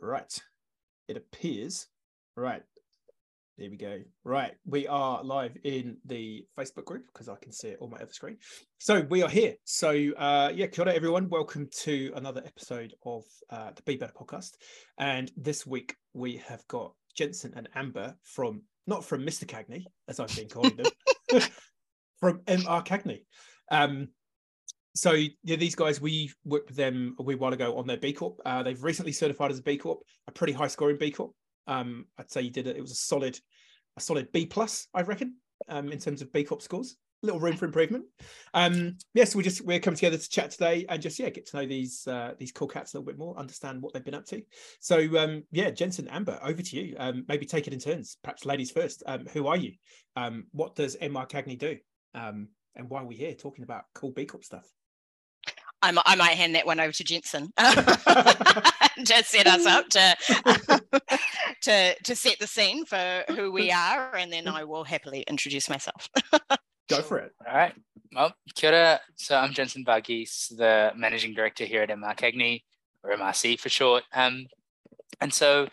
Right. 0.00 0.42
It 1.08 1.16
appears. 1.16 1.86
Right. 2.36 2.62
There 3.56 3.70
we 3.70 3.76
go. 3.76 4.00
Right. 4.24 4.54
We 4.66 4.88
are 4.88 5.22
live 5.22 5.56
in 5.62 5.98
the 6.04 6.44
Facebook 6.58 6.84
group 6.84 7.04
because 7.12 7.28
I 7.28 7.36
can 7.36 7.52
see 7.52 7.68
it 7.68 7.78
on 7.80 7.90
my 7.90 7.98
other 7.98 8.12
screen. 8.12 8.38
So 8.78 9.02
we 9.08 9.22
are 9.22 9.28
here. 9.28 9.54
So 9.64 9.90
uh 9.90 10.50
yeah, 10.52 10.66
kia 10.66 10.84
ora 10.84 10.94
everyone. 10.94 11.28
Welcome 11.28 11.68
to 11.82 12.12
another 12.16 12.42
episode 12.44 12.94
of 13.04 13.22
uh 13.50 13.70
the 13.76 13.82
Be 13.82 13.96
Better 13.96 14.12
podcast. 14.12 14.54
And 14.98 15.30
this 15.36 15.64
week 15.64 15.94
we 16.12 16.38
have 16.38 16.66
got 16.66 16.94
Jensen 17.16 17.52
and 17.54 17.68
Amber 17.76 18.16
from 18.24 18.62
not 18.88 19.04
from 19.04 19.24
Mr. 19.24 19.44
Cagney, 19.44 19.84
as 20.08 20.18
I've 20.18 20.34
been 20.34 20.48
calling 20.48 20.76
them, 20.76 20.90
from 22.18 22.40
MR 22.40 22.84
Cagney. 22.84 23.24
Um 23.70 24.08
so 24.94 25.12
yeah, 25.42 25.56
these 25.56 25.74
guys 25.74 26.00
we 26.00 26.30
worked 26.44 26.68
with 26.68 26.76
them 26.76 27.16
a 27.18 27.22
wee 27.22 27.34
while 27.34 27.52
ago 27.52 27.76
on 27.76 27.86
their 27.86 27.96
B 27.96 28.12
Corp. 28.12 28.40
Uh, 28.44 28.62
they've 28.62 28.82
recently 28.82 29.12
certified 29.12 29.50
as 29.50 29.58
a 29.58 29.62
B 29.62 29.76
Corp, 29.76 30.00
a 30.28 30.32
pretty 30.32 30.52
high 30.52 30.68
scoring 30.68 30.96
B 30.98 31.10
Corp. 31.10 31.32
Um, 31.66 32.06
I'd 32.18 32.30
say 32.30 32.42
you 32.42 32.50
did 32.50 32.68
it. 32.68 32.76
It 32.76 32.80
was 32.80 32.92
a 32.92 32.96
solid, 32.96 33.38
a 33.96 34.00
solid 34.00 34.30
B 34.32 34.46
plus, 34.46 34.86
I 34.94 35.02
reckon, 35.02 35.34
um, 35.68 35.90
in 35.90 35.98
terms 35.98 36.22
of 36.22 36.32
B 36.32 36.44
Corp 36.44 36.62
scores. 36.62 36.96
A 37.22 37.26
little 37.26 37.40
room 37.40 37.56
for 37.56 37.64
improvement. 37.64 38.04
Um, 38.52 38.74
yes, 38.74 38.94
yeah, 39.14 39.24
so 39.24 39.38
we 39.38 39.44
just 39.44 39.64
we're 39.64 39.80
coming 39.80 39.96
together 39.96 40.18
to 40.18 40.28
chat 40.28 40.50
today 40.52 40.84
and 40.88 41.02
just 41.02 41.18
yeah 41.18 41.30
get 41.30 41.46
to 41.46 41.56
know 41.56 41.66
these 41.66 42.06
uh, 42.06 42.34
these 42.38 42.52
cool 42.52 42.68
cats 42.68 42.94
a 42.94 42.98
little 42.98 43.06
bit 43.06 43.18
more, 43.18 43.36
understand 43.36 43.82
what 43.82 43.94
they've 43.94 44.04
been 44.04 44.14
up 44.14 44.26
to. 44.26 44.42
So 44.80 44.98
um, 45.18 45.42
yeah, 45.50 45.70
Jensen, 45.70 46.06
Amber, 46.08 46.38
over 46.40 46.62
to 46.62 46.76
you. 46.76 46.94
Um, 46.98 47.24
maybe 47.26 47.46
take 47.46 47.66
it 47.66 47.72
in 47.72 47.80
turns. 47.80 48.18
Perhaps 48.22 48.44
ladies 48.44 48.70
first. 48.70 49.02
Um, 49.06 49.26
who 49.32 49.48
are 49.48 49.56
you? 49.56 49.72
What 50.52 50.76
does 50.76 50.96
MR 50.98 51.28
Cagney 51.28 51.58
do? 51.58 51.78
And 52.14 52.90
why 52.90 53.02
are 53.02 53.06
we 53.06 53.16
here 53.16 53.34
talking 53.34 53.64
about 53.64 53.84
cool 53.94 54.10
B 54.10 54.26
Corp 54.26 54.44
stuff? 54.44 54.68
I, 55.84 56.02
I 56.06 56.16
might 56.16 56.32
hand 56.32 56.54
that 56.54 56.64
one 56.64 56.80
over 56.80 56.92
to 56.92 57.04
Jensen. 57.04 57.52
Just 59.02 59.30
set 59.30 59.46
us 59.46 59.66
up 59.66 59.88
to, 59.90 60.16
to 61.62 61.94
to 62.02 62.16
set 62.16 62.38
the 62.38 62.46
scene 62.46 62.86
for 62.86 63.24
who 63.28 63.52
we 63.52 63.70
are, 63.70 64.14
and 64.16 64.32
then 64.32 64.48
I 64.48 64.64
will 64.64 64.84
happily 64.84 65.22
introduce 65.22 65.68
myself. 65.68 66.08
Go 66.88 67.02
for 67.02 67.18
it. 67.18 67.32
All 67.46 67.54
right. 67.54 67.74
Well, 68.14 68.34
kia 68.54 68.70
ora. 68.70 69.00
So 69.16 69.36
I'm 69.36 69.52
Jensen 69.52 69.84
Varghese, 69.84 70.56
the 70.56 70.92
managing 70.96 71.34
director 71.34 71.64
here 71.64 71.82
at 71.82 71.90
MR 71.90 72.16
Cagney, 72.16 72.62
or 73.02 73.10
MRC 73.10 73.58
for 73.58 73.68
short. 73.68 74.04
Um, 74.12 74.46
and 75.20 75.34
so 75.34 75.68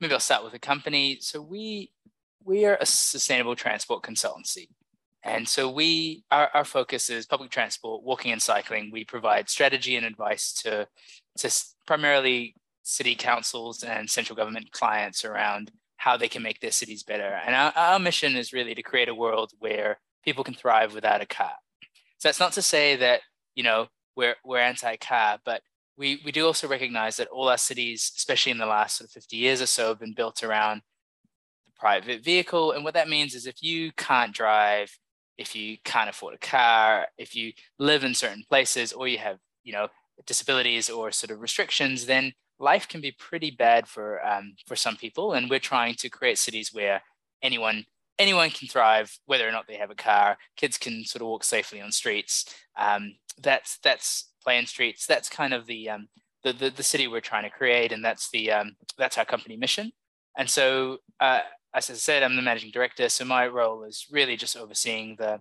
maybe 0.00 0.12
I'll 0.12 0.20
start 0.20 0.44
with 0.44 0.52
the 0.52 0.58
company. 0.58 1.18
So 1.20 1.40
we 1.40 1.92
we 2.44 2.66
are 2.66 2.76
a 2.80 2.86
sustainable 2.86 3.56
transport 3.56 4.02
consultancy. 4.02 4.68
And 5.26 5.48
so 5.48 5.68
we, 5.68 6.22
our, 6.30 6.48
our 6.54 6.64
focus 6.64 7.10
is 7.10 7.26
public 7.26 7.50
transport, 7.50 8.04
walking 8.04 8.30
and 8.30 8.40
cycling. 8.40 8.90
We 8.92 9.04
provide 9.04 9.48
strategy 9.48 9.96
and 9.96 10.06
advice 10.06 10.52
to, 10.62 10.86
to 11.38 11.64
primarily 11.86 12.54
city 12.82 13.16
councils 13.16 13.82
and 13.82 14.08
central 14.08 14.36
government 14.36 14.70
clients 14.70 15.24
around 15.24 15.72
how 15.96 16.16
they 16.16 16.28
can 16.28 16.42
make 16.42 16.60
their 16.60 16.70
cities 16.70 17.02
better. 17.02 17.40
And 17.44 17.54
our, 17.54 17.72
our 17.74 17.98
mission 17.98 18.36
is 18.36 18.52
really 18.52 18.74
to 18.76 18.82
create 18.82 19.08
a 19.08 19.14
world 19.14 19.50
where 19.58 19.98
people 20.24 20.44
can 20.44 20.54
thrive 20.54 20.94
without 20.94 21.20
a 21.20 21.26
car. 21.26 21.54
So 22.18 22.28
that's 22.28 22.40
not 22.40 22.52
to 22.52 22.62
say 22.62 22.94
that, 22.96 23.22
you 23.56 23.64
know, 23.64 23.88
we're, 24.14 24.36
we're 24.44 24.60
anti-car, 24.60 25.38
but 25.44 25.62
we, 25.98 26.20
we 26.24 26.30
do 26.30 26.46
also 26.46 26.68
recognize 26.68 27.16
that 27.16 27.28
all 27.28 27.48
our 27.48 27.58
cities, 27.58 28.12
especially 28.16 28.52
in 28.52 28.58
the 28.58 28.66
last 28.66 28.98
sort 28.98 29.08
of 29.08 29.12
50 29.12 29.36
years 29.36 29.60
or 29.60 29.66
so, 29.66 29.88
have 29.88 29.98
been 29.98 30.14
built 30.14 30.44
around 30.44 30.82
the 31.64 31.72
private 31.78 32.22
vehicle. 32.22 32.72
And 32.72 32.84
what 32.84 32.94
that 32.94 33.08
means 33.08 33.34
is 33.34 33.46
if 33.46 33.62
you 33.62 33.90
can't 33.96 34.32
drive, 34.32 34.96
if 35.38 35.54
you 35.54 35.76
can't 35.84 36.08
afford 36.08 36.34
a 36.34 36.38
car, 36.38 37.06
if 37.18 37.34
you 37.34 37.52
live 37.78 38.04
in 38.04 38.14
certain 38.14 38.44
places, 38.48 38.92
or 38.92 39.08
you 39.08 39.18
have, 39.18 39.38
you 39.64 39.72
know, 39.72 39.88
disabilities 40.26 40.88
or 40.88 41.12
sort 41.12 41.30
of 41.30 41.40
restrictions, 41.40 42.06
then 42.06 42.32
life 42.58 42.88
can 42.88 43.00
be 43.00 43.12
pretty 43.12 43.50
bad 43.50 43.86
for 43.86 44.24
um, 44.26 44.54
for 44.66 44.76
some 44.76 44.96
people. 44.96 45.34
And 45.34 45.50
we're 45.50 45.58
trying 45.58 45.94
to 45.96 46.08
create 46.08 46.38
cities 46.38 46.70
where 46.72 47.02
anyone 47.42 47.84
anyone 48.18 48.50
can 48.50 48.68
thrive, 48.68 49.18
whether 49.26 49.46
or 49.46 49.52
not 49.52 49.66
they 49.66 49.76
have 49.76 49.90
a 49.90 49.94
car. 49.94 50.38
Kids 50.56 50.78
can 50.78 51.04
sort 51.04 51.22
of 51.22 51.28
walk 51.28 51.44
safely 51.44 51.80
on 51.80 51.92
streets. 51.92 52.54
Um, 52.76 53.16
that's 53.42 53.78
that's 53.78 54.30
playing 54.42 54.66
streets. 54.66 55.06
That's 55.06 55.28
kind 55.28 55.52
of 55.52 55.66
the, 55.66 55.90
um, 55.90 56.08
the, 56.42 56.52
the 56.52 56.70
the 56.70 56.82
city 56.82 57.08
we're 57.08 57.20
trying 57.20 57.44
to 57.44 57.50
create, 57.50 57.92
and 57.92 58.04
that's 58.04 58.30
the 58.30 58.52
um, 58.52 58.76
that's 58.96 59.18
our 59.18 59.24
company 59.24 59.56
mission. 59.56 59.92
And 60.38 60.48
so 60.48 60.98
uh, 61.20 61.40
as 61.76 61.90
I 61.90 61.94
said, 61.94 62.22
I'm 62.22 62.36
the 62.36 62.42
managing 62.42 62.70
director, 62.70 63.08
so 63.10 63.24
my 63.24 63.46
role 63.46 63.84
is 63.84 64.06
really 64.10 64.36
just 64.36 64.56
overseeing 64.56 65.16
the 65.18 65.40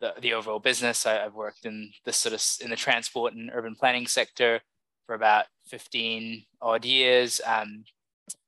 the, 0.00 0.14
the 0.20 0.32
overall 0.34 0.60
business. 0.60 1.06
I, 1.06 1.14
have 1.14 1.34
worked 1.34 1.66
in 1.66 1.90
this 2.04 2.16
sort 2.16 2.34
of 2.34 2.64
in 2.64 2.70
the 2.70 2.76
transport 2.76 3.34
and 3.34 3.50
urban 3.52 3.74
planning 3.74 4.06
sector 4.06 4.60
for 5.06 5.14
about 5.14 5.46
15 5.66 6.44
odd 6.60 6.84
years. 6.84 7.40
Um, 7.46 7.84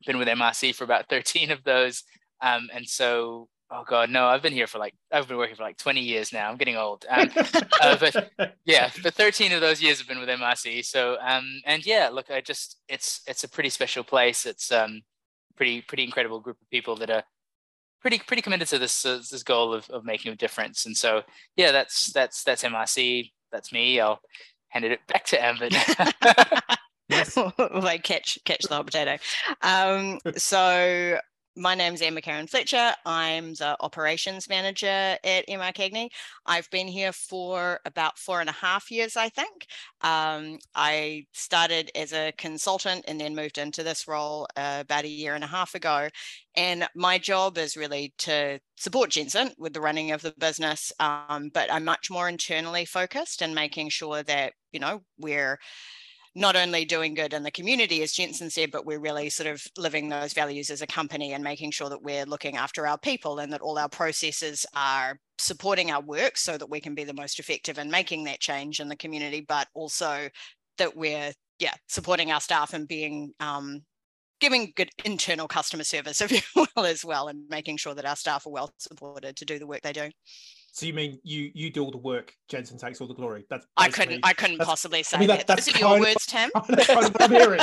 been 0.06 0.18
with 0.18 0.28
MRC 0.28 0.74
for 0.74 0.84
about 0.84 1.08
13 1.10 1.50
of 1.50 1.64
those, 1.64 2.04
um, 2.40 2.68
and 2.72 2.88
so 2.88 3.48
oh 3.72 3.82
god, 3.84 4.08
no, 4.10 4.26
I've 4.26 4.42
been 4.42 4.52
here 4.52 4.68
for 4.68 4.78
like 4.78 4.94
I've 5.10 5.26
been 5.26 5.36
working 5.36 5.56
for 5.56 5.64
like 5.64 5.78
20 5.78 6.00
years 6.00 6.32
now. 6.32 6.48
I'm 6.48 6.56
getting 6.56 6.76
old, 6.76 7.04
um, 7.10 7.28
uh, 7.82 7.96
but 7.98 8.30
yeah, 8.64 8.90
but 9.02 9.14
13 9.14 9.50
of 9.50 9.60
those 9.60 9.82
years 9.82 9.98
have 9.98 10.06
been 10.06 10.20
with 10.20 10.28
MRC. 10.28 10.84
So 10.84 11.16
um, 11.20 11.60
and 11.64 11.84
yeah, 11.84 12.08
look, 12.12 12.30
I 12.30 12.40
just 12.40 12.76
it's 12.88 13.22
it's 13.26 13.42
a 13.42 13.48
pretty 13.48 13.70
special 13.70 14.04
place. 14.04 14.46
It's 14.46 14.70
um 14.70 15.02
pretty 15.56 15.82
pretty 15.82 16.04
incredible 16.04 16.40
group 16.40 16.60
of 16.60 16.70
people 16.70 16.96
that 16.96 17.10
are 17.10 17.24
pretty 18.00 18.18
pretty 18.18 18.42
committed 18.42 18.68
to 18.68 18.78
this 18.78 19.04
uh, 19.04 19.16
this 19.30 19.42
goal 19.42 19.72
of, 19.72 19.88
of 19.90 20.04
making 20.04 20.32
a 20.32 20.36
difference. 20.36 20.86
And 20.86 20.96
so 20.96 21.22
yeah, 21.56 21.72
that's 21.72 22.12
that's 22.12 22.44
that's 22.44 22.62
MRC. 22.62 23.32
That's 23.50 23.72
me. 23.72 24.00
I'll 24.00 24.20
hand 24.68 24.84
it 24.84 25.00
back 25.06 25.24
to 25.26 25.42
Amber. 25.42 25.68
yes. 27.08 27.36
like 27.74 28.02
catch 28.02 28.38
catch 28.44 28.62
the 28.62 28.74
hot 28.74 28.86
potato. 28.86 29.18
Um, 29.62 30.18
so 30.36 31.18
my 31.56 31.74
name's 31.74 32.02
Amber 32.02 32.20
Karen 32.20 32.46
Fletcher. 32.46 32.94
I'm 33.06 33.54
the 33.54 33.76
operations 33.80 34.46
manager 34.46 34.86
at 34.86 35.48
MR 35.48 35.72
Cagney. 35.72 36.10
I've 36.44 36.68
been 36.70 36.86
here 36.86 37.12
for 37.12 37.80
about 37.86 38.18
four 38.18 38.40
and 38.42 38.50
a 38.50 38.52
half 38.52 38.90
years, 38.90 39.16
I 39.16 39.30
think. 39.30 39.66
Um, 40.02 40.58
I 40.74 41.24
started 41.32 41.90
as 41.94 42.12
a 42.12 42.32
consultant 42.36 43.06
and 43.08 43.18
then 43.18 43.34
moved 43.34 43.56
into 43.56 43.82
this 43.82 44.06
role 44.06 44.46
uh, 44.54 44.78
about 44.82 45.04
a 45.04 45.08
year 45.08 45.34
and 45.34 45.44
a 45.44 45.48
half 45.48 45.74
ago. 45.74 46.08
And 46.56 46.86
my 46.94 47.16
job 47.16 47.56
is 47.56 47.76
really 47.76 48.12
to 48.18 48.60
support 48.76 49.10
Jensen 49.10 49.52
with 49.56 49.72
the 49.72 49.80
running 49.80 50.12
of 50.12 50.20
the 50.20 50.34
business, 50.38 50.92
um, 51.00 51.50
but 51.54 51.72
I'm 51.72 51.84
much 51.84 52.10
more 52.10 52.28
internally 52.28 52.84
focused 52.84 53.40
and 53.40 53.54
making 53.54 53.88
sure 53.88 54.22
that, 54.22 54.52
you 54.72 54.80
know, 54.80 55.00
we're 55.18 55.58
not 56.36 56.54
only 56.54 56.84
doing 56.84 57.14
good 57.14 57.32
in 57.32 57.42
the 57.42 57.50
community, 57.50 58.02
as 58.02 58.12
Jensen 58.12 58.50
said, 58.50 58.70
but 58.70 58.84
we're 58.84 59.00
really 59.00 59.30
sort 59.30 59.46
of 59.46 59.66
living 59.78 60.10
those 60.10 60.34
values 60.34 60.68
as 60.68 60.82
a 60.82 60.86
company 60.86 61.32
and 61.32 61.42
making 61.42 61.70
sure 61.70 61.88
that 61.88 62.02
we're 62.02 62.26
looking 62.26 62.58
after 62.58 62.86
our 62.86 62.98
people 62.98 63.38
and 63.38 63.50
that 63.54 63.62
all 63.62 63.78
our 63.78 63.88
processes 63.88 64.66
are 64.74 65.18
supporting 65.38 65.90
our 65.90 66.02
work 66.02 66.36
so 66.36 66.58
that 66.58 66.68
we 66.68 66.78
can 66.78 66.94
be 66.94 67.04
the 67.04 67.14
most 67.14 67.38
effective 67.38 67.78
in 67.78 67.90
making 67.90 68.24
that 68.24 68.38
change 68.38 68.80
in 68.80 68.88
the 68.88 68.96
community, 68.96 69.46
but 69.48 69.66
also 69.72 70.28
that 70.76 70.94
we're 70.94 71.32
yeah 71.58 71.72
supporting 71.88 72.30
our 72.30 72.40
staff 72.40 72.74
and 72.74 72.86
being 72.86 73.32
um, 73.40 73.80
giving 74.38 74.74
good 74.76 74.90
internal 75.06 75.48
customer 75.48 75.84
service, 75.84 76.20
if 76.20 76.30
you 76.30 76.40
will, 76.76 76.84
as 76.84 77.02
well, 77.02 77.28
and 77.28 77.48
making 77.48 77.78
sure 77.78 77.94
that 77.94 78.04
our 78.04 78.16
staff 78.16 78.46
are 78.46 78.52
well 78.52 78.70
supported 78.76 79.36
to 79.36 79.46
do 79.46 79.58
the 79.58 79.66
work 79.66 79.80
they 79.80 79.94
do. 79.94 80.10
So 80.76 80.84
you 80.84 80.92
mean 80.92 81.18
you 81.22 81.50
you 81.54 81.70
do 81.70 81.82
all 81.82 81.90
the 81.90 81.96
work, 81.96 82.34
Jensen 82.50 82.76
takes 82.76 83.00
all 83.00 83.08
the 83.08 83.14
glory? 83.14 83.46
That's 83.48 83.66
I 83.78 83.88
couldn't 83.88 84.20
I 84.22 84.34
couldn't 84.34 84.58
possibly 84.58 85.02
say 85.02 85.16
I 85.16 85.20
mean, 85.20 85.28
that. 85.28 85.46
That's 85.46 85.80
your 85.80 85.98
words, 85.98 86.26
Tim. 86.26 86.50
That's 86.68 86.86
kind 86.86 87.06
of 87.06 87.16
I'm 87.18 87.30
hearing. 87.30 87.60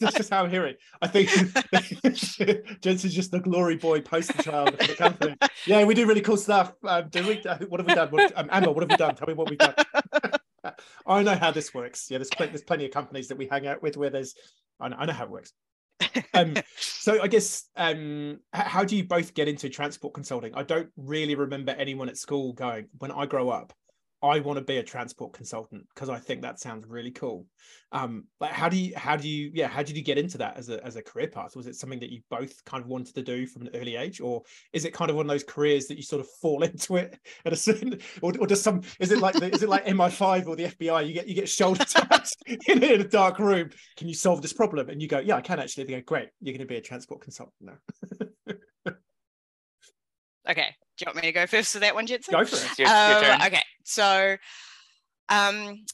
That's 0.00 0.16
just 0.16 0.30
how 0.30 0.44
I'm 0.44 0.50
hearing. 0.50 0.74
I 1.02 1.06
think 1.06 1.28
Jensen's 2.80 3.12
just 3.12 3.32
the 3.32 3.40
glory 3.40 3.76
boy 3.76 4.00
poster 4.00 4.42
child 4.42 4.70
for 4.80 4.86
the 4.86 4.94
company. 4.94 5.36
Yeah, 5.66 5.84
we 5.84 5.94
do 5.94 6.06
really 6.06 6.20
cool 6.22 6.36
stuff. 6.36 6.72
Um, 6.84 7.08
do 7.08 7.26
we, 7.26 7.42
uh, 7.42 7.56
what 7.68 7.80
have 7.80 7.86
we 7.86 7.94
done? 7.94 8.08
What, 8.10 8.32
um, 8.36 8.48
Amber, 8.50 8.70
what 8.70 8.82
have 8.82 8.90
we 8.90 8.96
done? 8.96 9.14
Tell 9.14 9.26
me 9.26 9.32
what 9.32 9.48
we've 9.48 9.58
done. 9.58 9.74
I 11.06 11.22
know 11.22 11.36
how 11.36 11.52
this 11.52 11.72
works. 11.72 12.10
Yeah, 12.10 12.18
there's 12.18 12.28
plenty, 12.28 12.52
there's 12.52 12.62
plenty 12.62 12.84
of 12.84 12.90
companies 12.90 13.28
that 13.28 13.38
we 13.38 13.46
hang 13.46 13.66
out 13.66 13.82
with 13.82 13.96
where 13.96 14.10
there's 14.10 14.34
I 14.78 14.88
know, 14.88 14.96
I 14.98 15.06
know 15.06 15.14
how 15.14 15.24
it 15.24 15.30
works 15.30 15.52
um, 16.34 16.54
so 16.76 17.22
I 17.22 17.28
guess 17.28 17.64
um, 17.76 18.40
how 18.52 18.84
do 18.84 18.96
you 18.96 19.04
both 19.04 19.34
get 19.34 19.48
into 19.48 19.68
transport 19.68 20.14
consulting? 20.14 20.54
I 20.54 20.62
don't 20.62 20.90
really 20.96 21.34
remember 21.34 21.72
anyone 21.72 22.08
at 22.08 22.16
school 22.16 22.52
going 22.52 22.86
when 22.98 23.10
I 23.10 23.26
grow 23.26 23.50
up. 23.50 23.72
I 24.24 24.40
want 24.40 24.58
to 24.58 24.64
be 24.64 24.78
a 24.78 24.82
transport 24.82 25.34
consultant 25.34 25.86
because 25.94 26.08
I 26.08 26.18
think 26.18 26.40
that 26.42 26.58
sounds 26.58 26.86
really 26.88 27.10
cool. 27.10 27.46
Um, 27.92 28.24
like 28.40 28.52
how 28.52 28.70
do 28.70 28.76
you 28.78 28.94
how 28.96 29.16
do 29.16 29.28
you 29.28 29.50
yeah 29.52 29.68
how 29.68 29.82
did 29.82 29.96
you 29.96 30.02
get 30.02 30.16
into 30.16 30.38
that 30.38 30.56
as 30.56 30.70
a 30.70 30.82
as 30.84 30.96
a 30.96 31.02
career 31.02 31.28
path? 31.28 31.54
Was 31.54 31.66
it 31.66 31.76
something 31.76 32.00
that 32.00 32.10
you 32.10 32.22
both 32.30 32.64
kind 32.64 32.82
of 32.82 32.88
wanted 32.88 33.14
to 33.16 33.22
do 33.22 33.46
from 33.46 33.62
an 33.62 33.70
early 33.74 33.96
age, 33.96 34.22
or 34.22 34.42
is 34.72 34.86
it 34.86 34.94
kind 34.94 35.10
of 35.10 35.16
one 35.16 35.26
of 35.26 35.30
those 35.30 35.44
careers 35.44 35.86
that 35.88 35.96
you 35.96 36.02
sort 36.02 36.20
of 36.20 36.28
fall 36.40 36.62
into 36.68 36.96
it 36.96 37.18
at 37.44 37.52
a 37.52 37.56
certain 37.56 38.00
or, 38.22 38.32
or 38.40 38.46
does 38.46 38.62
some 38.62 38.80
is 38.98 39.12
it 39.12 39.18
like 39.18 39.34
the, 39.34 39.52
is 39.52 39.62
it 39.62 39.68
like 39.68 39.84
MI5 39.84 40.46
or 40.46 40.56
the 40.56 40.64
FBI? 40.64 41.06
You 41.06 41.12
get 41.12 41.28
you 41.28 41.34
get 41.34 41.48
shoulder 41.48 41.84
tapped 41.88 42.34
in, 42.46 42.82
in 42.82 43.00
a 43.02 43.08
dark 43.08 43.38
room. 43.38 43.68
Can 43.98 44.08
you 44.08 44.14
solve 44.14 44.40
this 44.40 44.54
problem? 44.54 44.88
And 44.88 45.02
you 45.02 45.08
go, 45.08 45.18
yeah, 45.18 45.36
I 45.36 45.42
can 45.42 45.58
actually. 45.58 45.84
They 45.84 45.92
go, 45.92 46.00
great, 46.00 46.30
you're 46.40 46.54
going 46.54 46.66
to 46.66 46.72
be 46.72 46.76
a 46.76 46.80
transport 46.80 47.20
consultant 47.20 47.54
now. 47.60 47.76
okay, 50.48 50.74
do 50.96 51.04
you 51.04 51.06
want 51.06 51.16
me 51.16 51.22
to 51.22 51.32
go 51.32 51.46
first 51.46 51.72
for 51.72 51.80
that 51.80 51.94
one, 51.94 52.06
Jensen? 52.06 52.32
Go 52.32 52.44
for 52.44 52.56
it. 52.56 52.78
Your, 52.78 52.88
um, 52.88 53.40
okay, 53.46 53.62
so 53.84 54.36
um, 55.28 55.84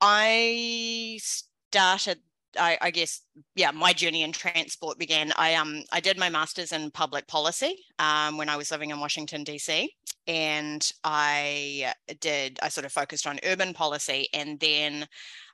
I 0.00 1.18
started 1.22 2.18
I, 2.58 2.78
I, 2.80 2.90
guess 2.90 3.22
yeah 3.56 3.70
my 3.70 3.92
journey 3.92 4.22
in 4.22 4.32
transport 4.32 4.98
began 4.98 5.32
i 5.36 5.54
um 5.54 5.82
i 5.92 6.00
did 6.00 6.18
my 6.18 6.30
masters 6.30 6.72
in 6.72 6.90
public 6.90 7.26
policy 7.28 7.84
um, 7.98 8.38
when 8.38 8.48
i 8.48 8.56
was 8.56 8.70
living 8.70 8.90
in 8.90 8.98
washington 8.98 9.44
dc 9.44 9.86
and 10.26 10.90
i 11.04 11.92
did 12.20 12.58
i 12.62 12.68
sort 12.68 12.86
of 12.86 12.92
focused 12.92 13.26
on 13.26 13.38
urban 13.44 13.74
policy 13.74 14.28
and 14.32 14.58
then 14.60 15.06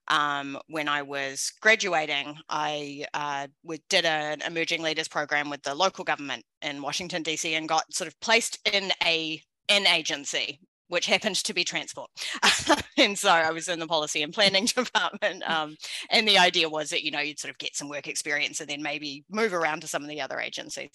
um, 0.09 0.59
when 0.69 0.89
I 0.89 1.03
was 1.03 1.53
graduating, 1.61 2.37
I 2.49 3.06
uh, 3.15 3.47
did 3.89 4.05
an 4.05 4.43
emerging 4.43 4.83
leaders 4.83 5.09
program 5.09 5.51
with 5.51 5.62
the 5.62 5.75
local 5.75 6.05
government 6.05 6.45
in 6.62 6.83
Washington 6.83 7.23
DC 7.23 7.51
and 7.53 7.69
got 7.69 7.93
sort 7.93 8.09
of 8.09 8.19
placed 8.21 8.59
in 8.73 8.93
a 9.05 9.41
an 9.71 9.87
agency 9.87 10.61
which 10.89 11.06
happened 11.06 11.37
to 11.37 11.55
be 11.55 11.65
transport. 11.65 12.11
and 12.99 13.19
so 13.19 13.31
I 13.31 13.51
was 13.51 13.69
in 13.69 13.79
the 13.79 13.87
policy 13.87 14.23
and 14.23 14.33
planning 14.33 14.67
department. 14.77 15.43
Um, 15.49 15.77
and 16.11 16.29
the 16.29 16.39
idea 16.39 16.69
was 16.69 16.91
that, 16.91 17.03
you 17.03 17.11
know, 17.11 17.21
you'd 17.21 17.39
sort 17.39 17.50
of 17.50 17.59
get 17.59 17.75
some 17.75 17.89
work 17.89 18.07
experience 18.07 18.61
and 18.61 18.69
then 18.69 18.83
maybe 18.83 19.25
move 19.31 19.55
around 19.55 19.81
to 19.81 19.89
some 19.89 20.03
of 20.03 20.09
the 20.09 20.21
other 20.21 20.39
agencies. 20.39 20.91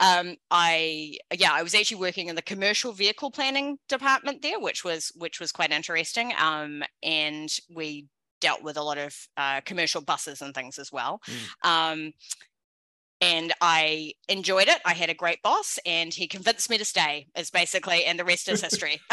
Um, 0.00 0.36
I, 0.50 1.16
yeah, 1.32 1.52
I 1.52 1.62
was 1.62 1.74
actually 1.74 2.00
working 2.00 2.28
in 2.28 2.36
the 2.36 2.42
commercial 2.42 2.92
vehicle 2.92 3.30
planning 3.30 3.78
department 3.88 4.42
there, 4.42 4.60
which 4.60 4.84
was, 4.84 5.12
which 5.16 5.40
was 5.40 5.52
quite 5.52 5.72
interesting. 5.72 6.32
Um, 6.38 6.82
and 7.02 7.48
we 7.74 8.06
dealt 8.40 8.62
with 8.62 8.76
a 8.76 8.82
lot 8.82 8.98
of 8.98 9.14
uh, 9.36 9.60
commercial 9.62 10.00
buses 10.00 10.42
and 10.42 10.54
things 10.54 10.78
as 10.78 10.92
well. 10.92 11.20
Mm. 11.62 11.68
Um, 11.68 12.12
and 13.20 13.52
I 13.60 14.12
enjoyed 14.28 14.68
it. 14.68 14.78
I 14.84 14.94
had 14.94 15.10
a 15.10 15.14
great 15.14 15.42
boss, 15.42 15.78
and 15.84 16.14
he 16.14 16.28
convinced 16.28 16.70
me 16.70 16.78
to 16.78 16.84
stay. 16.84 17.26
Is 17.36 17.50
basically, 17.50 18.04
and 18.04 18.18
the 18.18 18.24
rest 18.24 18.48
is 18.48 18.60
history. 18.62 19.00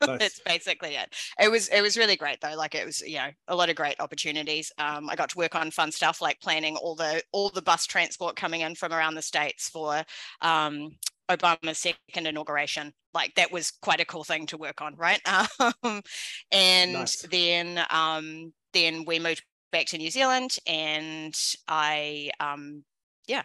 That's 0.00 0.40
basically 0.44 0.96
it. 0.96 1.14
It 1.40 1.50
was 1.50 1.68
it 1.68 1.82
was 1.82 1.96
really 1.96 2.16
great 2.16 2.40
though. 2.40 2.56
Like 2.56 2.74
it 2.74 2.84
was, 2.84 3.00
you 3.00 3.18
know, 3.18 3.30
a 3.48 3.54
lot 3.56 3.70
of 3.70 3.76
great 3.76 4.00
opportunities. 4.00 4.72
Um, 4.78 5.08
I 5.08 5.16
got 5.16 5.30
to 5.30 5.38
work 5.38 5.54
on 5.54 5.70
fun 5.70 5.92
stuff 5.92 6.20
like 6.20 6.40
planning 6.40 6.76
all 6.76 6.94
the 6.94 7.22
all 7.32 7.48
the 7.50 7.62
bus 7.62 7.86
transport 7.86 8.36
coming 8.36 8.62
in 8.62 8.74
from 8.74 8.92
around 8.92 9.14
the 9.14 9.22
states 9.22 9.68
for 9.68 10.02
um, 10.40 10.96
Obama's 11.36 11.78
second 11.78 12.26
inauguration. 12.26 12.92
Like 13.14 13.34
that 13.34 13.52
was 13.52 13.70
quite 13.70 14.00
a 14.00 14.04
cool 14.04 14.24
thing 14.24 14.46
to 14.46 14.56
work 14.56 14.80
on, 14.80 14.94
right? 14.96 15.20
Um, 15.84 16.02
and 16.50 16.92
nice. 16.92 17.22
then 17.22 17.80
um, 17.90 18.52
then 18.72 19.04
we 19.06 19.18
moved 19.18 19.42
back 19.70 19.86
to 19.86 19.98
New 19.98 20.10
Zealand, 20.10 20.56
and 20.66 21.34
I 21.68 22.30
um, 22.40 22.84
yeah, 23.26 23.42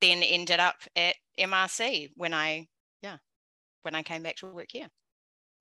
then 0.00 0.22
ended 0.22 0.60
up 0.60 0.76
at 0.96 1.16
MRC 1.38 2.10
when 2.16 2.34
I 2.34 2.66
yeah 3.02 3.16
when 3.82 3.94
I 3.94 4.02
came 4.02 4.22
back 4.22 4.36
to 4.36 4.46
work 4.46 4.68
here. 4.70 4.88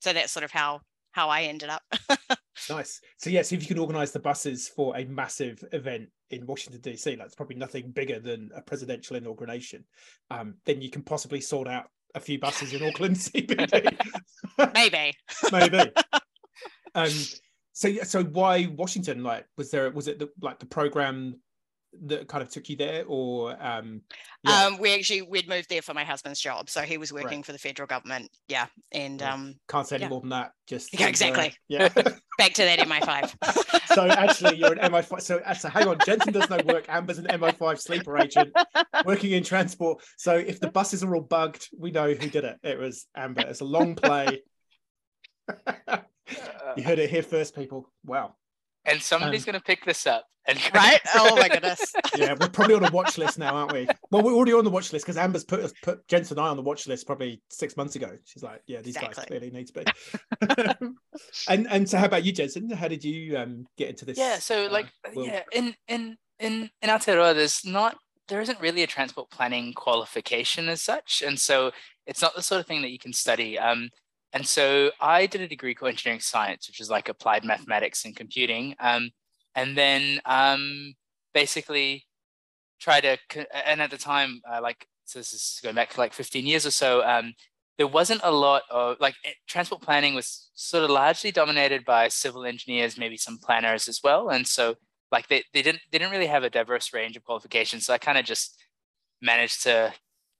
So 0.01 0.13
that's 0.13 0.31
sort 0.31 0.43
of 0.43 0.51
how 0.51 0.81
how 1.11 1.29
I 1.29 1.43
ended 1.43 1.69
up. 1.69 1.83
nice. 2.69 3.01
So 3.17 3.29
yes, 3.29 3.51
if 3.51 3.61
you 3.61 3.67
can 3.67 3.79
organise 3.79 4.11
the 4.11 4.19
buses 4.19 4.67
for 4.67 4.95
a 4.97 5.05
massive 5.05 5.63
event 5.71 6.09
in 6.29 6.45
Washington 6.45 6.81
DC, 6.81 7.17
that's 7.17 7.35
probably 7.35 7.55
nothing 7.55 7.91
bigger 7.91 8.19
than 8.19 8.49
a 8.55 8.61
presidential 8.61 9.15
inauguration. 9.15 9.83
Um, 10.29 10.55
then 10.65 10.81
you 10.81 10.89
can 10.89 11.03
possibly 11.03 11.41
sort 11.41 11.67
out 11.67 11.85
a 12.15 12.19
few 12.19 12.39
buses 12.39 12.73
in 12.73 12.83
Auckland 12.83 13.15
CBD. 13.17 13.97
Maybe. 14.73 15.13
Maybe. 15.51 15.91
Um, 16.95 17.11
so 17.73 17.93
so 18.03 18.23
why 18.23 18.65
Washington? 18.75 19.21
Like, 19.21 19.45
was 19.55 19.69
there 19.69 19.91
was 19.91 20.07
it 20.07 20.17
the, 20.17 20.29
like 20.41 20.57
the 20.57 20.65
program 20.65 21.39
that 22.05 22.27
kind 22.27 22.43
of 22.43 22.49
took 22.49 22.69
you 22.69 22.75
there 22.75 23.03
or 23.07 23.51
um 23.63 24.01
yeah. 24.43 24.65
um 24.65 24.77
we 24.77 24.93
actually 24.93 25.21
we'd 25.21 25.47
moved 25.47 25.69
there 25.69 25.81
for 25.81 25.93
my 25.93 26.03
husband's 26.03 26.39
job 26.39 26.69
so 26.69 26.81
he 26.81 26.97
was 26.97 27.11
working 27.11 27.39
right. 27.39 27.45
for 27.45 27.51
the 27.53 27.57
federal 27.57 27.87
government 27.87 28.29
yeah 28.47 28.67
and 28.91 29.21
um 29.21 29.55
can't 29.67 29.87
say 29.87 29.95
any 29.95 30.03
yeah. 30.03 30.09
more 30.09 30.21
than 30.21 30.29
that 30.29 30.51
just 30.67 30.97
yeah 30.99 31.07
exactly. 31.07 31.47
uh, 31.47 31.51
yeah. 31.67 31.89
Back 32.37 32.53
to 32.53 32.63
that 32.63 32.79
mi5 32.79 33.87
so 33.95 34.07
actually 34.07 34.57
you're 34.57 34.73
an 34.73 34.91
mi5 34.91 35.21
so 35.21 35.41
so 35.57 35.69
hang 35.69 35.87
on 35.87 35.97
jensen 36.05 36.33
does 36.33 36.49
no 36.49 36.59
work 36.65 36.85
amber's 36.87 37.17
an 37.17 37.25
mi5 37.25 37.79
sleeper 37.79 38.17
agent 38.17 38.53
working 39.05 39.31
in 39.31 39.43
transport. 39.43 40.03
So 40.17 40.35
if 40.35 40.59
the 40.59 40.69
buses 40.69 41.03
are 41.03 41.15
all 41.15 41.21
bugged 41.21 41.67
we 41.77 41.91
know 41.91 42.13
who 42.13 42.29
did 42.29 42.43
it. 42.43 42.57
It 42.63 42.77
was 42.77 43.07
amber. 43.15 43.41
It's 43.41 43.61
a 43.61 43.65
long 43.65 43.95
play. 43.95 44.43
You 46.75 46.83
heard 46.83 46.99
it 46.99 47.09
here 47.09 47.23
first 47.23 47.55
people. 47.55 47.89
Wow 48.03 48.35
and 48.87 49.01
somebody's 49.01 49.41
um, 49.41 49.51
going 49.51 49.59
to 49.59 49.63
pick 49.63 49.85
this 49.85 50.07
up. 50.07 50.25
And 50.47 50.57
right? 50.73 51.01
Oh 51.15 51.35
my 51.35 51.49
goodness. 51.49 51.93
yeah, 52.17 52.35
we're 52.39 52.47
probably 52.47 52.75
on 52.75 52.85
a 52.85 52.91
watch 52.91 53.17
list 53.17 53.37
now, 53.37 53.53
aren't 53.53 53.73
we? 53.73 53.87
Well, 54.11 54.23
we're 54.23 54.33
already 54.33 54.53
on 54.53 54.63
the 54.63 54.69
watch 54.69 54.93
list 54.93 55.05
because 55.05 55.17
Amber's 55.17 55.43
put 55.43 55.73
put 55.81 56.07
Jensen 56.07 56.37
and 56.37 56.47
I 56.47 56.49
on 56.49 56.55
the 56.55 56.63
watch 56.63 56.87
list 56.87 57.05
probably 57.05 57.41
six 57.49 57.75
months 57.75 57.95
ago. 57.95 58.17
She's 58.23 58.43
like, 58.43 58.61
yeah, 58.65 58.81
these 58.81 58.95
exactly. 58.95 59.15
guys 59.15 59.25
clearly 59.25 59.51
need 59.51 59.67
to 59.67 59.73
be. 59.73 60.87
and 61.49 61.67
and 61.69 61.89
so, 61.89 61.97
how 61.97 62.05
about 62.05 62.23
you, 62.23 62.31
Jensen? 62.31 62.69
How 62.69 62.87
did 62.87 63.03
you 63.03 63.37
um, 63.37 63.67
get 63.77 63.89
into 63.89 64.05
this? 64.05 64.17
Yeah, 64.17 64.39
so 64.39 64.67
uh, 64.67 64.71
like, 64.71 64.87
yeah, 65.13 65.43
in 65.51 65.75
in 65.87 66.17
in 66.39 66.69
in 66.81 66.89
Aotearoa, 66.89 67.35
there's 67.35 67.65
not 67.65 67.97
there 68.29 68.41
isn't 68.41 68.61
really 68.61 68.83
a 68.83 68.87
transport 68.87 69.29
planning 69.29 69.73
qualification 69.73 70.69
as 70.69 70.81
such, 70.81 71.21
and 71.25 71.39
so 71.39 71.71
it's 72.05 72.21
not 72.21 72.35
the 72.35 72.41
sort 72.41 72.61
of 72.61 72.67
thing 72.67 72.81
that 72.83 72.91
you 72.91 72.99
can 72.99 73.13
study. 73.13 73.59
Um, 73.59 73.89
and 74.33 74.45
so 74.45 74.91
I 74.99 75.25
did 75.25 75.41
a 75.41 75.47
degree 75.47 75.73
called 75.73 75.89
engineering 75.89 76.19
science, 76.19 76.67
which 76.67 76.79
is 76.79 76.89
like 76.89 77.09
applied 77.09 77.45
mathematics 77.45 78.05
and 78.05 78.15
computing. 78.15 78.75
Um, 78.79 79.11
and 79.55 79.77
then 79.77 80.19
um, 80.25 80.93
basically 81.33 82.05
try 82.79 83.01
to, 83.01 83.17
and 83.65 83.81
at 83.81 83.89
the 83.89 83.97
time, 83.97 84.41
uh, 84.49 84.59
like, 84.61 84.87
so 85.05 85.19
this 85.19 85.33
is 85.33 85.59
going 85.63 85.75
back 85.75 85.91
to 85.91 85.99
like 85.99 86.13
15 86.13 86.45
years 86.45 86.65
or 86.65 86.71
so, 86.71 87.03
um, 87.03 87.33
there 87.77 87.87
wasn't 87.87 88.21
a 88.23 88.31
lot 88.31 88.63
of 88.69 88.97
like 88.99 89.15
eh, 89.23 89.31
transport 89.47 89.81
planning 89.81 90.15
was 90.15 90.49
sort 90.55 90.83
of 90.83 90.89
largely 90.89 91.31
dominated 91.31 91.85
by 91.85 92.07
civil 92.07 92.45
engineers, 92.45 92.97
maybe 92.97 93.17
some 93.17 93.37
planners 93.37 93.87
as 93.87 94.01
well. 94.03 94.29
And 94.29 94.45
so 94.45 94.75
like 95.11 95.27
they, 95.27 95.43
they 95.53 95.61
didn't 95.61 95.81
they 95.91 95.99
didn't 95.99 96.11
really 96.11 96.27
have 96.27 96.43
a 96.43 96.49
diverse 96.49 96.91
range 96.91 97.15
of 97.15 97.23
qualifications. 97.23 97.85
So 97.85 97.93
I 97.93 97.97
kind 97.97 98.17
of 98.17 98.25
just 98.25 98.59
managed 99.21 99.63
to 99.63 99.93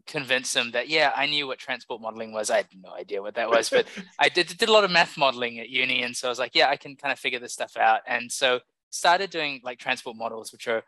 convince 0.07 0.54
them 0.54 0.71
that 0.71 0.89
yeah 0.89 1.12
i 1.15 1.25
knew 1.25 1.48
what 1.48 1.59
transport 1.59 2.01
modeling 2.01 2.31
was. 2.31 2.50
I 2.50 2.57
had 2.57 2.68
no 2.81 2.94
idea 2.94 3.21
what 3.21 3.36
that 3.36 3.50
was 3.50 3.69
but 3.69 3.86
i 4.19 4.30
did, 4.30 4.48
did 4.57 4.69
a 4.69 4.71
lot 4.71 4.83
of 4.83 4.92
math 4.92 5.18
modeling 5.18 5.59
at 5.59 5.69
uni 5.69 6.01
and 6.01 6.15
so 6.15 6.27
i 6.27 6.30
was 6.30 6.39
like 6.39 6.56
yeah 6.56 6.69
i 6.69 6.77
can 6.77 6.95
kind 6.95 7.12
of 7.12 7.19
figure 7.19 7.39
this 7.39 7.54
stuff 7.54 7.77
out. 7.77 8.01
And 8.07 8.31
so 8.31 8.62
started 8.89 9.30
doing 9.30 9.62
like 9.63 9.80
transport 9.80 10.15
models 10.15 10.51
which 10.51 10.68
are 10.68 10.83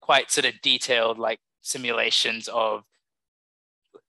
quite 0.00 0.30
sort 0.30 0.44
of 0.46 0.60
detailed 0.62 1.18
like 1.18 1.38
simulations 1.62 2.48
of 2.48 2.84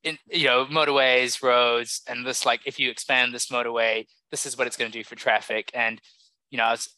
in, 0.04 0.18
you 0.30 0.46
know 0.46 0.66
motorways 0.66 1.42
roads 1.44 2.02
and 2.08 2.26
this 2.26 2.46
like 2.46 2.62
if 2.66 2.80
you 2.80 2.90
expand 2.90 3.34
this 3.34 3.48
motorway 3.48 4.06
this 4.32 4.46
is 4.46 4.58
what 4.58 4.68
it's 4.68 4.78
going 4.78 4.92
to 4.92 4.98
do 4.98 5.04
for 5.04 5.16
traffic. 5.16 5.72
And 5.74 6.02
you 6.50 6.58
know 6.58 6.66
i 6.66 6.72
was 6.72 6.90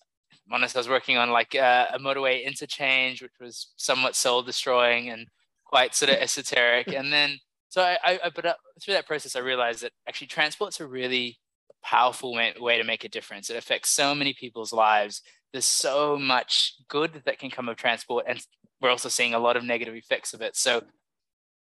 honest 0.51 0.75
i 0.75 0.80
was 0.80 0.88
working 0.88 1.18
on 1.18 1.30
like 1.30 1.56
uh, 1.56 1.88
a 1.94 2.00
motorway 2.00 2.45
interchange 2.45 3.21
which 3.21 3.38
was 3.42 3.74
somewhat 3.75 4.15
soul 4.15 4.42
destroying 4.42 5.10
and 5.10 5.27
quite 5.68 5.93
sort 5.93 6.10
of 6.10 6.17
esoteric. 6.17 6.88
And 6.93 7.12
then 7.12 7.38
so 7.77 7.84
I, 7.84 8.19
I 8.24 8.31
but 8.34 8.43
uh, 8.43 8.55
through 8.81 8.96
that 8.96 9.05
process, 9.05 9.36
I 9.36 9.39
realized 9.39 9.84
that 9.84 9.91
actually 10.07 10.27
transport's 10.27 10.79
a 10.79 10.88
really 10.88 11.38
powerful 11.84 12.34
way, 12.34 12.51
way 12.60 12.79
to 12.79 12.84
make 12.84 13.03
a 13.03 13.07
difference. 13.07 13.51
It 13.51 13.55
affects 13.55 13.91
so 13.91 14.15
many 14.15 14.34
people's 14.34 14.74
lives. 14.74 15.22
There's 15.53 15.67
so 15.67 16.17
much 16.17 16.74
good 16.88 17.22
that 17.25 17.38
can 17.38 17.51
come 17.51 17.69
of 17.69 17.77
transport, 17.77 18.25
and 18.27 18.39
we're 18.81 18.89
also 18.89 19.10
seeing 19.10 19.36
a 19.36 19.39
lot 19.39 19.57
of 19.57 19.63
negative 19.63 19.93
effects 19.93 20.34
of 20.34 20.41
it. 20.41 20.55
So 20.55 20.86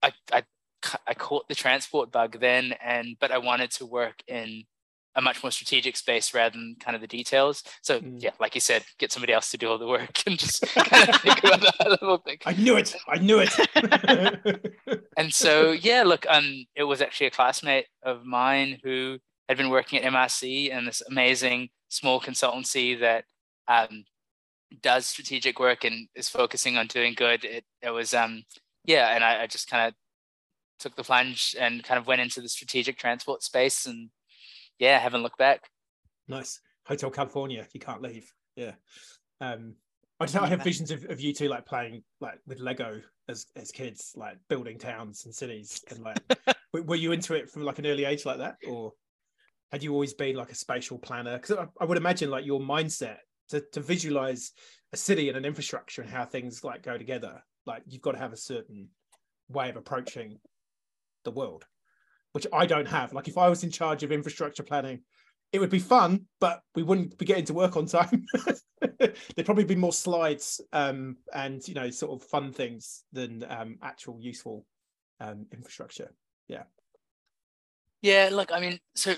I, 0.04 0.12
I, 0.34 0.44
I 1.08 1.14
caught 1.14 1.48
the 1.48 1.56
transport 1.56 2.12
bug 2.12 2.42
then, 2.42 2.74
and 2.84 3.16
but 3.22 3.32
I 3.32 3.38
wanted 3.38 3.72
to 3.72 3.86
work 3.86 4.22
in 4.28 4.64
a 5.16 5.22
much 5.22 5.44
more 5.44 5.52
strategic 5.52 5.98
space 5.98 6.34
rather 6.34 6.58
than 6.58 6.76
kind 6.80 6.96
of 6.96 7.02
the 7.02 7.08
details. 7.08 7.64
So 7.82 8.00
mm. 8.00 8.22
yeah, 8.22 8.32
like 8.40 8.56
you 8.56 8.62
said, 8.62 8.84
get 8.98 9.12
somebody 9.12 9.34
else 9.34 9.52
to 9.52 9.58
do 9.58 9.70
all 9.70 9.78
the 9.78 9.88
work 9.88 10.24
and 10.26 10.40
just 10.40 10.62
kind 10.74 11.10
of 11.10 11.16
think 11.22 11.44
about 11.44 11.62
the 11.62 11.74
level 12.02 12.18
thing. 12.20 12.38
I 12.46 12.54
knew 12.54 12.78
it. 12.78 12.96
I 13.08 13.18
knew 13.18 13.40
it. 13.40 14.76
and 15.18 15.34
so 15.34 15.72
yeah, 15.72 16.04
look, 16.04 16.26
um, 16.30 16.66
it 16.76 16.84
was 16.84 17.02
actually 17.02 17.28
a 17.28 17.32
classmate 17.32 17.88
of 18.04 18.24
mine 18.26 18.80
who 18.84 19.20
had 19.50 19.58
been 19.58 19.70
working 19.70 20.00
at 20.00 20.12
MRC 20.12 20.74
and 20.74 20.88
this 20.88 21.02
amazing 21.10 21.70
small 21.90 22.22
consultancy 22.22 22.98
that 23.00 23.26
um, 23.68 24.06
does 24.82 25.06
strategic 25.06 25.60
work 25.60 25.84
and 25.84 26.08
is 26.16 26.30
focusing 26.30 26.78
on 26.78 26.88
doing 26.88 27.14
good. 27.14 27.44
It, 27.44 27.66
it 27.82 27.90
was 27.90 28.14
um, 28.14 28.44
yeah, 28.86 29.14
and 29.14 29.24
I, 29.24 29.44
I 29.44 29.48
just 29.48 29.70
kind 29.70 29.90
of 29.90 29.94
took 30.80 30.96
the 30.96 31.04
plunge 31.04 31.56
and 31.60 31.84
kind 31.84 32.00
of 32.00 32.08
went 32.08 32.22
into 32.22 32.42
the 32.42 32.50
strategic 32.50 32.98
transport 32.98 33.44
space 33.44 33.86
and 33.86 34.10
yeah, 34.82 35.00
haven't 35.00 35.22
looked 35.22 35.38
back. 35.38 35.70
Nice. 36.28 36.60
Hotel 36.88 37.12
California, 37.12 37.68
you 37.72 37.80
can't 37.80 38.02
leave. 38.02 38.34
Yeah. 38.56 38.74
Um, 39.40 39.76
I 40.20 40.26
just 40.26 40.36
I 40.36 40.48
have 40.48 40.64
visions 40.64 40.90
of, 40.90 41.06
of 41.06 41.22
you 41.22 41.34
two 41.34 41.48
like 41.48 41.68
playing 41.68 42.04
like 42.20 42.40
with 42.48 42.60
Lego 42.60 43.00
as 43.30 43.46
as 43.56 43.72
kids, 43.72 44.14
like 44.16 44.38
building 44.50 44.80
towns 44.80 45.26
and 45.26 45.34
cities. 45.34 45.84
And 45.90 46.04
like, 46.04 46.18
were 46.74 46.96
you 46.96 47.12
into 47.12 47.36
it 47.36 47.50
from 47.50 47.62
like 47.62 47.78
an 47.78 47.86
early 47.86 48.06
age 48.06 48.26
like 48.26 48.40
that, 48.40 48.56
or 48.68 48.94
had 49.72 49.84
you 49.84 49.94
always 49.94 50.16
been 50.16 50.36
like 50.36 50.52
a 50.52 50.56
spatial 50.56 50.98
planner? 50.98 51.38
Because 51.38 51.58
I, 51.58 51.68
I, 51.80 51.86
would 51.86 51.98
imagine 51.98 52.32
like 52.32 52.46
your 52.46 52.60
mindset 52.60 53.18
to 53.50 53.62
to 53.74 53.82
visualize 53.82 54.52
a 54.94 54.98
city 54.98 55.30
and 55.30 55.38
an 55.38 55.46
infrastructure 55.46 56.02
and 56.02 56.10
how 56.10 56.26
things 56.26 56.64
like 56.64 56.82
go 56.82 56.98
together. 56.98 57.44
Like 57.68 57.84
you've 57.88 58.02
got 58.02 58.14
to 58.14 58.20
have 58.20 58.34
a 58.34 58.38
certain 58.38 58.90
way 59.48 59.70
of 59.70 59.76
approaching 59.76 60.40
the 61.24 61.32
world 61.32 61.66
which 62.34 62.48
I 62.54 62.66
don't 62.66 62.88
have. 62.88 63.14
Like 63.14 63.28
if 63.28 63.38
I 63.38 63.50
was 63.50 63.64
in 63.64 63.72
charge 63.72 64.04
of 64.04 64.12
infrastructure 64.12 64.64
planning 64.64 65.02
it 65.52 65.60
would 65.60 65.70
be 65.70 65.80
fun, 65.80 66.28
but 66.40 66.62
we 66.76 66.84
wouldn't 66.84 67.18
be 67.18 67.26
getting 67.26 67.46
to 67.46 67.54
work 67.54 67.76
on 67.76 67.86
time. 67.86 68.26
There'd 69.00 69.46
probably 69.46 69.66
be 69.66 69.76
more 69.76 69.92
slides 69.92 70.62
um, 70.72 71.18
and 71.34 71.66
you 71.68 71.74
know 71.74 71.90
sort 71.90 72.14
of 72.14 72.28
fun 72.28 72.54
things 72.54 73.04
than 73.12 73.46
um, 73.50 73.78
actual 73.82 74.18
useful 74.20 74.66
um, 75.20 75.46
infrastructure. 75.52 76.14
Yeah. 76.48 76.64
Yeah, 78.02 78.30
look, 78.32 78.52
I 78.52 78.60
mean, 78.60 78.80
so 78.96 79.14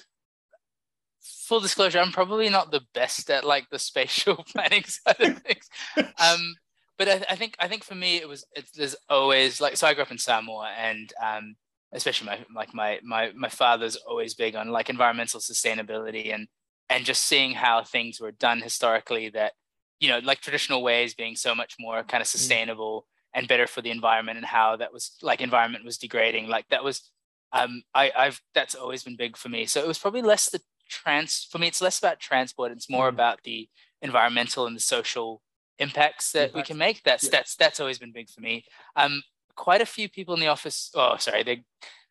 full 1.22 1.62
disclosure, 1.62 2.00
I'm 2.00 2.12
probably 2.12 2.50
not 2.50 2.72
the 2.72 2.82
best 2.94 3.30
at 3.30 3.46
like 3.46 3.70
the 3.70 3.80
spatial 3.80 4.44
planning 4.48 4.84
side 4.84 5.22
of 5.22 5.38
things. 5.40 5.70
Um, 5.98 6.56
but 6.98 7.08
I, 7.08 7.26
I, 7.30 7.36
think 7.36 7.56
I 7.60 7.68
think 7.68 7.84
for 7.84 7.96
me 7.96 8.18
it 8.18 8.28
was 8.28 8.44
it's, 8.54 8.72
there's 8.72 8.96
always 9.08 9.62
like 9.62 9.78
so 9.78 9.88
I 9.88 9.94
grew 9.94 10.04
up 10.04 10.12
in 10.12 10.18
Samoa 10.18 10.74
and 10.78 11.14
um, 11.24 11.56
especially 11.94 12.28
my 12.28 12.40
like 12.56 12.74
my 12.74 13.00
my 13.04 13.32
my 13.36 13.50
father's 13.50 13.96
always 13.96 14.34
big 14.34 14.56
on 14.56 14.70
like 14.70 14.90
environmental 14.90 15.40
sustainability 15.40 16.34
and 16.34 16.48
and 16.90 17.06
just 17.06 17.24
seeing 17.24 17.54
how 17.54 17.84
things 17.84 18.20
were 18.20 18.32
done 18.32 18.62
historically 18.62 19.30
that 19.30 19.54
you 20.00 20.10
know 20.10 20.20
like 20.20 20.42
traditional 20.42 20.84
ways 20.84 21.14
being 21.14 21.36
so 21.36 21.56
much 21.56 21.76
more 21.80 22.04
kind 22.04 22.22
of 22.22 22.28
mm. 22.28 22.32
sustainable 22.32 23.06
and 23.34 23.48
better 23.48 23.68
for 23.68 23.82
the 23.82 23.92
environment 23.92 24.38
and 24.38 24.46
how 24.46 24.76
that 24.76 24.94
was 24.94 25.16
like 25.22 25.42
environment 25.42 25.86
was 25.86 25.98
degrading 25.98 26.48
like 26.48 26.68
that 26.70 26.84
was 26.84 27.12
um 27.52 27.84
I 27.94 28.12
I've 28.16 28.42
that's 28.54 28.76
always 28.76 29.04
been 29.04 29.16
big 29.16 29.38
for 29.38 29.50
me 29.50 29.66
so 29.66 29.82
it 29.82 29.88
was 29.88 30.00
probably 30.00 30.22
less 30.22 30.50
the 30.50 30.62
trans 30.90 31.48
for 31.50 31.58
me 31.58 31.68
it's 31.68 31.82
less 31.82 32.00
about 32.00 32.20
transport 32.20 32.72
it's 32.72 32.90
more 32.90 33.06
mm. 33.06 33.14
about 33.14 33.40
the 33.44 33.70
environmental 34.02 34.68
and 34.68 34.76
the 34.76 34.82
social 34.82 35.42
impacts 35.80 36.32
that 36.34 36.50
impacts. 36.50 36.56
we 36.56 36.64
can 36.64 36.78
make 36.78 37.02
that's 37.04 37.24
yeah. 37.24 37.30
that's 37.32 37.56
that's 37.56 37.80
always 37.80 37.98
been 37.98 38.12
big 38.12 38.30
for 38.30 38.42
me 38.42 38.66
um 38.96 39.22
quite 39.56 39.82
a 39.82 39.86
few 39.86 40.10
people 40.10 40.34
in 40.34 40.40
the 40.40 40.48
office 40.48 40.92
oh 40.96 41.16
sorry 41.18 41.44
the 41.44 41.58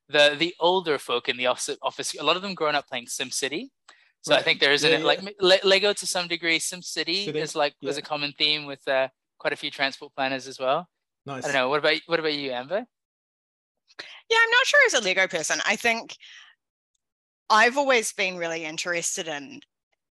the 0.09 0.37
the 0.39 0.55
older 0.61 0.99
folk 0.99 1.29
in 1.29 1.37
the 1.37 1.47
office 1.47 1.77
office 1.83 2.15
a 2.19 2.23
lot 2.23 2.37
of 2.37 2.43
them 2.43 2.55
grown 2.55 2.75
up 2.75 2.87
playing 2.89 3.07
sim 3.07 3.31
city 3.31 3.71
so 4.23 4.33
right. 4.33 4.41
i 4.41 4.43
think 4.43 4.61
there 4.61 4.73
is 4.73 4.85
yeah, 4.85 4.99
yeah. 4.99 5.05
like 5.41 5.65
lego 5.65 5.93
to 5.93 6.07
some 6.07 6.29
degree 6.29 6.59
sim 6.59 6.83
city, 6.83 7.25
city. 7.27 7.39
is 7.39 7.55
like 7.55 7.75
is 7.83 7.99
a 7.99 8.03
common 8.03 8.33
theme 8.39 8.67
with 8.67 8.87
uh, 8.89 9.09
quite 9.39 9.53
a 9.53 9.57
few 9.57 9.71
transport 9.71 10.13
planners 10.15 10.47
as 10.47 10.59
well 10.59 10.89
nice 11.27 11.45
i 11.45 11.49
don't 11.49 11.55
know 11.55 11.69
what 11.69 11.79
about 11.79 11.99
what 12.07 12.21
about 12.21 12.35
you 12.35 12.51
amber 12.51 12.85
yeah 14.31 14.39
i'm 14.43 14.51
not 14.51 14.67
sure 14.67 14.81
as 14.87 14.95
a 14.95 15.01
lego 15.01 15.27
person 15.27 15.59
i 15.67 15.77
think 15.77 16.17
I've 17.53 17.77
always 17.77 18.15
been 18.15 18.39
really 18.39 18.65
interested 18.65 19.29
in 19.29 19.61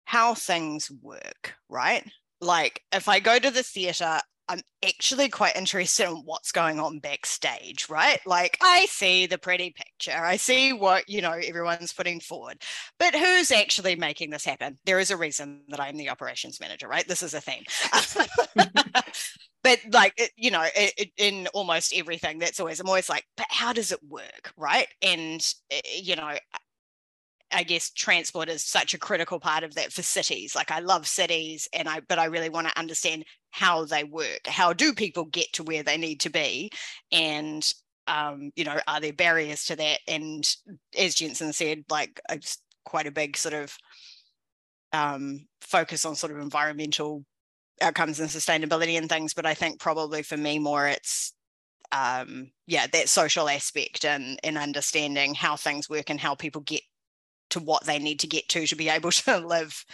how 0.05 0.35
things 0.35 0.91
work, 1.01 1.55
right? 1.69 2.07
Like 2.39 2.83
if 2.91 3.07
I 3.07 3.19
go 3.19 3.39
to 3.39 3.49
the 3.49 3.63
theater, 3.63 4.19
I'm 4.51 4.59
actually 4.85 5.29
quite 5.29 5.55
interested 5.55 6.09
in 6.09 6.23
what's 6.25 6.51
going 6.51 6.77
on 6.77 6.99
backstage, 6.99 7.89
right? 7.89 8.19
Like 8.25 8.57
I 8.61 8.85
see 8.87 9.25
the 9.25 9.37
pretty 9.37 9.73
picture, 9.73 10.21
I 10.21 10.35
see 10.35 10.73
what, 10.73 11.07
you 11.07 11.21
know, 11.21 11.31
everyone's 11.31 11.93
putting 11.93 12.19
forward, 12.19 12.57
but 12.99 13.15
who's 13.15 13.49
actually 13.49 13.95
making 13.95 14.29
this 14.29 14.43
happen? 14.43 14.77
There 14.85 14.99
is 14.99 15.09
a 15.09 15.15
reason 15.15 15.61
that 15.69 15.79
I'm 15.79 15.95
the 15.95 16.09
operations 16.09 16.59
manager, 16.59 16.89
right? 16.89 17.07
This 17.07 17.23
is 17.23 17.33
a 17.33 17.39
theme. 17.39 17.63
but 19.63 19.79
like 19.91 20.33
you 20.35 20.49
know 20.49 20.65
it, 20.75 21.11
in 21.17 21.47
almost 21.53 21.93
everything 21.95 22.39
that's 22.39 22.59
always 22.59 22.79
i'm 22.79 22.87
always 22.87 23.09
like 23.09 23.23
but 23.37 23.45
how 23.49 23.71
does 23.71 23.91
it 23.91 23.99
work 24.09 24.51
right 24.57 24.87
and 25.03 25.53
eh, 25.69 25.81
you 26.01 26.15
know 26.15 26.35
I 27.53 27.63
guess 27.63 27.91
transport 27.91 28.49
is 28.49 28.63
such 28.63 28.93
a 28.93 28.97
critical 28.97 29.39
part 29.39 29.63
of 29.63 29.75
that 29.75 29.91
for 29.91 30.01
cities. 30.01 30.55
Like 30.55 30.71
I 30.71 30.79
love 30.79 31.07
cities 31.07 31.67
and 31.73 31.87
I 31.89 31.99
but 32.07 32.19
I 32.19 32.25
really 32.25 32.49
want 32.49 32.67
to 32.67 32.79
understand 32.79 33.25
how 33.51 33.85
they 33.85 34.03
work. 34.03 34.47
How 34.47 34.73
do 34.73 34.93
people 34.93 35.25
get 35.25 35.51
to 35.53 35.63
where 35.63 35.83
they 35.83 35.97
need 35.97 36.19
to 36.21 36.29
be? 36.29 36.71
And 37.11 37.71
um, 38.07 38.51
you 38.55 38.63
know, 38.63 38.79
are 38.87 38.99
there 38.99 39.13
barriers 39.13 39.65
to 39.65 39.75
that? 39.75 39.99
And 40.07 40.47
as 40.97 41.15
Jensen 41.15 41.53
said, 41.53 41.83
like 41.89 42.19
it's 42.29 42.57
quite 42.83 43.07
a 43.07 43.11
big 43.11 43.37
sort 43.37 43.53
of 43.53 43.77
um, 44.91 45.47
focus 45.61 46.03
on 46.05 46.15
sort 46.15 46.33
of 46.33 46.39
environmental 46.39 47.23
outcomes 47.81 48.19
and 48.19 48.29
sustainability 48.29 48.97
and 48.97 49.07
things. 49.07 49.33
But 49.33 49.45
I 49.45 49.53
think 49.53 49.79
probably 49.79 50.23
for 50.23 50.37
me 50.37 50.59
more 50.59 50.87
it's 50.87 51.33
um, 51.91 52.51
yeah, 52.67 52.87
that 52.87 53.09
social 53.09 53.49
aspect 53.49 54.05
and 54.05 54.39
and 54.43 54.57
understanding 54.57 55.33
how 55.33 55.55
things 55.55 55.89
work 55.89 56.09
and 56.09 56.19
how 56.19 56.35
people 56.35 56.61
get 56.61 56.81
to 57.51 57.59
what 57.59 57.85
they 57.85 57.99
need 57.99 58.19
to 58.21 58.27
get 58.27 58.47
to 58.49 58.65
to 58.65 58.75
be 58.75 58.89
able 58.89 59.11
to 59.11 59.37
live 59.39 59.85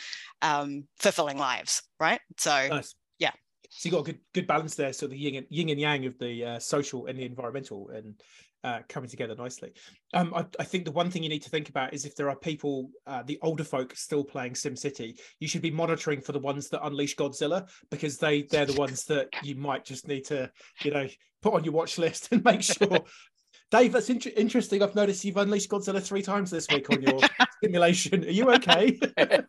um, 0.41 0.87
fulfilling 0.97 1.37
lives, 1.37 1.81
right? 1.99 2.21
So, 2.37 2.67
nice. 2.69 2.95
So 3.69 3.87
you 3.87 3.91
got 3.91 4.01
a 4.01 4.11
good 4.11 4.19
good 4.33 4.47
balance 4.47 4.75
there. 4.75 4.93
So 4.93 5.07
the 5.07 5.17
yin 5.17 5.35
and 5.35 5.47
yin 5.49 5.69
and 5.69 5.79
yang 5.79 6.05
of 6.05 6.17
the 6.19 6.45
uh, 6.45 6.59
social 6.59 7.07
and 7.07 7.17
the 7.17 7.25
environmental 7.25 7.89
and 7.89 8.15
uh, 8.63 8.79
coming 8.89 9.09
together 9.09 9.35
nicely. 9.35 9.71
Um, 10.13 10.33
I, 10.35 10.45
I, 10.59 10.63
think 10.63 10.85
the 10.85 10.91
one 10.91 11.11
thing 11.11 11.23
you 11.23 11.29
need 11.29 11.43
to 11.43 11.49
think 11.49 11.69
about 11.69 11.93
is 11.93 12.05
if 12.05 12.15
there 12.15 12.29
are 12.29 12.35
people, 12.35 12.89
uh, 13.05 13.23
the 13.23 13.39
older 13.41 13.63
folk 13.63 13.95
still 13.95 14.23
playing 14.23 14.53
SimCity, 14.53 15.19
you 15.39 15.47
should 15.47 15.61
be 15.61 15.71
monitoring 15.71 16.21
for 16.21 16.31
the 16.31 16.39
ones 16.39 16.67
that 16.69 16.85
unleash 16.85 17.15
Godzilla 17.15 17.69
because 17.91 18.17
they 18.17 18.41
they're 18.43 18.65
the 18.65 18.73
ones 18.73 19.05
that 19.05 19.29
you 19.43 19.55
might 19.55 19.85
just 19.85 20.07
need 20.07 20.25
to, 20.25 20.51
you 20.83 20.91
know, 20.91 21.07
put 21.41 21.53
on 21.53 21.63
your 21.63 21.73
watch 21.73 21.97
list 21.97 22.29
and 22.31 22.43
make 22.43 22.63
sure 22.63 22.99
Dave, 23.69 23.91
that's 23.91 24.09
in- 24.09 24.19
interesting. 24.35 24.81
I've 24.81 24.95
noticed 24.95 25.25
you've 25.25 25.37
unleashed 25.37 25.69
Godzilla 25.69 26.01
three 26.01 26.21
times 26.21 26.49
this 26.49 26.67
week 26.71 26.89
on 26.89 27.01
your 27.01 27.19
simulation. 27.63 28.23
Are 28.23 28.29
you 28.29 28.51
okay? 28.51 28.99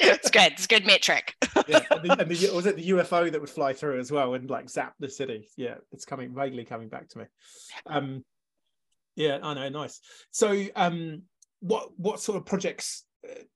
it's 0.00 0.30
good. 0.30 0.52
It's 0.52 0.66
good 0.66 0.86
metric. 0.86 1.34
yeah, 1.68 1.80
and, 1.90 2.02
the, 2.02 2.16
and 2.20 2.30
the, 2.30 2.50
was 2.54 2.66
it 2.66 2.76
the 2.76 2.90
UFO 2.90 3.30
that 3.30 3.40
would 3.40 3.50
fly 3.50 3.72
through 3.72 3.98
as 4.00 4.10
well 4.10 4.34
and 4.34 4.48
like 4.50 4.68
zap 4.68 4.94
the 4.98 5.08
city? 5.08 5.48
Yeah, 5.56 5.76
it's 5.92 6.04
coming 6.04 6.34
vaguely 6.34 6.64
coming 6.64 6.88
back 6.88 7.08
to 7.10 7.18
me. 7.18 7.24
Um, 7.86 8.24
yeah, 9.16 9.38
I 9.42 9.54
know. 9.54 9.68
Nice. 9.68 10.00
So, 10.30 10.66
um, 10.76 11.22
what 11.60 11.90
what 11.96 12.20
sort 12.20 12.36
of 12.36 12.44
projects 12.44 13.04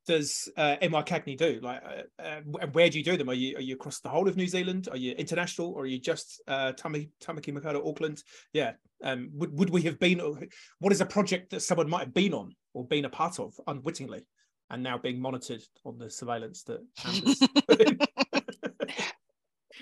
does 0.07 0.49
uh, 0.57 0.76
MR 0.83 1.07
Cagney 1.07 1.37
do? 1.37 1.61
Like, 1.62 1.83
uh, 1.85 2.23
uh, 2.23 2.66
where 2.73 2.88
do 2.88 2.99
you 2.99 3.04
do 3.04 3.16
them? 3.16 3.28
Are 3.28 3.35
you 3.35 3.57
are 3.57 3.62
you 3.62 3.75
across 3.75 4.00
the 4.00 4.09
whole 4.09 4.28
of 4.28 4.37
New 4.37 4.47
Zealand? 4.47 4.88
Are 4.90 4.97
you 4.97 5.12
international, 5.12 5.73
or 5.73 5.83
are 5.83 5.87
you 5.87 5.99
just 5.99 6.42
uh, 6.49 6.73
Tamaki 6.73 7.11
Makaurau, 7.21 7.87
Auckland? 7.87 8.23
Yeah. 8.52 8.73
Um, 9.02 9.30
would 9.35 9.57
would 9.59 9.71
we 9.71 9.83
have 9.83 9.99
been? 9.99 10.21
What 10.78 10.92
is 10.92 11.00
a 11.00 11.07
project 11.07 11.50
that 11.50 11.61
someone 11.61 11.88
might 11.88 12.00
have 12.07 12.14
been 12.14 12.35
on 12.35 12.54
or 12.75 12.87
been 12.87 13.04
a 13.04 13.11
part 13.11 13.38
of 13.38 13.54
unwittingly, 13.66 14.25
and 14.71 14.83
now 14.83 14.99
being 14.99 15.21
monitored 15.21 15.63
on 15.85 15.99
the 15.99 16.11
surveillance 16.11 16.65
that? 16.65 16.85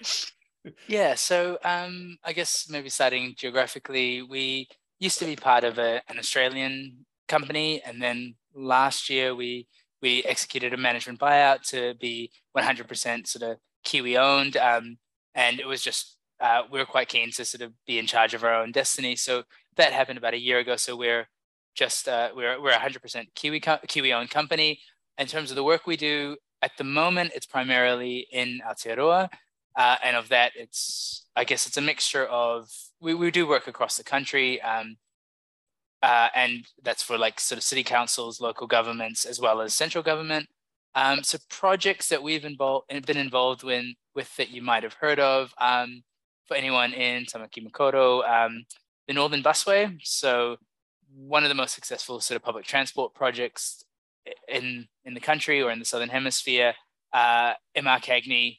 yeah. 0.88 1.14
So 1.14 1.58
um, 1.64 2.18
I 2.24 2.32
guess 2.32 2.68
maybe 2.70 2.88
starting 2.88 3.34
geographically, 3.36 4.22
we 4.22 4.68
used 4.98 5.18
to 5.18 5.24
be 5.24 5.36
part 5.36 5.64
of 5.64 5.78
a, 5.78 6.02
an 6.08 6.18
Australian 6.18 7.06
company, 7.28 7.82
and 7.84 8.00
then 8.00 8.34
last 8.54 9.10
year 9.10 9.34
we 9.34 9.66
we 10.02 10.22
executed 10.24 10.72
a 10.72 10.76
management 10.76 11.18
buyout 11.18 11.62
to 11.70 11.94
be 11.98 12.30
100% 12.56 13.26
sort 13.26 13.50
of 13.50 13.58
Kiwi 13.84 14.16
owned, 14.16 14.56
um, 14.56 14.98
and 15.34 15.58
it 15.58 15.66
was 15.66 15.82
just 15.82 16.16
uh, 16.40 16.62
we 16.70 16.78
were 16.78 16.86
quite 16.86 17.08
keen 17.08 17.30
to 17.32 17.44
sort 17.44 17.62
of 17.62 17.72
be 17.86 17.98
in 17.98 18.06
charge 18.06 18.34
of 18.34 18.44
our 18.44 18.54
own 18.54 18.72
destiny. 18.72 19.16
So 19.16 19.44
that 19.76 19.92
happened 19.92 20.18
about 20.18 20.34
a 20.34 20.40
year 20.40 20.58
ago. 20.58 20.76
So 20.76 20.96
we're 20.96 21.28
just 21.76 22.08
uh, 22.08 22.30
we're 22.34 22.60
we're 22.60 22.72
100% 22.72 23.26
Kiwi 23.34 23.60
Kiwi 23.60 24.12
owned 24.12 24.30
company. 24.30 24.80
In 25.18 25.26
terms 25.26 25.50
of 25.50 25.56
the 25.56 25.64
work 25.64 25.86
we 25.86 25.96
do 25.96 26.36
at 26.62 26.72
the 26.78 26.84
moment, 26.84 27.32
it's 27.34 27.46
primarily 27.46 28.26
in 28.32 28.60
Aotearoa. 28.66 29.28
Uh, 29.76 29.96
and 30.02 30.16
of 30.16 30.28
that, 30.30 30.52
it's 30.56 31.26
I 31.36 31.44
guess 31.44 31.66
it's 31.66 31.76
a 31.76 31.82
mixture 31.82 32.24
of 32.24 32.68
we, 33.00 33.14
we 33.14 33.30
do 33.30 33.46
work 33.46 33.68
across 33.68 33.96
the 33.96 34.04
country. 34.04 34.60
Um, 34.62 34.96
uh, 36.02 36.28
and 36.34 36.64
that's 36.82 37.02
for 37.02 37.18
like 37.18 37.40
sort 37.40 37.58
of 37.58 37.64
city 37.64 37.82
councils, 37.82 38.40
local 38.40 38.66
governments, 38.66 39.24
as 39.24 39.40
well 39.40 39.60
as 39.60 39.74
central 39.74 40.02
government. 40.02 40.48
Um, 40.94 41.22
so 41.22 41.38
projects 41.50 42.08
that 42.08 42.22
we've 42.22 42.44
involved 42.44 42.86
been 43.06 43.16
involved 43.16 43.62
with, 43.62 43.84
with 44.14 44.34
that 44.36 44.50
you 44.50 44.62
might 44.62 44.82
have 44.82 44.94
heard 44.94 45.18
of. 45.18 45.52
Um, 45.58 46.02
for 46.46 46.56
anyone 46.56 46.92
in 46.92 47.24
Tamaki 47.24 47.66
Makaurau, 47.66 48.26
um, 48.28 48.64
the 49.08 49.14
Northern 49.14 49.42
Busway. 49.42 49.98
So 50.02 50.56
one 51.16 51.44
of 51.44 51.48
the 51.48 51.54
most 51.54 51.74
successful 51.74 52.20
sort 52.20 52.36
of 52.36 52.42
public 52.42 52.66
transport 52.66 53.14
projects 53.14 53.84
in 54.48 54.86
in 55.04 55.14
the 55.14 55.20
country 55.20 55.62
or 55.62 55.70
in 55.70 55.78
the 55.78 55.84
southern 55.84 56.10
hemisphere. 56.10 56.74
Uh, 57.12 57.54
MR 57.76 58.02
Cagney 58.02 58.58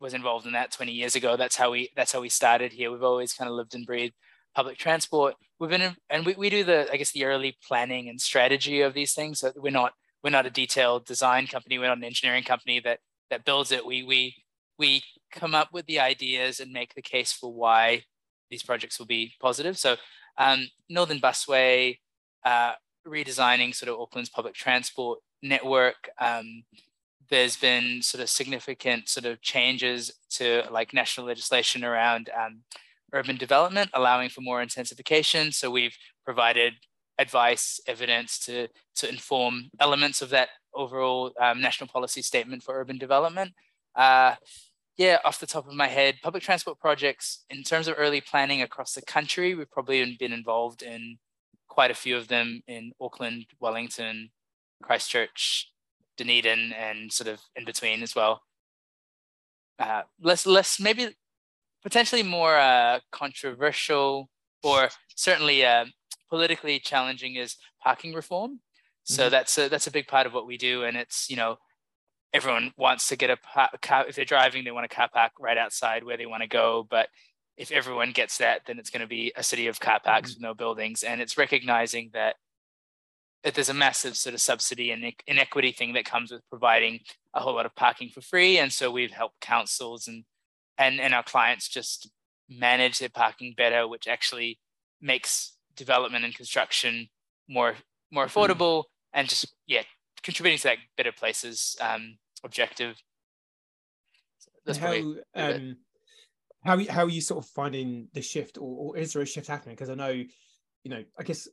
was 0.00 0.14
involved 0.14 0.46
in 0.46 0.52
that 0.52 0.72
20 0.72 0.92
years 0.92 1.14
ago. 1.14 1.36
That's 1.36 1.56
how 1.56 1.70
we 1.70 1.90
that's 1.96 2.12
how 2.12 2.20
we 2.20 2.28
started 2.28 2.72
here. 2.72 2.90
We've 2.90 3.02
always 3.02 3.32
kind 3.32 3.48
of 3.48 3.54
lived 3.54 3.74
and 3.74 3.86
breathed 3.86 4.14
public 4.54 4.78
transport. 4.78 5.34
We've 5.60 5.70
been, 5.70 5.82
in, 5.82 5.96
and 6.08 6.24
we, 6.24 6.34
we 6.34 6.50
do 6.50 6.64
the, 6.64 6.90
I 6.90 6.96
guess, 6.96 7.12
the 7.12 7.26
early 7.26 7.58
planning 7.66 8.08
and 8.08 8.20
strategy 8.20 8.80
of 8.80 8.94
these 8.94 9.12
things. 9.12 9.40
So 9.40 9.52
we're 9.54 9.70
not, 9.70 9.92
we're 10.24 10.30
not 10.30 10.46
a 10.46 10.50
detailed 10.50 11.04
design 11.04 11.46
company. 11.46 11.78
We're 11.78 11.88
not 11.88 11.98
an 11.98 12.04
engineering 12.04 12.42
company 12.42 12.80
that 12.80 13.00
that 13.30 13.44
builds 13.44 13.70
it. 13.70 13.86
We 13.86 14.02
we 14.02 14.34
we 14.78 15.02
come 15.30 15.54
up 15.54 15.68
with 15.72 15.86
the 15.86 16.00
ideas 16.00 16.58
and 16.58 16.72
make 16.72 16.94
the 16.94 17.02
case 17.02 17.32
for 17.32 17.52
why 17.52 18.04
these 18.50 18.62
projects 18.62 18.98
will 18.98 19.06
be 19.06 19.34
positive. 19.40 19.78
So 19.78 19.96
um, 20.38 20.68
Northern 20.88 21.20
Busway, 21.20 21.98
uh, 22.44 22.72
redesigning 23.06 23.74
sort 23.74 23.90
of 23.90 23.98
Auckland's 24.00 24.28
public 24.28 24.54
transport 24.54 25.20
network. 25.42 26.08
Um, 26.20 26.64
there's 27.28 27.56
been 27.56 28.02
sort 28.02 28.22
of 28.22 28.30
significant 28.30 29.08
sort 29.08 29.26
of 29.26 29.40
changes 29.42 30.12
to 30.30 30.64
like 30.70 30.94
national 30.94 31.26
legislation 31.26 31.84
around 31.84 32.30
um, 32.38 32.60
urban 33.12 33.36
development, 33.36 33.90
allowing 33.94 34.28
for 34.28 34.40
more 34.40 34.62
intensification. 34.62 35.52
So 35.52 35.70
we've 35.70 35.96
provided 36.24 36.74
advice, 37.18 37.80
evidence 37.86 38.38
to 38.40 38.68
to 38.96 39.08
inform 39.08 39.70
elements 39.80 40.22
of 40.22 40.30
that 40.30 40.48
overall 40.74 41.32
um, 41.40 41.60
national 41.60 41.88
policy 41.88 42.22
statement 42.22 42.62
for 42.62 42.78
urban 42.78 42.98
development. 42.98 43.52
Uh, 43.94 44.34
yeah, 44.96 45.18
off 45.24 45.40
the 45.40 45.46
top 45.46 45.68
of 45.68 45.74
my 45.74 45.88
head, 45.88 46.16
public 46.22 46.42
transport 46.42 46.78
projects 46.78 47.44
in 47.50 47.62
terms 47.62 47.86
of 47.86 47.96
early 47.98 48.20
planning 48.20 48.62
across 48.62 48.94
the 48.94 49.02
country, 49.02 49.54
we've 49.54 49.70
probably 49.70 50.16
been 50.18 50.32
involved 50.32 50.82
in 50.82 51.18
quite 51.68 51.90
a 51.90 51.94
few 51.94 52.16
of 52.16 52.28
them 52.28 52.62
in 52.66 52.92
Auckland, 53.00 53.46
Wellington, 53.60 54.30
Christchurch, 54.82 55.70
Dunedin, 56.16 56.72
and 56.72 57.12
sort 57.12 57.28
of 57.28 57.40
in 57.54 57.64
between 57.64 58.02
as 58.02 58.14
well. 58.14 58.42
Uh, 59.78 60.02
less, 60.20 60.46
less, 60.46 60.80
maybe 60.80 61.14
potentially 61.82 62.22
more 62.22 62.56
uh, 62.56 63.00
controversial 63.12 64.30
or 64.62 64.88
certainly 65.14 65.64
uh, 65.64 65.84
politically 66.30 66.78
challenging 66.78 67.36
is 67.36 67.56
parking 67.82 68.14
reform. 68.14 68.60
So 69.04 69.24
mm-hmm. 69.24 69.30
that's 69.30 69.58
a, 69.58 69.68
that's 69.68 69.86
a 69.86 69.92
big 69.92 70.08
part 70.08 70.26
of 70.26 70.32
what 70.32 70.46
we 70.46 70.56
do, 70.56 70.84
and 70.84 70.96
it's 70.96 71.30
you 71.30 71.36
know 71.36 71.58
everyone 72.32 72.72
wants 72.76 73.08
to 73.08 73.16
get 73.16 73.30
a 73.30 73.38
car 73.82 74.06
if 74.08 74.16
they're 74.16 74.24
driving 74.24 74.64
they 74.64 74.70
want 74.70 74.84
a 74.84 74.94
car 74.94 75.08
park 75.12 75.32
right 75.38 75.58
outside 75.58 76.04
where 76.04 76.16
they 76.16 76.26
want 76.26 76.42
to 76.42 76.48
go 76.48 76.86
but 76.88 77.08
if 77.56 77.70
everyone 77.72 78.12
gets 78.12 78.38
that 78.38 78.62
then 78.66 78.78
it's 78.78 78.90
going 78.90 79.00
to 79.00 79.06
be 79.06 79.32
a 79.36 79.42
city 79.42 79.66
of 79.66 79.80
car 79.80 80.00
parks 80.04 80.30
mm-hmm. 80.30 80.38
with 80.38 80.42
no 80.42 80.54
buildings 80.54 81.02
and 81.02 81.20
it's 81.20 81.38
recognizing 81.38 82.10
that 82.12 82.36
that 83.44 83.54
there's 83.54 83.68
a 83.68 83.74
massive 83.74 84.16
sort 84.16 84.34
of 84.34 84.40
subsidy 84.40 84.90
and 84.90 85.12
inequity 85.26 85.70
thing 85.70 85.92
that 85.92 86.04
comes 86.04 86.32
with 86.32 86.42
providing 86.50 86.98
a 87.32 87.40
whole 87.40 87.54
lot 87.54 87.66
of 87.66 87.74
parking 87.76 88.08
for 88.08 88.20
free 88.20 88.58
and 88.58 88.72
so 88.72 88.90
we've 88.90 89.12
helped 89.12 89.40
councils 89.40 90.08
and 90.08 90.24
and 90.78 91.00
and 91.00 91.14
our 91.14 91.22
clients 91.22 91.68
just 91.68 92.10
manage 92.48 92.98
their 92.98 93.08
parking 93.08 93.54
better 93.56 93.88
which 93.88 94.06
actually 94.06 94.58
makes 95.00 95.56
development 95.76 96.24
and 96.24 96.34
construction 96.34 97.08
more 97.48 97.74
more 98.10 98.26
mm-hmm. 98.26 98.38
affordable 98.38 98.80
mm-hmm. 98.80 99.18
and 99.20 99.28
just 99.28 99.54
yeah 99.66 99.82
contributing 100.26 100.58
to 100.58 100.64
that 100.64 100.78
better 100.96 101.12
places 101.12 101.76
um, 101.80 102.18
objective. 102.44 103.00
So 104.38 104.50
that's 104.66 104.78
how, 104.78 104.94
um, 105.34 105.76
how 106.64 106.84
how 106.90 107.04
are 107.04 107.08
you 107.08 107.20
sort 107.20 107.44
of 107.44 107.50
finding 107.50 108.08
the 108.12 108.20
shift, 108.20 108.58
or, 108.58 108.94
or 108.94 108.96
is 108.98 109.12
there 109.12 109.22
a 109.22 109.26
shift 109.26 109.46
happening? 109.46 109.76
Because 109.76 109.88
I 109.88 109.94
know, 109.94 110.10
you 110.10 110.90
know, 110.90 111.04
I 111.18 111.22
guess 111.22 111.48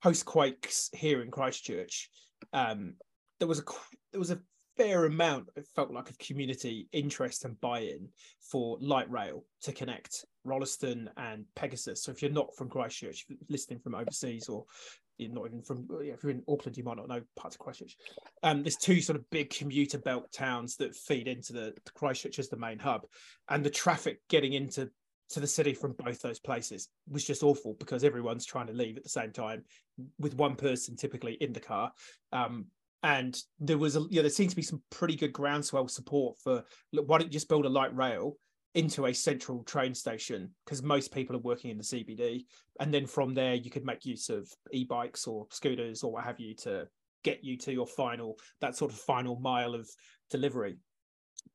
post 0.00 0.24
quakes 0.24 0.88
here 0.94 1.22
in 1.22 1.30
Christchurch, 1.30 2.08
um, 2.52 2.94
there 3.40 3.48
was 3.48 3.58
a 3.58 3.64
there 4.12 4.20
was 4.20 4.30
a 4.30 4.40
fair 4.76 5.06
amount 5.06 5.48
it 5.56 5.66
felt 5.74 5.90
like 5.90 6.08
of 6.08 6.16
community 6.18 6.88
interest 6.92 7.44
and 7.44 7.60
buy-in 7.60 8.08
for 8.40 8.78
light 8.80 9.10
rail 9.10 9.44
to 9.60 9.72
connect 9.72 10.24
Rolleston 10.44 11.10
and 11.16 11.44
Pegasus. 11.56 12.04
So 12.04 12.12
if 12.12 12.22
you're 12.22 12.30
not 12.30 12.54
from 12.56 12.68
Christchurch, 12.68 13.26
listening 13.48 13.80
from 13.80 13.96
overseas 13.96 14.48
or 14.48 14.66
not 15.18 15.46
even 15.46 15.62
from 15.62 15.86
if 16.00 16.22
you're 16.22 16.30
in 16.30 16.42
Auckland, 16.48 16.76
you 16.76 16.84
might 16.84 16.96
not 16.96 17.08
know 17.08 17.20
parts 17.36 17.56
of 17.56 17.60
Christchurch. 17.60 17.96
Um, 18.42 18.62
there's 18.62 18.76
two 18.76 19.00
sort 19.00 19.18
of 19.18 19.28
big 19.30 19.50
commuter 19.50 19.98
belt 19.98 20.30
towns 20.32 20.76
that 20.76 20.94
feed 20.94 21.26
into 21.26 21.52
the, 21.52 21.74
the 21.84 21.90
Christchurch 21.94 22.38
as 22.38 22.48
the 22.48 22.56
main 22.56 22.78
hub, 22.78 23.02
and 23.48 23.64
the 23.64 23.70
traffic 23.70 24.20
getting 24.28 24.52
into 24.52 24.90
to 25.30 25.40
the 25.40 25.46
city 25.46 25.74
from 25.74 25.92
both 25.92 26.20
those 26.22 26.38
places 26.38 26.88
was 27.10 27.24
just 27.24 27.42
awful 27.42 27.74
because 27.78 28.02
everyone's 28.02 28.46
trying 28.46 28.66
to 28.66 28.72
leave 28.72 28.96
at 28.96 29.02
the 29.02 29.08
same 29.08 29.30
time 29.30 29.62
with 30.18 30.34
one 30.34 30.54
person 30.54 30.96
typically 30.96 31.34
in 31.34 31.52
the 31.52 31.60
car. 31.60 31.92
Um, 32.32 32.66
and 33.02 33.40
there 33.60 33.78
was 33.78 33.96
a 33.96 34.04
yeah, 34.10 34.22
there 34.22 34.30
seems 34.30 34.52
to 34.52 34.56
be 34.56 34.62
some 34.62 34.82
pretty 34.90 35.16
good 35.16 35.32
groundswell 35.32 35.86
support 35.88 36.36
for 36.42 36.64
look, 36.92 37.08
why 37.08 37.18
don't 37.18 37.28
you 37.28 37.32
just 37.32 37.48
build 37.48 37.66
a 37.66 37.68
light 37.68 37.94
rail 37.94 38.36
into 38.74 39.06
a 39.06 39.14
central 39.14 39.62
train 39.64 39.94
station 39.94 40.50
because 40.64 40.82
most 40.82 41.12
people 41.12 41.34
are 41.34 41.40
working 41.40 41.70
in 41.70 41.78
the 41.78 41.84
CBD, 41.84 42.44
and 42.80 42.92
then 42.92 43.06
from 43.06 43.34
there 43.34 43.54
you 43.54 43.70
could 43.70 43.84
make 43.84 44.04
use 44.04 44.28
of 44.28 44.50
e-bikes 44.72 45.26
or 45.26 45.46
scooters 45.50 46.02
or 46.02 46.12
what 46.12 46.24
have 46.24 46.38
you 46.38 46.54
to 46.54 46.86
get 47.24 47.42
you 47.42 47.56
to 47.56 47.72
your 47.72 47.86
final 47.86 48.38
that 48.60 48.76
sort 48.76 48.92
of 48.92 48.98
final 48.98 49.36
mile 49.40 49.74
of 49.74 49.88
delivery. 50.30 50.78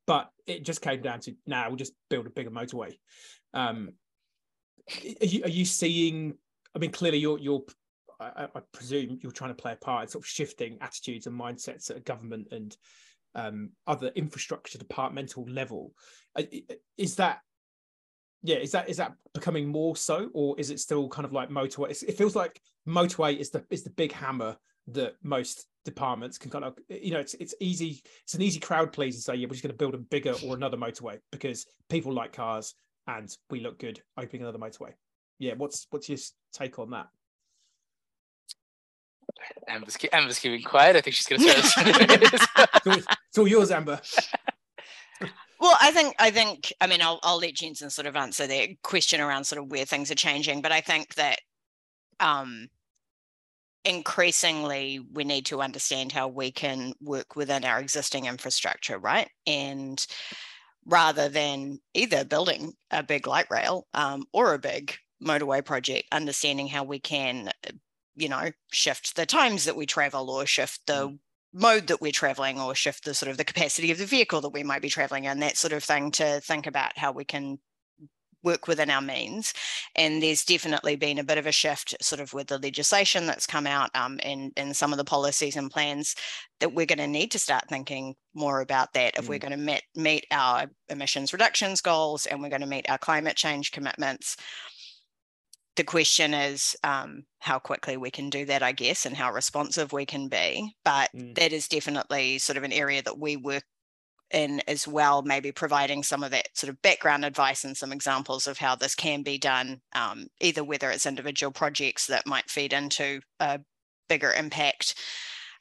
But 0.06 0.30
it 0.48 0.66
just 0.66 0.82
came 0.82 1.02
down 1.02 1.20
to 1.22 1.36
now 1.46 1.68
we'll 1.68 1.78
just 1.78 1.94
build 2.10 2.28
a 2.28 2.32
bigger 2.32 2.52
motorway. 2.52 2.96
Um, 3.54 3.94
are 5.22 5.26
you, 5.26 5.44
are 5.44 5.50
you 5.50 5.66
seeing? 5.66 6.34
I 6.76 6.80
mean, 6.80 6.92
clearly 6.92 7.20
you're 7.20 7.40
you're 7.40 7.64
I, 8.20 8.48
I, 8.56 8.62
presume 8.72 9.20
you're 9.22 9.32
trying 9.32 9.52
to 9.52 9.62
play 9.62 9.74
a 9.74 9.76
part 9.76 10.04
in 10.04 10.10
sort 10.10 10.24
of 10.24 10.30
shifting 10.30 10.78
attitudes 10.82 11.28
and 11.28 11.40
mindsets 11.40 11.90
at 11.90 12.06
government 12.06 12.48
and 12.52 12.76
um, 13.36 13.72
other 13.88 14.08
infrastructure 14.16 14.78
departmental 14.78 15.46
level. 15.50 15.94
Uh, 16.36 16.44
is 16.98 17.16
that 17.16 17.40
yeah 18.44 18.58
is 18.58 18.72
that 18.72 18.90
is 18.90 18.98
that 18.98 19.14
becoming 19.34 19.68
more 19.68 19.96
so 19.96 20.30
or 20.34 20.60
is 20.60 20.70
it 20.70 20.80
still 20.80 21.08
kind 21.08 21.26
of 21.26 21.34
like 21.34 21.50
motorway? 21.50 21.90
It 22.04 22.18
feels 22.18 22.36
like 22.36 22.60
motorway 22.88 23.38
is 23.38 23.50
the 23.50 23.64
is 23.70 23.84
the 23.84 23.90
big 23.92 24.12
hammer 24.12 24.58
that 24.88 25.16
most 25.24 25.66
departments 25.86 26.38
can 26.38 26.50
kind 26.50 26.64
of 26.64 26.78
you 26.90 27.12
know 27.12 27.20
it's 27.20 27.34
it's 27.36 27.54
easy 27.60 28.02
it's 28.24 28.36
an 28.36 28.42
easy 28.42 28.60
crowd 28.60 28.92
please 28.94 29.16
to 29.16 29.22
say 29.22 29.36
yeah 29.36 29.46
we're 29.46 29.52
just 29.52 29.64
going 29.64 29.72
to 29.72 29.78
build 29.78 29.94
a 29.94 29.98
bigger 29.98 30.34
or 30.46 30.56
another 30.56 30.78
motorway 30.78 31.18
because 31.32 31.66
people 31.90 32.14
like 32.14 32.32
cars 32.34 32.74
and 33.08 33.30
we 33.50 33.60
look 33.60 33.80
good 33.80 34.02
opening 34.18 34.44
another 34.44 34.60
motorway. 34.60 34.92
Yeah 35.40 35.54
what's 35.58 35.88
what's 35.90 36.08
your 36.08 36.18
take 36.54 36.80
on 36.80 36.92
that 36.92 37.08
Amber's, 39.68 39.98
Amber's 40.12 40.40
keeping 40.40 40.64
quiet. 40.64 40.96
I 40.96 41.02
think 41.02 41.16
she's 41.16 41.28
going 41.28 41.42
to 41.42 41.64
start. 41.64 42.70
it's 42.86 43.38
all 43.38 43.48
yours, 43.48 43.72
Amber. 43.72 44.00
Well, 45.60 45.78
I 45.82 45.92
think 45.92 46.16
I 46.20 46.30
think 46.30 46.74
I 46.82 46.88
mean 46.88 47.02
I'll 47.02 47.22
I'll 47.24 47.40
let 47.40 47.54
Jensen 47.54 47.90
sort 47.90 48.06
of 48.06 48.18
answer 48.18 48.46
that 48.46 48.82
question 48.82 49.22
around 49.22 49.46
sort 49.46 49.62
of 49.62 49.72
where 49.72 49.86
things 49.86 50.12
are 50.12 50.16
changing, 50.16 50.62
but 50.62 50.74
I 50.74 50.82
think 50.82 51.16
that 51.16 51.40
um, 52.20 52.68
increasingly 53.86 55.00
we 55.14 55.24
need 55.24 55.46
to 55.46 55.62
understand 55.62 56.12
how 56.12 56.28
we 56.28 56.52
can 56.52 56.94
work 57.02 57.38
within 57.38 57.64
our 57.64 57.80
existing 57.80 58.26
infrastructure, 58.26 58.98
right? 58.98 59.30
And 59.48 60.06
rather 60.86 61.30
than 61.30 61.80
either 61.94 62.26
building 62.26 62.74
a 62.92 63.02
big 63.02 63.28
light 63.28 63.48
rail 63.50 63.88
um, 63.94 64.26
or 64.34 64.54
a 64.54 64.60
big 64.60 64.96
motorway 65.24 65.64
project, 65.64 66.08
understanding 66.12 66.68
how 66.68 66.84
we 66.84 67.00
can 67.00 67.50
you 68.16 68.30
know 68.30 68.52
shift 68.72 69.16
the 69.16 69.26
times 69.26 69.66
that 69.66 69.76
we 69.76 69.86
travel 69.86 70.30
or 70.30 70.46
shift 70.46 70.82
the 70.88 71.10
mm. 71.10 71.20
mode 71.54 71.88
that 71.88 72.02
we're 72.02 72.12
traveling 72.12 72.60
or 72.60 72.76
shift 72.76 73.06
the 73.06 73.14
sort 73.14 73.30
of 73.30 73.38
the 73.38 73.44
capacity 73.44 73.92
of 73.92 73.98
the 73.98 74.06
vehicle 74.06 74.42
that 74.42 74.50
we 74.50 74.64
might 74.64 74.82
be 74.82 74.90
traveling 74.90 75.26
in 75.26 75.40
that 75.40 75.58
sort 75.58 75.74
of 75.74 75.84
thing 75.84 76.12
to 76.12 76.40
think 76.42 76.68
about 76.68 76.98
how 76.98 77.12
we 77.12 77.26
can 77.26 77.58
work 78.44 78.68
within 78.68 78.90
our 78.90 79.02
means 79.02 79.54
and 79.96 80.22
there's 80.22 80.44
definitely 80.44 80.96
been 80.96 81.18
a 81.18 81.24
bit 81.24 81.38
of 81.38 81.48
a 81.48 81.52
shift 81.52 81.96
sort 82.02 82.20
of 82.20 82.34
with 82.34 82.48
the 82.48 82.60
legislation 82.60 83.26
that's 83.26 83.48
come 83.48 83.66
out 83.66 83.90
um, 83.96 84.20
and, 84.22 84.52
and 84.58 84.76
some 84.76 84.92
of 84.92 84.98
the 84.98 85.06
policies 85.06 85.56
and 85.56 85.72
plans 85.72 86.14
that 86.60 86.74
we're 86.74 86.86
going 86.86 86.98
to 86.98 87.08
need 87.08 87.32
to 87.32 87.40
start 87.40 87.68
thinking 87.70 88.16
more 88.34 88.60
about 88.60 88.92
that 88.94 89.18
if 89.18 89.26
mm. 89.26 89.30
we're 89.30 89.40
going 89.40 89.52
to 89.52 89.58
meet, 89.58 89.84
meet 89.96 90.26
our 90.30 90.66
emissions 90.90 91.32
reductions 91.32 91.80
goals 91.80 92.26
and 92.26 92.42
we're 92.42 92.50
going 92.50 92.62
to 92.62 92.68
meet 92.68 92.90
our 92.90 92.98
climate 92.98 93.38
change 93.38 93.72
commitments 93.72 94.36
the 95.76 95.84
question 95.84 96.34
is 96.34 96.76
um, 96.84 97.24
how 97.40 97.60
quickly 97.60 97.98
we 97.98 98.12
can 98.12 98.30
do 98.30 98.46
that, 98.46 98.62
I 98.62 98.72
guess, 98.72 99.06
and 99.06 99.16
how 99.16 99.32
responsive 99.32 99.92
we 99.92 100.06
can 100.06 100.28
be. 100.28 100.76
But 100.84 101.10
mm. 101.16 101.36
that 101.36 101.54
is 101.54 101.68
definitely 101.68 102.38
sort 102.38 102.58
of 102.58 102.64
an 102.64 102.72
area 102.72 103.02
that 103.02 103.18
we 103.18 103.38
work 103.38 103.64
in 104.32 104.62
as 104.68 104.88
well, 104.88 105.22
maybe 105.22 105.52
providing 105.52 106.04
some 106.04 106.24
of 106.24 106.32
that 106.32 106.48
sort 106.54 106.70
of 106.70 106.82
background 106.82 107.24
advice 107.24 107.64
and 107.64 107.78
some 107.78 107.92
examples 107.92 108.48
of 108.48 108.58
how 108.58 108.76
this 108.76 108.96
can 108.96 109.22
be 109.22 109.38
done, 109.38 109.80
um, 109.94 110.28
either 110.42 110.64
whether 110.64 110.90
it's 110.90 111.06
individual 111.06 111.52
projects 111.52 112.08
that 112.08 112.28
might 112.28 112.50
feed 112.50 112.74
into 112.74 113.22
a 113.40 113.60
bigger 114.10 114.34
impact. 114.34 114.96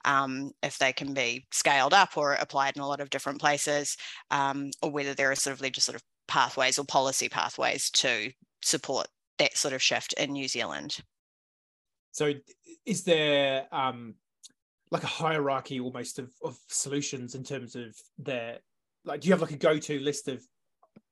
Um, 0.05 0.51
if 0.65 0.79
they 0.79 0.93
can 0.93 1.15
be 1.15 1.47
scaled 1.53 1.95
up 1.95 2.17
or 2.17 2.33
applied 2.33 2.75
in 2.75 2.83
a 2.83 2.89
lot 2.89 3.01
of 3.01 3.09
different 3.09 3.41
places, 3.41 3.97
um, 4.33 4.71
or 4.83 4.91
whether 4.91 5.15
there 5.15 5.31
are 5.31 5.37
sort 5.37 5.55
of 5.55 5.61
legislative 5.61 6.03
pathways 6.27 6.77
or 6.77 6.85
policy 6.85 7.29
pathways 7.29 7.89
to 7.91 8.33
support 8.65 9.07
that 9.39 9.57
sort 9.57 9.75
of 9.75 9.83
shift 9.83 10.13
in 10.15 10.33
New 10.33 10.49
Zealand. 10.49 10.99
So, 12.13 12.35
is 12.85 13.05
there 13.05 13.67
um, 13.73 14.15
like 14.91 15.03
a 15.03 15.09
hierarchy 15.09 15.81
almost 15.81 16.19
of, 16.19 16.31
of 16.45 16.59
solutions 16.69 17.35
in 17.35 17.43
terms 17.43 17.75
of 17.75 17.97
their 18.19 18.59
like? 19.05 19.21
Do 19.21 19.29
you 19.29 19.33
have 19.33 19.41
like 19.41 19.53
a 19.53 19.57
go-to 19.57 19.99
list 20.01 20.29
of 20.29 20.43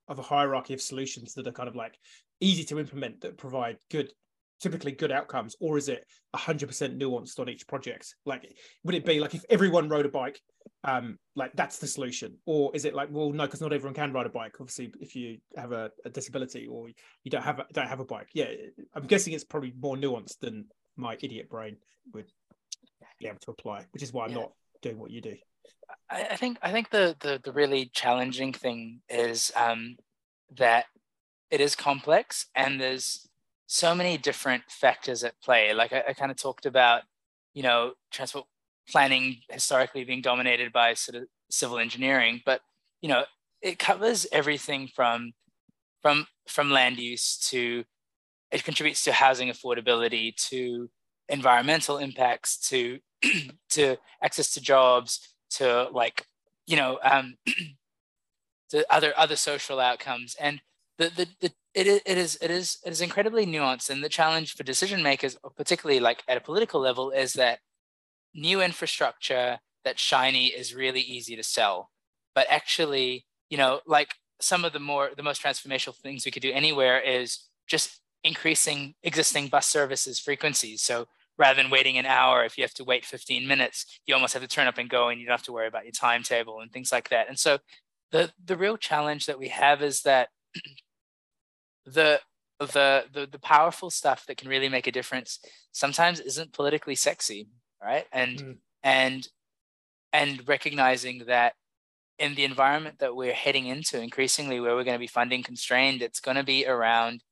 of 0.07 0.19
a 0.19 0.23
hierarchy 0.23 0.73
of 0.73 0.81
solutions 0.81 1.33
that 1.33 1.47
are 1.47 1.51
kind 1.51 1.69
of 1.69 1.75
like 1.75 1.97
easy 2.39 2.63
to 2.65 2.79
implement 2.79 3.21
that 3.21 3.37
provide 3.37 3.77
good 3.89 4.11
typically 4.61 4.91
good 4.91 5.11
outcomes 5.11 5.55
or 5.59 5.77
is 5.77 5.89
it 5.89 6.05
100% 6.35 6.99
nuanced 6.99 7.39
on 7.39 7.49
each 7.49 7.67
project? 7.67 8.15
Like 8.25 8.55
would 8.83 8.95
it 8.95 9.05
be 9.05 9.19
like 9.19 9.33
if 9.33 9.43
everyone 9.49 9.89
rode 9.89 10.05
a 10.05 10.09
bike 10.09 10.39
um 10.83 11.17
like 11.35 11.51
that's 11.53 11.79
the 11.79 11.87
solution? 11.87 12.37
Or 12.45 12.71
is 12.75 12.85
it 12.85 12.93
like 12.93 13.09
well 13.11 13.31
no 13.31 13.45
because 13.45 13.61
not 13.61 13.73
everyone 13.73 13.95
can 13.95 14.13
ride 14.13 14.25
a 14.25 14.29
bike. 14.29 14.55
Obviously 14.59 14.93
if 14.99 15.15
you 15.15 15.39
have 15.57 15.71
a, 15.71 15.91
a 16.05 16.09
disability 16.09 16.67
or 16.67 16.87
you 16.87 17.31
don't 17.31 17.43
have 17.43 17.59
a, 17.59 17.65
don't 17.73 17.87
have 17.87 17.99
a 17.99 18.05
bike. 18.05 18.29
Yeah 18.33 18.47
i'm 18.95 19.07
guessing 19.07 19.33
it's 19.33 19.43
probably 19.43 19.73
more 19.79 19.95
nuanced 19.95 20.39
than 20.39 20.65
my 20.95 21.17
idiot 21.21 21.49
brain 21.49 21.77
would 22.13 22.31
be 23.19 23.27
able 23.27 23.39
to 23.39 23.51
apply 23.51 23.85
which 23.91 24.03
is 24.03 24.13
why 24.13 24.25
i'm 24.25 24.31
yeah. 24.31 24.37
not 24.37 24.51
doing 24.81 24.99
what 24.99 25.11
you 25.11 25.21
do. 25.21 25.35
I, 26.09 26.27
I 26.31 26.35
think 26.35 26.57
i 26.61 26.71
think 26.71 26.89
the, 26.89 27.15
the 27.19 27.39
the 27.43 27.51
really 27.51 27.89
challenging 27.93 28.53
thing 28.53 29.01
is 29.09 29.51
um 29.55 29.97
that 30.57 30.85
it 31.49 31.61
is 31.61 31.75
complex 31.75 32.47
and 32.55 32.79
there's 32.79 33.27
so 33.71 33.95
many 33.95 34.17
different 34.17 34.63
factors 34.67 35.23
at 35.23 35.39
play. 35.41 35.73
Like 35.73 35.93
I, 35.93 36.03
I 36.09 36.13
kind 36.13 36.29
of 36.29 36.35
talked 36.35 36.65
about, 36.65 37.03
you 37.53 37.63
know, 37.63 37.93
transport 38.11 38.45
planning 38.89 39.37
historically 39.49 40.03
being 40.03 40.21
dominated 40.21 40.73
by 40.73 40.93
sort 40.93 41.15
of 41.15 41.29
civil 41.49 41.79
engineering, 41.79 42.41
but 42.45 42.59
you 43.01 43.07
know, 43.07 43.23
it 43.61 43.79
covers 43.79 44.27
everything 44.33 44.89
from 44.93 45.31
from 46.01 46.27
from 46.49 46.69
land 46.69 46.97
use 46.99 47.37
to 47.49 47.85
it 48.51 48.65
contributes 48.65 49.05
to 49.05 49.13
housing 49.13 49.47
affordability 49.47 50.35
to 50.49 50.89
environmental 51.29 51.97
impacts 51.97 52.57
to 52.67 52.99
to 53.69 53.95
access 54.21 54.53
to 54.53 54.59
jobs 54.59 55.29
to 55.49 55.87
like 55.93 56.25
you 56.67 56.75
know 56.75 56.99
um, 57.03 57.37
to 58.69 58.85
other 58.93 59.13
other 59.15 59.37
social 59.37 59.79
outcomes 59.79 60.35
and 60.41 60.59
the 60.97 61.09
the, 61.15 61.27
the 61.39 61.53
it 61.73 61.87
is, 61.87 62.01
it 62.05 62.17
is 62.17 62.37
it 62.41 62.51
is 62.51 62.77
it 62.85 62.91
is 62.91 63.01
incredibly 63.01 63.45
nuanced 63.45 63.89
and 63.89 64.03
the 64.03 64.09
challenge 64.09 64.55
for 64.55 64.63
decision 64.63 65.01
makers 65.01 65.37
uh, 65.43 65.49
particularly 65.49 65.99
like 65.99 66.23
at 66.27 66.37
a 66.37 66.41
political 66.41 66.81
level 66.81 67.11
is 67.11 67.33
that 67.33 67.59
new 68.33 68.61
infrastructure 68.61 69.59
that's 69.83 70.01
shiny 70.01 70.47
is 70.47 70.75
really 70.75 71.01
easy 71.01 71.35
to 71.35 71.43
sell. 71.43 71.89
But 72.35 72.47
actually 72.49 73.25
you 73.49 73.57
know 73.57 73.81
like 73.85 74.15
some 74.39 74.65
of 74.65 74.73
the 74.73 74.79
more 74.79 75.11
the 75.15 75.23
most 75.23 75.41
transformational 75.41 75.95
things 75.95 76.25
we 76.25 76.31
could 76.31 76.41
do 76.41 76.51
anywhere 76.51 76.99
is 76.99 77.47
just 77.67 78.01
increasing 78.23 78.95
existing 79.03 79.47
bus 79.47 79.67
services 79.67 80.19
frequencies. 80.19 80.81
So 80.81 81.07
rather 81.37 81.61
than 81.61 81.71
waiting 81.71 81.97
an 81.97 82.05
hour 82.05 82.43
if 82.43 82.57
you 82.57 82.63
have 82.63 82.73
to 82.73 82.83
wait 82.83 83.05
15 83.05 83.47
minutes 83.47 84.01
you 84.05 84.13
almost 84.13 84.33
have 84.33 84.43
to 84.43 84.47
turn 84.47 84.67
up 84.67 84.77
and 84.77 84.89
go 84.89 85.07
and 85.07 85.19
you 85.19 85.25
don't 85.25 85.33
have 85.33 85.45
to 85.45 85.53
worry 85.53 85.67
about 85.67 85.85
your 85.85 85.93
timetable 85.93 86.59
and 86.59 86.71
things 86.71 86.91
like 86.91 87.09
that. 87.09 87.29
And 87.29 87.39
so 87.39 87.59
the 88.11 88.31
the 88.43 88.57
real 88.57 88.77
challenge 88.77 89.25
that 89.27 89.39
we 89.39 89.47
have 89.47 89.81
is 89.81 90.01
that 90.01 90.27
the 91.85 92.19
the 92.59 93.05
the, 93.11 93.27
the 93.31 93.39
powerful 93.39 93.89
stuff 93.89 94.25
that 94.27 94.37
can 94.37 94.47
really 94.47 94.69
make 94.69 94.87
a 94.87 94.91
difference 94.91 95.39
sometimes 95.71 96.19
isn't 96.19 96.53
politically 96.53 96.95
sexy 96.95 97.47
right 97.83 98.05
and 98.11 98.37
mm. 98.37 98.57
and 98.83 99.27
and 100.13 100.47
recognizing 100.47 101.25
that 101.25 101.53
in 102.19 102.35
the 102.35 102.43
environment 102.43 102.99
that 102.99 103.15
we're 103.15 103.33
heading 103.33 103.65
into 103.65 103.99
increasingly 103.99 104.59
where 104.59 104.75
we're 104.75 104.83
going 104.83 104.95
to 104.95 104.99
be 104.99 105.07
funding 105.07 105.41
constrained 105.41 106.01
it's 106.01 106.19
going 106.19 106.37
to 106.37 106.43
be 106.43 106.67
around 106.67 107.23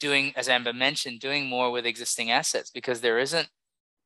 doing 0.00 0.32
as 0.36 0.48
amber 0.48 0.72
mentioned 0.72 1.20
doing 1.20 1.46
more 1.46 1.70
with 1.70 1.84
existing 1.84 2.30
assets 2.30 2.70
because 2.70 3.00
there 3.00 3.18
isn't 3.18 3.48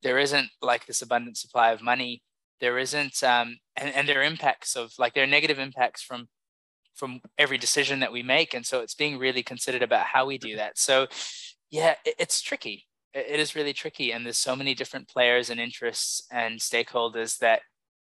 there 0.02 0.18
isn't 0.18 0.48
like 0.60 0.86
this 0.86 1.02
abundant 1.02 1.36
supply 1.36 1.70
of 1.70 1.80
money 1.80 2.22
there 2.60 2.78
isn't 2.78 3.22
um, 3.22 3.58
and, 3.76 3.94
and 3.94 4.08
there 4.08 4.20
are 4.20 4.24
impacts 4.24 4.74
of 4.76 4.92
like 4.98 5.14
there 5.14 5.24
are 5.24 5.28
negative 5.28 5.58
impacts 5.58 6.02
from 6.02 6.28
from 6.94 7.20
every 7.38 7.58
decision 7.58 8.00
that 8.00 8.12
we 8.12 8.22
make 8.22 8.54
and 8.54 8.66
so 8.66 8.80
it's 8.80 8.94
being 8.94 9.18
really 9.18 9.42
considered 9.42 9.82
about 9.82 10.06
how 10.06 10.26
we 10.26 10.38
do 10.38 10.48
mm-hmm. 10.48 10.58
that. 10.58 10.78
So 10.78 11.06
yeah 11.70 11.94
it, 12.04 12.14
it's 12.18 12.40
tricky. 12.40 12.86
It, 13.14 13.26
it 13.30 13.40
is 13.40 13.54
really 13.54 13.72
tricky 13.72 14.12
and 14.12 14.24
there's 14.24 14.38
so 14.38 14.56
many 14.56 14.74
different 14.74 15.08
players 15.08 15.50
and 15.50 15.60
interests 15.60 16.26
and 16.30 16.60
stakeholders 16.60 17.38
that 17.38 17.62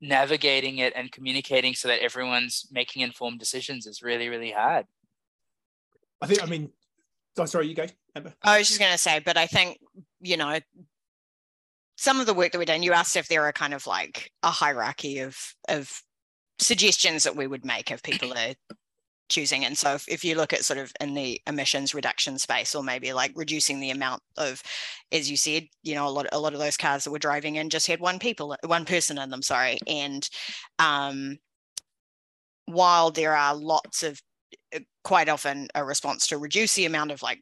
navigating 0.02 0.78
it 0.78 0.94
and 0.96 1.12
communicating 1.12 1.74
so 1.74 1.88
that 1.88 2.00
everyone's 2.00 2.68
making 2.72 3.02
informed 3.02 3.39
decisions 3.39 3.86
is 3.86 4.02
really 4.02 4.30
really 4.30 4.52
hard. 4.52 4.86
I 6.22 6.28
think 6.28 6.44
i 6.44 6.46
mean 6.46 6.70
oh, 7.38 7.46
sorry 7.46 7.68
you 7.68 7.76
go 7.76 7.86
Amber. 8.15 8.34
i 8.44 8.58
was 8.58 8.68
just 8.68 8.80
going 8.80 8.92
to 8.92 8.98
say 8.98 9.20
but 9.20 9.38
i 9.38 9.48
think 9.48 9.80
you 10.20 10.38
know 10.38 10.60
some 11.98 12.20
of 12.20 12.26
the 12.26 12.34
work 12.34 12.52
that 12.52 12.58
we're 12.58 12.65
doing 12.65 12.84
you 12.84 12.94
asked 12.94 13.15
if 13.15 13.28
there 13.28 13.44
are 13.44 13.52
kind 13.52 13.74
of 13.74 13.86
like 13.88 14.32
a 14.44 14.50
hierarchy 14.50 15.20
of 15.20 15.38
of 15.68 16.02
suggestions 16.60 17.24
that 17.24 17.36
we 17.36 17.48
would 17.48 17.65
make 17.65 17.91
if 17.91 18.04
people 18.04 18.34
are 18.34 18.54
choosing. 19.30 19.63
And 19.63 19.78
so 19.78 19.93
if, 19.93 20.08
if 20.10 20.26
you 20.26 20.36
look 20.36 20.54
at 20.54 20.65
sort 20.65 20.80
of 20.80 20.91
in 21.00 21.13
the 21.13 21.41
emissions 21.48 21.93
reduction 21.93 22.38
space, 22.38 22.76
or 22.76 22.84
maybe 22.84 23.13
like 23.13 23.32
reducing 23.36 23.80
the 23.80 23.91
amount 23.91 24.22
of, 24.38 24.62
as 25.12 25.30
you 25.30 25.38
said, 25.38 25.67
you 25.84 25.95
know, 25.95 26.08
a 26.08 26.10
lot 26.10 26.28
a 26.32 26.39
lot 26.39 26.54
of 26.54 26.60
those 26.60 26.78
cars 26.78 27.04
that 27.04 27.12
were 27.12 27.19
driving 27.19 27.56
in 27.56 27.69
just 27.69 27.88
had 27.88 28.00
one 28.00 28.19
people, 28.19 28.56
one 28.65 28.86
person 28.86 29.17
in 29.17 29.30
them, 29.30 29.41
sorry. 29.41 29.78
And 29.88 30.28
um, 30.80 31.38
while 32.65 33.12
there 33.12 33.36
are 33.36 33.56
lots 33.56 34.04
of 34.04 34.22
uh, 34.76 34.80
quite 35.04 35.30
often 35.30 35.67
a 35.76 35.86
response 35.86 36.28
to 36.28 36.38
reduce 36.38 36.76
the 36.76 36.86
amount 36.86 37.12
of 37.12 37.22
like 37.22 37.41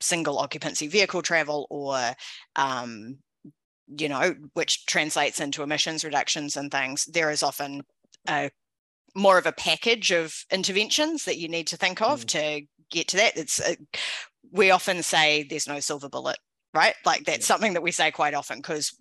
single 0.00 0.38
occupancy 0.38 0.86
vehicle 0.86 1.22
travel 1.22 1.66
or 1.70 1.98
um, 2.56 3.18
you 3.86 4.08
know, 4.08 4.34
which 4.54 4.86
translates 4.86 5.40
into 5.40 5.62
emissions 5.62 6.04
reductions 6.04 6.56
and 6.56 6.70
things, 6.70 7.04
there 7.04 7.30
is 7.30 7.42
often 7.42 7.82
a 8.28 8.50
more 9.14 9.38
of 9.38 9.46
a 9.46 9.52
package 9.52 10.10
of 10.10 10.34
interventions 10.50 11.24
that 11.24 11.38
you 11.38 11.48
need 11.48 11.66
to 11.68 11.76
think 11.76 12.02
of 12.02 12.22
mm. 12.22 12.26
to 12.26 12.66
get 12.90 13.08
to 13.08 13.16
that. 13.16 13.36
It's 13.36 13.60
a, 13.60 13.72
uh, 13.72 13.74
we 14.52 14.70
often 14.70 15.02
say 15.02 15.42
there's 15.42 15.68
no 15.68 15.80
silver 15.80 16.08
bullet, 16.08 16.38
right? 16.72 16.94
Like 17.04 17.24
that's 17.24 17.48
yeah. 17.48 17.54
something 17.54 17.74
that 17.74 17.82
we 17.82 17.90
say 17.90 18.10
quite 18.10 18.34
often 18.34 18.58
because, 18.58 18.96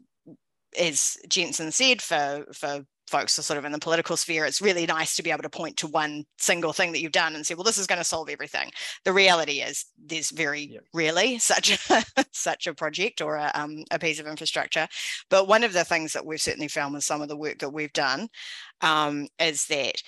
as 0.80 1.18
Jensen 1.28 1.72
said, 1.72 2.02
for 2.02 2.46
for 2.54 2.86
folks 3.08 3.38
are 3.38 3.44
sort 3.44 3.58
of 3.58 3.66
in 3.66 3.72
the 3.72 3.80
political 3.80 4.18
sphere, 4.18 4.46
it's 4.46 4.62
really 4.62 4.86
nice 4.86 5.16
to 5.16 5.24
be 5.24 5.32
able 5.32 5.44
to 5.44 5.50
point 5.50 5.78
to 5.78 5.88
one 5.88 6.24
single 6.38 6.74
thing 6.74 6.92
that 6.92 7.02
you've 7.02 7.12
done 7.12 7.36
and 7.36 7.46
say, 7.46 7.54
well, 7.54 7.64
this 7.64 7.78
is 7.78 7.88
going 7.88 8.00
to 8.00 8.04
solve 8.04 8.30
everything. 8.30 8.72
The 9.06 9.14
reality 9.14 9.62
is 9.62 9.86
there's 10.04 10.32
very 10.32 10.62
yep. 10.62 10.84
rarely 10.94 11.38
such 11.40 11.72
a, 11.90 12.04
such 12.32 12.68
a 12.68 12.74
project 12.74 13.22
or 13.22 13.36
a, 13.36 13.52
um, 13.54 13.84
a 13.92 14.00
piece 14.00 14.20
of 14.20 14.28
infrastructure. 14.28 14.88
But 15.30 15.48
one 15.48 15.64
of 15.64 15.74
the 15.74 15.84
things 15.84 16.14
that 16.14 16.26
we've 16.26 16.42
certainly 16.42 16.68
found 16.68 16.94
with 16.94 17.04
some 17.04 17.22
of 17.22 17.30
the 17.30 17.38
work 17.38 17.60
that 17.60 17.74
we've 17.74 17.94
done 17.94 18.28
um, 18.82 19.28
is 19.40 19.66
that 19.68 20.02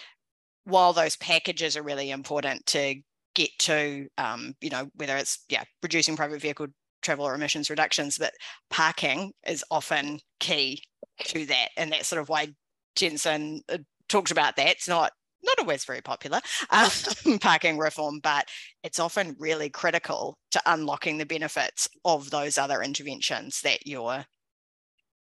while 0.63 0.93
those 0.93 1.15
packages 1.17 1.77
are 1.77 1.83
really 1.83 2.11
important 2.11 2.65
to 2.67 2.95
get 3.35 3.49
to, 3.59 4.07
um, 4.17 4.53
you 4.61 4.69
know, 4.69 4.87
whether 4.95 5.15
it's, 5.17 5.43
yeah, 5.49 5.63
reducing 5.83 6.15
private 6.15 6.41
vehicle 6.41 6.67
travel 7.01 7.25
or 7.25 7.35
emissions 7.35 7.69
reductions, 7.69 8.17
but 8.17 8.33
parking 8.69 9.31
is 9.47 9.63
often 9.69 10.19
key 10.39 10.81
to 11.19 11.45
that. 11.45 11.69
And 11.77 11.91
that's 11.91 12.07
sort 12.07 12.21
of 12.21 12.29
why 12.29 12.47
Jensen 12.95 13.61
uh, 13.69 13.79
talked 14.09 14.31
about 14.31 14.55
that. 14.55 14.67
It's 14.67 14.87
not 14.87 15.11
not 15.43 15.59
always 15.59 15.85
very 15.85 16.01
popular 16.01 16.41
um, 16.71 16.89
parking 17.39 17.77
reform, 17.77 18.19
but 18.19 18.47
it's 18.83 18.99
often 18.99 19.35
really 19.39 19.69
critical 19.69 20.37
to 20.51 20.61
unlocking 20.65 21.17
the 21.17 21.25
benefits 21.25 21.87
of 22.03 22.31
those 22.31 22.57
other 22.57 22.81
interventions 22.81 23.61
that 23.61 23.85
you're 23.85 24.25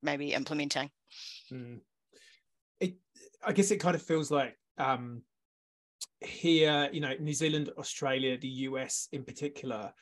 maybe 0.01 0.33
implementing. 0.33 0.89
Mm. 1.51 1.81
It, 2.79 2.95
I 3.45 3.53
guess 3.53 3.69
it 3.69 3.77
kind 3.77 3.95
of 3.95 4.01
feels 4.01 4.31
like 4.31 4.57
um, 4.79 5.21
here, 6.21 6.89
you 6.91 6.99
know, 6.99 7.13
New 7.19 7.33
Zealand, 7.33 7.69
Australia, 7.77 8.37
the 8.37 8.47
US 8.47 9.07
in 9.11 9.23
particular, 9.23 9.93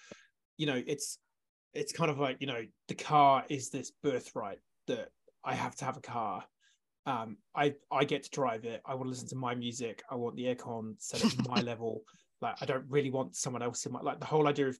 you 0.58 0.66
know, 0.66 0.82
it's 0.88 1.18
it's 1.74 1.92
kind 1.92 2.10
of 2.10 2.18
like 2.18 2.38
you 2.40 2.48
know 2.48 2.64
the 2.88 2.96
car 2.96 3.44
is 3.50 3.70
this 3.70 3.92
birthright 4.02 4.60
that 4.88 5.10
I 5.44 5.54
have 5.54 5.76
to 5.76 5.86
have 5.86 5.98
a 5.98 6.02
car 6.02 6.44
um, 7.06 7.38
I 7.56 7.76
I 7.92 8.04
get 8.04 8.24
to 8.24 8.30
drive 8.30 8.66
it. 8.66 8.82
I 8.86 8.96
want 8.96 9.06
to 9.06 9.10
listen 9.10 9.28
to 9.30 9.36
my 9.36 9.54
music. 9.56 10.02
I 10.10 10.16
want 10.16 10.36
the 10.36 10.46
aircon 10.46 10.96
set 10.98 11.24
at 11.24 11.48
my 11.48 11.62
level. 11.62 12.02
Like 12.42 12.56
I 12.62 12.66
don't 12.66 12.86
really 12.90 13.12
want 13.12 13.36
someone 13.36 13.62
else 13.62 13.86
in 13.86 13.92
my 13.92 14.02
like 14.02 14.20
the 14.20 14.26
whole 14.26 14.48
idea 14.48 14.70
of 14.70 14.80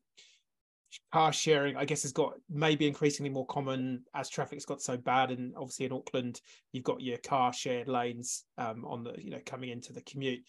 car 1.14 1.32
sharing. 1.32 1.78
I 1.78 1.86
guess 1.86 2.04
has 2.04 2.12
got 2.12 2.34
maybe 2.50 2.88
increasingly 2.88 3.30
more 3.30 3.46
common 3.46 4.04
as 4.16 4.30
traffic's 4.30 4.66
got 4.66 4.82
so 4.82 4.98
bad. 4.98 5.32
And 5.32 5.54
obviously 5.56 5.86
in 5.86 5.94
Auckland, 5.94 6.42
you've 6.72 6.84
got 6.84 7.02
your 7.02 7.18
car 7.18 7.54
shared 7.54 7.88
lanes 7.88 8.44
um, 8.58 8.86
on 8.86 9.04
the 9.04 9.14
you 9.18 9.32
know 9.32 9.42
coming 9.46 9.70
into 9.70 9.94
the 9.94 10.02
commute. 10.02 10.44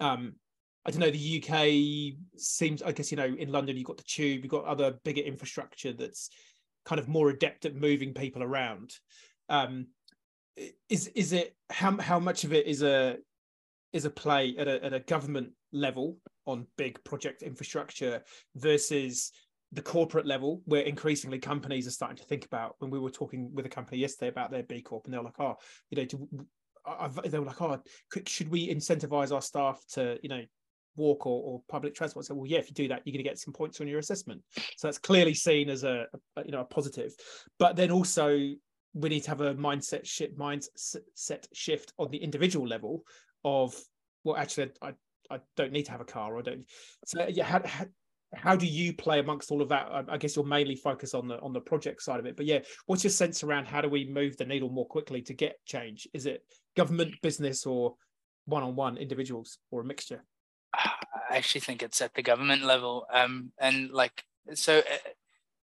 Um, 0.00 0.34
I 0.86 0.90
don't 0.90 1.00
know. 1.00 1.10
The 1.10 1.44
UK 1.44 2.16
seems. 2.38 2.82
I 2.82 2.92
guess 2.92 3.10
you 3.10 3.16
know 3.18 3.26
in 3.26 3.52
London 3.52 3.76
you've 3.76 3.86
got 3.86 3.98
the 3.98 4.04
tube. 4.04 4.42
You've 4.42 4.50
got 4.50 4.64
other 4.64 4.92
bigger 5.04 5.22
infrastructure 5.22 5.92
that's 5.92 6.30
kind 6.86 6.98
of 6.98 7.08
more 7.08 7.28
adept 7.28 7.66
at 7.66 7.74
moving 7.74 8.14
people 8.14 8.42
around. 8.42 8.94
Um, 9.50 9.88
is 10.88 11.08
is 11.08 11.32
it 11.32 11.54
how 11.70 11.96
how 11.98 12.18
much 12.18 12.44
of 12.44 12.52
it 12.52 12.66
is 12.66 12.82
a 12.82 13.16
is 13.92 14.04
a 14.04 14.10
play 14.10 14.54
at 14.58 14.68
a 14.68 14.84
at 14.84 14.92
a 14.92 15.00
government 15.00 15.50
level 15.72 16.18
on 16.46 16.66
big 16.76 17.02
project 17.04 17.42
infrastructure 17.42 18.22
versus 18.56 19.32
the 19.72 19.82
corporate 19.82 20.26
level 20.26 20.62
where 20.64 20.82
increasingly 20.82 21.38
companies 21.38 21.86
are 21.86 21.92
starting 21.92 22.16
to 22.16 22.24
think 22.24 22.44
about 22.44 22.74
when 22.78 22.90
we 22.90 22.98
were 22.98 23.10
talking 23.10 23.50
with 23.54 23.66
a 23.66 23.68
company 23.68 23.98
yesterday 23.98 24.28
about 24.28 24.50
their 24.50 24.64
b 24.64 24.82
corp 24.82 25.04
and 25.04 25.14
they're 25.14 25.22
like 25.22 25.38
oh 25.38 25.54
you 25.90 25.96
know 25.96 26.42
they 27.24 27.38
were 27.38 27.46
like 27.46 27.60
oh 27.62 27.78
should 28.26 28.48
we 28.48 28.72
incentivize 28.72 29.32
our 29.32 29.42
staff 29.42 29.80
to 29.92 30.18
you 30.22 30.28
know 30.28 30.42
walk 30.96 31.26
or, 31.26 31.42
or 31.42 31.62
public 31.68 31.94
transport? 31.94 32.26
So 32.26 32.34
well 32.34 32.46
yeah 32.46 32.58
if 32.58 32.68
you 32.68 32.74
do 32.74 32.88
that 32.88 33.02
you're 33.04 33.12
going 33.12 33.24
to 33.24 33.28
get 33.28 33.38
some 33.38 33.54
points 33.54 33.80
on 33.80 33.88
your 33.88 33.98
assessment. 33.98 34.42
So 34.76 34.86
that's 34.86 34.98
clearly 34.98 35.34
seen 35.34 35.68
as 35.68 35.84
a, 35.84 36.06
a 36.36 36.44
you 36.44 36.52
know 36.52 36.60
a 36.60 36.64
positive. 36.64 37.12
But 37.58 37.76
then 37.76 37.90
also 37.90 38.54
we 38.94 39.08
need 39.08 39.20
to 39.20 39.30
have 39.30 39.40
a 39.40 39.54
mindset 39.54 40.04
shift 40.04 40.36
mindset 40.36 41.46
shift 41.52 41.92
on 41.98 42.10
the 42.10 42.18
individual 42.18 42.66
level 42.66 43.04
of 43.44 43.74
well 44.24 44.36
actually 44.36 44.70
I, 44.82 44.92
I 45.30 45.38
don't 45.56 45.72
need 45.72 45.84
to 45.84 45.92
have 45.92 46.00
a 46.00 46.06
car 46.06 46.38
I 46.38 46.42
don't 46.42 46.64
so 47.04 47.26
yeah 47.28 47.44
how, 47.44 47.62
how, 48.34 48.56
do 48.56 48.66
you 48.66 48.92
play 48.92 49.18
amongst 49.18 49.50
all 49.50 49.62
of 49.62 49.68
that? 49.70 49.86
I, 49.90 50.04
I 50.08 50.16
guess 50.18 50.36
you're 50.36 50.44
mainly 50.44 50.76
focused 50.76 51.14
on 51.14 51.28
the 51.28 51.40
on 51.40 51.52
the 51.52 51.60
project 51.60 52.02
side 52.02 52.20
of 52.20 52.26
it 52.26 52.36
but 52.36 52.46
yeah 52.46 52.60
what's 52.86 53.04
your 53.04 53.10
sense 53.10 53.44
around 53.44 53.66
how 53.66 53.80
do 53.80 53.88
we 53.88 54.08
move 54.08 54.36
the 54.36 54.44
needle 54.44 54.70
more 54.70 54.86
quickly 54.86 55.22
to 55.22 55.34
get 55.34 55.56
change? 55.66 56.08
Is 56.12 56.26
it 56.26 56.42
government 56.76 57.14
business 57.22 57.66
or 57.66 57.94
one-on-one 58.46 58.96
individuals 58.96 59.58
or 59.70 59.82
a 59.82 59.84
mixture? 59.84 60.24
I 60.74 61.36
actually 61.36 61.60
think 61.60 61.82
it's 61.82 62.00
at 62.00 62.14
the 62.14 62.22
government 62.22 62.64
level 62.64 63.06
um 63.12 63.52
and 63.58 63.90
like 63.90 64.24
so 64.54 64.82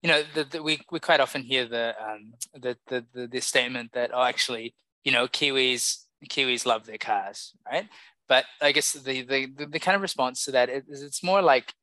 you 0.02 0.10
know, 0.10 0.24
the, 0.34 0.44
the, 0.44 0.64
we 0.64 0.82
we 0.92 1.00
quite 1.00 1.20
often 1.20 1.44
hear 1.44 1.66
the, 1.68 1.96
um, 2.04 2.34
the 2.54 2.78
the 2.88 3.06
the 3.14 3.28
the 3.28 3.40
statement 3.40 3.92
that 3.94 4.12
oh, 4.14 4.24
actually, 4.24 4.74
you 5.04 5.12
know, 5.12 5.28
Kiwis 5.28 6.06
Kiwis 6.28 6.66
love 6.66 6.86
their 6.86 6.98
cars, 6.98 7.54
right? 7.72 7.88
But 8.28 8.46
I 8.62 8.72
guess 8.72 8.94
the 8.94 9.22
the 9.22 9.46
the, 9.46 9.66
the 9.66 9.80
kind 9.80 9.96
of 9.96 10.02
response 10.02 10.46
to 10.46 10.52
that 10.52 10.70
is 10.70 11.04
it's 11.04 11.24
more 11.24 11.42
like 11.42 11.74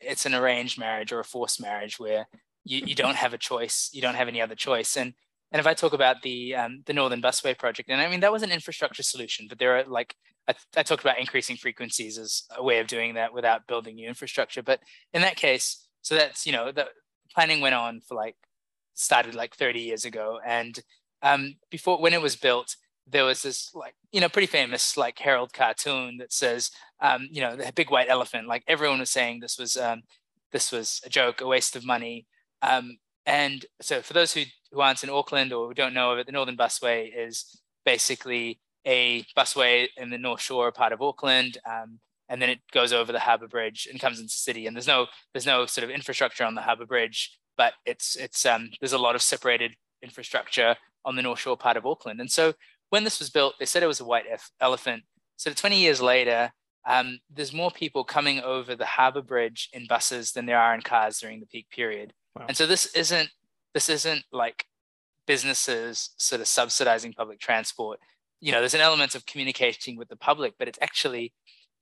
it's 0.00 0.26
an 0.26 0.34
arranged 0.34 0.78
marriage 0.78 1.12
or 1.12 1.20
a 1.20 1.24
forced 1.24 1.60
marriage 1.60 1.98
where 1.98 2.26
you, 2.64 2.82
you 2.86 2.94
don't 2.94 3.16
have 3.16 3.34
a 3.34 3.38
choice, 3.38 3.90
you 3.92 4.02
don't 4.02 4.14
have 4.14 4.28
any 4.28 4.40
other 4.40 4.54
choice, 4.54 4.96
and 4.96 5.14
and 5.50 5.60
if 5.60 5.66
I 5.66 5.74
talk 5.74 5.92
about 5.92 6.22
the 6.22 6.54
um, 6.54 6.82
the 6.86 6.92
Northern 6.92 7.22
Busway 7.22 7.58
project, 7.58 7.88
and 7.88 8.00
I 8.00 8.08
mean 8.08 8.20
that 8.20 8.32
was 8.32 8.42
an 8.42 8.52
infrastructure 8.52 9.02
solution, 9.02 9.46
but 9.48 9.58
there 9.58 9.76
are 9.76 9.84
like 9.84 10.14
I, 10.48 10.54
I 10.76 10.82
talked 10.82 11.02
about 11.02 11.18
increasing 11.18 11.56
frequencies 11.56 12.18
as 12.18 12.44
a 12.56 12.62
way 12.62 12.78
of 12.78 12.86
doing 12.86 13.14
that 13.14 13.32
without 13.32 13.66
building 13.66 13.96
new 13.96 14.08
infrastructure. 14.08 14.62
But 14.62 14.80
in 15.12 15.22
that 15.22 15.36
case, 15.36 15.86
so 16.02 16.14
that's 16.14 16.46
you 16.46 16.52
know 16.52 16.70
the 16.70 16.86
planning 17.34 17.60
went 17.60 17.74
on 17.74 18.00
for 18.00 18.14
like 18.14 18.36
started 18.94 19.34
like 19.34 19.54
30 19.54 19.80
years 19.80 20.04
ago, 20.04 20.40
and 20.44 20.80
um, 21.22 21.56
before 21.70 22.00
when 22.00 22.14
it 22.14 22.22
was 22.22 22.36
built, 22.36 22.76
there 23.06 23.24
was 23.24 23.42
this 23.42 23.74
like 23.74 23.94
you 24.12 24.20
know 24.20 24.28
pretty 24.28 24.46
famous 24.46 24.96
like 24.96 25.18
Herald 25.18 25.52
cartoon 25.52 26.18
that 26.18 26.32
says 26.32 26.70
um, 27.00 27.28
you 27.30 27.40
know 27.40 27.56
the 27.56 27.72
big 27.74 27.90
white 27.90 28.08
elephant. 28.08 28.48
Like 28.48 28.64
everyone 28.66 29.00
was 29.00 29.10
saying 29.10 29.40
this 29.40 29.58
was 29.58 29.76
um, 29.76 30.02
this 30.52 30.70
was 30.72 31.00
a 31.04 31.08
joke, 31.08 31.40
a 31.40 31.46
waste 31.46 31.76
of 31.76 31.84
money. 31.84 32.26
Um, 32.62 32.98
and 33.26 33.66
so 33.80 34.00
for 34.02 34.12
those 34.12 34.32
who, 34.32 34.42
who 34.70 34.80
aren't 34.80 35.02
in 35.02 35.10
Auckland 35.10 35.52
or 35.52 35.66
who 35.66 35.74
don't 35.74 35.94
know 35.94 36.12
of 36.12 36.18
it, 36.18 36.26
the 36.26 36.32
Northern 36.32 36.56
Busway 36.56 37.10
is 37.14 37.60
basically 37.84 38.60
a 38.86 39.24
busway 39.36 39.88
in 39.96 40.10
the 40.10 40.18
North 40.18 40.40
Shore 40.40 40.70
part 40.72 40.92
of 40.92 41.02
Auckland. 41.02 41.58
Um, 41.68 41.98
and 42.28 42.40
then 42.40 42.50
it 42.50 42.60
goes 42.72 42.92
over 42.92 43.12
the 43.12 43.20
harbour 43.20 43.48
bridge 43.48 43.86
and 43.90 44.00
comes 44.00 44.18
into 44.18 44.32
the 44.32 44.38
city. 44.38 44.66
And 44.66 44.76
there's 44.76 44.86
no 44.86 45.06
there's 45.32 45.46
no 45.46 45.66
sort 45.66 45.84
of 45.84 45.90
infrastructure 45.90 46.44
on 46.44 46.54
the 46.54 46.62
harbour 46.62 46.86
bridge, 46.86 47.38
but 47.56 47.74
it's 47.84 48.16
it's 48.16 48.44
um, 48.46 48.70
there's 48.80 48.92
a 48.92 48.98
lot 48.98 49.14
of 49.14 49.22
separated 49.22 49.74
infrastructure 50.02 50.76
on 51.04 51.16
the 51.16 51.22
North 51.22 51.40
Shore 51.40 51.56
part 51.56 51.76
of 51.76 51.86
Auckland. 51.86 52.20
And 52.20 52.30
so 52.30 52.54
when 52.90 53.04
this 53.04 53.18
was 53.18 53.30
built, 53.30 53.54
they 53.58 53.66
said 53.66 53.82
it 53.82 53.88
was 53.88 54.00
a 54.00 54.04
white 54.04 54.24
elephant. 54.60 55.02
So 55.36 55.52
20 55.52 55.76
years 55.76 56.00
later, 56.00 56.52
um, 56.86 57.18
there's 57.30 57.52
more 57.52 57.70
people 57.70 58.04
coming 58.04 58.40
over 58.40 58.76
the 58.76 58.84
harbour 58.84 59.22
bridge 59.22 59.68
in 59.72 59.86
buses 59.86 60.32
than 60.32 60.46
there 60.46 60.58
are 60.58 60.74
in 60.74 60.82
cars 60.82 61.18
during 61.18 61.40
the 61.40 61.46
peak 61.46 61.68
period. 61.70 62.12
Wow. 62.36 62.46
And 62.48 62.56
so 62.56 62.66
this 62.66 62.86
isn't 62.94 63.30
this 63.72 63.88
isn't 63.88 64.22
like 64.32 64.64
businesses 65.26 66.10
sort 66.16 66.40
of 66.40 66.46
subsidizing 66.46 67.12
public 67.12 67.40
transport. 67.40 67.98
You 68.40 68.52
know, 68.52 68.60
there's 68.60 68.74
an 68.74 68.80
element 68.80 69.14
of 69.14 69.26
communicating 69.26 69.96
with 69.96 70.08
the 70.08 70.16
public, 70.16 70.54
but 70.58 70.68
it's 70.68 70.78
actually 70.82 71.32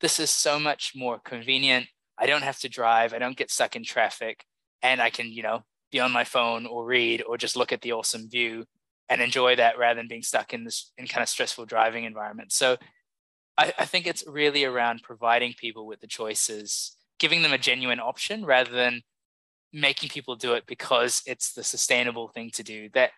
this 0.03 0.21
is 0.21 0.31
so 0.31 0.59
much 0.59 0.93
more 0.95 1.19
convenient. 1.19 1.87
I 2.19 2.27
don't 2.27 2.43
have 2.43 2.59
to 2.59 2.69
drive. 2.69 3.15
I 3.15 3.19
don't 3.19 3.37
get 3.37 3.51
stuck 3.51 3.75
in 3.77 3.85
traffic, 3.85 4.45
and 4.83 5.01
I 5.01 5.09
can 5.09 5.33
you 5.33 5.43
know 5.43 5.63
be 5.91 6.01
on 6.01 6.13
my 6.13 6.25
phone 6.25 6.67
or 6.67 6.85
read 6.85 7.23
or 7.27 7.39
just 7.39 7.57
look 7.57 7.73
at 7.73 7.81
the 7.81 7.93
awesome 7.93 8.29
view 8.29 8.65
and 9.09 9.21
enjoy 9.21 9.57
that 9.57 9.79
rather 9.79 9.99
than 9.99 10.09
being 10.09 10.23
stuck 10.23 10.53
in 10.53 10.65
this 10.65 10.93
in 10.99 11.07
kind 11.07 11.23
of 11.23 11.29
stressful 11.29 11.67
driving 11.67 12.05
environment. 12.05 12.53
So 12.53 12.77
I, 13.57 13.73
I 13.79 13.85
think 13.85 14.07
it's 14.07 14.25
really 14.27 14.65
around 14.65 15.03
providing 15.03 15.55
people 15.59 15.87
with 15.87 16.01
the 16.01 16.07
choices, 16.07 16.97
giving 17.19 17.43
them 17.43 17.53
a 17.53 17.59
genuine 17.59 18.01
option 18.01 18.45
rather 18.45 18.73
than 18.73 19.03
making 19.73 20.11
people 20.11 20.37
do 20.37 20.53
it 20.53 20.65
because 20.67 21.23
it's 21.27 21.53
the 21.55 21.65
sustainable 21.65 22.29
thing 22.29 22.51
to 22.51 22.63
do 22.63 22.91
that 22.93 23.11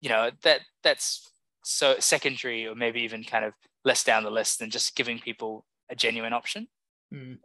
you 0.00 0.08
know 0.08 0.30
that 0.42 0.60
that's 0.82 1.30
so 1.64 1.96
secondary 1.98 2.66
or 2.66 2.74
maybe 2.74 3.00
even 3.00 3.24
kind 3.24 3.44
of 3.44 3.54
less 3.84 4.04
down 4.04 4.22
the 4.22 4.30
list 4.30 4.58
than 4.58 4.70
just 4.70 4.96
giving 4.96 5.18
people 5.18 5.64
a 5.90 5.96
genuine 5.96 6.32
option 6.32 6.66
mm. 7.12 7.38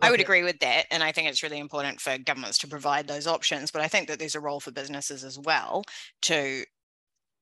I 0.00 0.10
would 0.10 0.20
agree 0.20 0.42
with 0.42 0.60
that. 0.60 0.86
And 0.90 1.02
I 1.02 1.12
think 1.12 1.28
it's 1.28 1.42
really 1.42 1.58
important 1.58 2.00
for 2.00 2.16
governments 2.16 2.58
to 2.58 2.68
provide 2.68 3.06
those 3.06 3.26
options. 3.26 3.70
But 3.70 3.82
I 3.82 3.88
think 3.88 4.08
that 4.08 4.18
there's 4.18 4.34
a 4.34 4.40
role 4.40 4.60
for 4.60 4.70
businesses 4.70 5.24
as 5.24 5.38
well 5.38 5.84
to 6.22 6.64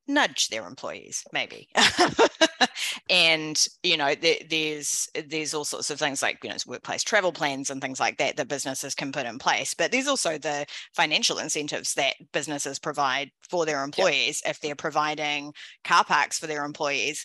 nudge 0.09 0.47
their 0.49 0.65
employees 0.65 1.23
maybe 1.31 1.69
and 3.11 3.67
you 3.83 3.95
know 3.95 4.15
there, 4.15 4.37
there's 4.49 5.07
there's 5.27 5.53
all 5.53 5.63
sorts 5.63 5.91
of 5.91 5.99
things 5.99 6.23
like 6.23 6.39
you 6.43 6.49
know 6.49 6.55
workplace 6.65 7.03
travel 7.03 7.31
plans 7.31 7.69
and 7.69 7.79
things 7.79 7.99
like 7.99 8.17
that 8.17 8.35
that 8.35 8.47
businesses 8.47 8.95
can 8.95 9.11
put 9.11 9.27
in 9.27 9.37
place 9.37 9.75
but 9.75 9.91
there's 9.91 10.07
also 10.07 10.39
the 10.39 10.65
financial 10.95 11.37
incentives 11.37 11.93
that 11.93 12.15
businesses 12.33 12.79
provide 12.79 13.29
for 13.47 13.67
their 13.67 13.83
employees 13.83 14.41
yep. 14.43 14.55
if 14.55 14.59
they're 14.61 14.75
providing 14.75 15.53
car 15.83 16.03
parks 16.03 16.39
for 16.39 16.47
their 16.47 16.65
employees 16.65 17.23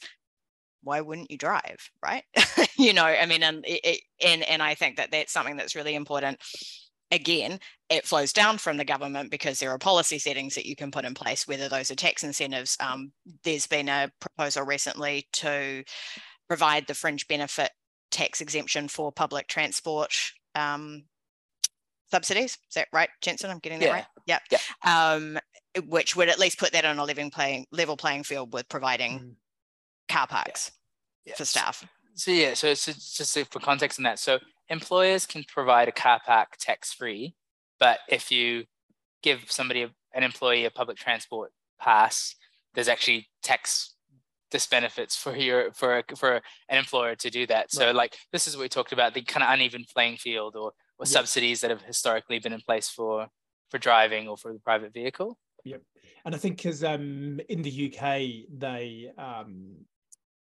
why 0.85 1.01
wouldn't 1.01 1.31
you 1.31 1.39
drive 1.39 1.91
right 2.03 2.25
you 2.77 2.93
know 2.93 3.05
i 3.05 3.27
mean 3.27 3.43
and 3.43 3.65
it, 3.67 4.01
and 4.25 4.43
and 4.45 4.63
i 4.63 4.75
think 4.75 4.97
that 4.97 5.11
that's 5.11 5.33
something 5.33 5.57
that's 5.57 5.75
really 5.75 5.95
important 5.95 6.39
again, 7.11 7.61
it 7.89 8.07
flows 8.07 8.33
down 8.33 8.59
from 8.59 8.77
the 8.77 8.85
government 8.85 9.31
because 9.31 9.59
there 9.59 9.71
are 9.71 9.79
policy 9.79 10.19
settings 10.19 10.55
that 10.55 10.67
you 10.67 10.77
can 10.77 10.91
put 10.91 11.05
in 11.05 11.15
place, 11.15 11.47
whether 11.47 11.69
those 11.69 11.91
are 11.91 11.95
tax 11.95 12.25
incentives. 12.25 12.77
Um, 12.81 13.13
there's 13.45 13.67
been 13.67 13.89
a 13.89 14.11
proposal 14.21 14.65
recently 14.65 15.29
to 15.35 15.85
provide 16.49 16.87
the 16.87 16.95
fringe 16.95 17.27
benefit 17.29 17.71
tax 18.11 18.41
exemption 18.41 18.89
for 18.89 19.13
public 19.13 19.49
transport 19.49 20.13
um, 20.55 21.05
subsidies. 22.11 22.59
Is 22.69 22.75
that 22.75 22.89
right, 22.93 23.11
Jensen? 23.21 23.51
I'm 23.51 23.59
getting 23.59 23.79
that 23.81 23.87
yeah. 23.87 23.93
right? 23.93 24.07
Yep. 24.27 24.43
Yeah. 24.51 24.59
Um, 25.15 25.39
which 25.87 26.15
would 26.15 26.29
at 26.29 26.39
least 26.39 26.59
put 26.59 26.73
that 26.73 26.85
on 26.85 26.99
a 26.99 27.05
living 27.05 27.31
playing 27.31 27.67
level 27.73 27.97
playing 27.97 28.23
field 28.25 28.53
with 28.53 28.69
providing 28.69 29.19
mm. 29.19 29.35
Car 30.09 30.27
parks 30.27 30.73
yeah. 31.25 31.35
for 31.35 31.45
staff. 31.45 31.87
So 32.15 32.31
yeah, 32.31 32.55
so 32.55 32.69
it's 32.69 32.85
just 32.85 33.39
for 33.51 33.61
context 33.61 33.99
in 33.99 34.05
that. 34.05 34.19
So 34.19 34.39
employers 34.69 35.27
can 35.27 35.45
provide 35.45 35.89
a 35.89 35.93
car 35.93 36.21
park 36.25 36.57
tax 36.59 36.93
free, 36.93 37.35
but 37.81 37.99
if 38.09 38.31
you 38.31 38.65
give 39.23 39.51
somebody, 39.51 39.91
an 40.15 40.23
employee, 40.23 40.65
a 40.65 40.71
public 40.71 40.97
transport 40.97 41.51
pass, 41.81 42.37
there's 42.75 42.89
actually 42.89 43.29
tax 43.43 43.95
disbenefits 44.53 45.17
for 45.17 45.37
your 45.37 45.73
for 45.73 46.05
for 46.17 46.41
an 46.69 46.79
employer 46.79 47.17
to 47.17 47.31
do 47.31 47.47
that. 47.47 47.73
So 47.73 47.87
right. 47.87 47.95
like 47.95 48.17
this 48.33 48.47
is 48.47 48.57
what 48.57 48.63
we 48.63 48.69
talked 48.69 48.93
about 48.93 49.15
the 49.15 49.23
kind 49.23 49.43
of 49.43 49.53
uneven 49.53 49.85
playing 49.93 50.19
field 50.19 50.55
or 50.55 50.73
or 50.99 51.07
subsidies 51.07 51.61
that 51.61 51.71
have 51.71 51.83
historically 51.83 52.39
been 52.39 52.53
in 52.53 52.61
place 52.61 52.89
for 52.89 53.27
for 53.71 53.79
driving 53.79 54.29
or 54.29 54.37
for 54.37 54.53
the 54.53 54.61
private 54.61 54.93
vehicle. 54.93 55.37
Yep. 55.65 55.83
And 56.25 56.35
I 56.35 56.39
think 56.39 56.59
because 56.59 56.85
um, 56.85 57.41
in 57.49 57.63
the 57.63 57.93
UK 57.93 58.49
they 58.57 59.11
um, 59.19 59.75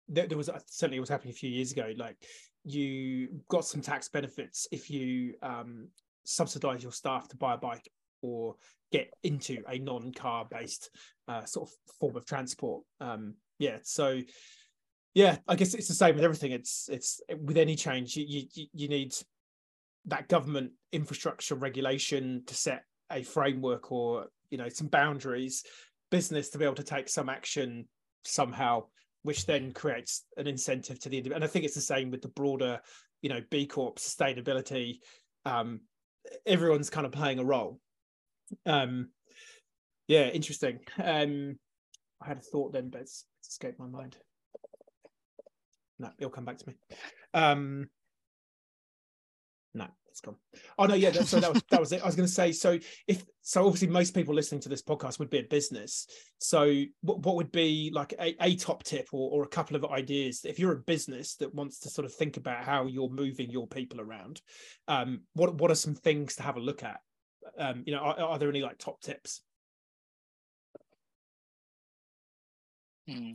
there, 0.09 0.27
there 0.27 0.39
was 0.39 0.51
certainly 0.67 0.99
it 0.99 1.01
was 1.01 1.09
happening 1.09 1.33
a 1.33 1.37
few 1.37 1.51
years 1.51 1.73
ago. 1.73 1.93
Like 1.97 2.17
you 2.65 3.29
got 3.49 3.65
some 3.65 3.81
tax 3.81 4.09
benefits 4.09 4.67
if 4.73 4.91
you 4.91 5.35
um, 5.43 5.89
subsidize 6.25 6.83
your 6.83 6.93
staff 6.93 7.29
to 7.29 7.37
buy 7.37 7.55
a 7.55 7.59
bike 7.59 7.89
or 8.23 8.57
get 8.93 9.13
into 9.23 9.63
a 9.69 9.79
non-car 9.79 10.47
based 10.51 10.91
uh, 11.29 11.45
sort 11.45 11.69
of 11.69 11.75
form 12.01 12.17
of 12.17 12.25
transport. 12.25 12.83
Um, 13.01 13.35
yeah, 13.59 13.79
so 13.83 14.21
yeah, 15.15 15.39
I 15.49 15.57
guess 15.57 15.75
it's 15.75 15.89
the 15.89 15.95
same 15.95 16.15
with 16.15 16.25
everything. 16.25 16.53
It's 16.53 16.89
it's 16.91 17.21
with 17.43 17.57
any 17.57 17.75
change, 17.75 18.17
you 18.17 18.47
you, 18.53 18.67
you 18.73 18.89
need 18.89 19.15
that 20.07 20.29
government 20.29 20.73
infrastructure 20.93 21.55
regulation 21.55 22.43
to 22.47 22.55
set 22.55 22.85
a 23.11 23.23
framework 23.23 23.91
or 23.91 24.27
you 24.51 24.59
know 24.59 24.69
some 24.69 24.89
boundaries. 24.89 25.65
Business 26.11 26.51
to 26.51 26.59
be 26.59 26.65
able 26.65 26.77
to 26.77 26.85
take 26.85 27.09
some 27.09 27.29
action 27.29 27.89
somehow 28.25 28.85
which 29.27 29.45
then 29.45 29.73
creates 29.73 30.25
an 30.37 30.47
incentive 30.47 31.01
to 31.01 31.09
the 31.09 31.19
individual. 31.19 31.37
and 31.37 31.45
I 31.45 31.49
think 31.49 31.65
it's 31.65 31.75
the 31.75 31.81
same 31.81 32.11
with 32.11 32.23
the 32.23 32.29
broader, 32.29 32.81
you 33.23 33.29
know, 33.29 33.41
B 33.51 33.67
Corp 33.67 33.99
sustainability. 33.99 35.01
Um, 35.45 35.81
everyone's 36.47 36.91
kind 36.91 37.05
of 37.05 37.13
playing 37.13 37.41
a 37.41 37.45
role. 37.45 37.81
Um, 38.65 39.09
yeah, 40.07 40.29
interesting. 40.29 40.79
Um, 41.03 41.59
I 42.23 42.29
had 42.29 42.39
a 42.39 42.41
thought 42.41 42.73
then, 42.73 42.89
but 42.89 43.01
it's, 43.01 43.25
it's 43.41 43.51
escaped 43.51 43.81
my 43.81 43.87
mind. 43.87 44.17
No, 45.99 46.11
it'll 46.19 46.31
come 46.31 46.45
back 46.45 46.59
to 46.59 46.69
me. 46.69 46.75
Um, 47.35 47.89
no, 49.75 49.89
it's 50.17 50.23
gone. 50.23 50.37
Oh 50.79 50.87
no, 50.87 50.95
yeah. 50.95 51.11
That, 51.11 51.27
so 51.27 51.41
that 51.41 51.53
was 51.53 51.63
that 51.71 51.81
was 51.81 51.93
it. 51.93 52.03
I 52.03 52.07
was 52.07 52.17
going 52.17 52.27
to 52.27 52.33
say. 52.33 52.51
So 52.51 52.79
if 53.07 53.25
so, 53.43 53.67
obviously 53.67 53.89
most 53.89 54.15
people 54.15 54.35
listening 54.35 54.63
to 54.63 54.69
this 54.71 54.83
podcast 54.83 55.19
would 55.19 55.29
be 55.29 55.41
a 55.41 55.43
business. 55.43 56.07
So 56.39 56.85
what, 57.03 57.21
what 57.21 57.37
would 57.37 57.53
be 57.53 57.91
like 57.93 58.15
a, 58.19 58.35
a 58.41 58.57
top 58.57 58.83
tip 58.83 59.09
or, 59.13 59.31
or 59.31 59.45
a 59.45 59.49
couple 59.49 59.77
of 59.77 59.85
ideas 59.85 60.45
if 60.45 60.59
you're 60.59 60.73
a 60.73 60.79
business 60.79 61.37
that 61.37 61.55
wants 61.55 61.81
to 61.81 61.91
sort 61.91 62.07
of 62.07 62.15
think 62.15 62.39
about 62.39 62.65
how 62.65 62.87
you're 62.87 63.11
moving 63.11 63.51
your 63.51 63.67
people 63.67 64.01
around? 64.01 64.41
Um, 64.89 65.21
what 65.35 65.55
what 65.57 65.71
are 65.71 65.75
some 65.75 65.95
things 65.95 66.37
to 66.37 66.43
have 66.43 66.57
a 66.57 66.61
look 66.61 66.83
at? 66.83 67.01
Um, 67.59 67.83
you 67.85 67.93
know, 67.93 68.01
are, 68.01 68.19
are 68.19 68.39
there 68.39 68.49
any 68.49 68.63
like 68.63 68.79
top 68.79 69.03
tips? 69.03 69.43
Hmm. 73.07 73.33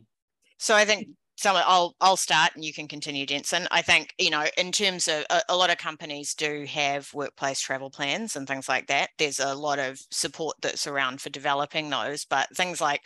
So 0.57 0.75
I 0.75 0.85
think 0.85 1.09
so 1.37 1.53
I'll 1.55 1.95
I'll 2.01 2.17
start 2.17 2.51
and 2.55 2.63
you 2.63 2.73
can 2.73 2.87
continue, 2.87 3.25
Jensen. 3.25 3.67
I 3.71 3.81
think 3.81 4.13
you 4.19 4.29
know 4.29 4.45
in 4.57 4.71
terms 4.71 5.07
of 5.07 5.25
a, 5.29 5.41
a, 5.49 5.57
lot 5.57 5.69
of 5.69 5.77
companies 5.77 6.33
do 6.33 6.65
have 6.69 7.13
workplace 7.13 7.59
travel 7.59 7.89
plans 7.89 8.35
and 8.35 8.47
things 8.47 8.69
like 8.69 8.87
that. 8.87 9.09
There's 9.17 9.39
a 9.39 9.55
lot 9.55 9.79
of 9.79 9.99
support 10.11 10.57
that's 10.61 10.87
around 10.87 11.21
for 11.21 11.29
developing 11.29 11.89
those, 11.89 12.25
but 12.25 12.55
things 12.55 12.81
like 12.81 13.01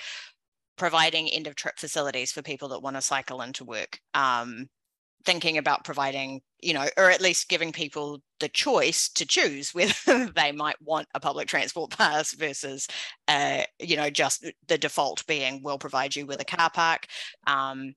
providing 0.77 1.29
end 1.29 1.47
of 1.47 1.55
trip 1.55 1.75
facilities 1.77 2.31
for 2.31 2.41
people 2.41 2.69
that 2.69 2.81
want 2.81 2.95
to 2.95 3.01
cycle 3.01 3.41
into 3.41 3.63
work. 3.63 3.99
Um, 4.13 4.67
thinking 5.25 5.57
about 5.57 5.83
providing, 5.83 6.41
you 6.61 6.73
know, 6.73 6.87
or 6.97 7.09
at 7.09 7.21
least 7.21 7.49
giving 7.49 7.71
people 7.71 8.21
the 8.39 8.49
choice 8.49 9.09
to 9.09 9.25
choose 9.25 9.71
whether 9.73 10.27
they 10.35 10.51
might 10.51 10.81
want 10.81 11.07
a 11.13 11.19
public 11.19 11.47
transport 11.47 11.91
pass 11.97 12.33
versus, 12.33 12.87
uh, 13.27 13.63
you 13.79 13.97
know, 13.97 14.09
just 14.09 14.45
the 14.67 14.77
default 14.77 15.25
being 15.27 15.61
we'll 15.63 15.77
provide 15.77 16.15
you 16.15 16.25
with 16.25 16.41
a 16.41 16.45
car 16.45 16.69
park. 16.69 17.07
Um, 17.47 17.93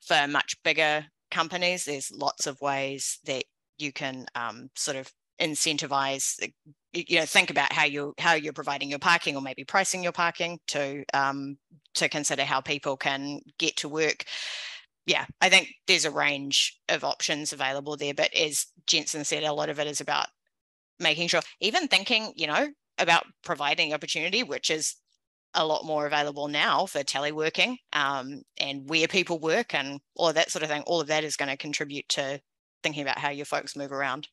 for 0.00 0.26
much 0.28 0.56
bigger 0.62 1.06
companies, 1.30 1.84
there's 1.84 2.12
lots 2.12 2.46
of 2.46 2.60
ways 2.60 3.18
that 3.24 3.44
you 3.78 3.92
can 3.92 4.26
um, 4.34 4.68
sort 4.74 4.96
of 4.96 5.10
incentivize 5.40 6.48
you 6.92 7.18
know 7.18 7.24
think 7.24 7.50
about 7.50 7.72
how 7.72 7.84
you 7.84 8.14
how 8.18 8.34
you're 8.34 8.52
providing 8.52 8.88
your 8.88 9.00
parking 9.00 9.34
or 9.34 9.42
maybe 9.42 9.64
pricing 9.64 10.02
your 10.02 10.12
parking 10.12 10.58
to 10.68 11.04
um, 11.12 11.58
to 11.94 12.08
consider 12.08 12.44
how 12.44 12.60
people 12.60 12.96
can 12.96 13.40
get 13.58 13.76
to 13.76 13.88
work 13.88 14.24
yeah 15.06 15.26
i 15.40 15.48
think 15.48 15.68
there's 15.86 16.04
a 16.04 16.10
range 16.10 16.78
of 16.88 17.04
options 17.04 17.52
available 17.52 17.96
there 17.96 18.14
but 18.14 18.34
as 18.34 18.66
jensen 18.86 19.24
said 19.24 19.42
a 19.42 19.52
lot 19.52 19.68
of 19.68 19.78
it 19.78 19.86
is 19.86 20.00
about 20.00 20.26
making 20.98 21.28
sure 21.28 21.40
even 21.60 21.88
thinking 21.88 22.32
you 22.36 22.46
know 22.46 22.68
about 22.98 23.24
providing 23.42 23.92
opportunity 23.92 24.42
which 24.42 24.70
is 24.70 24.96
a 25.54 25.64
lot 25.64 25.84
more 25.84 26.06
available 26.06 26.48
now 26.48 26.86
for 26.86 27.00
teleworking 27.00 27.76
um, 27.92 28.42
and 28.58 28.88
where 28.88 29.06
people 29.06 29.38
work 29.38 29.74
and 29.74 30.00
all 30.16 30.28
of 30.28 30.34
that 30.34 30.50
sort 30.50 30.62
of 30.62 30.68
thing. 30.68 30.82
All 30.86 31.00
of 31.00 31.06
that 31.06 31.24
is 31.24 31.36
going 31.36 31.48
to 31.48 31.56
contribute 31.56 32.08
to 32.10 32.40
thinking 32.82 33.02
about 33.02 33.18
how 33.18 33.30
your 33.30 33.46
folks 33.46 33.76
move 33.76 33.92
around. 33.92 34.28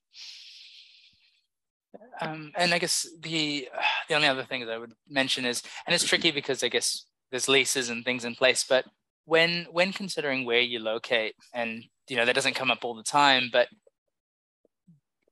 Um, 2.22 2.52
and 2.56 2.74
I 2.74 2.80
guess 2.80 3.08
the 3.22 3.68
the 4.08 4.16
only 4.16 4.28
other 4.28 4.44
thing 4.44 4.66
that 4.66 4.72
I 4.72 4.78
would 4.78 4.94
mention 5.10 5.46
is, 5.46 5.62
and 5.86 5.94
it's 5.94 6.06
tricky 6.06 6.32
because 6.32 6.64
I 6.64 6.70
guess 6.70 7.06
there's 7.32 7.50
leases 7.50 7.90
and 7.90 8.06
things 8.06 8.24
in 8.24 8.36
place, 8.36 8.64
but 8.68 8.86
when 9.26 9.68
when 9.72 9.94
considering 9.94 10.46
where 10.46 10.60
you 10.62 10.80
locate, 10.80 11.36
and 11.54 11.84
you 12.08 12.16
know 12.16 12.26
that 12.26 12.36
doesn't 12.36 12.56
come 12.56 12.72
up 12.72 12.84
all 12.84 12.96
the 12.96 13.04
time, 13.04 13.50
but 13.52 13.68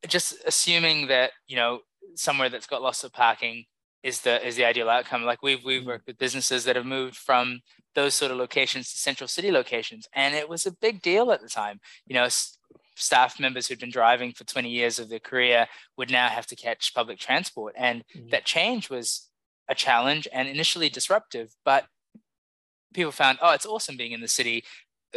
just 0.08 0.36
assuming 0.46 1.08
that 1.08 1.32
you 1.48 1.56
know 1.56 1.82
somewhere 2.16 2.50
that's 2.50 2.68
got 2.68 2.82
lots 2.82 3.04
of 3.04 3.12
parking 3.14 3.66
is 4.04 4.22
the 4.22 4.46
is 4.46 4.56
the 4.56 4.66
ideal 4.66 4.90
outcome. 4.90 5.24
Like 5.24 5.42
we've 5.42 5.64
we've 5.64 5.82
mm-hmm. 5.82 5.90
worked 5.90 6.08
with 6.08 6.18
businesses 6.18 6.64
that 6.66 6.76
have 6.76 6.86
moved 6.86 7.16
from 7.16 7.62
those 7.96 8.14
sort 8.14 8.32
of 8.32 8.38
locations 8.38 8.92
to 8.92 8.98
central 8.98 9.28
city 9.28 9.52
locations, 9.52 10.08
and 10.14 10.36
it 10.36 10.48
was 10.48 10.66
a 10.66 10.72
big 10.72 11.02
deal 11.02 11.32
at 11.32 11.42
the 11.42 11.50
time. 11.50 11.80
You 12.06 12.16
know, 12.16 12.28
staff 12.96 13.40
members 13.40 13.68
who'd 13.68 13.80
been 13.80 13.92
driving 13.92 14.32
for 14.32 14.44
20 14.44 14.70
years 14.70 15.00
of 15.00 15.10
their 15.10 15.20
career 15.20 15.68
would 15.98 16.12
now 16.12 16.28
have 16.28 16.46
to 16.48 16.56
catch 16.56 16.94
public 16.94 17.20
transport. 17.20 17.74
And 17.78 18.04
mm-hmm. 18.16 18.30
that 18.30 18.46
change 18.46 18.90
was 18.90 19.30
a 19.70 19.76
challenge 19.76 20.28
and 20.34 20.48
initially 20.48 20.90
disruptive, 20.90 21.56
but 21.64 21.86
people 22.94 23.12
found, 23.12 23.40
oh, 23.42 23.54
it's 23.54 23.66
awesome 23.66 23.98
being 23.98 24.12
in 24.12 24.22
the 24.22 24.28
city, 24.28 24.64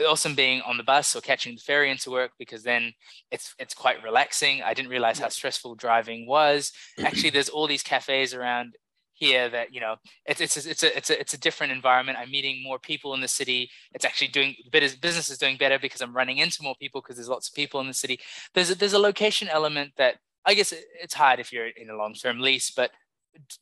awesome 0.06 0.34
being 0.34 0.60
on 0.62 0.76
the 0.76 0.82
bus 0.82 1.14
or 1.14 1.20
catching 1.20 1.54
the 1.54 1.60
ferry 1.60 1.90
into 1.90 2.10
work 2.10 2.32
because 2.38 2.62
then 2.62 2.92
it's 3.30 3.54
it's 3.58 3.74
quite 3.74 4.02
relaxing. 4.02 4.62
I 4.62 4.74
didn't 4.74 4.90
realize 4.90 5.18
how 5.18 5.28
stressful 5.28 5.74
driving 5.74 6.26
was. 6.26 6.72
Actually, 6.98 7.30
there's 7.30 7.48
all 7.48 7.66
these 7.66 7.82
cafes 7.82 8.34
around 8.34 8.76
here 9.14 9.48
that 9.50 9.72
you 9.72 9.80
know 9.80 9.96
it's 10.26 10.40
it's 10.40 10.56
it's 10.56 10.82
a 10.82 10.96
it's 10.96 11.10
a 11.10 11.20
it's 11.20 11.34
a 11.34 11.38
different 11.38 11.72
environment. 11.72 12.18
I'm 12.18 12.30
meeting 12.30 12.62
more 12.62 12.78
people 12.78 13.14
in 13.14 13.20
the 13.20 13.28
city. 13.28 13.70
It's 13.92 14.04
actually 14.04 14.28
doing 14.28 14.56
business 14.70 15.30
is 15.30 15.38
doing 15.38 15.56
better 15.56 15.78
because 15.78 16.00
I'm 16.00 16.16
running 16.16 16.38
into 16.38 16.62
more 16.62 16.74
people 16.80 17.00
because 17.00 17.16
there's 17.16 17.28
lots 17.28 17.48
of 17.48 17.54
people 17.54 17.80
in 17.80 17.86
the 17.86 17.94
city. 17.94 18.18
There's 18.54 18.70
a, 18.70 18.74
there's 18.74 18.94
a 18.94 18.98
location 18.98 19.48
element 19.48 19.92
that 19.96 20.16
I 20.44 20.54
guess 20.54 20.72
it's 21.00 21.14
hard 21.14 21.38
if 21.38 21.52
you're 21.52 21.68
in 21.68 21.90
a 21.90 21.96
long 21.96 22.14
term 22.14 22.40
lease, 22.40 22.70
but 22.70 22.90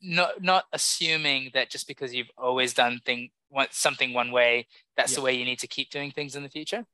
not 0.01 0.41
not 0.41 0.65
assuming 0.73 1.51
that 1.53 1.69
just 1.69 1.87
because 1.87 2.13
you've 2.13 2.31
always 2.37 2.73
done 2.73 2.99
thing 3.05 3.29
something 3.71 4.13
one 4.13 4.31
way, 4.31 4.67
that's 4.95 5.11
yeah. 5.11 5.15
the 5.17 5.21
way 5.21 5.33
you 5.33 5.45
need 5.45 5.59
to 5.59 5.67
keep 5.67 5.89
doing 5.89 6.11
things 6.11 6.35
in 6.35 6.43
the 6.43 6.49
future? 6.49 6.85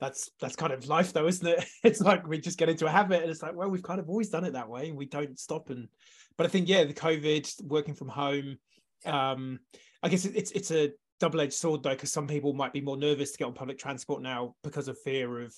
That's 0.00 0.30
that's 0.40 0.56
kind 0.56 0.72
of 0.72 0.86
life 0.88 1.12
though 1.12 1.26
isn't 1.26 1.46
it? 1.46 1.64
It's 1.84 2.00
like 2.00 2.26
we 2.26 2.38
just 2.38 2.58
get 2.58 2.68
into 2.68 2.86
a 2.86 2.90
habit 2.90 3.22
and 3.22 3.30
it's 3.30 3.42
like 3.42 3.54
well 3.54 3.70
we've 3.70 3.82
kind 3.82 4.00
of 4.00 4.08
always 4.08 4.28
done 4.28 4.44
it 4.44 4.52
that 4.54 4.68
way 4.68 4.88
and 4.88 4.96
we 4.96 5.06
don't 5.06 5.38
stop 5.38 5.70
and 5.70 5.88
but 6.36 6.46
I 6.46 6.48
think 6.48 6.68
yeah, 6.68 6.84
the 6.84 6.94
COVID, 6.94 7.64
working 7.64 7.94
from 7.94 8.08
home, 8.08 8.58
um, 9.06 9.60
I 10.02 10.08
guess 10.08 10.24
it's 10.24 10.50
it's 10.52 10.70
a 10.70 10.92
double-edged 11.20 11.52
sword 11.52 11.82
though, 11.82 11.90
because 11.90 12.12
some 12.12 12.26
people 12.26 12.52
might 12.52 12.72
be 12.72 12.80
more 12.80 12.96
nervous 12.96 13.32
to 13.32 13.38
get 13.38 13.44
on 13.44 13.54
public 13.54 13.78
transport 13.78 14.22
now 14.22 14.54
because 14.64 14.88
of 14.88 14.98
fear 15.00 15.40
of 15.42 15.54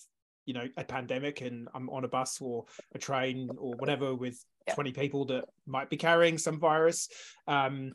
you 0.47 0.55
know 0.55 0.67
a 0.77 0.85
pandemic 0.85 1.41
and 1.41 1.69
I'm 1.75 1.89
on 1.91 2.05
a 2.05 2.09
bus 2.09 2.39
or 2.41 2.65
a 2.95 2.99
train 2.99 3.49
or 3.57 3.75
whatever 3.77 4.15
with 4.15 4.45
20 4.73 4.93
people 4.93 5.25
that 5.27 5.45
might 5.67 5.91
be 5.91 5.97
carrying 5.97 6.39
some 6.39 6.59
virus. 6.59 7.09
Um, 7.47 7.93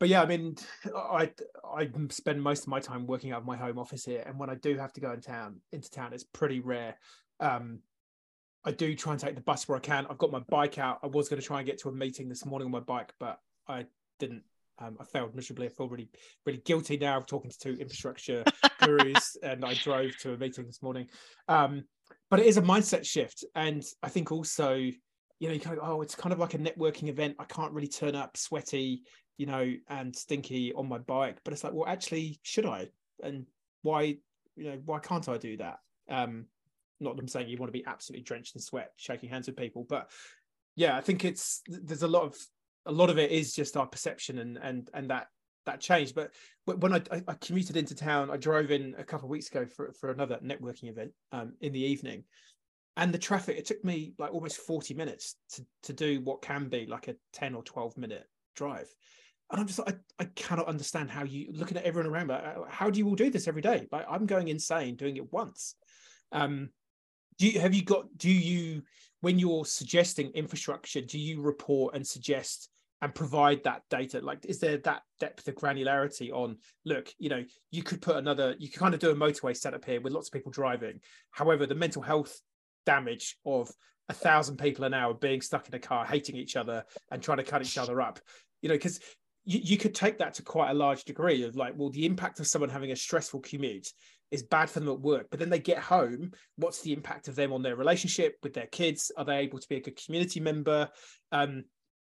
But 0.00 0.08
yeah, 0.08 0.22
I 0.22 0.26
mean, 0.26 0.56
I 0.96 1.30
I 1.64 1.88
spend 2.10 2.42
most 2.42 2.62
of 2.62 2.68
my 2.68 2.80
time 2.80 3.06
working 3.06 3.30
out 3.30 3.42
of 3.42 3.46
my 3.46 3.56
home 3.56 3.78
office 3.78 4.04
here, 4.04 4.24
and 4.26 4.36
when 4.36 4.50
I 4.50 4.56
do 4.56 4.76
have 4.76 4.92
to 4.94 5.00
go 5.00 5.12
in 5.12 5.20
town 5.20 5.60
into 5.70 5.90
town, 5.90 6.12
it's 6.12 6.24
pretty 6.24 6.58
rare. 6.58 6.96
Um, 7.38 7.78
I 8.64 8.72
do 8.72 8.96
try 8.96 9.12
and 9.12 9.20
take 9.20 9.36
the 9.36 9.42
bus 9.42 9.68
where 9.68 9.76
I 9.76 9.80
can. 9.80 10.06
I've 10.10 10.18
got 10.18 10.32
my 10.32 10.42
bike 10.48 10.78
out. 10.78 10.98
I 11.04 11.06
was 11.06 11.28
going 11.28 11.40
to 11.40 11.46
try 11.46 11.58
and 11.58 11.66
get 11.66 11.78
to 11.82 11.88
a 11.88 11.92
meeting 11.92 12.28
this 12.28 12.44
morning 12.44 12.66
on 12.66 12.72
my 12.72 12.80
bike, 12.80 13.12
but 13.20 13.38
I 13.68 13.86
didn't. 14.18 14.42
Um, 14.80 14.96
I 15.00 15.04
failed 15.04 15.36
miserably. 15.36 15.66
I 15.66 15.68
feel 15.68 15.88
really, 15.88 16.10
really 16.46 16.62
guilty 16.64 16.96
now 16.96 17.18
of 17.18 17.26
talking 17.26 17.52
to 17.52 17.58
two 17.58 17.74
infrastructure 17.74 18.42
gurus, 18.80 19.36
and 19.42 19.64
I 19.64 19.74
drove 19.74 20.16
to 20.22 20.32
a 20.32 20.36
meeting 20.36 20.66
this 20.66 20.82
morning. 20.82 21.06
Um, 21.46 21.84
but 22.28 22.40
it 22.40 22.46
is 22.46 22.56
a 22.56 22.62
mindset 22.62 23.04
shift, 23.04 23.44
and 23.54 23.84
I 24.02 24.08
think 24.08 24.32
also, 24.32 24.90
you 25.42 25.48
know, 25.48 25.54
you 25.54 25.60
kind 25.60 25.76
of 25.76 25.88
oh, 25.88 26.02
it's 26.02 26.14
kind 26.14 26.32
of 26.32 26.38
like 26.38 26.54
a 26.54 26.58
networking 26.58 27.08
event. 27.08 27.34
I 27.40 27.44
can't 27.44 27.72
really 27.72 27.88
turn 27.88 28.14
up 28.14 28.36
sweaty, 28.36 29.02
you 29.36 29.46
know, 29.46 29.74
and 29.88 30.14
stinky 30.14 30.72
on 30.72 30.88
my 30.88 30.98
bike, 30.98 31.38
but 31.44 31.52
it's 31.52 31.64
like, 31.64 31.72
well, 31.72 31.88
actually, 31.88 32.38
should 32.42 32.64
I? 32.64 32.90
And 33.24 33.46
why, 33.82 34.18
you 34.54 34.64
know, 34.70 34.78
why 34.84 35.00
can't 35.00 35.28
I 35.28 35.38
do 35.38 35.56
that? 35.56 35.78
Um, 36.08 36.46
not 37.00 37.16
them 37.16 37.28
saying 37.28 37.48
you 37.48 37.56
want 37.58 37.72
to 37.72 37.78
be 37.78 37.84
absolutely 37.86 38.22
drenched 38.22 38.54
in 38.54 38.60
sweat 38.60 38.92
shaking 38.96 39.28
hands 39.28 39.46
with 39.46 39.56
people 39.56 39.84
but 39.88 40.10
yeah 40.76 40.96
i 40.96 41.00
think 41.00 41.24
it's 41.24 41.60
there's 41.66 42.02
a 42.02 42.08
lot 42.08 42.22
of 42.22 42.36
a 42.86 42.92
lot 42.92 43.10
of 43.10 43.18
it 43.18 43.30
is 43.30 43.52
just 43.52 43.76
our 43.76 43.86
perception 43.86 44.38
and 44.38 44.58
and 44.62 44.88
and 44.94 45.10
that 45.10 45.26
that 45.66 45.80
changed 45.80 46.14
but 46.14 46.30
when 46.64 46.92
I, 46.92 47.02
I 47.28 47.34
commuted 47.34 47.76
into 47.76 47.94
town 47.94 48.30
i 48.30 48.36
drove 48.36 48.70
in 48.70 48.94
a 48.98 49.04
couple 49.04 49.26
of 49.26 49.30
weeks 49.30 49.48
ago 49.48 49.66
for, 49.66 49.92
for 49.92 50.10
another 50.10 50.38
networking 50.42 50.88
event 50.88 51.12
um, 51.30 51.54
in 51.60 51.72
the 51.72 51.82
evening 51.82 52.24
and 52.96 53.12
the 53.12 53.18
traffic 53.18 53.56
it 53.56 53.66
took 53.66 53.82
me 53.84 54.14
like 54.18 54.32
almost 54.32 54.58
40 54.58 54.94
minutes 54.94 55.36
to, 55.54 55.64
to 55.84 55.92
do 55.92 56.20
what 56.20 56.42
can 56.42 56.68
be 56.68 56.86
like 56.86 57.08
a 57.08 57.16
10 57.32 57.54
or 57.54 57.62
12 57.62 57.96
minute 57.96 58.26
drive. 58.54 58.88
And 59.50 59.60
i'm 59.60 59.66
just 59.66 59.78
like 59.78 59.96
I, 60.18 60.24
I 60.24 60.24
cannot 60.34 60.68
understand 60.68 61.10
how 61.10 61.24
you 61.24 61.48
looking 61.52 61.76
at 61.76 61.84
everyone 61.84 62.10
around 62.12 62.28
but 62.28 62.66
how 62.68 62.90
do 62.90 62.98
you 62.98 63.06
all 63.08 63.14
do 63.14 63.30
this 63.30 63.48
every 63.48 63.62
day? 63.62 63.86
Like 63.90 64.06
i'm 64.08 64.26
going 64.26 64.48
insane 64.48 64.96
doing 64.96 65.16
it 65.16 65.32
once. 65.32 65.74
Um 66.32 66.70
do 67.38 67.48
you 67.48 67.60
have 67.60 67.74
you 67.74 67.82
got 67.82 68.06
do 68.16 68.30
you 68.30 68.82
when 69.20 69.38
you're 69.38 69.64
suggesting 69.64 70.30
infrastructure 70.30 71.00
do 71.00 71.18
you 71.18 71.40
report 71.40 71.94
and 71.94 72.06
suggest 72.06 72.68
and 73.00 73.14
provide 73.14 73.64
that 73.64 73.82
data? 73.90 74.20
Like 74.20 74.44
is 74.44 74.60
there 74.60 74.78
that 74.78 75.02
depth 75.18 75.48
of 75.48 75.54
granularity 75.54 76.30
on 76.30 76.58
look 76.84 77.10
you 77.18 77.30
know 77.30 77.42
you 77.70 77.82
could 77.82 78.02
put 78.02 78.16
another 78.16 78.54
you 78.58 78.68
could 78.68 78.80
kind 78.80 78.94
of 78.94 79.00
do 79.00 79.10
a 79.10 79.14
motorway 79.14 79.56
setup 79.56 79.84
here 79.84 80.00
with 80.00 80.12
lots 80.12 80.28
of 80.28 80.32
people 80.32 80.52
driving. 80.52 81.00
However 81.30 81.66
the 81.66 81.74
mental 81.74 82.02
health 82.02 82.40
damage 82.86 83.36
of 83.44 83.70
a 84.08 84.12
thousand 84.12 84.56
people 84.56 84.84
an 84.84 84.94
hour 84.94 85.14
being 85.14 85.40
stuck 85.40 85.68
in 85.68 85.74
a 85.74 85.78
car 85.78 86.04
hating 86.04 86.36
each 86.36 86.56
other 86.56 86.84
and 87.10 87.22
trying 87.22 87.38
to 87.38 87.44
cut 87.44 87.62
each 87.62 87.78
other 87.78 88.00
up. 88.00 88.20
You 88.60 88.68
know 88.68 88.74
because 88.74 89.00
you, 89.44 89.60
you 89.62 89.76
could 89.76 89.94
take 89.94 90.18
that 90.18 90.34
to 90.34 90.42
quite 90.42 90.70
a 90.70 90.74
large 90.74 91.04
degree 91.04 91.42
of 91.44 91.56
like 91.56 91.74
well 91.76 91.90
the 91.90 92.06
impact 92.06 92.40
of 92.40 92.46
someone 92.46 92.70
having 92.70 92.92
a 92.92 92.96
stressful 92.96 93.40
commute 93.40 93.88
is 94.30 94.42
bad 94.42 94.70
for 94.70 94.80
them 94.80 94.88
at 94.88 95.00
work 95.00 95.26
but 95.30 95.40
then 95.40 95.50
they 95.50 95.58
get 95.58 95.78
home 95.78 96.30
what's 96.56 96.80
the 96.82 96.92
impact 96.92 97.28
of 97.28 97.34
them 97.34 97.52
on 97.52 97.62
their 97.62 97.76
relationship 97.76 98.36
with 98.42 98.54
their 98.54 98.66
kids? 98.66 99.10
Are 99.16 99.24
they 99.24 99.38
able 99.38 99.58
to 99.58 99.68
be 99.68 99.76
a 99.76 99.80
good 99.80 100.02
community 100.04 100.40
member? 100.40 100.88
Um 101.32 101.64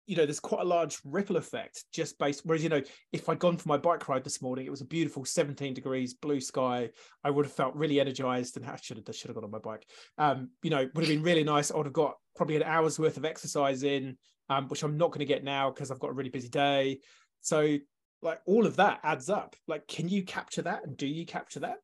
you 0.07 0.15
know 0.15 0.25
there's 0.25 0.39
quite 0.39 0.61
a 0.61 0.67
large 0.67 0.99
ripple 1.03 1.37
effect 1.37 1.85
just 1.91 2.17
based 2.19 2.41
whereas 2.43 2.63
you 2.63 2.69
know 2.69 2.81
if 3.11 3.27
i'd 3.27 3.39
gone 3.39 3.57
for 3.57 3.67
my 3.67 3.77
bike 3.77 4.07
ride 4.07 4.23
this 4.23 4.41
morning 4.41 4.65
it 4.65 4.69
was 4.69 4.81
a 4.81 4.85
beautiful 4.85 5.25
17 5.25 5.73
degrees 5.73 6.13
blue 6.13 6.39
sky. 6.39 6.89
I 7.23 7.31
would 7.31 7.45
have 7.45 7.53
felt 7.53 7.75
really 7.75 7.99
energized 7.99 8.57
and 8.57 8.65
i 8.65 8.75
should 8.75 8.97
have 8.97 9.15
should 9.15 9.29
have 9.29 9.35
got 9.35 9.43
on 9.43 9.51
my 9.51 9.59
bike. 9.59 9.85
Um 10.17 10.49
you 10.63 10.69
know 10.69 10.87
would 10.93 11.05
have 11.05 11.07
been 11.07 11.23
really 11.23 11.43
nice. 11.43 11.71
I 11.71 11.77
would 11.77 11.87
have 11.87 11.93
got 11.93 12.15
probably 12.35 12.55
an 12.57 12.63
hour's 12.63 12.99
worth 12.99 13.17
of 13.17 13.25
exercise 13.25 13.83
in 13.83 14.17
um 14.49 14.67
which 14.67 14.83
i'm 14.83 14.97
not 14.97 15.11
going 15.11 15.19
to 15.19 15.25
get 15.25 15.43
now 15.43 15.69
because 15.71 15.91
i've 15.91 15.99
got 15.99 16.11
a 16.11 16.13
really 16.13 16.29
busy 16.29 16.49
day. 16.49 16.99
So 17.41 17.77
like 18.21 18.39
all 18.45 18.65
of 18.65 18.75
that 18.77 18.99
adds 19.03 19.29
up. 19.29 19.55
Like 19.67 19.87
can 19.87 20.09
you 20.09 20.23
capture 20.23 20.61
that? 20.63 20.85
And 20.85 20.97
do 20.97 21.07
you 21.07 21.25
capture 21.25 21.61
that? 21.61 21.77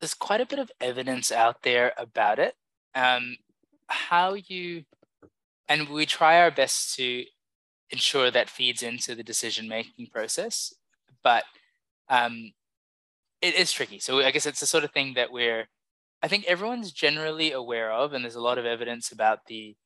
There's 0.00 0.14
quite 0.14 0.40
a 0.40 0.46
bit 0.46 0.58
of 0.58 0.70
evidence 0.80 1.32
out 1.32 1.62
there 1.62 1.92
about 1.96 2.38
it. 2.38 2.54
Um, 2.94 3.36
how 3.86 4.34
you, 4.34 4.84
and 5.68 5.88
we 5.88 6.06
try 6.06 6.40
our 6.40 6.50
best 6.50 6.94
to 6.96 7.24
ensure 7.90 8.30
that 8.30 8.50
feeds 8.50 8.82
into 8.82 9.14
the 9.14 9.22
decision 9.22 9.68
making 9.68 10.08
process, 10.08 10.74
but 11.22 11.44
um, 12.08 12.52
it 13.40 13.54
is 13.54 13.72
tricky. 13.72 13.98
So 13.98 14.20
I 14.20 14.30
guess 14.30 14.46
it's 14.46 14.60
the 14.60 14.66
sort 14.66 14.84
of 14.84 14.92
thing 14.92 15.14
that 15.14 15.32
we're, 15.32 15.68
I 16.22 16.28
think 16.28 16.44
everyone's 16.46 16.92
generally 16.92 17.52
aware 17.52 17.92
of, 17.92 18.12
and 18.12 18.24
there's 18.24 18.34
a 18.34 18.40
lot 18.40 18.58
of 18.58 18.66
evidence 18.66 19.12
about 19.12 19.46
the 19.46 19.76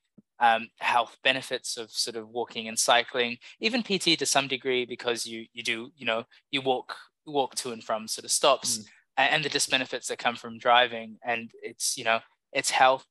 um, 0.40 0.68
health 0.78 1.16
benefits 1.24 1.76
of 1.76 1.90
sort 1.90 2.16
of 2.16 2.28
walking 2.28 2.68
and 2.68 2.78
cycling, 2.78 3.38
even 3.60 3.82
PT 3.82 4.18
to 4.18 4.26
some 4.26 4.46
degree, 4.46 4.84
because 4.84 5.26
you 5.26 5.46
you 5.52 5.64
do 5.64 5.90
you 5.96 6.06
know 6.06 6.24
you 6.52 6.60
walk 6.60 6.94
walk 7.26 7.56
to 7.56 7.72
and 7.72 7.82
from 7.82 8.06
sort 8.06 8.24
of 8.24 8.30
stops. 8.30 8.78
Mm 8.78 8.84
and 9.18 9.44
the 9.44 9.50
disbenefits 9.50 10.06
that 10.06 10.18
come 10.18 10.36
from 10.36 10.58
driving 10.58 11.18
and 11.24 11.50
it's 11.62 11.98
you 11.98 12.04
know 12.04 12.20
it's 12.52 12.70
health 12.70 13.04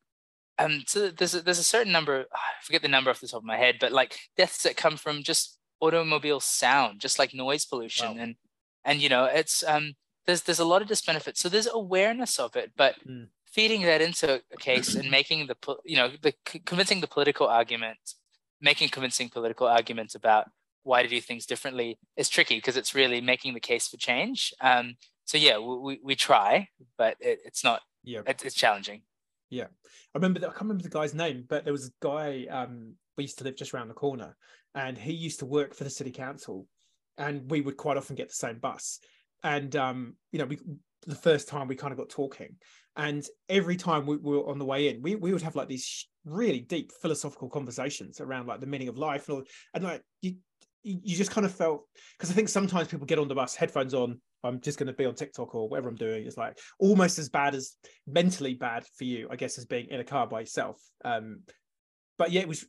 um 0.60 0.84
so 0.88 1.10
there's 1.10 1.34
a, 1.34 1.42
there's 1.42 1.60
a 1.60 1.64
certain 1.64 1.92
number 1.92 2.26
i 2.34 2.40
forget 2.64 2.82
the 2.82 2.88
number 2.88 3.10
off 3.10 3.22
the 3.22 3.28
top 3.28 3.42
of 3.42 3.46
my 3.46 3.58
head 3.58 3.76
but 3.80 3.92
like 3.92 4.20
deaths 4.36 4.64
that 4.64 4.78
come 4.78 4.98
from 4.98 5.24
just 5.24 5.58
automobile 5.80 6.40
sound 6.40 7.00
just 7.00 7.20
like 7.20 7.34
noise 7.34 7.66
pollution 7.66 8.18
wow. 8.18 8.24
and 8.24 8.36
and 8.84 9.02
you 9.02 9.10
know 9.10 9.26
it's 9.26 9.64
um 9.68 9.94
there's 10.26 10.44
there's 10.44 10.60
a 10.60 10.66
lot 10.66 10.82
of 10.82 10.88
disbenefits 10.88 11.38
so 11.38 11.50
there's 11.50 11.68
awareness 11.72 12.40
of 12.40 12.56
it 12.56 12.72
but 12.76 12.96
mm. 13.08 13.28
feeding 13.46 13.84
that 13.84 14.02
into 14.02 14.42
a 14.52 14.58
case 14.58 14.96
and 14.96 15.12
making 15.12 15.48
the 15.48 15.56
you 15.86 15.96
know 15.96 16.10
the 16.22 16.34
convincing 16.66 17.02
the 17.02 17.08
political 17.08 17.48
argument 17.48 17.98
making 18.62 18.90
convincing 18.90 19.30
political 19.30 19.68
arguments 19.68 20.16
about 20.16 20.48
why 20.84 21.04
to 21.04 21.10
do 21.10 21.20
things 21.22 21.46
differently 21.46 22.00
is 22.16 22.30
tricky 22.30 22.56
because 22.56 22.78
it's 22.78 22.96
really 22.96 23.22
making 23.22 23.54
the 23.54 23.60
case 23.60 23.88
for 23.88 23.98
change 23.98 24.54
um 24.62 24.96
so 25.26 25.38
yeah 25.38 25.58
we, 25.60 26.00
we 26.04 26.16
try 26.16 26.68
but 26.98 27.16
it, 27.20 27.40
it's 27.46 27.64
not 27.64 27.82
yeah 28.04 28.22
it, 28.26 28.44
it's 28.44 28.56
challenging 28.56 29.02
yeah 29.50 29.66
i 30.14 30.18
remember 30.18 30.40
i 30.40 30.50
can't 30.50 30.62
remember 30.62 30.84
the 30.84 30.90
guy's 30.90 31.14
name 31.14 31.46
but 31.48 31.64
there 31.64 31.74
was 31.74 31.88
a 31.88 31.92
guy 32.02 32.46
um 32.50 32.94
we 33.18 33.24
used 33.24 33.38
to 33.38 33.44
live 33.44 33.56
just 33.56 33.74
around 33.74 33.88
the 33.88 33.94
corner 33.94 34.36
and 34.76 34.98
he 34.98 35.14
used 35.14 35.40
to 35.40 35.46
work 35.46 35.74
for 35.74 35.84
the 35.84 35.90
city 35.90 36.12
council 36.12 36.68
and 37.18 37.50
we 37.50 37.62
would 37.62 37.78
quite 37.78 37.98
often 37.98 38.16
get 38.16 38.28
the 38.28 38.36
same 38.36 38.60
bus 38.60 39.00
and 39.44 39.76
um 39.76 40.16
you 40.32 40.40
know 40.40 40.46
we 40.46 40.60
the 41.06 41.16
first 41.16 41.48
time 41.48 41.68
we 41.68 41.76
kind 41.76 41.92
of 41.92 41.98
got 41.98 42.10
talking 42.10 42.56
and 42.98 43.28
every 43.50 43.78
time 43.78 44.06
we, 44.06 44.18
we 44.18 44.36
were 44.36 44.50
on 44.50 44.60
the 44.60 44.66
way 44.66 44.90
in 44.90 45.02
we, 45.02 45.16
we 45.16 45.32
would 45.32 45.42
have 45.42 45.56
like 45.56 45.68
these 45.68 46.08
really 46.26 46.60
deep 46.60 46.92
philosophical 47.02 47.50
conversations 47.50 48.20
around 48.20 48.48
like 48.48 48.60
the 48.60 48.68
meaning 48.68 48.90
of 48.90 48.98
life 48.98 49.30
and, 49.30 49.38
all, 49.38 49.44
and 49.74 49.84
like 49.84 50.02
you 50.22 50.36
you 50.88 51.18
just 51.18 51.32
kind 51.32 51.46
of 51.46 51.54
felt 51.54 51.84
because 52.18 52.32
I 52.32 52.34
think 52.34 52.50
sometimes 52.50 52.88
people 52.88 53.06
get 53.06 53.20
on 53.20 53.28
the 53.28 53.36
bus, 53.36 53.56
headphones 53.56 53.94
on. 53.94 54.22
I'm 54.44 54.62
just 54.62 54.78
going 54.78 54.88
to 54.88 54.94
be 54.94 55.06
on 55.06 55.16
TikTok 55.16 55.56
or 55.56 55.68
whatever 55.68 55.90
I'm 55.90 55.96
doing. 55.96 56.26
It's 56.26 56.38
like 56.38 56.58
almost 56.80 57.20
as 57.20 57.30
bad 57.30 57.56
as 57.56 57.76
mentally 58.06 58.54
bad 58.54 58.86
for 58.98 59.04
you, 59.04 59.28
I 59.32 59.36
guess, 59.36 59.58
as 59.58 59.66
being 59.66 59.88
in 59.90 60.00
a 60.00 60.04
car 60.04 60.28
by 60.28 60.42
yourself. 60.42 60.82
Um, 61.04 61.42
but 62.18 62.32
yeah, 62.32 62.42
it 62.42 62.48
was 62.48 62.66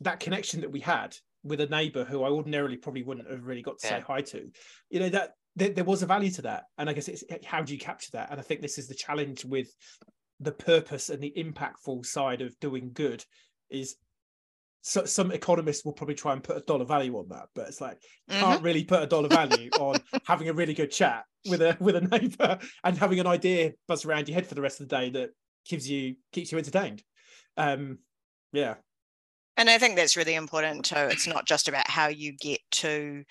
that 0.00 0.20
connection 0.20 0.60
that 0.60 0.72
we 0.72 0.80
had 0.80 1.16
with 1.44 1.60
a 1.60 1.66
neighbor 1.66 2.04
who 2.04 2.22
I 2.22 2.28
ordinarily 2.28 2.76
probably 2.76 3.02
wouldn't 3.02 3.30
have 3.30 3.46
really 3.46 3.62
got 3.62 3.78
to 3.78 3.86
yeah. 3.86 3.98
say 3.98 4.04
hi 4.06 4.20
to. 4.22 4.50
You 4.90 5.00
know 5.00 5.08
that 5.10 5.30
there, 5.56 5.70
there 5.70 5.84
was 5.84 6.02
a 6.02 6.06
value 6.06 6.30
to 6.32 6.42
that, 6.42 6.64
and 6.78 6.88
I 6.88 6.92
guess 6.92 7.08
it's 7.08 7.24
how 7.44 7.62
do 7.62 7.72
you 7.72 7.78
capture 7.78 8.10
that? 8.12 8.30
And 8.30 8.38
I 8.38 8.42
think 8.42 8.60
this 8.60 8.78
is 8.78 8.88
the 8.88 8.94
challenge 8.94 9.44
with 9.44 9.68
the 10.40 10.52
purpose 10.52 11.08
and 11.08 11.22
the 11.22 11.32
impactful 11.36 12.04
side 12.04 12.42
of 12.42 12.58
doing 12.60 12.90
good 12.92 13.24
is 13.70 13.96
so, 14.82 15.04
some 15.04 15.30
economists 15.30 15.84
will 15.84 15.92
probably 15.92 16.16
try 16.16 16.32
and 16.32 16.42
put 16.42 16.56
a 16.56 16.60
dollar 16.60 16.84
value 16.84 17.16
on 17.16 17.28
that, 17.28 17.46
but 17.54 17.68
it's 17.68 17.80
like 17.80 17.98
mm-hmm. 18.28 18.40
can't 18.40 18.62
really 18.62 18.84
put 18.84 19.02
a 19.02 19.06
dollar 19.06 19.28
value 19.28 19.70
on 19.80 20.00
having 20.26 20.48
a 20.48 20.52
really 20.52 20.74
good 20.74 20.90
chat 20.90 21.24
with 21.48 21.62
a 21.62 21.76
with 21.80 21.94
a 21.94 22.00
neighbor 22.00 22.58
and 22.82 22.98
having 22.98 23.20
an 23.20 23.26
idea 23.28 23.72
buzz 23.86 24.04
around 24.04 24.28
your 24.28 24.34
head 24.34 24.46
for 24.46 24.56
the 24.56 24.60
rest 24.60 24.80
of 24.80 24.88
the 24.88 24.96
day 24.96 25.10
that 25.10 25.30
gives 25.68 25.88
you 25.88 26.16
keeps 26.32 26.50
you 26.50 26.58
entertained. 26.58 27.02
Um, 27.56 27.98
yeah, 28.52 28.74
and 29.56 29.70
I 29.70 29.78
think 29.78 29.94
that's 29.94 30.16
really 30.16 30.34
important 30.34 30.84
too. 30.84 30.96
It's 30.96 31.28
not 31.28 31.46
just 31.46 31.68
about 31.68 31.88
how 31.88 32.08
you 32.08 32.32
get 32.36 32.60
to 32.72 33.24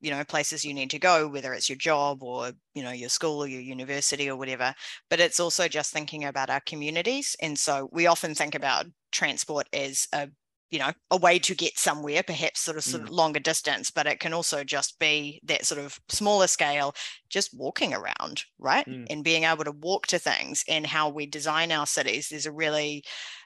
you 0.00 0.10
know 0.10 0.24
places 0.24 0.64
you 0.64 0.74
need 0.74 0.90
to 0.90 0.98
go 0.98 1.26
whether 1.26 1.54
it's 1.54 1.70
your 1.70 1.78
job 1.78 2.22
or 2.22 2.52
you 2.74 2.82
know 2.82 2.90
your 2.90 3.08
school 3.08 3.42
or 3.42 3.48
your 3.48 3.62
university 3.62 4.28
or 4.28 4.36
whatever 4.36 4.74
but 5.08 5.20
it's 5.20 5.40
also 5.40 5.68
just 5.68 5.90
thinking 5.90 6.24
about 6.24 6.50
our 6.50 6.60
communities 6.66 7.34
and 7.40 7.58
so 7.58 7.88
we 7.92 8.06
often 8.06 8.34
think 8.34 8.54
about 8.54 8.84
transport 9.10 9.66
as 9.72 10.06
a 10.12 10.28
you 10.70 10.78
know 10.78 10.90
a 11.10 11.16
way 11.16 11.38
to 11.38 11.54
get 11.54 11.78
somewhere 11.78 12.22
perhaps 12.22 12.60
sort 12.60 12.76
of, 12.76 12.84
sort 12.84 13.02
of 13.02 13.08
mm. 13.08 13.12
longer 13.12 13.40
distance 13.40 13.90
but 13.90 14.06
it 14.06 14.20
can 14.20 14.32
also 14.32 14.64
just 14.64 14.98
be 14.98 15.40
that 15.44 15.64
sort 15.64 15.80
of 15.80 15.98
smaller 16.08 16.46
scale 16.46 16.94
just 17.28 17.56
walking 17.56 17.94
around 17.94 18.44
right 18.58 18.86
mm. 18.86 19.06
and 19.10 19.24
being 19.24 19.44
able 19.44 19.64
to 19.64 19.72
walk 19.72 20.06
to 20.06 20.18
things 20.18 20.64
and 20.68 20.86
how 20.86 21.08
we 21.08 21.26
design 21.26 21.70
our 21.70 21.86
cities 21.86 22.28
there's 22.28 22.46
a 22.46 22.52
really 22.52 23.02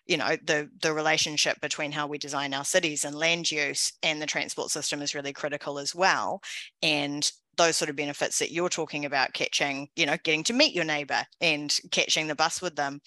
you 0.07 0.17
know 0.17 0.37
the 0.45 0.69
the 0.81 0.93
relationship 0.93 1.61
between 1.61 1.93
how 1.93 2.07
we 2.07 2.19
design 2.19 2.55
our 2.55 2.65
cities 2.65 3.05
and 3.05 3.15
land 3.15 3.51
use 3.51 3.93
and 4.03 4.21
the 4.21 4.27
transport 4.27 4.71
system 4.71 5.03
is 5.03 5.15
really 5.15 5.33
critical 5.33 5.79
as 5.79 5.95
well 5.95 6.41
and 6.83 7.33
those 7.57 7.77
sort 7.77 7.91
of 7.91 7.97
benefits 7.97 8.39
that 8.39 8.53
you're 8.53 8.71
talking 8.71 9.05
about 9.05 9.35
catching 9.35 9.89
you 9.95 10.07
know 10.07 10.17
getting 10.25 10.43
to 10.43 10.55
meet 10.55 10.75
your 10.75 10.85
neighbor 10.85 11.23
and 11.41 11.79
catching 11.91 12.27
the 12.27 12.35
bus 12.35 12.63
with 12.63 12.75
them 12.77 13.01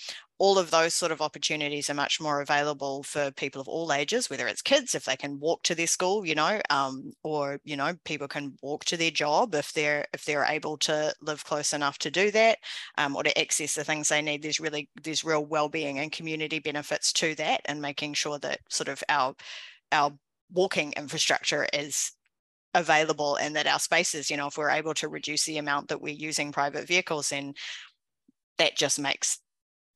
all 0.43 0.59
of 0.59 0.71
those 0.71 0.93
sort 0.93 1.13
of 1.13 1.21
opportunities 1.21 1.89
are 1.89 1.93
much 1.93 2.19
more 2.19 2.41
available 2.41 3.01
for 3.03 3.31
people 3.31 3.61
of 3.61 3.67
all 3.69 3.93
ages 3.93 4.29
whether 4.29 4.45
it's 4.45 4.61
kids 4.61 4.93
if 4.93 5.05
they 5.05 5.15
can 5.15 5.39
walk 5.39 5.63
to 5.63 5.73
their 5.73 5.87
school 5.87 6.25
you 6.25 6.35
know 6.35 6.59
um, 6.69 7.13
or 7.23 7.61
you 7.63 7.77
know 7.77 7.93
people 8.03 8.27
can 8.27 8.53
walk 8.61 8.83
to 8.83 8.97
their 8.97 9.09
job 9.09 9.55
if 9.55 9.71
they're 9.71 10.05
if 10.13 10.25
they're 10.25 10.43
able 10.43 10.75
to 10.75 11.13
live 11.21 11.45
close 11.45 11.71
enough 11.71 11.97
to 11.97 12.11
do 12.11 12.29
that 12.29 12.57
um, 12.97 13.15
or 13.15 13.23
to 13.23 13.39
access 13.39 13.75
the 13.75 13.85
things 13.85 14.09
they 14.09 14.21
need. 14.21 14.41
There's 14.41 14.59
really 14.59 14.89
there's 15.01 15.23
real 15.23 15.45
well-being 15.45 15.99
and 15.99 16.11
community 16.11 16.59
benefits 16.59 17.13
to 17.13 17.35
that 17.35 17.61
and 17.65 17.81
making 17.81 18.15
sure 18.15 18.37
that 18.39 18.59
sort 18.69 18.89
of 18.89 19.01
our 19.07 19.35
our 19.93 20.11
walking 20.51 20.93
infrastructure 20.97 21.67
is 21.73 22.11
available 22.73 23.37
and 23.37 23.55
that 23.55 23.67
our 23.67 23.79
spaces, 23.79 24.29
you 24.29 24.35
know, 24.35 24.47
if 24.47 24.57
we're 24.57 24.69
able 24.69 24.93
to 24.95 25.07
reduce 25.07 25.45
the 25.45 25.57
amount 25.57 25.87
that 25.87 26.01
we're 26.01 26.13
using 26.13 26.51
private 26.51 26.85
vehicles, 26.85 27.29
then 27.29 27.53
that 28.57 28.75
just 28.75 28.99
makes 28.99 29.39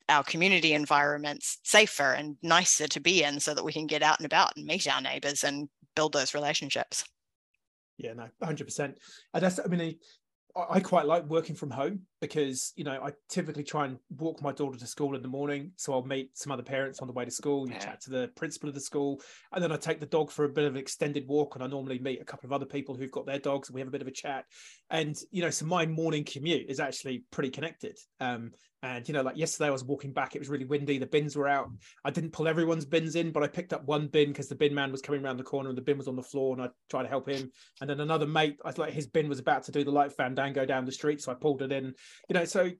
our 0.10 0.24
community 0.24 0.74
environments 0.74 1.60
safer 1.64 2.14
and 2.14 2.38
nicer 2.41 2.88
to 2.88 2.99
be 2.99 3.24
in 3.24 3.39
so 3.39 3.53
that 3.53 3.64
we 3.64 3.74
can 3.74 3.88
get 3.88 4.03
out 4.03 4.20
and 4.20 4.26
about 4.26 4.53
and 4.55 4.66
meet 4.66 4.88
our 4.88 5.01
neighbors 5.01 5.43
and 5.43 5.70
build 5.95 6.14
those 6.14 6.34
relationships. 6.34 7.03
Yeah, 7.97 8.14
no, 8.14 8.28
100%. 8.43 8.80
And 8.80 8.95
that's, 9.34 9.60
I 9.60 9.68
mean, 9.68 9.97
I 10.70 10.80
quite 10.80 11.05
like 11.05 11.26
working 11.26 11.55
from 11.55 11.70
home 11.70 12.01
because 12.20 12.74
you 12.76 12.84
know 12.84 12.99
I 13.03 13.12
typically 13.30 13.64
try 13.64 13.86
and 13.86 13.97
walk 14.18 14.41
my 14.41 14.51
daughter 14.51 14.78
to 14.78 14.88
school 14.88 15.16
in 15.16 15.22
the 15.22 15.28
morning, 15.28 15.72
so 15.76 15.93
I'll 15.93 16.03
meet 16.03 16.36
some 16.36 16.51
other 16.51 16.64
parents 16.64 16.99
on 16.99 17.08
the 17.08 17.14
way 17.14 17.26
to 17.26 17.32
school. 17.32 17.68
You 17.68 17.74
yeah. 17.74 17.80
chat 17.80 18.01
to 18.01 18.10
the 18.10 18.32
principal 18.36 18.68
of 18.68 18.74
the 18.74 18.82
school, 18.82 19.22
and 19.53 19.64
then 19.64 19.72
I 19.72 19.78
take 19.78 19.99
the 19.99 20.08
dog 20.08 20.32
for 20.32 20.45
a 20.45 20.49
bit 20.49 20.66
of 20.66 20.74
an 20.74 20.80
extended 20.80 21.28
walk, 21.28 21.55
and 21.55 21.64
I 21.64 21.68
normally 21.68 21.99
meet 21.99 22.22
a 22.22 22.26
couple 22.26 22.47
of 22.47 22.53
other 22.53 22.66
people 22.66 22.95
who've 22.95 23.12
got 23.12 23.26
their 23.26 23.39
dogs, 23.39 23.70
and 23.70 23.76
we 23.76 23.82
have 23.82 23.88
a 23.88 23.91
bit 23.91 24.01
of 24.01 24.08
a 24.08 24.12
chat. 24.12 24.45
And 24.89 25.16
you 25.32 25.43
know, 25.43 25.51
so 25.51 25.66
my 25.66 25.86
morning 25.86 26.24
commute 26.24 26.70
is 26.70 26.80
actually 26.80 27.24
pretty 27.30 27.51
connected. 27.51 27.97
Um, 28.20 28.51
and 28.96 29.08
you 29.08 29.14
know, 29.14 29.22
like 29.22 29.38
yesterday, 29.38 29.68
I 29.68 29.72
was 29.72 29.84
walking 29.84 30.12
back. 30.12 30.36
It 30.36 30.40
was 30.40 30.50
really 30.50 30.66
windy. 30.66 30.98
The 30.98 31.06
bins 31.06 31.36
were 31.36 31.48
out. 31.48 31.70
I 32.06 32.12
didn't 32.12 32.32
pull 32.32 32.48
everyone's 32.48 32.86
bins 32.86 33.16
in, 33.16 33.32
but 33.32 33.44
I 33.44 33.48
picked 33.48 33.74
up 33.74 33.86
one 33.86 34.08
bin 34.08 34.30
because 34.30 34.48
the 34.48 34.56
bin 34.56 34.74
man 34.74 34.92
was 34.92 35.02
coming 35.02 35.24
around 35.24 35.38
the 35.38 35.44
corner 35.44 35.70
and 35.70 35.78
the 35.78 35.82
bin 35.82 35.98
was 35.98 36.08
on 36.08 36.16
the 36.16 36.24
floor, 36.24 36.54
and 36.54 36.62
I 36.64 36.70
tried 36.90 37.04
to 37.04 37.10
help 37.10 37.28
him. 37.28 37.52
And 37.82 37.90
then 37.90 38.00
another 38.00 38.28
mate, 38.28 38.58
I 38.66 38.74
like 38.78 38.94
his 38.94 39.08
bin 39.08 39.30
was 39.30 39.40
about 39.40 39.64
to 39.64 39.72
do 39.72 39.84
the 39.84 39.92
light 39.92 40.14
fandango 40.14 40.66
down 40.66 40.86
the 40.86 40.92
street, 40.92 41.22
so 41.22 41.32
I 41.32 41.36
pulled 41.36 41.62
it 41.62 41.72
in. 41.72 41.94
You 42.30 42.34
know, 42.34 42.46
so 42.46 42.72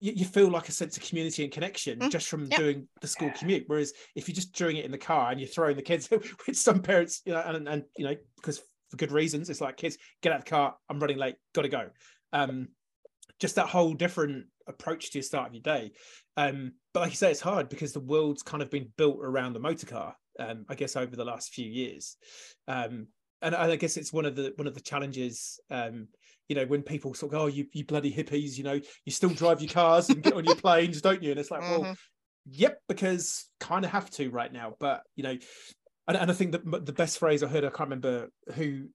you, 0.00 0.12
you 0.12 0.24
feel 0.24 0.48
like 0.48 0.68
a 0.68 0.72
sense 0.72 0.96
of 0.96 1.02
community 1.02 1.44
and 1.44 1.52
connection 1.52 1.98
mm, 1.98 2.10
just 2.10 2.28
from 2.28 2.48
doing 2.48 2.86
the 3.00 3.08
school 3.08 3.30
commute. 3.38 3.64
Whereas 3.66 3.92
if 4.14 4.28
you're 4.28 4.34
just 4.34 4.52
doing 4.52 4.76
it 4.76 4.84
in 4.84 4.90
the 4.90 4.98
car 4.98 5.30
and 5.30 5.40
you're 5.40 5.48
throwing 5.48 5.76
the 5.76 5.82
kids, 5.82 6.10
with 6.46 6.56
some 6.56 6.82
parents, 6.82 7.22
you 7.24 7.32
know, 7.32 7.42
and, 7.44 7.68
and 7.68 7.84
you 7.96 8.04
know, 8.04 8.16
because 8.36 8.60
for 8.90 8.96
good 8.96 9.12
reasons, 9.12 9.48
it's 9.48 9.60
like 9.60 9.76
kids 9.76 9.96
get 10.22 10.32
out 10.32 10.40
of 10.40 10.44
the 10.44 10.50
car. 10.50 10.76
I'm 10.88 11.00
running 11.00 11.18
late. 11.18 11.36
Got 11.54 11.62
to 11.62 11.68
go. 11.68 11.88
Um, 12.32 12.68
just 13.40 13.56
that 13.56 13.66
whole 13.66 13.94
different 13.94 14.46
approach 14.66 15.10
to 15.10 15.18
your 15.18 15.22
start 15.22 15.48
of 15.48 15.54
your 15.54 15.62
day. 15.62 15.92
Um, 16.36 16.72
but 16.92 17.00
like 17.00 17.10
you 17.10 17.16
say, 17.16 17.30
it's 17.30 17.40
hard 17.40 17.68
because 17.68 17.92
the 17.92 18.00
world's 18.00 18.42
kind 18.42 18.62
of 18.62 18.70
been 18.70 18.88
built 18.96 19.18
around 19.20 19.52
the 19.52 19.60
motor 19.60 19.86
car. 19.86 20.16
Um, 20.38 20.64
I 20.68 20.74
guess 20.74 20.96
over 20.96 21.14
the 21.14 21.24
last 21.24 21.52
few 21.52 21.68
years, 21.68 22.16
um, 22.66 23.06
and 23.40 23.54
I 23.54 23.76
guess 23.76 23.96
it's 23.96 24.12
one 24.12 24.24
of 24.24 24.34
the 24.34 24.52
one 24.56 24.66
of 24.66 24.74
the 24.74 24.80
challenges. 24.80 25.60
Um, 25.70 26.08
you 26.48 26.56
know, 26.56 26.66
when 26.66 26.82
people 26.82 27.14
sort 27.14 27.32
of 27.32 27.38
go, 27.38 27.44
"Oh, 27.44 27.46
you 27.46 27.66
you 27.72 27.84
bloody 27.84 28.12
hippies," 28.12 28.58
you 28.58 28.64
know, 28.64 28.80
you 29.04 29.12
still 29.12 29.30
drive 29.30 29.60
your 29.60 29.70
cars 29.70 30.08
and 30.08 30.22
get 30.22 30.32
on 30.32 30.44
your 30.44 30.56
planes, 30.64 31.00
don't 31.00 31.22
you? 31.22 31.30
And 31.30 31.38
it's 31.38 31.52
like, 31.52 31.62
mm-hmm. 31.62 31.82
well, 31.82 31.96
yep, 32.46 32.80
because 32.88 33.48
kind 33.60 33.84
of 33.84 33.92
have 33.92 34.10
to 34.10 34.28
right 34.30 34.52
now. 34.52 34.74
But 34.80 35.02
you 35.14 35.22
know, 35.22 35.36
and, 36.08 36.16
and 36.16 36.30
I 36.30 36.34
think 36.34 36.52
that 36.52 36.86
the 36.86 36.92
best 36.92 37.18
phrase 37.18 37.42
I 37.42 37.46
heard, 37.46 37.64
I 37.64 37.68
can't 37.68 37.90
remember 37.90 38.28
who 38.54 38.88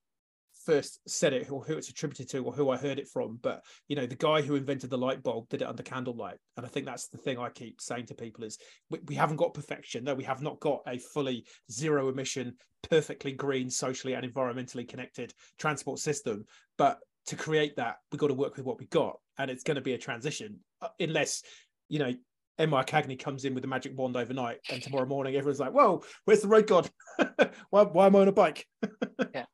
first 0.70 1.00
said 1.08 1.34
it 1.34 1.50
or 1.50 1.64
who 1.64 1.74
it's 1.74 1.90
attributed 1.90 2.30
to 2.30 2.44
or 2.44 2.52
who 2.52 2.70
I 2.70 2.78
heard 2.78 3.00
it 3.00 3.08
from, 3.08 3.40
but 3.42 3.64
you 3.88 3.96
know, 3.96 4.06
the 4.06 4.16
guy 4.16 4.42
who 4.42 4.56
invented 4.56 4.92
the 4.92 4.98
light 5.00 5.24
bulb 5.24 5.50
did 5.50 5.64
it 5.64 5.68
under 5.68 5.82
candlelight. 5.82 6.38
And 6.58 6.66
I 6.66 6.70
think 6.70 6.86
that's 6.86 7.08
the 7.08 7.18
thing 7.18 7.40
I 7.40 7.50
keep 7.50 7.82
saying 7.82 8.06
to 8.08 8.14
people 8.14 8.44
is 8.44 8.60
we, 8.92 9.00
we 9.08 9.16
haven't 9.16 9.38
got 9.38 9.56
perfection. 9.56 10.04
No, 10.04 10.14
we 10.14 10.24
have 10.26 10.44
not 10.44 10.60
got 10.60 10.82
a 10.88 11.00
fully 11.00 11.46
zero 11.72 12.10
emission, 12.10 12.56
perfectly 12.88 13.32
green, 13.32 13.70
socially 13.72 14.14
and 14.14 14.32
environmentally 14.32 14.88
connected 14.88 15.34
transport 15.58 15.98
system. 15.98 16.46
But 16.78 17.00
to 17.28 17.36
create 17.36 17.76
that, 17.78 17.96
we've 18.12 18.20
got 18.20 18.28
to 18.28 18.36
work 18.36 18.56
with 18.56 18.66
what 18.66 18.80
we 18.80 18.86
got. 18.88 19.18
And 19.40 19.50
it's 19.50 19.64
going 19.64 19.76
to 19.76 19.82
be 19.82 19.94
a 19.94 19.98
transition 19.98 20.60
uh, 20.84 20.90
unless, 21.00 21.42
you 21.88 21.98
know, 21.98 22.14
MRCagney 22.60 23.18
comes 23.18 23.46
in 23.46 23.56
with 23.56 23.64
a 23.64 23.68
magic 23.68 23.98
wand 23.98 24.18
overnight, 24.18 24.58
and 24.70 24.84
tomorrow 24.84 25.06
morning 25.06 25.36
everyone's 25.38 25.62
like, 25.62 25.72
"Whoa, 25.72 26.04
where's 26.26 26.42
the 26.42 26.50
road 26.50 26.68
god? 26.68 26.90
why, 27.70 27.84
why 27.84 28.08
am 28.08 28.18
I 28.18 28.20
on 28.20 28.28
a 28.28 28.34
bike?" 28.34 28.68
yeah, 29.34 29.46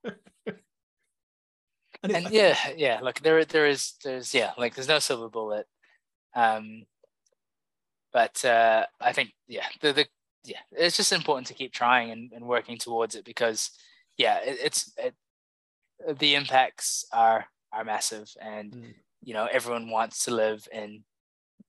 and, 2.05 2.15
and 2.25 2.31
yeah, 2.31 2.57
yeah, 2.75 2.99
like 3.01 3.21
there, 3.21 3.43
there 3.45 3.67
is, 3.67 3.93
there's, 4.03 4.33
yeah, 4.33 4.51
like 4.57 4.75
there's 4.75 4.87
no 4.87 4.99
silver 4.99 5.29
bullet. 5.29 5.67
Um, 6.35 6.83
but 8.13 8.43
uh, 8.45 8.85
I 9.01 9.11
think, 9.13 9.33
yeah, 9.47 9.65
the, 9.81 9.93
the, 9.93 10.05
yeah, 10.43 10.59
it's 10.71 10.97
just 10.97 11.11
important 11.11 11.47
to 11.47 11.53
keep 11.53 11.73
trying 11.73 12.11
and, 12.11 12.31
and 12.33 12.45
working 12.45 12.77
towards 12.77 13.15
it 13.15 13.25
because, 13.25 13.71
yeah, 14.17 14.39
it, 14.43 14.57
it's, 14.63 14.93
it, 14.97 15.15
the 16.19 16.35
impacts 16.35 17.05
are, 17.11 17.45
are 17.71 17.83
massive 17.83 18.29
and, 18.41 18.71
mm. 18.71 18.93
you 19.23 19.33
know 19.33 19.47
everyone 19.51 19.89
wants 19.89 20.25
to 20.25 20.31
live 20.31 20.67
in 20.71 21.03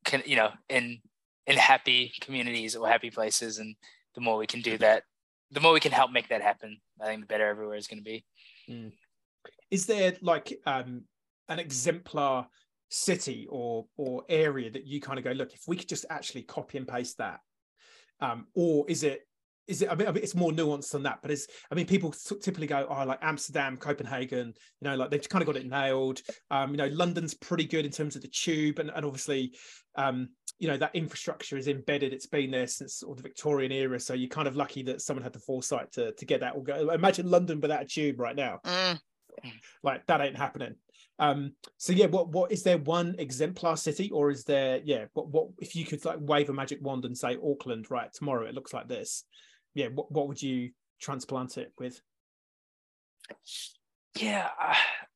can 0.07 0.23
you 0.25 0.37
know 0.37 0.51
in 0.69 1.01
in 1.47 1.57
happy 1.57 2.13
communities 2.21 2.75
or 2.75 2.89
happy 2.89 3.11
places 3.11 3.59
and 3.59 3.75
the 4.15 4.21
more 4.21 4.39
we 4.39 4.47
can 4.47 4.63
do 4.63 4.79
that 4.79 5.03
the 5.51 5.61
more 5.61 5.73
we 5.73 5.81
can 5.81 5.93
help 5.93 6.11
make 6.11 6.29
that 6.29 6.41
happen 6.41 6.79
i 7.01 7.07
think 7.07 7.21
the 7.21 7.27
better 7.27 7.47
everywhere 7.47 7.77
is 7.77 7.87
going 7.87 7.99
to 7.99 8.05
be 8.05 8.25
mm. 8.71 8.93
Is 9.71 9.87
there 9.87 10.15
like 10.23 10.59
um 10.67 11.03
an 11.49 11.59
exemplar 11.59 12.47
city 12.89 13.47
or 13.51 13.87
or 13.97 14.25
area 14.29 14.71
that 14.71 14.87
you 14.87 15.01
kind 15.01 15.19
of 15.19 15.25
go 15.25 15.33
look 15.33 15.53
if 15.53 15.63
we 15.67 15.77
could 15.77 15.89
just 15.89 16.07
actually 16.11 16.43
copy 16.43 16.79
and 16.79 16.87
paste 16.87 17.19
that 17.19 17.41
um 18.21 18.47
or 18.55 18.85
is 18.89 19.03
it 19.03 19.23
is 19.67 19.83
it 19.83 19.91
I 19.91 19.97
mean, 19.97 20.09
it's 20.17 20.37
more 20.37 20.53
nuanced 20.53 20.93
than 20.93 21.03
that 21.03 21.19
but 21.23 21.33
it's 21.33 21.49
i 21.73 21.75
mean 21.75 21.87
people 21.87 22.13
typically 22.41 22.69
go 22.69 22.87
oh 22.89 23.05
like 23.05 23.19
amsterdam 23.23 23.77
copenhagen 23.77 24.55
you 24.81 24.89
know 24.89 24.95
like 24.95 25.11
they've 25.11 25.29
kind 25.29 25.43
of 25.43 25.47
got 25.47 25.57
it 25.57 25.67
nailed. 25.67 26.21
Um 26.51 26.71
you 26.71 26.77
know 26.77 26.87
london's 26.87 27.35
pretty 27.35 27.65
good 27.65 27.85
in 27.85 27.91
terms 27.91 28.15
of 28.15 28.23
the 28.23 28.29
tube 28.29 28.79
and, 28.79 28.91
and 28.91 29.05
obviously 29.05 29.57
um 29.97 30.29
you 30.59 30.69
know 30.69 30.77
that 30.77 30.95
infrastructure 30.95 31.59
is 31.59 31.69
embedded. 31.69 32.15
It's 32.15 32.27
been 32.27 32.51
there 32.51 32.67
since 32.67 33.03
of 33.03 33.17
the 33.17 33.23
victorian 33.23 33.73
era 33.73 34.01
so 34.01 34.15
you're 34.15 34.29
kind 34.29 34.49
of 34.49 34.57
lucky 34.57 34.83
that 34.85 35.03
someone 35.03 35.23
had 35.23 35.33
the 35.33 35.41
foresight 35.41 35.93
to 35.93 36.13
to 36.13 36.25
get 36.25 36.41
that 36.41 36.55
or 36.55 36.63
go. 36.63 36.91
Imagine 36.91 37.29
london 37.29 37.61
without 37.61 37.83
a 37.83 37.87
tube 37.87 38.21
right 38.21 38.37
now. 38.37 38.61
Mm. 38.65 38.99
Like 39.83 40.07
that 40.07 40.21
ain't 40.21 40.37
happening 40.37 40.75
um, 41.19 41.53
so 41.79 41.93
yeah, 41.93 42.07
what 42.07 42.29
what 42.29 42.53
is 42.53 42.63
there 42.63 42.79
one 42.79 43.15
exemplar 43.19 43.77
city, 43.77 44.11
or 44.11 44.31
is 44.31 44.45
there 44.45 44.81
yeah? 44.85 45.07
What 45.15 45.29
what 45.29 45.49
if 45.59 45.75
you 45.75 45.85
could 45.85 46.05
like 46.05 46.19
wave 46.21 46.51
a 46.51 46.53
magic 46.53 46.83
wand 46.83 47.05
and 47.05 47.17
say 47.17 47.39
Auckland, 47.43 47.91
right? 47.91 48.13
Tomorrow 48.13 48.47
it 48.47 48.55
looks 48.55 48.75
like 48.75 48.89
this. 48.89 49.25
Yeah, 49.75 49.89
what 49.89 50.13
what 50.13 50.29
would 50.29 50.43
you 50.43 50.71
transplant 51.01 51.57
it 51.57 51.73
with? 51.79 52.01
Yeah, 54.19 54.49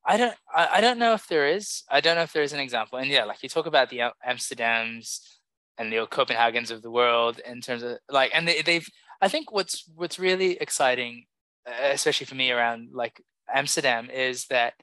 I 0.05 0.17
don't 0.17 0.35
I 0.55 0.81
don't 0.81 0.99
know 0.99 1.13
if 1.13 1.27
there 1.27 1.49
is. 1.49 1.83
I 1.91 2.01
don't 2.01 2.17
know 2.17 2.23
if 2.23 2.33
there 2.33 2.43
is 2.43 2.55
an 2.55 2.61
example. 2.61 2.99
And 2.99 3.11
yeah, 3.11 3.25
like 3.25 3.43
you 3.43 3.49
talk 3.51 3.67
about 3.67 3.91
the 3.91 4.13
Amsterdams 4.27 5.21
and 5.77 5.93
the 5.93 5.99
old 5.99 6.11
Copenhagens 6.11 6.71
of 6.71 6.81
the 6.81 6.91
world 6.91 7.41
in 7.47 7.61
terms 7.61 7.83
of 7.83 7.99
like, 8.09 8.31
and 8.35 8.49
they, 8.49 8.63
they've. 8.63 8.89
I 9.23 9.29
think 9.29 9.53
what's 9.53 9.85
what's 9.97 10.19
really 10.19 10.53
exciting, 10.57 11.27
especially 11.67 12.25
for 12.25 12.37
me 12.37 12.51
around 12.51 12.89
like 12.95 13.21
Amsterdam, 13.55 14.11
is 14.11 14.47
that 14.47 14.75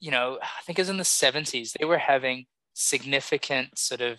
you 0.00 0.10
know, 0.10 0.38
I 0.42 0.62
think 0.62 0.78
it 0.78 0.82
was 0.82 0.88
in 0.88 0.96
the 0.96 1.04
70s, 1.04 1.72
they 1.72 1.84
were 1.84 1.98
having 1.98 2.46
significant 2.72 3.78
sort 3.78 4.00
of 4.00 4.18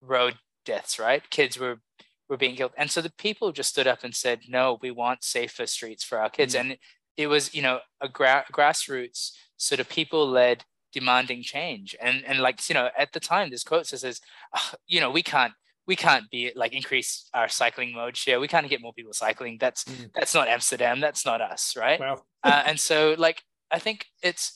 road 0.00 0.34
deaths, 0.64 0.98
right? 0.98 1.28
Kids 1.30 1.58
were 1.58 1.80
were 2.28 2.36
being 2.36 2.54
killed. 2.54 2.72
And 2.76 2.90
so 2.90 3.00
the 3.00 3.12
people 3.18 3.52
just 3.52 3.70
stood 3.70 3.86
up 3.86 4.04
and 4.04 4.14
said, 4.14 4.40
no, 4.48 4.78
we 4.80 4.90
want 4.90 5.24
safer 5.24 5.66
streets 5.66 6.04
for 6.04 6.18
our 6.18 6.30
kids. 6.30 6.54
Mm-hmm. 6.54 6.70
And 6.70 6.78
it 7.16 7.26
was, 7.26 7.54
you 7.54 7.60
know, 7.60 7.80
a 8.00 8.08
gra- 8.08 8.46
grassroots 8.52 9.32
sort 9.56 9.80
of 9.80 9.88
people 9.88 10.26
led 10.26 10.64
demanding 10.92 11.42
change. 11.42 11.96
And 12.00 12.24
and 12.24 12.38
like, 12.38 12.68
you 12.68 12.74
know, 12.74 12.90
at 12.96 13.12
the 13.12 13.20
time, 13.20 13.50
this 13.50 13.64
quote 13.64 13.86
says, 13.86 14.20
oh, 14.54 14.74
you 14.86 15.00
know, 15.00 15.10
we 15.10 15.22
can't 15.22 15.54
we 15.86 15.96
can't 15.96 16.30
be 16.30 16.52
like 16.54 16.72
increase 16.72 17.28
our 17.34 17.48
cycling 17.48 17.92
mode 17.92 18.16
share. 18.16 18.40
We 18.40 18.48
can't 18.48 18.68
get 18.68 18.80
more 18.80 18.92
people 18.92 19.12
cycling. 19.12 19.58
That's 19.60 19.84
mm. 19.84 20.10
that's 20.14 20.34
not 20.34 20.48
Amsterdam. 20.48 21.00
That's 21.00 21.26
not 21.26 21.40
us, 21.40 21.76
right? 21.76 21.98
Well. 21.98 22.26
uh, 22.44 22.62
and 22.66 22.78
so 22.78 23.14
like 23.18 23.42
I 23.70 23.78
think 23.78 24.06
it's 24.22 24.52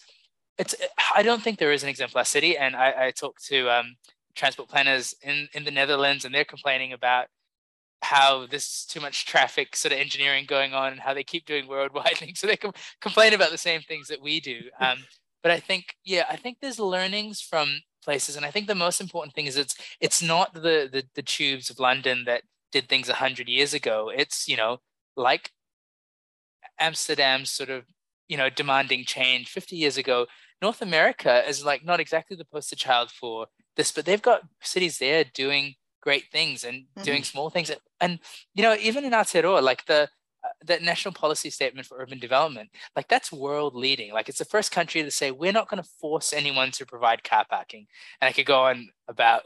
it's 0.58 0.74
I 1.14 1.22
don't 1.22 1.42
think 1.42 1.58
there 1.58 1.72
is 1.72 1.82
an 1.82 1.88
exemplar 1.88 2.24
city. 2.24 2.56
And 2.56 2.76
I, 2.76 3.06
I 3.06 3.10
talked 3.10 3.44
to 3.46 3.68
um, 3.70 3.96
transport 4.34 4.68
planners 4.68 5.14
in 5.22 5.48
in 5.52 5.64
the 5.64 5.70
Netherlands, 5.70 6.24
and 6.24 6.34
they're 6.34 6.44
complaining 6.44 6.92
about 6.92 7.26
how 8.02 8.46
there's 8.46 8.84
too 8.84 9.00
much 9.00 9.26
traffic 9.26 9.74
sort 9.74 9.92
of 9.92 9.98
engineering 9.98 10.44
going 10.46 10.74
on 10.74 10.92
and 10.92 11.00
how 11.00 11.14
they 11.14 11.24
keep 11.24 11.46
doing 11.46 11.68
road 11.68 11.92
widening. 11.92 12.34
So 12.36 12.46
they 12.46 12.56
com- 12.56 12.72
complain 13.00 13.34
about 13.34 13.50
the 13.50 13.58
same 13.58 13.80
things 13.80 14.08
that 14.08 14.22
we 14.22 14.40
do. 14.40 14.60
Um, 14.80 14.98
but 15.42 15.52
I 15.52 15.60
think, 15.60 15.94
yeah, 16.04 16.24
I 16.28 16.34
think 16.34 16.58
there's 16.60 16.80
learnings 16.80 17.40
from 17.40 17.80
places. 18.06 18.36
And 18.36 18.46
I 18.46 18.50
think 18.50 18.66
the 18.66 18.84
most 18.86 19.00
important 19.00 19.34
thing 19.34 19.46
is 19.46 19.56
it's 19.56 19.76
it's 20.00 20.22
not 20.22 20.54
the 20.54 20.88
the, 20.94 21.02
the 21.14 21.26
tubes 21.34 21.68
of 21.68 21.78
London 21.78 22.24
that 22.26 22.42
did 22.72 22.88
things 22.88 23.08
100 23.08 23.48
years 23.48 23.74
ago. 23.74 24.10
It's, 24.22 24.48
you 24.48 24.56
know, 24.56 24.78
like 25.16 25.50
Amsterdam's 26.78 27.50
sort 27.50 27.70
of, 27.70 27.84
you 28.28 28.36
know, 28.36 28.50
demanding 28.50 29.04
change 29.04 29.48
50 29.48 29.76
years 29.76 29.96
ago 29.98 30.26
North 30.62 30.80
America 30.80 31.46
is 31.48 31.64
like 31.64 31.84
not 31.84 32.00
exactly 32.00 32.36
the 32.36 32.44
poster 32.44 32.76
child 32.76 33.10
for 33.10 33.46
this, 33.76 33.92
but 33.92 34.04
they've 34.04 34.22
got 34.22 34.42
cities 34.62 34.98
there 34.98 35.24
doing 35.24 35.74
great 36.00 36.24
things 36.32 36.64
and 36.64 36.84
mm-hmm. 36.84 37.02
doing 37.02 37.22
small 37.24 37.50
things. 37.50 37.70
And, 38.00 38.20
you 38.54 38.62
know, 38.62 38.74
even 38.74 39.04
in 39.04 39.12
Aotearoa, 39.12 39.62
like 39.62 39.84
the 39.86 40.08
the 40.64 40.78
national 40.80 41.14
policy 41.14 41.50
statement 41.50 41.86
for 41.86 41.98
urban 41.98 42.18
development, 42.18 42.70
like 42.94 43.08
that's 43.08 43.32
world 43.32 43.74
leading. 43.74 44.12
Like 44.12 44.28
it's 44.28 44.38
the 44.38 44.44
first 44.44 44.72
country 44.72 45.02
to 45.02 45.10
say 45.10 45.30
we're 45.30 45.52
not 45.52 45.68
going 45.68 45.82
to 45.82 45.88
force 46.00 46.32
anyone 46.32 46.70
to 46.72 46.86
provide 46.86 47.24
car 47.24 47.44
parking. 47.48 47.86
And 48.20 48.28
I 48.28 48.32
could 48.32 48.46
go 48.46 48.60
on 48.60 48.88
about 49.08 49.42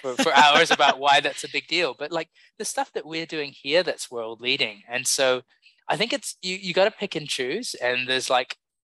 for, 0.00 0.14
for 0.16 0.32
hours 0.32 0.70
about 0.70 0.98
why 0.98 1.20
that's 1.20 1.44
a 1.44 1.50
big 1.50 1.66
deal. 1.66 1.94
But 1.98 2.12
like 2.12 2.28
the 2.58 2.64
stuff 2.64 2.92
that 2.92 3.06
we're 3.06 3.26
doing 3.26 3.52
here, 3.52 3.82
that's 3.82 4.10
world 4.10 4.40
leading. 4.40 4.82
And 4.88 5.06
so 5.06 5.42
I 5.88 5.96
think 5.96 6.12
it's 6.12 6.36
you 6.42 6.56
you 6.56 6.72
got 6.72 6.84
to 6.84 6.90
pick 6.90 7.14
and 7.14 7.28
choose. 7.28 7.74
And 7.74 8.08
there's 8.08 8.30
like 8.30 8.56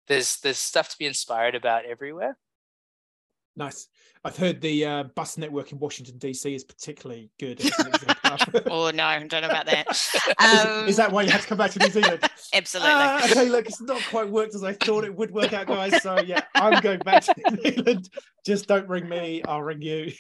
there's 0.09 0.39
there's 0.41 0.59
stuff 0.59 0.89
to 0.91 0.99
be 0.99 1.07
inspired 1.07 1.55
about 1.55 1.85
everywhere. 1.85 2.37
Nice. 3.57 3.89
I've 4.27 4.39
heard 4.39 4.63
the 4.63 4.87
uh, 4.87 5.03
bus 5.15 5.37
network 5.37 5.71
in 5.73 5.79
Washington 5.79 6.19
DC 6.19 6.55
is 6.55 6.65
particularly 6.65 7.31
good. 7.39 7.61
oh 8.71 8.91
no, 8.91 9.05
I 9.05 9.23
don't 9.23 9.43
know 9.43 9.49
about 9.49 9.67
that. 9.67 9.87
Um, 10.39 10.85
is, 10.85 10.91
is, 10.91 10.97
that 10.97 11.13
why 11.13 11.23
you 11.23 11.31
had 11.31 11.43
to 11.43 11.47
come 11.47 11.59
back 11.59 11.73
to 11.73 11.79
New 11.79 11.91
Zealand? 11.91 12.21
Absolutely. 12.55 12.91
Uh, 12.91 13.21
okay, 13.25 13.49
look, 13.51 13.67
it's 13.67 13.83
not 13.83 14.01
quite 14.09 14.31
worked 14.31 14.55
as 14.55 14.65
I 14.65 14.73
thought 14.73 15.05
it 15.05 15.15
would 15.15 15.31
work 15.31 15.53
out, 15.53 15.67
guys. 15.67 16.03
So 16.03 16.21
yeah, 16.21 16.41
I'm 16.55 16.81
going 16.81 17.01
back 17.01 17.25
to 17.25 17.35
New 17.37 17.71
Zealand. 17.71 18.09
Just 18.47 18.67
don't 18.67 18.89
ring 18.89 19.09
me. 19.09 19.43
I'll 19.45 19.63
ring 19.63 19.83
you. 19.83 20.13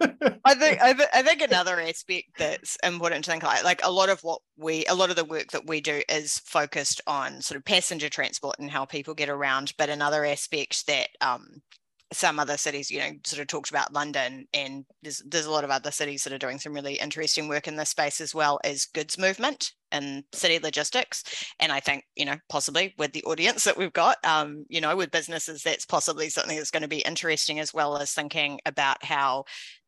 I 0.00 0.54
think 0.54 0.80
I, 0.80 0.92
th- 0.92 1.08
I, 1.12 1.22
think 1.22 1.42
another 1.42 1.80
aspect 1.80 2.38
that's 2.38 2.76
important 2.84 3.24
to 3.24 3.32
think 3.32 3.42
like 3.42 3.64
like 3.64 3.80
a 3.82 3.90
lot 3.90 4.08
of 4.08 4.20
what 4.22 4.40
we 4.56 4.86
a 4.86 4.94
lot 4.94 5.10
of 5.10 5.16
the 5.16 5.24
work 5.24 5.50
that 5.50 5.66
we 5.66 5.80
do 5.80 6.02
is 6.08 6.38
focused 6.38 7.00
on 7.08 7.42
sort 7.42 7.56
of 7.56 7.64
passenger 7.64 8.08
transport 8.08 8.60
and 8.60 8.70
how 8.70 8.84
people 8.84 9.14
get 9.14 9.28
around. 9.28 9.72
But 9.76 9.90
another 9.90 10.24
aspect 10.24 10.86
that 10.86 11.08
um, 11.20 11.62
some 12.12 12.38
other 12.38 12.56
cities, 12.56 12.90
you 12.90 12.98
know, 12.98 13.10
sort 13.24 13.40
of 13.40 13.46
talked 13.48 13.70
about 13.70 13.92
London, 13.92 14.46
and 14.54 14.84
there's 15.02 15.22
there's 15.26 15.46
a 15.46 15.50
lot 15.50 15.64
of 15.64 15.70
other 15.70 15.90
cities 15.90 16.24
that 16.24 16.32
are 16.32 16.38
doing 16.38 16.58
some 16.58 16.72
really 16.72 16.94
interesting 16.94 17.48
work 17.48 17.68
in 17.68 17.76
this 17.76 17.90
space 17.90 18.20
as 18.20 18.34
well 18.34 18.58
as 18.64 18.86
goods 18.86 19.18
movement 19.18 19.72
and 19.92 20.24
city 20.32 20.58
logistics. 20.58 21.22
And 21.60 21.72
I 21.72 21.80
think, 21.80 22.04
you 22.16 22.24
know, 22.24 22.36
possibly 22.48 22.94
with 22.98 23.12
the 23.12 23.24
audience 23.24 23.64
that 23.64 23.76
we've 23.76 23.92
got, 23.92 24.16
um, 24.24 24.64
you 24.68 24.80
know, 24.80 24.96
with 24.96 25.10
businesses, 25.10 25.62
that's 25.62 25.86
possibly 25.86 26.28
something 26.28 26.56
that's 26.56 26.70
going 26.70 26.82
to 26.82 26.88
be 26.88 27.00
interesting 27.00 27.58
as 27.60 27.74
well 27.74 27.96
as 27.96 28.12
thinking 28.12 28.60
about 28.66 29.04
how 29.04 29.44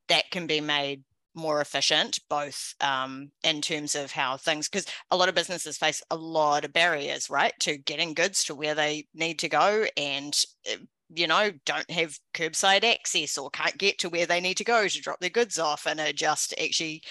that 0.09 0.31
can 0.31 0.47
be 0.47 0.61
made 0.61 1.03
more 1.35 1.61
efficient, 1.61 2.19
both 2.29 2.75
um, 2.81 3.31
in 3.45 3.61
terms 3.61 3.95
of 3.95 4.11
how 4.11 4.37
things, 4.37 4.69
because 4.69 4.87
a 5.11 5.17
lot 5.17 5.29
of 5.29 5.35
businesses 5.35 5.79
face 5.79 6.03
a 6.11 6.17
lot 6.17 6.65
of 6.65 6.73
barriers, 6.73 7.31
right, 7.31 7.53
to 7.61 7.79
getting 7.79 8.15
goods 8.15 8.45
to 8.45 8.55
where 8.55 8.75
they 8.75 9.07
need 9.15 9.39
to 9.39 9.49
go 9.49 9.87
and, 9.97 10.37
eh, 10.67 10.77
you 11.15 11.27
know, 11.27 11.51
don't 11.67 11.91
have 11.91 12.19
curbside 12.35 12.85
access 12.85 13.37
or 13.37 13.51
can't 13.51 13.79
get 13.79 13.99
to 13.99 14.09
where 14.09 14.27
they 14.27 14.41
need 14.41 14.57
to 14.59 14.65
go 14.65 14.87
to 14.87 15.01
drop 15.01 15.21
their 15.21 15.31
goods 15.31 15.59
off 15.59 15.87
and 15.87 16.01
are 16.01 16.13
just 16.13 16.55
actually 16.63 17.03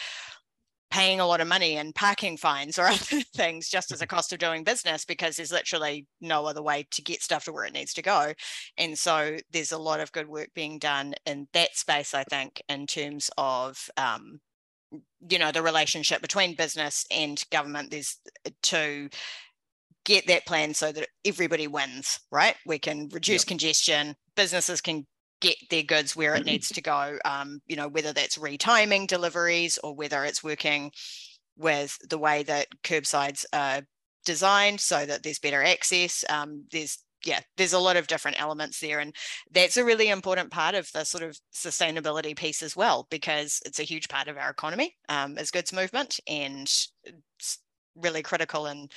paying 0.91 1.19
a 1.19 1.27
lot 1.27 1.41
of 1.41 1.47
money 1.47 1.77
and 1.77 1.93
parking 1.93 2.35
fines 2.35 2.79
or 2.79 2.83
other 2.87 3.21
things 3.35 3.69
just 3.69 3.91
as 3.91 4.01
a 4.01 4.07
cost 4.07 4.33
of 4.33 4.39
doing 4.39 4.63
business 4.63 5.05
because 5.05 5.35
there's 5.35 5.51
literally 5.51 6.07
no 6.21 6.45
other 6.45 6.63
way 6.63 6.87
to 6.91 7.01
get 7.01 7.21
stuff 7.21 7.45
to 7.45 7.51
where 7.51 7.65
it 7.65 7.73
needs 7.73 7.93
to 7.93 8.01
go. 8.01 8.33
And 8.77 8.97
so 8.97 9.37
there's 9.51 9.71
a 9.71 9.77
lot 9.77 9.99
of 9.99 10.11
good 10.11 10.27
work 10.27 10.49
being 10.55 10.79
done 10.79 11.13
in 11.25 11.47
that 11.53 11.75
space, 11.75 12.13
I 12.13 12.23
think, 12.23 12.61
in 12.69 12.87
terms 12.87 13.29
of 13.37 13.89
um, 13.97 14.39
you 15.29 15.37
know 15.37 15.51
the 15.51 15.61
relationship 15.61 16.21
between 16.21 16.55
business 16.55 17.05
and 17.11 17.43
government. 17.51 17.91
There's 17.91 18.17
to 18.63 19.09
get 20.09 20.25
that 20.25 20.45
plan 20.47 20.73
so 20.73 20.91
that 20.91 21.07
everybody 21.23 21.67
wins, 21.67 22.19
right? 22.31 22.55
We 22.65 22.79
can 22.79 23.09
reduce 23.11 23.43
yep. 23.43 23.47
congestion, 23.47 24.15
businesses 24.35 24.81
can 24.81 25.05
get 25.39 25.55
their 25.69 25.83
goods 25.83 26.15
where 26.15 26.33
it 26.35 26.45
needs 26.45 26.69
to 26.69 26.81
go. 26.81 27.17
Um, 27.23 27.61
you 27.67 27.75
know, 27.75 27.87
whether 27.87 28.11
that's 28.11 28.39
retiming 28.39 29.07
deliveries 29.07 29.77
or 29.83 29.95
whether 29.95 30.25
it's 30.25 30.43
working 30.43 30.91
with 31.57 31.95
the 32.09 32.17
way 32.17 32.41
that 32.43 32.67
curbsides 32.83 33.45
are 33.53 33.83
designed 34.25 34.81
so 34.81 35.05
that 35.05 35.21
there's 35.21 35.37
better 35.39 35.63
access. 35.63 36.25
Um, 36.27 36.65
there's 36.71 36.97
yeah, 37.23 37.41
there's 37.57 37.73
a 37.73 37.79
lot 37.79 37.97
of 37.97 38.07
different 38.07 38.41
elements 38.41 38.79
there. 38.79 38.99
And 38.99 39.13
that's 39.51 39.77
a 39.77 39.83
really 39.83 40.07
important 40.07 40.51
part 40.51 40.73
of 40.73 40.89
the 40.93 41.03
sort 41.03 41.21
of 41.21 41.37
sustainability 41.53 42.35
piece 42.35 42.63
as 42.63 42.77
well, 42.77 43.07
because 43.11 43.59
it's 43.65 43.79
a 43.79 43.83
huge 43.83 44.07
part 44.07 44.27
of 44.29 44.37
our 44.37 44.49
economy 44.49 44.95
um, 45.09 45.37
as 45.37 45.51
goods 45.51 45.73
movement 45.73 46.19
and 46.27 46.61
it's 47.03 47.59
really 47.95 48.23
critical. 48.23 48.67
And 48.67 48.89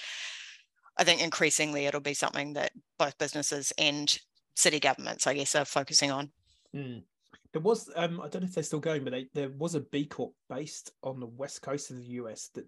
I 0.98 1.04
think 1.04 1.22
increasingly 1.22 1.86
it'll 1.86 2.00
be 2.00 2.14
something 2.14 2.52
that 2.54 2.72
both 2.98 3.18
businesses 3.18 3.72
and 3.78 4.14
city 4.56 4.78
governments, 4.80 5.26
I 5.26 5.34
guess, 5.34 5.54
are 5.54 5.64
focusing 5.64 6.10
on. 6.10 6.32
Mm. 6.74 7.04
There 7.52 7.60
was, 7.62 7.90
um, 7.96 8.20
I 8.20 8.28
don't 8.28 8.42
know 8.42 8.48
if 8.48 8.54
they're 8.54 8.64
still 8.64 8.80
going, 8.80 9.04
but 9.04 9.10
they, 9.10 9.28
there 9.34 9.50
was 9.50 9.74
a 9.74 9.80
B 9.80 10.06
Corp 10.06 10.32
based 10.48 10.92
on 11.02 11.20
the 11.20 11.26
west 11.26 11.60
coast 11.60 11.90
of 11.90 11.96
the 11.98 12.04
US 12.04 12.48
that 12.54 12.66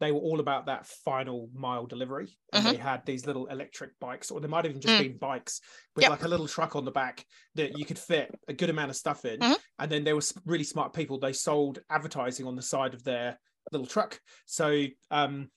they 0.00 0.10
were 0.10 0.20
all 0.20 0.40
about 0.40 0.66
that 0.66 0.86
final 0.86 1.50
mile 1.52 1.86
delivery. 1.86 2.38
And 2.52 2.64
Mhm. 2.64 2.72
they 2.72 2.76
had 2.76 3.04
these 3.04 3.26
little 3.26 3.46
electric 3.46 3.98
bikes, 4.00 4.30
or 4.30 4.40
they 4.40 4.48
might 4.48 4.64
have 4.64 4.70
even 4.72 4.80
just 4.80 4.94
Mm. 4.94 4.98
been 4.98 5.18
bikes 5.18 5.60
with 5.96 6.02
Yep. 6.02 6.10
like 6.10 6.22
a 6.22 6.28
little 6.28 6.48
truck 6.48 6.76
on 6.76 6.84
the 6.86 6.90
back 6.90 7.26
that 7.56 7.76
you 7.76 7.84
could 7.84 7.98
fit 7.98 8.34
a 8.48 8.54
good 8.54 8.70
amount 8.70 8.90
of 8.90 8.96
stuff 8.96 9.24
in. 9.26 9.40
Mhm. 9.40 9.56
And 9.78 9.90
then 9.92 10.04
there 10.04 10.14
were 10.16 10.22
really 10.46 10.64
smart 10.64 10.94
people. 10.94 11.18
They 11.18 11.32
sold 11.34 11.80
advertising 11.90 12.46
on 12.46 12.56
the 12.56 12.62
side 12.62 12.94
of 12.94 13.04
their 13.04 13.38
little 13.70 13.86
truck. 13.86 14.20
So, 14.46 14.86
um, 15.10 15.50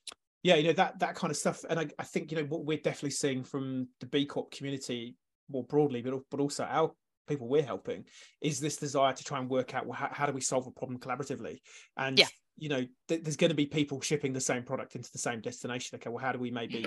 yeah, 0.45 0.55
you 0.57 0.67
know 0.67 0.73
that 0.73 0.99
that 0.99 1.15
kind 1.15 1.31
of 1.31 1.37
stuff. 1.37 1.65
And 1.67 1.79
I, 1.79 1.87
I 1.97 2.03
think 2.03 2.31
you 2.31 2.37
know 2.37 2.43
what 2.43 2.65
we're 2.65 2.77
definitely 2.77 3.09
seeing 3.09 3.43
from 3.43 3.87
the 3.99 4.05
B 4.05 4.27
Corp 4.27 4.51
community 4.51 5.15
more 5.49 5.63
broadly, 5.63 6.03
but 6.03 6.13
but 6.29 6.39
also 6.39 6.63
our 6.65 6.91
people 7.27 7.47
we're 7.47 7.63
helping 7.63 8.05
is 8.41 8.59
this 8.59 8.77
desire 8.77 9.11
to 9.11 9.23
try 9.23 9.39
and 9.39 9.49
work 9.49 9.73
out 9.73 9.87
well, 9.87 9.97
how, 9.97 10.09
how 10.11 10.27
do 10.27 10.31
we 10.33 10.41
solve 10.41 10.67
a 10.67 10.71
problem 10.71 10.99
collaboratively 10.99 11.57
and 11.97 12.19
Yeah. 12.19 12.27
you 12.57 12.69
know 12.69 12.85
th- 13.07 13.23
there's 13.23 13.35
going 13.37 13.49
to 13.49 13.55
be 13.55 13.65
people 13.65 13.99
shipping 14.01 14.31
the 14.33 14.39
same 14.39 14.61
product 14.61 14.95
into 14.95 15.11
the 15.11 15.17
same 15.17 15.41
destination 15.41 15.95
okay 15.95 16.11
well 16.11 16.23
how 16.23 16.31
do 16.31 16.37
we 16.37 16.51
maybe 16.51 16.85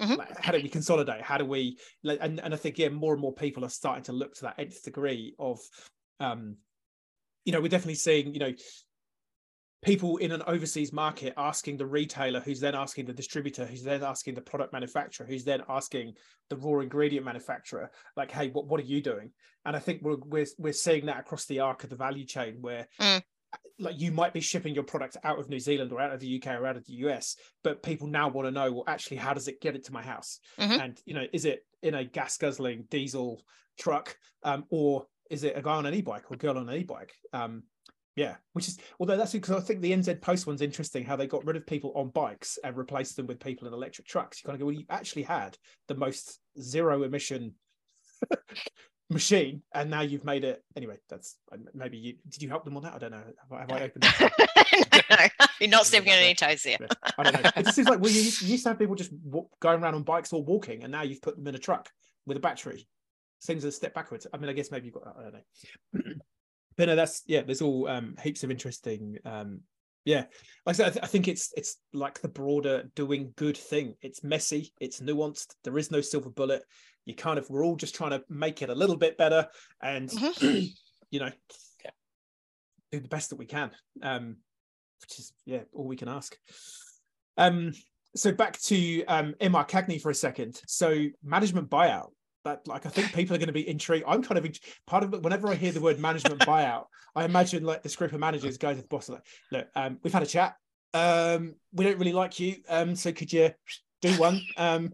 Mhm. 0.00 0.18
like, 0.18 0.38
how 0.40 0.52
do 0.52 0.62
we 0.62 0.68
consolidate 0.68 1.20
how 1.22 1.36
do 1.36 1.44
we 1.44 1.76
like, 2.04 2.20
and, 2.22 2.38
and 2.38 2.54
i 2.54 2.56
think 2.56 2.78
yeah 2.78 2.90
more 2.90 3.12
and 3.12 3.20
more 3.20 3.34
people 3.34 3.64
are 3.64 3.68
starting 3.68 4.04
to 4.04 4.12
look 4.12 4.34
to 4.36 4.42
that 4.42 4.54
nth 4.60 4.84
degree 4.84 5.34
of 5.40 5.58
um 6.20 6.56
you 7.44 7.52
know 7.52 7.60
we're 7.60 7.66
definitely 7.66 7.96
seeing 7.96 8.32
you 8.32 8.38
know 8.38 8.52
people 9.82 10.16
in 10.18 10.30
an 10.32 10.42
overseas 10.46 10.92
market 10.92 11.34
asking 11.36 11.76
the 11.76 11.86
retailer 11.86 12.40
who's 12.40 12.60
then 12.60 12.74
asking 12.74 13.04
the 13.04 13.12
distributor 13.12 13.66
who's 13.66 13.82
then 13.82 14.02
asking 14.02 14.34
the 14.34 14.40
product 14.40 14.72
manufacturer 14.72 15.26
who's 15.26 15.44
then 15.44 15.60
asking 15.68 16.14
the 16.50 16.56
raw 16.56 16.80
ingredient 16.80 17.26
manufacturer 17.26 17.90
like 18.16 18.30
hey 18.30 18.48
what, 18.50 18.66
what 18.66 18.78
are 18.80 18.84
you 18.84 19.00
doing 19.02 19.30
and 19.66 19.74
i 19.76 19.78
think 19.78 20.00
we're, 20.02 20.16
we're 20.26 20.46
we're 20.58 20.72
seeing 20.72 21.06
that 21.06 21.18
across 21.20 21.44
the 21.46 21.58
arc 21.60 21.82
of 21.84 21.90
the 21.90 21.96
value 21.96 22.24
chain 22.24 22.56
where 22.60 22.86
Mm. 23.00 23.22
like 23.80 24.00
you 24.00 24.12
might 24.12 24.32
be 24.32 24.40
shipping 24.40 24.74
your 24.74 24.84
product 24.84 25.16
out 25.24 25.38
of 25.38 25.48
new 25.50 25.58
zealand 25.58 25.92
or 25.92 26.00
out 26.00 26.12
of 26.12 26.20
the 26.20 26.36
uk 26.36 26.46
or 26.46 26.66
out 26.66 26.76
of 26.76 26.86
the 26.86 26.94
us 26.94 27.36
but 27.62 27.82
people 27.82 28.06
now 28.06 28.28
want 28.28 28.46
to 28.46 28.52
know 28.52 28.70
well 28.72 28.84
actually 28.86 29.16
how 29.18 29.34
does 29.34 29.46
it 29.48 29.60
get 29.60 29.74
it 29.76 29.84
to 29.84 29.92
my 29.92 30.02
house 30.02 30.38
Mhm. 30.58 30.80
and 30.84 31.00
you 31.04 31.12
know 31.14 31.26
is 31.32 31.44
it 31.44 31.66
in 31.82 31.94
a 31.94 32.04
gas 32.04 32.36
guzzling 32.38 32.84
diesel 32.90 33.42
truck 33.78 34.16
um, 34.44 34.64
or 34.70 35.06
is 35.30 35.44
it 35.44 35.56
a 35.56 35.62
guy 35.62 35.74
on 35.74 35.86
an 35.86 35.94
e-bike 35.94 36.30
or 36.30 36.34
a 36.34 36.38
girl 36.38 36.56
on 36.58 36.68
an 36.68 36.76
e-bike 36.76 37.12
um, 37.32 37.62
yeah, 38.16 38.36
which 38.52 38.68
is 38.68 38.78
although 39.00 39.16
that's 39.16 39.32
because 39.32 39.56
I 39.56 39.60
think 39.60 39.80
the 39.80 39.92
NZ 39.92 40.20
Post 40.20 40.46
one's 40.46 40.60
interesting 40.60 41.04
how 41.04 41.16
they 41.16 41.26
got 41.26 41.46
rid 41.46 41.56
of 41.56 41.66
people 41.66 41.92
on 41.94 42.10
bikes 42.10 42.58
and 42.62 42.76
replaced 42.76 43.16
them 43.16 43.26
with 43.26 43.40
people 43.40 43.66
in 43.66 43.74
electric 43.74 44.06
trucks. 44.06 44.42
You 44.42 44.48
kind 44.48 44.54
of 44.54 44.60
go, 44.60 44.66
well, 44.66 44.74
you 44.74 44.84
actually 44.90 45.22
had 45.22 45.56
the 45.88 45.94
most 45.94 46.38
zero 46.60 47.04
emission 47.04 47.54
machine, 49.10 49.62
and 49.74 49.90
now 49.90 50.02
you've 50.02 50.24
made 50.24 50.44
it. 50.44 50.62
Anyway, 50.76 50.96
that's 51.08 51.36
uh, 51.52 51.56
maybe 51.72 51.96
you 51.96 52.14
did 52.28 52.42
you 52.42 52.50
help 52.50 52.64
them 52.64 52.76
on 52.76 52.82
that? 52.82 52.94
I 52.94 52.98
don't 52.98 53.12
know. 53.12 53.24
Have 53.50 53.52
I, 53.52 53.60
have 53.60 53.72
I 53.72 53.82
opened? 53.84 54.06
No, 55.10 55.16
you're 55.60 55.68
not 55.68 55.86
stepping 55.86 56.12
on 56.12 56.18
any 56.18 56.34
toes 56.34 56.62
there. 56.62 56.78
I 57.18 57.22
don't 57.22 57.42
know. 57.42 57.50
It 57.56 57.64
just 57.64 57.76
seems 57.76 57.88
like 57.88 58.00
well, 58.00 58.10
you, 58.10 58.22
you 58.40 58.48
used 58.48 58.62
to 58.62 58.70
have 58.70 58.78
people 58.78 58.94
just 58.94 59.12
walk, 59.24 59.50
going 59.60 59.82
around 59.82 59.94
on 59.94 60.02
bikes 60.02 60.32
or 60.32 60.42
walking, 60.42 60.82
and 60.82 60.92
now 60.92 61.02
you've 61.02 61.20
put 61.20 61.36
them 61.36 61.46
in 61.46 61.54
a 61.54 61.58
truck 61.58 61.90
with 62.26 62.36
a 62.36 62.40
battery. 62.40 62.88
Seems 63.40 63.64
a 63.64 63.72
step 63.72 63.94
backwards. 63.94 64.26
I 64.32 64.38
mean, 64.38 64.48
I 64.48 64.52
guess 64.52 64.70
maybe 64.70 64.86
you've 64.86 64.94
got. 64.94 65.14
I 65.18 65.22
don't 65.22 65.34
know. 65.34 66.12
but 66.76 66.86
no, 66.86 66.96
that's 66.96 67.22
yeah. 67.26 67.42
There's 67.42 67.62
all 67.62 67.88
um, 67.88 68.14
heaps 68.22 68.44
of 68.44 68.50
interesting. 68.50 69.18
Um, 69.24 69.60
yeah, 70.04 70.24
like 70.66 70.74
I 70.74 70.76
said, 70.76 70.86
I, 70.86 70.90
th- 70.90 71.04
I 71.04 71.06
think 71.06 71.28
it's 71.28 71.52
it's 71.56 71.76
like 71.92 72.20
the 72.20 72.28
broader 72.28 72.90
doing 72.96 73.32
good 73.36 73.56
thing. 73.56 73.94
It's 74.02 74.24
messy. 74.24 74.72
It's 74.80 75.00
nuanced. 75.00 75.54
There 75.64 75.78
is 75.78 75.90
no 75.90 76.00
silver 76.00 76.30
bullet. 76.30 76.62
You 77.04 77.14
kind 77.14 77.38
of 77.38 77.48
we're 77.50 77.64
all 77.64 77.76
just 77.76 77.94
trying 77.94 78.10
to 78.10 78.22
make 78.28 78.62
it 78.62 78.70
a 78.70 78.74
little 78.74 78.96
bit 78.96 79.16
better, 79.16 79.46
and 79.82 80.12
you 80.40 80.70
know, 81.20 81.30
Yeah. 81.84 81.90
do 82.90 83.00
the 83.00 83.08
best 83.08 83.30
that 83.30 83.36
we 83.36 83.46
can. 83.46 83.70
Um, 84.02 84.36
which 85.02 85.18
is 85.18 85.32
yeah, 85.46 85.60
all 85.72 85.86
we 85.86 85.96
can 85.96 86.08
ask. 86.08 86.36
Um, 87.36 87.72
so 88.14 88.30
back 88.32 88.58
to 88.62 89.04
um, 89.06 89.34
MRCagney 89.40 90.00
for 90.00 90.10
a 90.10 90.14
second. 90.14 90.60
So 90.66 91.06
management 91.24 91.70
buyout. 91.70 92.10
That 92.44 92.66
like 92.66 92.86
I 92.86 92.88
think 92.88 93.12
people 93.14 93.36
are 93.36 93.38
going 93.38 93.48
to 93.48 93.52
be 93.52 93.68
intrigued. 93.68 94.04
I'm 94.06 94.22
kind 94.22 94.38
of 94.38 94.58
part 94.86 95.04
of 95.04 95.14
it. 95.14 95.22
Whenever 95.22 95.48
I 95.48 95.54
hear 95.54 95.72
the 95.72 95.80
word 95.80 95.98
management 95.98 96.40
buyout, 96.40 96.86
I 97.14 97.24
imagine 97.24 97.64
like 97.64 97.82
this 97.82 97.96
group 97.96 98.12
of 98.12 98.20
managers 98.20 98.58
going 98.58 98.76
to 98.76 98.82
the 98.82 98.88
boss 98.88 99.08
like, 99.08 99.24
look, 99.50 99.68
um, 99.76 99.98
we've 100.02 100.12
had 100.12 100.22
a 100.22 100.26
chat. 100.26 100.56
Um, 100.94 101.54
we 101.72 101.84
don't 101.84 101.98
really 101.98 102.12
like 102.12 102.40
you. 102.40 102.56
Um, 102.68 102.96
so 102.96 103.12
could 103.12 103.32
you 103.32 103.50
do 104.00 104.12
one? 104.18 104.40
Um, 104.56 104.92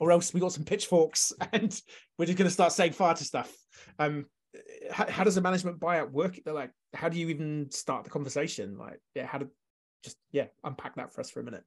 or 0.00 0.12
else 0.12 0.32
we 0.32 0.40
got 0.40 0.52
some 0.52 0.64
pitchforks 0.64 1.32
and 1.52 1.80
we're 2.18 2.26
just 2.26 2.38
going 2.38 2.48
to 2.48 2.52
start 2.52 2.72
saying 2.72 2.92
fire 2.92 3.14
to 3.14 3.24
stuff. 3.24 3.52
Um, 3.98 4.26
how, 4.90 5.08
how 5.08 5.24
does 5.24 5.36
a 5.36 5.40
management 5.40 5.78
buyout 5.78 6.10
work? 6.10 6.38
They're 6.44 6.54
like, 6.54 6.70
how 6.94 7.08
do 7.08 7.18
you 7.18 7.28
even 7.28 7.70
start 7.70 8.04
the 8.04 8.10
conversation? 8.10 8.78
Like, 8.78 9.00
yeah, 9.14 9.26
how 9.26 9.38
to 9.38 9.48
just 10.02 10.16
yeah 10.30 10.46
unpack 10.64 10.94
that 10.96 11.12
for 11.12 11.20
us 11.20 11.30
for 11.30 11.40
a 11.40 11.44
minute. 11.44 11.64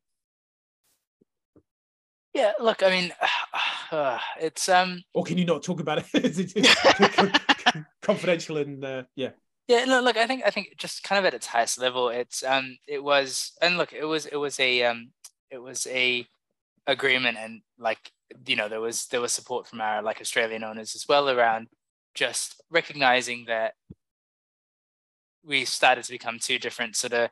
Yeah, 2.34 2.54
look, 2.60 2.82
I 2.82 2.90
mean, 2.90 3.14
uh, 3.92 4.20
it's 4.40 4.70
um, 4.70 5.04
Or 5.14 5.24
can 5.24 5.38
you 5.38 5.46
not 5.46 5.64
talk 5.64 5.80
about 5.80 6.04
it? 6.14 7.36
Confidential 8.02 8.58
and 8.58 8.84
uh, 8.84 9.04
yeah, 9.16 9.32
yeah, 9.68 9.86
no, 9.86 10.02
look, 10.02 10.18
I 10.18 10.28
think 10.28 10.44
I 10.46 10.50
think 10.50 10.74
just 10.78 11.02
kind 11.02 11.18
of 11.18 11.26
at 11.26 11.34
its 11.34 11.48
highest 11.48 11.80
level, 11.80 12.10
it's 12.10 12.44
um, 12.44 12.78
it 12.88 13.02
was, 13.02 13.54
and 13.62 13.78
look, 13.78 13.94
it 13.94 14.04
was 14.04 14.26
it 14.26 14.36
was 14.36 14.60
a 14.60 14.84
um, 14.84 15.12
it 15.50 15.60
was 15.60 15.88
a 15.88 16.28
agreement, 16.88 17.38
and 17.38 17.62
like 17.80 18.12
you 18.46 18.58
know, 18.58 18.68
there 18.68 18.82
was 18.82 19.08
there 19.08 19.22
was 19.22 19.32
support 19.32 19.68
from 19.68 19.80
our 19.80 20.02
like 20.02 20.20
Australian 20.20 20.66
owners 20.66 20.94
as 20.96 21.06
well 21.08 21.30
around 21.30 21.68
just 22.16 22.62
recognizing 22.70 23.46
that 23.48 23.74
we 25.46 25.64
started 25.64 26.04
to 26.04 26.12
become 26.12 26.38
two 26.38 26.60
different 26.60 26.96
sort 26.96 27.14
of 27.14 27.30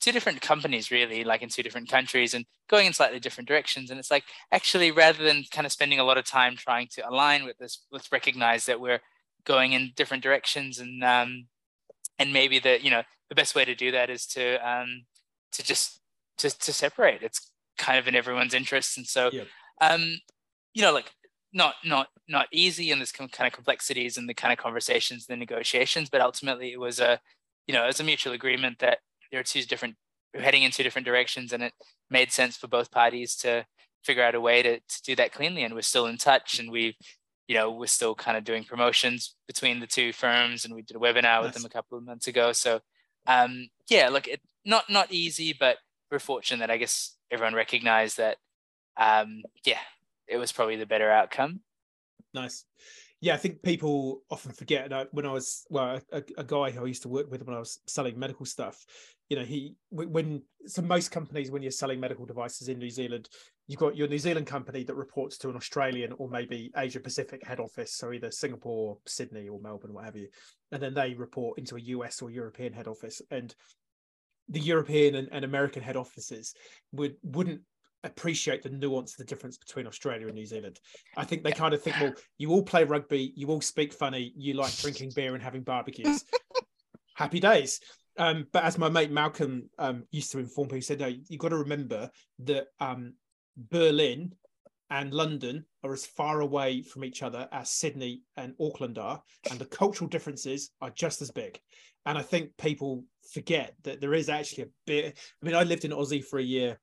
two 0.00 0.12
different 0.12 0.40
companies 0.40 0.90
really 0.90 1.24
like 1.24 1.42
in 1.42 1.48
two 1.48 1.62
different 1.62 1.88
countries 1.88 2.34
and 2.34 2.44
going 2.68 2.86
in 2.86 2.92
slightly 2.92 3.20
different 3.20 3.48
directions. 3.48 3.90
And 3.90 3.98
it's 3.98 4.10
like 4.10 4.24
actually 4.52 4.90
rather 4.90 5.22
than 5.22 5.44
kind 5.50 5.66
of 5.66 5.72
spending 5.72 5.98
a 5.98 6.04
lot 6.04 6.18
of 6.18 6.24
time 6.24 6.56
trying 6.56 6.88
to 6.92 7.08
align 7.08 7.44
with 7.44 7.58
this 7.58 7.84
let's 7.90 8.10
recognize 8.12 8.66
that 8.66 8.80
we're 8.80 9.00
going 9.44 9.72
in 9.72 9.92
different 9.94 10.22
directions 10.22 10.78
and 10.78 11.04
um 11.04 11.46
and 12.18 12.32
maybe 12.32 12.58
the 12.58 12.82
you 12.82 12.90
know 12.90 13.02
the 13.28 13.34
best 13.34 13.54
way 13.54 13.64
to 13.64 13.74
do 13.74 13.90
that 13.90 14.10
is 14.10 14.26
to 14.26 14.56
um 14.68 15.04
to 15.52 15.62
just 15.62 16.00
to, 16.38 16.50
to 16.50 16.72
separate. 16.72 17.22
It's 17.22 17.50
kind 17.78 17.98
of 17.98 18.08
in 18.08 18.14
everyone's 18.14 18.54
interest. 18.54 18.96
And 18.96 19.06
so 19.06 19.30
Yep. 19.32 19.46
um 19.80 20.02
you 20.72 20.82
know 20.82 20.92
like 20.92 21.12
not 21.52 21.74
not 21.84 22.08
not 22.28 22.48
easy. 22.52 22.90
And 22.90 23.00
there's 23.00 23.12
kind 23.12 23.30
of 23.46 23.52
complexities 23.52 24.16
and 24.16 24.28
the 24.28 24.34
kind 24.34 24.52
of 24.52 24.58
conversations 24.58 25.26
the 25.26 25.36
negotiations. 25.36 26.10
But 26.10 26.20
ultimately 26.20 26.72
it 26.72 26.80
was 26.80 27.00
a 27.00 27.20
you 27.66 27.74
know 27.74 27.84
it 27.84 27.88
was 27.88 28.00
a 28.00 28.04
mutual 28.04 28.32
agreement 28.32 28.78
that 28.80 28.98
there 29.34 29.40
are 29.40 29.44
two 29.44 29.62
different 29.62 29.96
heading 30.32 30.62
in 30.62 30.70
two 30.70 30.84
different 30.84 31.04
directions 31.04 31.52
and 31.52 31.60
it 31.60 31.72
made 32.08 32.30
sense 32.30 32.56
for 32.56 32.68
both 32.68 32.92
parties 32.92 33.34
to 33.34 33.66
figure 34.04 34.22
out 34.22 34.36
a 34.36 34.40
way 34.40 34.62
to, 34.62 34.78
to 34.78 35.02
do 35.04 35.16
that 35.16 35.32
cleanly 35.32 35.64
and 35.64 35.74
we're 35.74 35.82
still 35.82 36.06
in 36.06 36.16
touch 36.16 36.60
and 36.60 36.70
we've 36.70 36.94
you 37.48 37.54
know 37.56 37.72
we're 37.72 37.86
still 37.86 38.14
kind 38.14 38.36
of 38.36 38.44
doing 38.44 38.62
promotions 38.62 39.34
between 39.48 39.80
the 39.80 39.88
two 39.88 40.12
firms 40.12 40.64
and 40.64 40.72
we 40.72 40.82
did 40.82 40.96
a 40.96 41.00
webinar 41.00 41.42
with 41.42 41.52
them 41.52 41.64
a 41.64 41.68
couple 41.68 41.98
of 41.98 42.04
months 42.04 42.28
ago 42.28 42.52
so 42.52 42.78
um 43.26 43.68
yeah 43.90 44.08
look 44.08 44.28
it 44.28 44.40
not 44.64 44.84
not 44.88 45.12
easy 45.12 45.52
but 45.58 45.78
we're 46.12 46.20
fortunate 46.20 46.60
that 46.60 46.70
i 46.70 46.76
guess 46.76 47.16
everyone 47.32 47.54
recognized 47.54 48.18
that 48.18 48.36
um 48.96 49.42
yeah 49.66 49.80
it 50.28 50.36
was 50.36 50.52
probably 50.52 50.76
the 50.76 50.86
better 50.86 51.10
outcome 51.10 51.60
nice. 52.32 52.64
Yeah, 53.24 53.32
I 53.32 53.38
think 53.38 53.62
people 53.62 54.22
often 54.28 54.52
forget. 54.52 54.84
And 54.84 54.94
I, 54.94 55.06
when 55.12 55.24
I 55.24 55.32
was 55.32 55.64
well, 55.70 55.98
a, 56.12 56.22
a 56.36 56.44
guy 56.44 56.70
who 56.70 56.84
I 56.84 56.88
used 56.88 57.02
to 57.02 57.08
work 57.08 57.30
with 57.30 57.42
when 57.46 57.56
I 57.56 57.58
was 57.58 57.78
selling 57.86 58.18
medical 58.18 58.44
stuff, 58.44 58.84
you 59.28 59.36
know, 59.36 59.44
he 59.44 59.76
when- 59.90 60.42
so 60.66 60.82
most 60.82 61.10
companies 61.10 61.50
when 61.50 61.62
you're 61.62 61.70
selling 61.70 62.00
medical 62.00 62.26
devices 62.26 62.68
in 62.68 62.78
New 62.78 62.90
Zealand, 62.90 63.28
you've 63.66 63.80
got 63.80 63.96
your 63.96 64.08
New 64.08 64.18
Zealand 64.18 64.46
company 64.46 64.82
that 64.84 64.94
reports 64.94 65.38
to 65.38 65.50
an 65.50 65.56
Australian 65.56 66.12
or 66.12 66.28
maybe 66.28 66.70
Asia 66.76 67.00
Pacific 67.00 67.44
head 67.46 67.60
office, 67.60 67.94
so 67.94 68.12
either 68.12 68.30
Singapore, 68.30 68.98
Sydney, 69.06 69.48
or 69.48 69.60
Melbourne, 69.60 69.92
what 69.92 70.04
have 70.04 70.16
you, 70.16 70.28
and 70.72 70.82
then 70.82 70.94
they 70.94 71.14
report 71.14 71.58
into 71.58 71.76
a 71.76 71.80
US 71.80 72.22
or 72.22 72.30
European 72.30 72.72
head 72.72 72.88
office, 72.88 73.20
and 73.30 73.54
the 74.48 74.60
European 74.60 75.14
and, 75.14 75.28
and 75.32 75.44
American 75.44 75.82
head 75.82 75.96
offices 75.96 76.54
would 76.92 77.16
wouldn't 77.22 77.62
appreciate 78.04 78.62
the 78.62 78.68
nuance 78.68 79.12
of 79.12 79.18
the 79.18 79.24
difference 79.24 79.56
between 79.56 79.86
Australia 79.86 80.26
and 80.26 80.34
New 80.34 80.44
Zealand. 80.46 80.78
I 81.16 81.24
think 81.24 81.42
they 81.42 81.52
kind 81.52 81.72
of 81.72 81.82
think, 81.82 81.98
well, 81.98 82.12
you 82.36 82.50
all 82.50 82.62
play 82.62 82.84
rugby, 82.84 83.32
you 83.34 83.48
all 83.48 83.62
speak 83.62 83.94
funny, 83.94 84.32
you 84.36 84.54
like 84.54 84.76
drinking 84.76 85.12
beer 85.16 85.34
and 85.34 85.42
having 85.42 85.62
barbecues. 85.62 86.24
Happy 87.14 87.40
days. 87.40 87.80
Um, 88.16 88.46
but 88.52 88.64
as 88.64 88.78
my 88.78 88.88
mate 88.88 89.10
Malcolm 89.10 89.68
um, 89.78 90.04
used 90.10 90.30
to 90.32 90.38
inform 90.38 90.68
people, 90.68 90.76
he 90.76 90.82
said, 90.82 91.00
no, 91.00 91.12
you 91.28 91.38
got 91.38 91.48
to 91.48 91.58
remember 91.58 92.10
that 92.40 92.68
um, 92.80 93.14
Berlin 93.56 94.34
and 94.90 95.12
London 95.12 95.64
are 95.82 95.92
as 95.92 96.06
far 96.06 96.40
away 96.40 96.82
from 96.82 97.04
each 97.04 97.22
other 97.22 97.48
as 97.52 97.70
Sydney 97.70 98.22
and 98.36 98.54
Auckland 98.60 98.98
are, 98.98 99.22
and 99.50 99.58
the 99.58 99.66
cultural 99.66 100.08
differences 100.08 100.70
are 100.80 100.90
just 100.90 101.22
as 101.22 101.30
big. 101.30 101.58
And 102.06 102.18
I 102.18 102.22
think 102.22 102.56
people 102.58 103.04
forget 103.32 103.74
that 103.82 104.00
there 104.00 104.14
is 104.14 104.28
actually 104.28 104.64
a 104.64 104.68
bit. 104.86 105.18
I 105.42 105.46
mean, 105.46 105.54
I 105.54 105.62
lived 105.62 105.84
in 105.84 105.90
Aussie 105.90 106.24
for 106.24 106.38
a 106.38 106.42
year, 106.42 106.78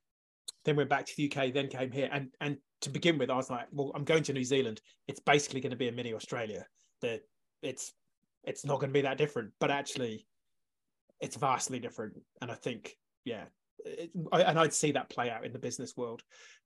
then 0.65 0.75
went 0.75 0.89
back 0.89 1.05
to 1.05 1.13
the 1.15 1.31
UK, 1.31 1.53
then 1.53 1.67
came 1.67 1.91
here, 1.91 2.09
and 2.11 2.29
and 2.41 2.57
to 2.81 2.89
begin 2.89 3.17
with, 3.17 3.29
I 3.29 3.35
was 3.35 3.49
like, 3.49 3.67
well, 3.71 3.91
I'm 3.93 4.03
going 4.03 4.23
to 4.23 4.33
New 4.33 4.43
Zealand. 4.43 4.81
It's 5.07 5.19
basically 5.19 5.61
going 5.61 5.71
to 5.71 5.77
be 5.77 5.87
a 5.87 5.91
mini 5.91 6.13
Australia. 6.13 6.65
That 7.01 7.21
it's 7.61 7.93
it's 8.43 8.65
not 8.65 8.79
going 8.79 8.89
to 8.89 8.93
be 8.93 9.01
that 9.01 9.19
different. 9.19 9.51
But 9.59 9.71
actually, 9.71 10.25
it's 11.21 11.37
vastly 11.37 11.79
different. 11.79 12.13
And 12.41 12.51
I 12.51 12.55
think, 12.55 12.97
yeah, 13.23 13.45
it, 13.85 14.11
I, 14.31 14.41
and 14.43 14.59
I'd 14.59 14.73
see 14.73 14.91
that 14.93 15.09
play 15.09 15.29
out 15.29 15.45
in 15.45 15.53
the 15.53 15.59
business 15.59 15.95
world. 15.95 16.21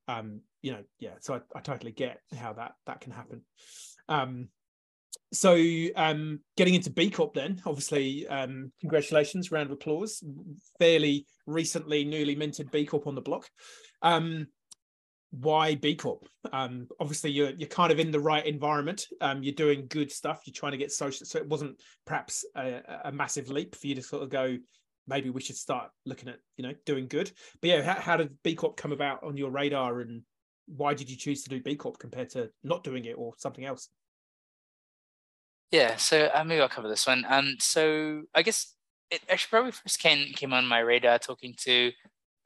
Um, 0.08 0.40
you 0.62 0.72
know, 0.72 0.82
yeah. 0.98 1.14
So 1.20 1.34
I, 1.34 1.40
I 1.58 1.60
totally 1.60 1.92
get 1.92 2.20
how 2.36 2.52
that 2.54 2.72
that 2.86 3.00
can 3.00 3.12
happen. 3.12 3.42
Um, 4.08 4.48
so 5.32 5.56
um, 5.96 6.40
getting 6.56 6.74
into 6.74 6.90
B 6.90 7.10
Corp 7.10 7.34
then, 7.34 7.60
obviously, 7.66 8.26
um, 8.28 8.72
congratulations, 8.80 9.50
round 9.50 9.66
of 9.66 9.72
applause. 9.72 10.22
Fairly 10.78 11.26
recently, 11.46 12.04
newly 12.04 12.36
minted 12.36 12.70
B 12.70 12.86
Corp 12.86 13.06
on 13.06 13.14
the 13.14 13.20
block. 13.20 13.48
Um, 14.02 14.46
why 15.40 15.74
B 15.74 15.94
Corp? 15.94 16.26
Um, 16.52 16.88
obviously, 16.98 17.30
you're 17.30 17.50
you're 17.50 17.68
kind 17.68 17.92
of 17.92 17.98
in 17.98 18.10
the 18.10 18.20
right 18.20 18.44
environment. 18.44 19.06
Um, 19.20 19.42
you're 19.42 19.54
doing 19.54 19.86
good 19.88 20.10
stuff. 20.10 20.42
You're 20.46 20.54
trying 20.54 20.72
to 20.72 20.78
get 20.78 20.92
social, 20.92 21.26
so 21.26 21.38
it 21.38 21.48
wasn't 21.48 21.80
perhaps 22.06 22.44
a, 22.56 22.80
a, 23.04 23.12
massive 23.12 23.50
leap 23.50 23.74
for 23.74 23.86
you 23.86 23.94
to 23.96 24.02
sort 24.02 24.22
of 24.22 24.30
go. 24.30 24.56
Maybe 25.06 25.30
we 25.30 25.40
should 25.40 25.56
start 25.56 25.90
looking 26.04 26.28
at 26.28 26.38
you 26.56 26.66
know 26.66 26.74
doing 26.86 27.06
good. 27.06 27.30
But 27.60 27.70
yeah, 27.70 27.82
how, 27.82 28.00
how 28.00 28.16
did 28.16 28.42
B 28.42 28.54
Corp 28.54 28.76
come 28.76 28.92
about 28.92 29.22
on 29.22 29.36
your 29.36 29.50
radar, 29.50 30.00
and 30.00 30.22
why 30.66 30.94
did 30.94 31.10
you 31.10 31.16
choose 31.16 31.42
to 31.42 31.50
do 31.50 31.60
B 31.60 31.76
Corp 31.76 31.98
compared 31.98 32.30
to 32.30 32.50
not 32.64 32.82
doing 32.82 33.04
it 33.04 33.14
or 33.18 33.34
something 33.36 33.64
else? 33.64 33.88
Yeah, 35.70 35.96
so 35.96 36.30
uh, 36.32 36.44
maybe 36.44 36.60
I'll 36.60 36.68
cover 36.68 36.88
this 36.88 37.06
one. 37.06 37.24
Um, 37.28 37.56
so 37.58 38.22
I 38.34 38.42
guess 38.42 38.74
it 39.10 39.20
actually 39.28 39.50
probably 39.50 39.72
first 39.72 39.98
came 39.98 40.32
came 40.32 40.52
on 40.52 40.66
my 40.66 40.78
radar 40.78 41.18
talking 41.18 41.54
to 41.58 41.92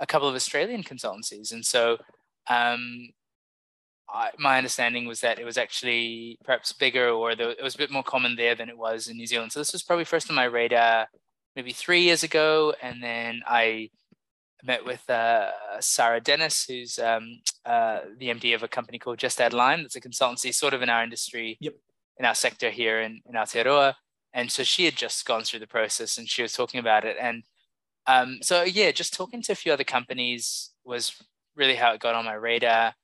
a 0.01 0.07
couple 0.07 0.28
of 0.28 0.34
Australian 0.34 0.82
consultancies, 0.82 1.53
and 1.53 1.64
so 1.64 1.99
um, 2.51 3.09
I, 4.12 4.30
my 4.38 4.59
understanding 4.59 5.07
was 5.07 5.20
that 5.20 5.38
it 5.38 5.44
was 5.44 5.57
actually 5.57 6.38
perhaps 6.44 6.72
bigger, 6.72 7.09
or 7.09 7.34
the, 7.34 7.51
it 7.51 7.62
was 7.62 7.74
a 7.74 7.78
bit 7.78 7.90
more 7.90 8.03
common 8.03 8.36
there 8.36 8.55
than 8.55 8.68
it 8.68 8.76
was 8.76 9.09
in 9.09 9.16
New 9.16 9.26
Zealand. 9.26 9.53
So 9.53 9.61
this 9.61 9.72
was 9.72 9.82
probably 9.82 10.05
first 10.05 10.28
on 10.28 10.36
my 10.36 10.44
radar 10.44 11.07
maybe 11.57 11.72
three 11.72 12.03
years 12.03 12.22
ago, 12.22 12.74
and 12.82 13.03
then 13.03 13.40
I 13.46 13.90
met 14.62 14.84
with 14.84 15.09
uh, 15.09 15.51
Sarah 15.80 16.20
Dennis, 16.20 16.66
who's 16.68 16.98
um, 16.98 17.40
uh, 17.64 18.01
the 18.18 18.28
MD 18.28 18.55
of 18.55 18.62
a 18.62 18.68
company 18.68 18.98
called 18.98 19.18
Just 19.18 19.40
Add 19.40 19.55
Line. 19.55 19.82
That's 19.82 19.96
a 19.96 20.01
consultancy 20.01 20.53
sort 20.53 20.74
of 20.74 20.82
in 20.82 20.90
our 20.90 21.03
industry. 21.03 21.57
Yep 21.61 21.74
in 22.20 22.26
our 22.26 22.34
sector 22.34 22.70
here 22.70 23.01
in, 23.01 23.22
in 23.26 23.34
Aotearoa. 23.34 23.94
And 24.34 24.53
so 24.53 24.62
she 24.62 24.84
had 24.84 24.94
just 24.94 25.24
gone 25.24 25.42
through 25.42 25.61
the 25.61 25.66
process 25.66 26.18
and 26.18 26.28
she 26.28 26.42
was 26.42 26.53
talking 26.53 26.78
about 26.78 27.05
it. 27.05 27.16
And 27.18 27.42
um, 28.07 28.38
so, 28.42 28.62
yeah, 28.62 28.92
just 28.92 29.14
talking 29.14 29.42
to 29.42 29.53
a 29.53 29.57
few 29.57 29.72
other 29.72 29.84
companies 29.84 30.70
was 30.84 31.16
really 31.57 31.74
how 31.74 31.92
it 31.92 32.01
got 32.01 32.14
on 32.14 32.24
my 32.24 32.34
radar. 32.34 32.94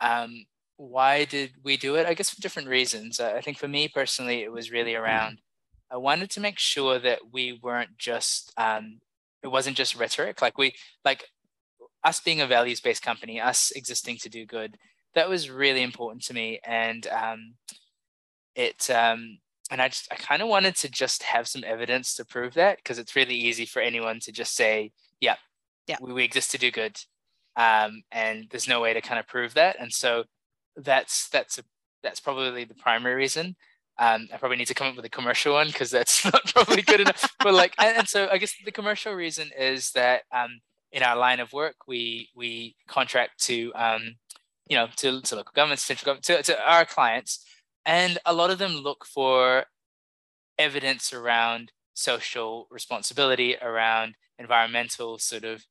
Um, 0.00 0.44
why 0.76 1.24
did 1.24 1.52
we 1.62 1.76
do 1.76 1.96
it? 1.96 2.06
I 2.06 2.14
guess 2.14 2.30
for 2.30 2.40
different 2.40 2.68
reasons. 2.68 3.20
I 3.20 3.40
think 3.40 3.58
for 3.58 3.68
me 3.68 3.88
personally, 3.88 4.42
it 4.42 4.52
was 4.52 4.70
really 4.70 4.94
around 4.94 5.38
I 5.90 5.96
wanted 5.96 6.30
to 6.30 6.40
make 6.40 6.58
sure 6.58 6.98
that 7.00 7.18
we 7.32 7.58
weren't 7.60 7.98
just, 7.98 8.52
um, 8.56 9.00
it 9.42 9.48
wasn't 9.48 9.76
just 9.76 9.96
rhetoric. 9.96 10.40
Like 10.40 10.56
we, 10.56 10.74
like 11.04 11.24
us 12.04 12.20
being 12.20 12.40
a 12.40 12.46
values 12.46 12.80
based 12.80 13.02
company, 13.02 13.40
us 13.40 13.72
existing 13.72 14.18
to 14.18 14.28
do 14.28 14.46
good, 14.46 14.76
that 15.14 15.28
was 15.28 15.50
really 15.50 15.82
important 15.82 16.22
to 16.24 16.34
me. 16.34 16.60
And 16.64 17.06
um, 17.08 17.54
it 18.54 18.88
um, 18.90 19.38
and 19.70 19.82
I 19.82 19.88
just 19.88 20.06
I 20.12 20.14
kind 20.14 20.42
of 20.42 20.48
wanted 20.48 20.76
to 20.76 20.88
just 20.88 21.24
have 21.24 21.48
some 21.48 21.64
evidence 21.66 22.14
to 22.16 22.24
prove 22.24 22.54
that 22.54 22.76
because 22.76 22.98
it's 22.98 23.16
really 23.16 23.34
easy 23.34 23.66
for 23.66 23.82
anyone 23.82 24.20
to 24.20 24.32
just 24.32 24.54
say, 24.54 24.92
yeah, 25.20 25.36
yeah, 25.88 25.96
we, 26.00 26.12
we 26.12 26.24
exist 26.24 26.52
to 26.52 26.58
do 26.58 26.70
good, 26.70 27.00
um, 27.60 28.02
and 28.12 28.46
there's 28.50 28.68
no 28.68 28.80
way 28.80 28.94
to 28.94 29.00
kind 29.00 29.18
of 29.18 29.26
prove 29.26 29.54
that, 29.54 29.76
and 29.78 29.92
so 29.92 30.24
that's 30.76 31.28
that's 31.28 31.58
a 31.58 31.62
that's 32.02 32.20
probably 32.20 32.64
the 32.64 32.74
primary 32.74 33.14
reason. 33.14 33.56
Um, 33.98 34.28
I 34.32 34.38
probably 34.38 34.56
need 34.56 34.68
to 34.68 34.74
come 34.74 34.86
up 34.86 34.96
with 34.96 35.04
a 35.04 35.10
commercial 35.10 35.54
one 35.54 35.66
because 35.66 35.90
that's 35.90 36.24
not 36.32 36.52
probably 36.54 36.82
good 36.82 37.00
enough. 37.00 37.34
But 37.38 37.52
like, 37.52 37.74
and, 37.78 37.98
and, 37.98 38.08
so 38.08 38.28
I 38.32 38.38
guess 38.38 38.54
the 38.64 38.72
commercial 38.72 39.12
reason 39.12 39.50
is 39.58 39.90
that 39.90 40.22
um, 40.32 40.60
in 40.90 41.02
our 41.02 41.16
line 41.16 41.40
of 41.40 41.52
work, 41.52 41.76
we 41.86 42.30
we 42.34 42.76
contract 42.88 43.44
to 43.44 43.72
um, 43.74 44.14
you 44.68 44.76
know 44.76 44.88
to, 44.96 45.20
to 45.20 45.36
local 45.36 45.52
governments, 45.54 45.84
central 45.84 46.06
government, 46.06 46.24
to, 46.24 46.42
to 46.42 46.70
our 46.70 46.84
clients 46.84 47.44
and 47.86 48.18
a 48.26 48.34
lot 48.34 48.50
of 48.50 48.58
them 48.58 48.72
look 48.72 49.04
for 49.06 49.64
evidence 50.58 51.12
around 51.12 51.72
social 51.94 52.66
responsibility, 52.70 53.56
around 53.56 54.14
environmental 54.38 55.18
sort 55.18 55.44
of 55.44 55.64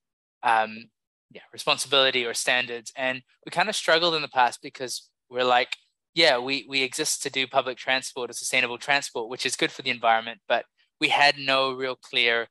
um, 0.44 0.90
yeah, 1.32 1.42
responsibility 1.54 2.26
or 2.26 2.34
standards. 2.34 2.92
And 2.96 3.22
we 3.46 3.52
kind 3.52 3.70
of 3.70 3.76
struggled 3.76 4.16
in 4.16 4.22
the 4.22 4.28
past 4.28 4.62
because 4.62 5.10
we're 5.30 5.44
like, 5.44 5.76
yeah, 6.16 6.40
we, 6.40 6.66
we 6.68 6.82
exist 6.82 7.22
to 7.24 7.30
do 7.30 7.48
public 7.48 7.78
transport 7.78 8.30
or 8.30 8.34
sustainable 8.34 8.78
transport, 8.78 9.30
which 9.30 9.46
is 9.46 9.56
good 9.56 9.72
for 9.72 9.84
the 9.84 9.92
environment, 9.92 10.40
but 10.48 10.66
we 11.00 11.10
had 11.10 11.38
no 11.38 11.72
real 11.72 11.96
clear 11.96 12.48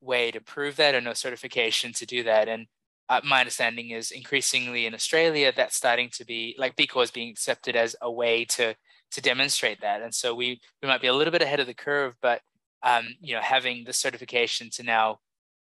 way 0.00 0.30
to 0.30 0.40
prove 0.40 0.76
that 0.76 0.94
or 0.94 1.00
no 1.00 1.12
certification 1.12 1.92
to 1.94 2.06
do 2.06 2.22
that. 2.22 2.48
And 2.48 2.66
uh, 3.08 3.20
my 3.24 3.40
understanding 3.40 3.90
is 3.90 4.10
increasingly 4.10 4.86
in 4.86 4.94
Australia 4.94 5.52
that's 5.54 5.76
starting 5.76 6.10
to 6.14 6.24
be 6.24 6.54
like 6.58 6.76
B 6.76 6.86
Corp 6.86 7.04
is 7.04 7.10
being 7.10 7.30
accepted 7.30 7.76
as 7.76 7.94
a 8.02 8.10
way 8.10 8.44
to 8.46 8.74
to 9.12 9.20
demonstrate 9.20 9.80
that. 9.80 10.02
And 10.02 10.14
so 10.14 10.34
we 10.34 10.60
we 10.82 10.88
might 10.88 11.00
be 11.00 11.06
a 11.06 11.14
little 11.14 11.30
bit 11.30 11.42
ahead 11.42 11.60
of 11.60 11.66
the 11.66 11.74
curve, 11.74 12.14
but 12.20 12.40
um, 12.82 13.06
you 13.20 13.34
know 13.34 13.40
having 13.40 13.84
the 13.84 13.92
certification 13.92 14.70
to 14.70 14.82
now 14.82 15.18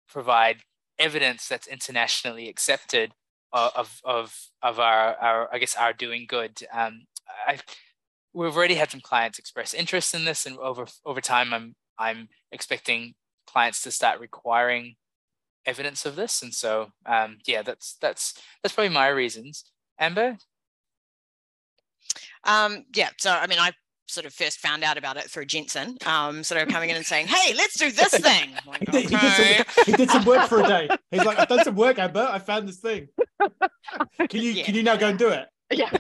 provide 0.10 0.58
evidence 1.02 1.48
that's 1.48 1.68
internationally 1.68 2.48
accepted 2.50 3.14
of 3.54 4.02
of 4.06 4.36
of 4.62 4.80
our 4.80 5.16
our 5.16 5.50
I 5.54 5.60
guess 5.60 5.76
our 5.76 5.94
doing 5.94 6.26
good. 6.28 6.64
Um, 6.72 7.06
I 7.48 7.60
we've 8.34 8.56
already 8.56 8.76
had 8.76 8.92
some 8.92 9.02
clients 9.02 9.40
express 9.40 9.74
interest 9.74 10.14
in 10.16 10.26
this, 10.26 10.46
and 10.46 10.58
over 10.58 10.86
over 11.06 11.22
time, 11.22 11.54
I'm 11.54 11.76
I'm 11.98 12.30
expecting 12.52 13.16
clients 13.48 13.82
to 13.84 13.92
start 13.92 14.20
requiring 14.20 14.96
evidence 15.66 16.06
of 16.06 16.16
this. 16.16 16.42
And 16.42 16.54
so 16.54 16.92
um, 17.06 17.40
yeah 17.46 17.62
that's 17.62 17.98
that's 18.02 18.34
that's 18.64 18.74
probably 18.74 18.94
my 18.94 19.08
reasons. 19.08 19.66
Amber? 20.00 20.38
Um, 22.44 22.86
yeah 22.96 23.10
so 23.20 23.30
i 23.32 23.46
mean 23.46 23.60
i 23.60 23.72
sort 24.12 24.26
of 24.26 24.34
first 24.34 24.60
found 24.60 24.84
out 24.84 24.98
about 24.98 25.18
it 25.18 25.30
through 25.30 25.46
jensen 25.46 25.98
um, 26.06 26.44
sort 26.44 26.62
of 26.62 26.68
coming 26.68 26.90
in 26.90 26.96
and 26.96 27.06
saying 27.06 27.28
hey 27.28 27.54
let's 27.56 27.78
do 27.78 27.92
this 27.92 28.10
thing. 28.20 28.52
Like, 28.68 28.88
okay. 28.90 29.02
he, 29.02 29.08
did 29.08 29.20
some, 29.20 29.84
he, 29.86 29.92
did 29.94 30.10
some, 30.10 30.26
work 30.26 30.48
for 30.48 30.62
a 30.62 30.68
day. 30.68 30.90
He's 31.12 31.24
like 31.24 31.40
i've 31.40 31.48
done 31.48 31.64
some 31.64 31.76
work 31.76 32.00
amber 32.00 32.28
i 32.32 32.40
found 32.40 32.68
this 32.68 32.80
thing. 32.80 33.08
Can 34.30 34.42
you 34.42 34.52
yeah. 34.52 34.64
can 34.64 34.76
you 34.76 34.84
now 34.84 34.96
go 34.96 35.08
and 35.08 35.20
do 35.20 35.30
it? 35.30 35.48
Yeah. 35.72 35.92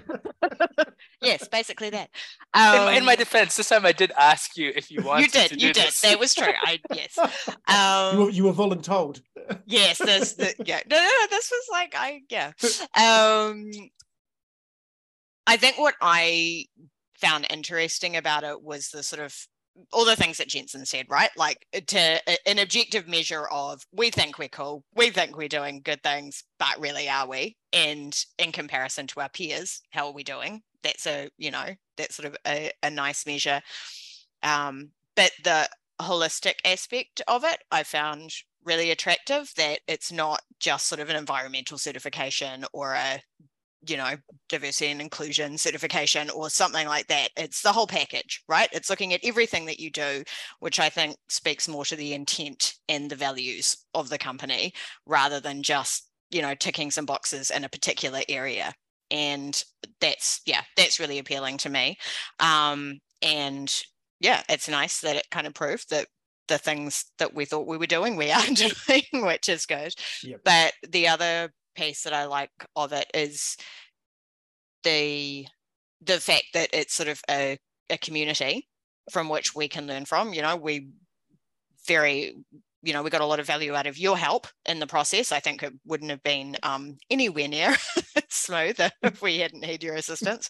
Yes 1.23 1.47
basically 1.47 1.91
that. 1.91 2.09
Um, 2.55 2.79
in, 2.79 2.85
my, 2.85 2.93
in, 2.97 3.05
my, 3.05 3.11
um, 3.13 3.19
defense 3.19 3.55
this 3.55 3.69
time 3.69 3.85
i 3.85 3.91
did 3.91 4.11
ask 4.17 4.57
you 4.57 4.73
if 4.75 4.89
you 4.89 5.03
wanted 5.03 5.25
you 5.25 5.31
did 5.31 5.49
to 5.49 5.53
you 5.55 5.71
did. 5.71 5.85
this. 5.87 6.01
that 6.01 6.19
was 6.19 6.33
true. 6.33 6.51
I 6.63 6.79
yes. 6.91 7.15
Um, 7.67 8.17
you, 8.17 8.25
were, 8.25 8.29
you 8.31 8.43
were 8.45 8.53
voluntold. 8.53 9.21
yes 9.67 9.99
this 9.99 10.33
the, 10.33 10.55
yeah. 10.65 10.79
No, 10.89 10.97
no 10.97 11.03
no 11.03 11.27
this 11.29 11.51
was 11.51 11.67
like 11.71 11.93
i 11.95 12.21
yeah. 12.29 12.51
Um 12.97 13.69
i 15.45 15.57
think 15.57 15.77
what 15.77 15.93
i 16.01 16.65
found 17.21 17.47
interesting 17.49 18.17
about 18.17 18.43
it 18.43 18.61
was 18.61 18.89
the 18.89 19.03
sort 19.03 19.21
of 19.21 19.35
all 19.93 20.05
the 20.05 20.15
things 20.15 20.37
that 20.37 20.49
Jensen 20.49 20.85
said, 20.85 21.05
right? 21.09 21.29
Like 21.37 21.65
uh, 21.75 21.79
to 21.87 22.47
an 22.47 22.59
objective 22.59 23.07
measure 23.07 23.47
of 23.47 23.81
we 23.93 24.09
think 24.09 24.37
we're 24.37 24.49
cool, 24.49 24.83
we 24.95 25.09
think 25.09 25.37
we're 25.37 25.47
doing 25.47 25.81
good 25.83 26.03
things, 26.03 26.43
but 26.59 26.79
really 26.79 27.07
are 27.07 27.27
we? 27.27 27.55
And 27.71 28.13
in 28.37 28.51
comparison 28.51 29.07
to 29.07 29.21
our 29.21 29.29
peers, 29.29 29.81
how 29.91 30.07
are 30.07 30.13
we 30.13 30.23
doing? 30.23 30.61
That's 30.83 31.07
a, 31.07 31.29
you 31.37 31.51
know, 31.51 31.67
that's 31.95 32.15
sort 32.15 32.27
of 32.27 32.37
a, 32.45 32.71
a 32.83 32.89
nice 32.89 33.25
measure. 33.25 33.61
Um, 34.43 34.91
but 35.15 35.31
the 35.43 35.69
holistic 36.01 36.55
aspect 36.65 37.21
of 37.27 37.43
it, 37.43 37.59
I 37.71 37.83
found 37.83 38.31
really 38.63 38.91
attractive 38.91 39.53
that 39.57 39.79
it's 39.87 40.11
not 40.11 40.41
just 40.59 40.87
sort 40.87 41.01
of 41.01 41.09
an 41.09 41.15
environmental 41.15 41.77
certification 41.77 42.65
or 42.73 42.93
a 42.93 43.21
you 43.87 43.97
know, 43.97 44.15
diversity 44.47 44.91
and 44.91 45.01
inclusion 45.01 45.57
certification 45.57 46.29
or 46.29 46.49
something 46.49 46.87
like 46.87 47.07
that. 47.07 47.29
It's 47.35 47.61
the 47.61 47.71
whole 47.71 47.87
package, 47.87 48.43
right? 48.47 48.69
It's 48.71 48.89
looking 48.89 49.13
at 49.13 49.21
everything 49.23 49.65
that 49.65 49.79
you 49.79 49.89
do, 49.89 50.23
which 50.59 50.79
I 50.79 50.89
think 50.89 51.15
speaks 51.29 51.67
more 51.67 51.85
to 51.85 51.95
the 51.95 52.13
intent 52.13 52.73
and 52.87 53.09
the 53.09 53.15
values 53.15 53.77
of 53.93 54.09
the 54.09 54.17
company 54.17 54.73
rather 55.05 55.39
than 55.39 55.63
just, 55.63 56.07
you 56.29 56.41
know, 56.41 56.53
ticking 56.53 56.91
some 56.91 57.05
boxes 57.05 57.49
in 57.49 57.63
a 57.63 57.69
particular 57.69 58.21
area. 58.29 58.73
And 59.09 59.61
that's, 59.99 60.41
yeah, 60.45 60.61
that's 60.77 60.99
really 60.99 61.19
appealing 61.19 61.57
to 61.59 61.69
me. 61.69 61.97
Um, 62.39 62.99
and 63.21 63.73
yeah, 64.19 64.43
it's 64.47 64.69
nice 64.69 65.01
that 65.01 65.15
it 65.15 65.27
kind 65.31 65.47
of 65.47 65.53
proved 65.53 65.89
that 65.89 66.07
the 66.47 66.57
things 66.57 67.05
that 67.17 67.33
we 67.33 67.45
thought 67.45 67.67
we 67.67 67.77
were 67.77 67.87
doing, 67.87 68.15
we 68.15 68.31
are 68.31 68.45
doing, 68.53 69.25
which 69.25 69.49
is 69.49 69.65
good. 69.65 69.93
Yep. 70.23 70.41
But 70.45 70.73
the 70.87 71.07
other 71.07 71.51
piece 71.75 72.03
that 72.03 72.13
I 72.13 72.25
like 72.25 72.51
of 72.75 72.93
it 72.93 73.09
is 73.13 73.57
the 74.83 75.47
the 76.03 76.19
fact 76.19 76.45
that 76.53 76.69
it's 76.73 76.95
sort 76.95 77.09
of 77.09 77.21
a, 77.29 77.57
a 77.89 77.97
community 77.97 78.67
from 79.11 79.29
which 79.29 79.53
we 79.55 79.67
can 79.67 79.85
learn 79.85 80.05
from. 80.05 80.33
You 80.33 80.41
know, 80.41 80.55
we 80.55 80.89
very 81.87 82.35
you 82.83 82.93
know 82.93 83.03
we 83.03 83.09
got 83.09 83.21
a 83.21 83.25
lot 83.25 83.39
of 83.39 83.45
value 83.45 83.75
out 83.75 83.87
of 83.87 83.97
your 83.97 84.17
help 84.17 84.47
in 84.65 84.79
the 84.79 84.87
process 84.87 85.31
i 85.31 85.39
think 85.39 85.63
it 85.63 85.73
wouldn't 85.85 86.11
have 86.11 86.23
been 86.23 86.55
um, 86.63 86.97
anywhere 87.09 87.47
near 87.47 87.75
smooth 88.29 88.79
if 89.03 89.21
we 89.21 89.39
hadn't 89.39 89.63
had 89.63 89.83
your 89.83 89.95
assistance 89.95 90.49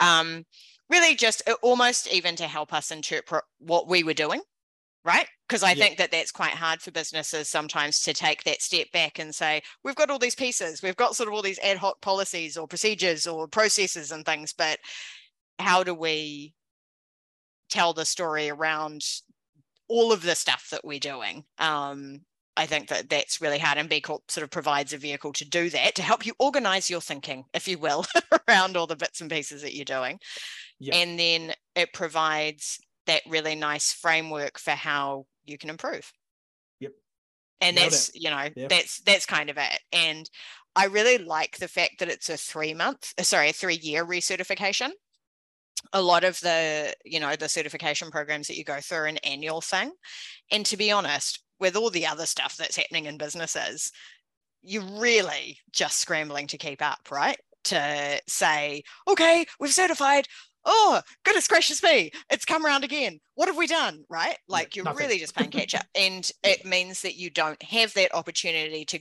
um, 0.00 0.44
really 0.90 1.14
just 1.14 1.42
uh, 1.48 1.54
almost 1.62 2.12
even 2.12 2.36
to 2.36 2.46
help 2.46 2.72
us 2.72 2.90
interpret 2.90 3.44
what 3.58 3.88
we 3.88 4.04
were 4.04 4.14
doing 4.14 4.40
right 5.04 5.26
because 5.48 5.62
i 5.62 5.70
yeah. 5.72 5.84
think 5.84 5.98
that 5.98 6.10
that's 6.10 6.32
quite 6.32 6.52
hard 6.52 6.80
for 6.80 6.90
businesses 6.90 7.48
sometimes 7.48 8.00
to 8.00 8.12
take 8.12 8.42
that 8.44 8.62
step 8.62 8.86
back 8.92 9.18
and 9.18 9.34
say 9.34 9.60
we've 9.84 9.96
got 9.96 10.10
all 10.10 10.18
these 10.18 10.34
pieces 10.34 10.82
we've 10.82 10.96
got 10.96 11.16
sort 11.16 11.28
of 11.28 11.34
all 11.34 11.42
these 11.42 11.58
ad 11.60 11.76
hoc 11.76 12.00
policies 12.00 12.56
or 12.56 12.66
procedures 12.66 13.26
or 13.26 13.46
processes 13.46 14.12
and 14.12 14.24
things 14.24 14.52
but 14.52 14.78
how 15.58 15.82
do 15.82 15.94
we 15.94 16.52
tell 17.70 17.92
the 17.92 18.04
story 18.04 18.50
around 18.50 19.02
all 19.88 20.12
of 20.12 20.22
the 20.22 20.34
stuff 20.34 20.68
that 20.70 20.84
we're 20.84 20.98
doing 20.98 21.44
um, 21.58 22.20
I 22.56 22.66
think 22.66 22.88
that 22.88 23.08
that's 23.08 23.40
really 23.40 23.58
hard, 23.58 23.78
and 23.78 23.88
B 23.88 24.00
Corp 24.00 24.30
sort 24.30 24.44
of 24.44 24.50
provides 24.50 24.92
a 24.92 24.98
vehicle 24.98 25.32
to 25.34 25.48
do 25.48 25.70
that 25.70 25.94
to 25.94 26.02
help 26.02 26.26
you 26.26 26.34
organize 26.38 26.90
your 26.90 27.00
thinking, 27.00 27.44
if 27.54 27.66
you 27.66 27.78
will, 27.78 28.04
around 28.48 28.76
all 28.76 28.86
the 28.86 28.96
bits 28.96 29.20
and 29.20 29.30
pieces 29.30 29.62
that 29.62 29.74
you're 29.74 29.84
doing. 29.84 30.18
Yeah. 30.78 30.96
And 30.96 31.18
then 31.18 31.54
it 31.74 31.92
provides 31.94 32.78
that 33.06 33.22
really 33.28 33.54
nice 33.54 33.92
framework 33.92 34.58
for 34.58 34.72
how 34.72 35.26
you 35.44 35.58
can 35.58 35.70
improve. 35.70 36.12
Yep. 36.80 36.92
And 37.60 37.76
Nailed 37.76 37.92
that's, 37.92 38.08
it. 38.10 38.22
you 38.22 38.30
know, 38.30 38.48
yep. 38.54 38.68
that's 38.68 39.00
that's 39.02 39.26
kind 39.26 39.50
of 39.50 39.58
it. 39.58 39.80
And 39.92 40.28
I 40.74 40.86
really 40.86 41.18
like 41.18 41.58
the 41.58 41.68
fact 41.68 41.98
that 41.98 42.08
it's 42.08 42.30
a 42.30 42.36
three 42.36 42.74
month, 42.74 43.12
uh, 43.18 43.22
sorry, 43.22 43.50
a 43.50 43.52
three 43.52 43.78
year 43.80 44.04
recertification. 44.06 44.90
A 45.92 46.00
lot 46.00 46.24
of 46.24 46.40
the, 46.40 46.94
you 47.04 47.20
know, 47.20 47.34
the 47.36 47.48
certification 47.48 48.10
programs 48.10 48.46
that 48.46 48.56
you 48.56 48.64
go 48.64 48.78
through 48.80 48.98
are 48.98 49.06
an 49.06 49.18
annual 49.18 49.60
thing. 49.60 49.92
And 50.50 50.64
to 50.66 50.76
be 50.76 50.92
honest, 50.92 51.42
with 51.58 51.76
all 51.76 51.90
the 51.90 52.06
other 52.06 52.26
stuff 52.26 52.56
that's 52.56 52.76
happening 52.76 53.06
in 53.06 53.18
businesses, 53.18 53.92
you're 54.62 55.00
really 55.00 55.58
just 55.72 55.98
scrambling 55.98 56.46
to 56.48 56.58
keep 56.58 56.80
up, 56.80 57.10
right? 57.10 57.38
To 57.64 58.20
say, 58.26 58.82
okay, 59.08 59.44
we've 59.60 59.72
certified, 59.72 60.26
oh 60.64 61.00
goodness 61.24 61.48
gracious 61.48 61.82
me 61.82 62.10
it's 62.30 62.44
come 62.44 62.64
around 62.64 62.84
again. 62.84 63.20
What 63.34 63.48
have 63.48 63.56
we 63.56 63.66
done 63.66 64.04
right? 64.08 64.36
Like 64.48 64.76
you're 64.76 64.84
really 64.94 65.18
just 65.18 65.36
playing 65.36 65.50
catch 65.50 65.74
up. 65.74 65.86
And 65.94 66.30
it 66.42 66.64
means 66.64 67.02
that 67.02 67.16
you 67.16 67.30
don't 67.30 67.62
have 67.62 67.94
that 67.94 68.14
opportunity 68.14 68.84
to 68.86 69.00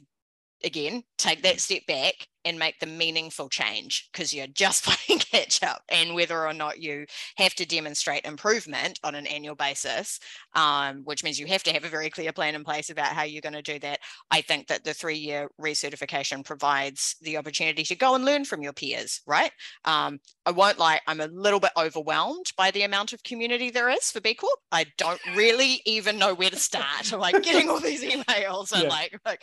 again 0.64 1.04
take 1.18 1.44
that 1.44 1.60
step 1.60 1.86
back 1.88 2.14
and 2.44 2.58
make 2.58 2.80
the 2.80 2.88
meaningful 2.88 3.50
change 3.50 4.10
because 4.12 4.34
you're 4.34 4.48
just 4.48 4.84
playing 5.08 5.20
catch 5.20 5.62
up. 5.62 5.84
And 5.90 6.16
whether 6.16 6.48
or 6.48 6.54
not 6.54 6.80
you 6.82 7.06
have 7.38 7.54
to 7.56 7.66
demonstrate 7.68 8.26
improvement 8.26 9.00
on 9.04 9.14
an 9.14 9.28
annual 9.28 9.56
basis 9.56 10.20
um, 10.54 11.02
which 11.04 11.24
means 11.24 11.40
you 11.40 11.46
have 11.48 11.64
to 11.64 11.72
have 11.72 11.84
a 11.84 11.90
very 11.90 12.10
clear 12.10 12.32
plan 12.32 12.56
in 12.56 12.64
place 12.64 12.90
about 12.90 13.08
how 13.08 13.24
you're 13.24 13.42
going 13.42 13.54
to 13.54 13.62
do 13.62 13.80
that 13.80 14.00
i 14.30 14.42
think 14.42 14.68
that 14.68 14.84
the 14.84 14.94
three 14.94 15.18
year 15.18 15.50
recertification 15.60 16.44
provides 16.44 17.16
the 17.22 17.38
opportunity 17.38 17.84
to 17.84 17.96
go 17.96 18.16
and 18.16 18.26
learn 18.26 18.46
from 18.46 18.62
your 18.62 18.74
peers 18.74 19.22
right? 19.26 19.52
Um, 19.86 20.20
i 20.46 20.52
won't 20.52 20.80
lie 20.80 21.00
i'm 21.08 21.22
a 21.22 21.28
little 21.28 21.60
bit 21.60 21.72
overwhelmed 21.78 22.52
by 22.58 22.72
the 22.72 22.84
amount 22.84 23.14
of 23.14 23.24
community 23.24 23.70
there 23.70 23.90
is 23.90 24.12
for 24.12 24.22
b 24.22 24.34
corp. 24.34 24.60
I 24.72 24.86
don't 24.98 25.22
really 25.36 25.82
even 25.86 26.18
know 26.18 26.34
where 26.34 26.50
to 26.50 26.58
start 26.58 27.14
I'm 27.14 27.20
like 27.20 27.44
getting 27.44 27.70
all 27.70 27.80
these 27.80 28.04
emails 28.16 28.72
and 28.72 28.84
yeah. 28.84 28.90
like, 28.90 29.20
like 29.26 29.42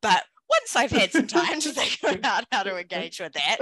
but 0.00 0.24
once 0.48 0.76
I've 0.76 0.90
had 0.90 1.12
some 1.12 1.26
time 1.28 1.60
to 1.60 1.72
think 1.72 2.16
about 2.16 2.44
how 2.50 2.62
to 2.62 2.78
engage 2.78 3.20
with 3.20 3.32
that, 3.34 3.58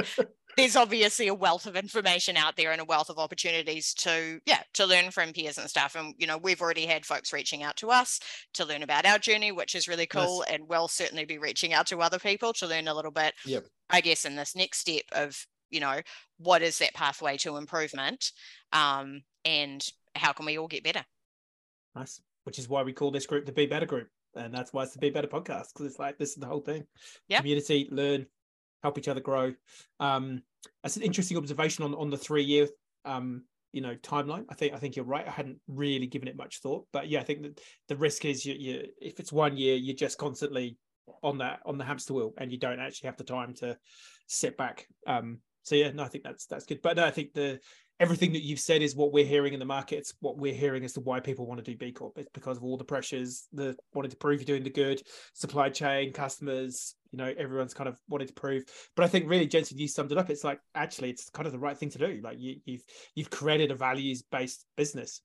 there's 0.57 0.77
obviously 0.77 1.29
a 1.29 1.35
wealth 1.35 1.67
of 1.67 1.77
information 1.77 2.37
out 2.37 2.57
there 2.57 2.73
and 2.73 2.81
a 2.81 2.85
wealth 2.85 3.11
of 3.11 3.19
opportunities 3.19 3.93
to, 3.95 4.41
yeah, 4.47 4.63
to 4.75 4.87
learn 4.87 5.11
from 5.11 5.33
peers 5.33 5.59
and 5.59 5.69
stuff. 5.69 5.95
And, 5.95 6.15
you 6.19 6.27
know, 6.27 6.39
we've 6.39 6.63
already 6.63 6.87
had 6.87 7.05
folks 7.05 7.33
reaching 7.33 7.63
out 7.63 7.77
to 7.77 7.91
us 7.91 8.21
to 8.55 8.65
learn 8.65 8.83
about 8.83 9.05
our 9.05 9.19
journey, 9.19 9.53
which 9.53 9.75
is 9.75 9.89
really 9.89 10.07
cool. 10.07 10.45
And 10.49 10.69
we'll 10.69 10.89
certainly 10.89 11.25
be 11.25 11.39
reaching 11.39 11.73
out 11.73 11.87
to 11.89 12.01
other 12.01 12.19
people 12.19 12.53
to 12.55 12.67
learn 12.67 12.89
a 12.89 12.95
little 12.95 13.11
bit, 13.11 13.35
yep. 13.45 13.67
I 13.91 14.01
guess, 14.01 14.25
in 14.25 14.37
this 14.37 14.57
next 14.57 14.79
step 14.79 15.05
of, 15.13 15.37
you 15.71 15.81
know, 15.81 16.01
what 16.39 16.63
is 16.63 16.79
that 16.79 16.95
pathway 16.95 17.37
to 17.39 17.57
improvement 17.57 18.31
um, 18.73 19.23
and 19.45 19.85
how 20.15 20.33
can 20.33 20.47
we 20.47 20.59
all 20.59 20.69
get 20.69 20.85
better? 20.85 21.05
Nice. 21.95 22.21
Which 22.45 22.59
is 22.59 22.69
why 22.69 22.83
we 22.83 22.93
call 22.93 23.11
this 23.11 23.27
group 23.27 23.45
the 23.45 23.53
Be 23.53 23.67
Better 23.67 23.87
Group 23.87 24.09
and 24.37 24.55
that's 24.55 24.73
why 24.73 24.83
it's 24.83 24.93
the 24.93 24.99
Be 24.99 25.11
Better 25.11 25.29
podcast 25.29 25.73
because 25.73 25.87
it's 25.87 25.99
like 25.99 26.19
this 26.19 26.31
is 26.31 26.37
the 26.37 26.47
whole 26.47 26.61
thing. 26.61 26.85
Yeah. 27.29 27.39
Community, 27.39 27.89
learn, 27.91 28.27
help 28.83 28.99
each 28.99 29.09
other 29.09 29.21
grow. 29.21 29.55
Um, 30.01 30.43
that's 30.83 30.97
an 30.97 31.03
interesting 31.03 31.37
observation 31.37 31.85
on 31.85 31.95
on 31.95 32.11
the 32.11 32.17
three 32.17 32.45
year 32.45 32.69
um, 33.05 33.45
you 33.73 33.81
know 33.81 33.95
timeline. 33.97 34.45
I 34.49 34.55
think 34.55 34.75
I 34.75 34.79
think 34.79 34.97
you're 34.97 35.05
right. 35.05 35.27
I 35.27 35.31
hadn't 35.31 35.59
really 35.69 36.07
given 36.07 36.29
it 36.29 36.37
much 36.37 36.61
thought, 36.61 36.87
but 36.93 37.09
yeah, 37.09 37.21
I 37.21 37.25
think 37.25 37.43
that 37.43 37.61
the 37.89 37.97
risk 37.97 38.25
is 38.25 38.45
you, 38.45 38.55
you 38.55 38.87
if 39.01 39.21
it's 39.21 39.33
one 39.33 39.57
year, 39.57 39.77
you're 39.77 39.97
just 39.97 40.19
constantly 40.19 40.79
on 41.23 41.39
that 41.39 41.61
on 41.67 41.79
the 41.79 41.85
hamster 41.85 42.15
wheel, 42.15 42.33
and 42.39 42.51
you 42.51 42.59
don't 42.59 42.81
actually 42.81 43.09
have 43.09 43.17
the 43.17 43.25
time 43.25 43.55
to 43.55 43.77
sit 44.29 44.57
back. 44.57 44.87
Um, 45.07 45.39
so 45.63 45.75
yeah, 45.75 45.91
no, 45.91 46.05
I 46.05 46.09
think 46.09 46.25
that's 46.25 46.47
that's 46.47 46.65
good. 46.65 46.81
But 46.83 46.97
no, 46.97 47.05
I 47.05 47.11
think 47.11 47.33
the 47.35 47.61
everything 47.99 48.33
that 48.33 48.43
you've 48.43 48.61
said 48.61 48.83
is 48.83 48.95
what 48.95 49.13
we're 49.13 49.25
hearing 49.25 49.55
in 49.55 49.59
the 49.59 49.67
market. 49.67 49.97
It's 49.97 50.15
what 50.21 50.37
we're 50.37 50.55
hearing 50.55 50.85
as 50.85 50.93
to 50.95 51.01
why 51.01 51.21
people 51.21 51.47
want 51.47 51.65
to 51.65 51.71
do 51.71 51.77
B 51.77 51.93
Corp. 51.93 52.19
It's 52.19 52.29
because 52.33 52.57
of 52.59 52.65
all 52.65 52.77
the 52.77 52.85
pressures, 52.85 53.47
the 53.53 53.77
wanting 53.95 54.11
to 54.11 54.17
prove 54.17 54.41
you're 54.41 54.47
doing 54.47 54.65
the 54.65 54.71
good, 54.71 55.03
supply 55.35 55.71
chain, 55.71 56.13
customers, 56.13 56.95
you 57.13 57.19
know, 57.19 57.33
everyone's 57.39 57.75
kind 57.75 57.89
of 57.89 57.99
wanted 58.09 58.29
to 58.29 58.35
prove. 58.35 58.65
But 58.95 59.05
I 59.05 59.09
think 59.09 59.29
really, 59.29 59.47
Jensen, 59.47 59.79
you 59.79 59.89
summed 59.89 60.13
it 60.13 60.19
up. 60.19 60.31
It's 60.31 60.45
like 60.45 60.61
actually 60.75 61.11
it's 61.11 61.31
kind 61.31 61.47
of 61.47 61.53
the 61.53 61.59
right 61.59 61.77
thing 61.77 61.91
to 61.91 61.99
do. 61.99 62.21
Like 62.23 62.39
you, 62.39 62.57
you've 62.65 62.85
you've 63.15 63.31
created 63.31 63.71
a 63.71 63.75
values-based 63.75 64.65
business. 64.77 65.23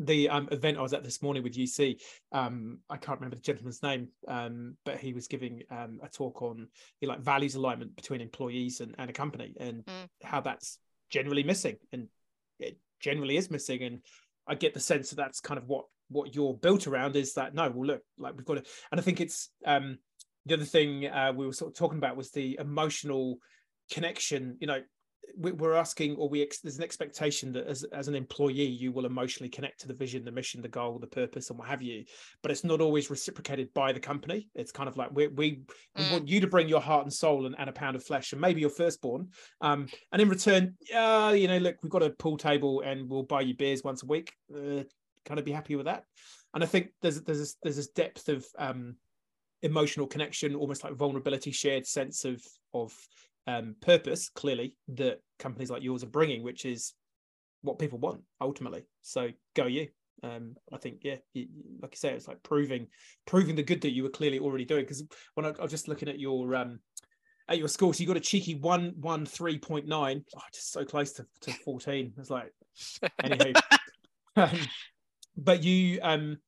The 0.00 0.28
um, 0.28 0.48
event 0.50 0.76
I 0.76 0.82
was 0.82 0.92
at 0.92 1.04
this 1.04 1.22
morning 1.22 1.44
with 1.44 1.54
UC, 1.54 2.00
um, 2.32 2.80
I 2.90 2.96
can't 2.96 3.20
remember 3.20 3.36
the 3.36 3.42
gentleman's 3.42 3.80
name, 3.80 4.08
um, 4.26 4.76
but 4.84 4.98
he 4.98 5.12
was 5.12 5.28
giving 5.28 5.62
um, 5.70 6.00
a 6.02 6.08
talk 6.08 6.42
on 6.42 6.66
you 7.00 7.06
know, 7.06 7.14
like 7.14 7.22
values 7.22 7.54
alignment 7.54 7.94
between 7.94 8.20
employees 8.20 8.80
and, 8.80 8.96
and 8.98 9.08
a 9.08 9.12
company 9.12 9.54
and 9.60 9.84
mm. 9.84 10.08
how 10.24 10.40
that's 10.40 10.80
generally 11.14 11.44
missing, 11.44 11.76
and 11.92 12.08
it 12.58 12.76
generally 13.00 13.36
is 13.36 13.50
missing. 13.50 13.82
And 13.84 14.00
I 14.48 14.56
get 14.56 14.74
the 14.74 14.80
sense 14.80 15.10
that 15.10 15.16
that's 15.16 15.40
kind 15.40 15.58
of 15.58 15.68
what 15.68 15.84
what 16.08 16.34
you're 16.34 16.54
built 16.54 16.86
around 16.86 17.16
is 17.16 17.34
that 17.34 17.54
no, 17.54 17.70
well 17.70 17.86
look, 17.86 18.02
like 18.18 18.36
we've 18.36 18.44
got 18.44 18.54
to, 18.54 18.70
and 18.90 19.00
I 19.00 19.02
think 19.02 19.20
it's 19.20 19.50
um 19.64 19.98
the 20.46 20.54
other 20.54 20.64
thing 20.64 21.06
uh, 21.06 21.32
we 21.34 21.46
were 21.46 21.52
sort 21.52 21.70
of 21.70 21.78
talking 21.78 21.98
about 21.98 22.16
was 22.16 22.30
the 22.32 22.58
emotional 22.60 23.38
connection. 23.90 24.58
You 24.60 24.66
know, 24.66 24.80
we're 25.36 25.74
asking 25.74 26.16
or 26.16 26.28
we 26.28 26.42
ex- 26.42 26.60
there's 26.60 26.78
an 26.78 26.84
expectation 26.84 27.52
that 27.52 27.66
as, 27.66 27.84
as 27.84 28.08
an 28.08 28.14
employee 28.14 28.64
you 28.64 28.92
will 28.92 29.06
emotionally 29.06 29.48
connect 29.48 29.80
to 29.80 29.88
the 29.88 29.94
vision 29.94 30.24
the 30.24 30.30
mission 30.30 30.62
the 30.62 30.68
goal 30.68 30.98
the 30.98 31.06
purpose 31.06 31.50
and 31.50 31.58
what 31.58 31.68
have 31.68 31.82
you 31.82 32.04
but 32.42 32.50
it's 32.50 32.64
not 32.64 32.80
always 32.80 33.10
reciprocated 33.10 33.72
by 33.74 33.92
the 33.92 34.00
company 34.00 34.48
it's 34.54 34.72
kind 34.72 34.88
of 34.88 34.96
like 34.96 35.10
we 35.12 35.28
we, 35.28 35.52
mm. 35.52 35.64
we 35.96 36.10
want 36.10 36.28
you 36.28 36.40
to 36.40 36.46
bring 36.46 36.68
your 36.68 36.80
heart 36.80 37.04
and 37.04 37.12
soul 37.12 37.46
and, 37.46 37.54
and, 37.58 37.68
a 37.68 37.72
pound 37.72 37.96
of 37.96 38.04
flesh 38.04 38.32
and 38.32 38.40
maybe 38.40 38.60
your 38.60 38.70
firstborn 38.70 39.28
um, 39.60 39.86
and 40.12 40.22
in 40.22 40.28
return 40.28 40.74
uh, 40.94 41.34
you 41.36 41.48
know 41.48 41.58
look 41.58 41.76
we've 41.82 41.92
got 41.92 42.02
a 42.02 42.10
pool 42.10 42.36
table 42.36 42.82
and 42.82 43.08
we'll 43.08 43.22
buy 43.22 43.40
you 43.40 43.54
beers 43.54 43.82
once 43.82 44.02
a 44.02 44.06
week 44.06 44.32
uh, 44.54 44.82
kind 45.24 45.38
of 45.38 45.44
be 45.44 45.52
happy 45.52 45.76
with 45.76 45.86
that 45.86 46.04
and 46.54 46.62
i 46.62 46.66
think 46.66 46.88
there's 47.02 47.20
there's 47.22 47.38
this, 47.38 47.56
there's 47.62 47.76
this 47.76 47.88
depth 47.88 48.28
of 48.28 48.44
um, 48.58 48.96
emotional 49.62 50.06
connection 50.06 50.54
almost 50.54 50.84
like 50.84 50.94
vulnerability 50.94 51.50
shared 51.50 51.86
sense 51.86 52.24
of 52.24 52.42
of 52.74 52.92
um, 53.46 53.76
purpose 53.80 54.30
clearly 54.34 54.74
that 54.88 55.20
companies 55.38 55.70
like 55.70 55.82
yours 55.82 56.02
are 56.02 56.08
bringing, 56.08 56.42
which 56.42 56.64
is 56.64 56.94
what 57.62 57.78
people 57.78 57.98
want 57.98 58.22
ultimately. 58.40 58.84
So 59.02 59.30
go 59.54 59.66
you. 59.66 59.88
Um, 60.22 60.54
I 60.72 60.78
think 60.78 60.98
yeah, 61.02 61.16
you, 61.32 61.48
like 61.82 61.92
you 61.92 61.98
say, 61.98 62.12
it's 62.12 62.28
like 62.28 62.42
proving 62.42 62.86
proving 63.26 63.56
the 63.56 63.62
good 63.62 63.82
that 63.82 63.92
you 63.92 64.04
were 64.04 64.10
clearly 64.10 64.38
already 64.38 64.64
doing. 64.64 64.84
Because 64.84 65.02
when 65.34 65.44
I, 65.44 65.50
I, 65.50 65.62
was 65.62 65.70
just 65.70 65.88
looking 65.88 66.08
at 66.08 66.18
your 66.18 66.54
um, 66.54 66.78
at 67.48 67.58
your 67.58 67.68
score, 67.68 67.92
so 67.92 68.00
you 68.00 68.06
got 68.06 68.16
a 68.16 68.20
cheeky 68.20 68.54
one 68.54 68.94
one 69.00 69.26
three 69.26 69.58
point 69.58 69.86
nine, 69.86 70.24
oh, 70.36 70.40
just 70.52 70.72
so 70.72 70.84
close 70.84 71.12
to, 71.14 71.26
to 71.42 71.52
fourteen. 71.64 72.14
It's 72.16 72.30
like 72.30 72.52
anywho, 73.22 73.60
um, 74.36 74.58
but 75.36 75.62
you 75.62 75.98
um 76.02 76.38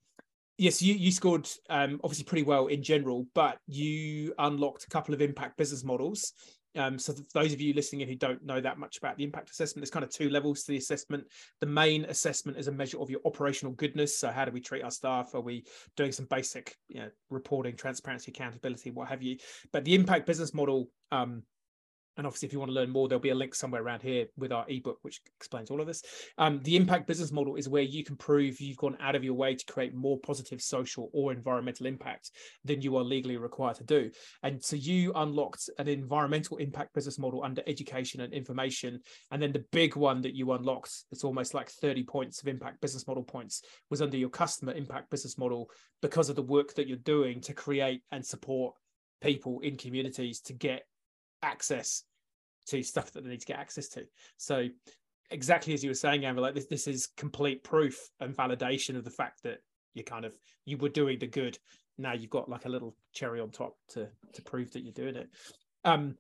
yes 0.59 0.81
you 0.81 0.95
you 0.95 1.11
scored 1.11 1.49
um 1.71 2.01
obviously 2.03 2.25
pretty 2.25 2.43
well 2.43 2.67
in 2.67 2.83
general 2.83 3.27
but 3.35 3.59
you 3.67 4.33
unlocked 4.39 4.85
a 4.85 4.89
couple 4.89 5.15
of 5.15 5.21
impact 5.21 5.57
business 5.57 5.85
models 5.85 6.33
um, 6.77 6.99
so 6.99 7.15
those 7.35 7.53
of 7.53 7.61
you 7.61 7.73
listening 7.75 8.03
in 8.03 8.09
who 8.09 8.15
don't 8.15 8.45
know 8.45 8.61
that 8.61 8.79
much 8.79 8.99
about 8.99 9.17
the 9.17 9.25
impact 9.25 9.51
assessment, 9.51 9.83
there's 9.83 9.91
kind 9.91 10.05
of 10.05 10.11
two 10.11 10.29
levels 10.31 10.63
to 10.65 10.73
the 10.73 10.79
assessment. 10.79 11.25
The 11.61 11.67
main 11.67 12.05
assessment 12.07 12.59
is 12.59 12.69
a 12.69 12.73
measure 12.73 13.01
of 13.01 13.11
your 13.11 13.21
operational 13.25 13.75
goodness. 13.75 14.19
So 14.19 14.31
how 14.31 14.45
do 14.45 14.53
we 14.53 14.61
treat 14.61 14.83
our 14.83 14.91
staff? 14.91 15.35
Are 15.35 15.41
we 15.41 15.65
doing 15.97 16.13
some 16.13 16.27
basic 16.27 16.77
you 16.89 17.01
know, 17.01 17.09
reporting, 17.31 17.77
transparency, 17.77 18.31
accountability, 18.31 18.91
what 18.91 19.09
have 19.09 19.23
you? 19.23 19.39
But 19.73 19.85
the 19.85 19.95
impact 19.95 20.27
business 20.27 20.55
model 20.55 20.89
um, 21.13 21.43
and 22.17 22.27
obviously 22.27 22.47
if 22.47 22.53
you 22.53 22.59
want 22.59 22.71
to 22.71 22.75
learn 22.75 22.91
more 22.91 23.09
there'll 23.09 23.21
be 23.21 23.31
a 23.31 23.35
link 23.35 23.55
somewhere 23.55 23.83
around 23.83 24.03
here 24.03 24.27
with 24.37 24.53
our 24.53 24.65
ebook 24.69 24.99
which 25.03 25.21
explains 25.37 25.71
all 25.71 25.81
of 25.81 25.87
this. 25.87 26.03
Um, 26.39 26.61
the 26.63 26.77
impact 26.77 27.07
business 27.07 27.33
model 27.33 27.57
is 27.57 27.69
where 27.69 27.83
you 27.83 28.05
can 28.05 28.17
prove 28.17 28.61
you've 28.61 28.77
gone 28.77 28.97
out 29.01 29.15
of 29.15 29.25
your 29.25 29.35
way 29.35 29.55
to 29.55 29.73
create 29.73 29.95
more 29.95 30.19
positive 30.21 30.61
social 30.61 31.11
or 31.13 31.33
environmental 31.33 31.87
impact 31.87 32.31
than 32.65 32.81
you 32.81 32.97
are 32.97 33.05
legally 33.05 33.37
required 33.37 33.77
to 33.77 33.85
do. 33.85 34.11
And 34.43 34.63
so 34.63 34.77
you 34.77 35.13
unlocked 35.15 35.69
an 35.79 35.89
environmental 35.89 36.57
impact 36.59 36.95
business 36.95 37.19
model 37.19 37.43
under 37.43 37.63
education 37.67 38.21
and 38.21 38.33
information. 38.33 39.01
And 39.31 39.43
then 39.43 39.53
the 39.53 39.65
big 39.73 39.97
one 39.97 40.21
that 40.23 40.35
you 40.35 40.53
unlocked 40.53 41.05
it's 41.11 41.25
almost 41.25 41.55
like 41.55 41.71
30 41.71 42.05
points 42.05 42.41
of 42.41 42.49
impact 42.49 42.81
business 42.81 43.07
model 43.07 43.23
points 43.23 43.63
was 43.91 44.03
under 44.03 44.17
your 44.17 44.29
customer 44.29 44.73
impact 44.73 45.11
business 45.11 45.39
model 45.39 45.71
because 46.03 46.29
of 46.29 46.37
the 46.37 46.43
work 46.43 46.75
that 46.75 46.87
you're 46.87 46.97
doing 46.99 47.41
to 47.43 47.55
create 47.55 48.03
and 48.13 48.25
support 48.25 48.75
people 49.23 49.61
in 49.61 49.77
communities 49.77 50.41
to 50.41 50.53
get 50.53 50.83
access 51.47 52.03
to 52.69 52.83
stuff 52.83 53.13
that 53.13 53.25
they 53.25 53.31
need 53.31 53.41
to 53.41 53.47
get 53.47 53.59
access 53.59 53.89
to. 53.89 54.05
So 54.37 54.69
exactly 55.31 55.75
as 55.75 55.83
you 55.83 55.91
were 55.91 55.95
saying, 55.95 56.25
Amber, 56.25 56.41
like 56.41 56.55
this, 56.55 56.67
this 56.67 56.87
is 56.87 57.09
complete 57.17 57.65
proof 57.65 57.97
and 58.21 58.37
validation 58.37 58.97
of 58.97 59.05
the 59.05 59.11
fact 59.11 59.43
that 59.45 59.59
you 59.95 60.05
kind 60.05 60.25
of 60.25 60.35
you 60.65 60.77
were 60.77 60.89
doing 60.89 61.19
the 61.19 61.27
good. 61.27 61.59
Now 61.99 62.13
you've 62.13 62.31
got 62.31 62.49
like 62.49 62.67
a 62.67 62.69
little 62.69 62.95
cherry 63.15 63.41
on 63.41 63.51
top 63.51 63.75
to 63.91 64.09
to 64.35 64.43
prove 64.43 64.73
that 64.73 64.83
you're 64.83 64.93
doing 64.93 65.17
it. 65.17 65.29
Um, 65.85 66.17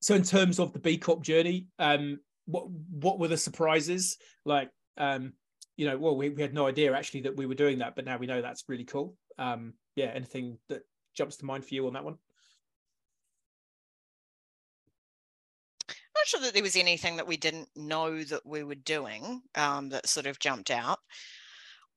so 0.00 0.14
in 0.14 0.22
terms 0.22 0.58
of 0.58 0.72
the 0.72 0.78
B 0.78 0.96
Corp 0.98 1.22
journey, 1.22 1.66
um, 1.78 2.18
what 2.46 2.70
what 2.70 3.18
were 3.18 3.28
the 3.28 3.36
surprises? 3.36 4.16
Like, 4.44 4.70
um, 4.96 5.34
you 5.76 5.86
know, 5.86 5.98
well, 5.98 6.16
we, 6.16 6.30
we 6.30 6.42
had 6.42 6.54
no 6.54 6.66
idea 6.66 6.94
actually 6.94 7.22
that 7.22 7.36
we 7.36 7.46
were 7.46 7.54
doing 7.54 7.78
that, 7.78 7.94
but 7.94 8.04
now 8.04 8.16
we 8.16 8.26
know 8.26 8.40
that's 8.40 8.64
really 8.68 8.84
cool. 8.84 9.14
Um, 9.38 9.74
yeah, 9.94 10.06
anything 10.06 10.58
that 10.68 10.82
jumps 11.14 11.36
to 11.38 11.44
mind 11.44 11.64
for 11.64 11.74
you 11.74 11.86
on 11.86 11.92
that 11.92 12.04
one? 12.04 12.16
Not 16.22 16.28
sure 16.28 16.40
that 16.40 16.54
there 16.54 16.62
was 16.62 16.76
anything 16.76 17.16
that 17.16 17.26
we 17.26 17.36
didn't 17.36 17.68
know 17.74 18.22
that 18.22 18.46
we 18.46 18.62
were 18.62 18.76
doing 18.76 19.42
um, 19.56 19.88
that 19.88 20.08
sort 20.08 20.26
of 20.26 20.38
jumped 20.38 20.70
out. 20.70 21.00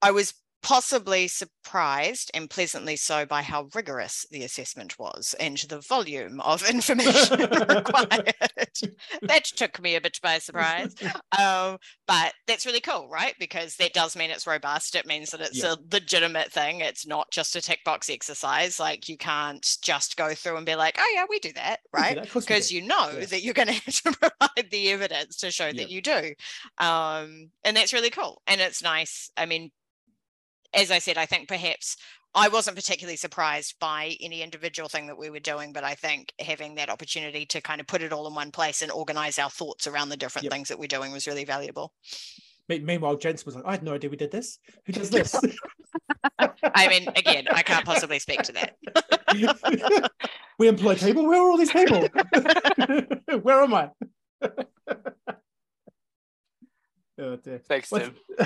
I 0.01 0.11
was 0.11 0.34
possibly 0.66 1.28
surprised 1.28 2.32
and 2.34 2.49
pleasantly 2.49 2.95
so 2.95 3.24
by 3.24 3.43
how 3.43 3.70
rigorous 3.76 4.26
the 4.32 4.43
assessment 4.43 4.97
was 4.97 5.36
and 5.39 5.59
the 5.70 5.80
volume 5.80 6.41
of 6.41 6.68
information 6.70 7.39
required. 7.70 8.34
that 9.22 9.43
took 9.55 9.80
me 9.80 9.95
a 9.95 10.01
bit 10.01 10.20
by 10.24 10.39
surprise. 10.39 10.95
Um, 11.38 11.78
but 12.07 12.34
that's 12.47 12.66
really 12.66 12.82
cool, 12.82 13.07
right? 13.09 13.36
Because 13.39 13.76
that 13.76 13.93
does 13.93 14.16
mean 14.16 14.32
it's 14.32 14.47
robust. 14.47 14.95
It 14.95 15.05
means 15.05 15.30
that 15.30 15.41
it's 15.41 15.61
yeah. 15.61 15.74
a 15.74 15.78
legitimate 15.93 16.51
thing. 16.51 16.80
It's 16.80 17.05
not 17.05 17.30
just 17.30 17.55
a 17.55 17.61
tick 17.61 17.84
box 17.86 18.09
exercise. 18.09 18.80
Like 18.80 19.07
you 19.07 19.18
can't 19.18 19.63
just 19.84 20.18
go 20.18 20.34
through 20.34 20.57
and 20.57 20.66
be 20.66 20.74
like, 20.74 20.97
oh, 20.99 21.13
yeah, 21.13 21.26
we 21.30 21.38
do 21.38 21.53
that, 21.53 21.82
right? 21.93 22.28
Because 22.34 22.72
you 22.72 22.82
know 22.82 23.11
yeah. 23.11 23.26
that 23.26 23.43
you're 23.43 23.53
going 23.53 23.68
to 23.68 23.74
have 23.74 23.84
to 23.84 24.11
provide 24.13 24.72
the 24.72 24.89
evidence 24.89 25.36
to 25.38 25.51
show 25.51 25.72
that 25.72 25.91
you 25.91 26.01
do. 26.01 26.34
Um, 26.80 27.51
and 27.63 27.78
that's 27.78 27.93
really 27.93 28.09
cool. 28.09 28.41
And 28.47 28.59
it's 28.59 28.82
nice. 28.82 29.30
I 29.38 29.45
mean, 29.45 29.70
as 30.76 30.91
I 30.91 30.99
said, 30.99 31.17
I 31.17 31.26
think 31.26 31.47
perhaps 31.47 31.97
I 32.34 32.49
wasn't 32.49 32.76
particularly 32.76 33.15
surprised 33.15 33.76
by 33.80 34.17
any 34.21 34.41
individual 34.41 34.89
thing 34.89 35.07
that 35.07 35.17
we 35.17 35.30
were 35.30 35.39
doing, 35.39 35.71
but 35.71 35.86
I 35.86 35.95
think 35.95 36.34
having 36.39 36.76
that 36.76 36.89
opportunity 36.89 37.45
to 37.47 37.61
kind 37.61 37.80
of 37.80 37.88
put 37.88 38.01
it 38.01 38.11
all 38.11 38.28
in 38.28 38.36
one 38.36 38.51
place 38.51 38.82
and 38.82 38.91
organize 38.91 39.39
our 39.39 39.49
thoughts 39.49 39.88
around 39.88 40.09
the 40.09 40.17
different 40.17 40.43
yep. 40.43 40.51
things 40.51 40.67
that 40.67 40.78
we're 40.78 40.88
doing 40.88 41.13
was 41.13 41.28
really 41.28 41.45
valuable. 41.45 41.93
Meanwhile, 42.67 43.17
Jensen 43.17 43.45
was 43.45 43.55
like, 43.55 43.65
I 43.65 43.71
had 43.71 43.84
no 43.84 43.93
idea 43.93 44.09
we 44.09 44.17
did 44.17 44.32
this. 44.32 44.59
Who 44.86 44.93
does 44.93 45.09
this? 45.11 45.36
I 46.39 46.88
mean, 46.89 47.07
again, 47.15 47.47
I 47.51 47.61
can't 47.61 47.86
possibly 47.86 48.19
speak 48.19 48.41
to 48.43 48.53
that. 48.53 48.76
we 50.59 50.67
employ 50.67 50.95
people. 50.95 51.28
Where 51.28 51.41
are 51.41 51.51
all 51.51 51.57
these 51.57 51.71
people? 51.71 52.07
Where 53.41 53.63
am 53.63 53.73
I? 53.73 53.91
Oh 57.18 57.38
dear. 57.38 57.59
Thanks, 57.59 57.89
Tim. 57.89 58.16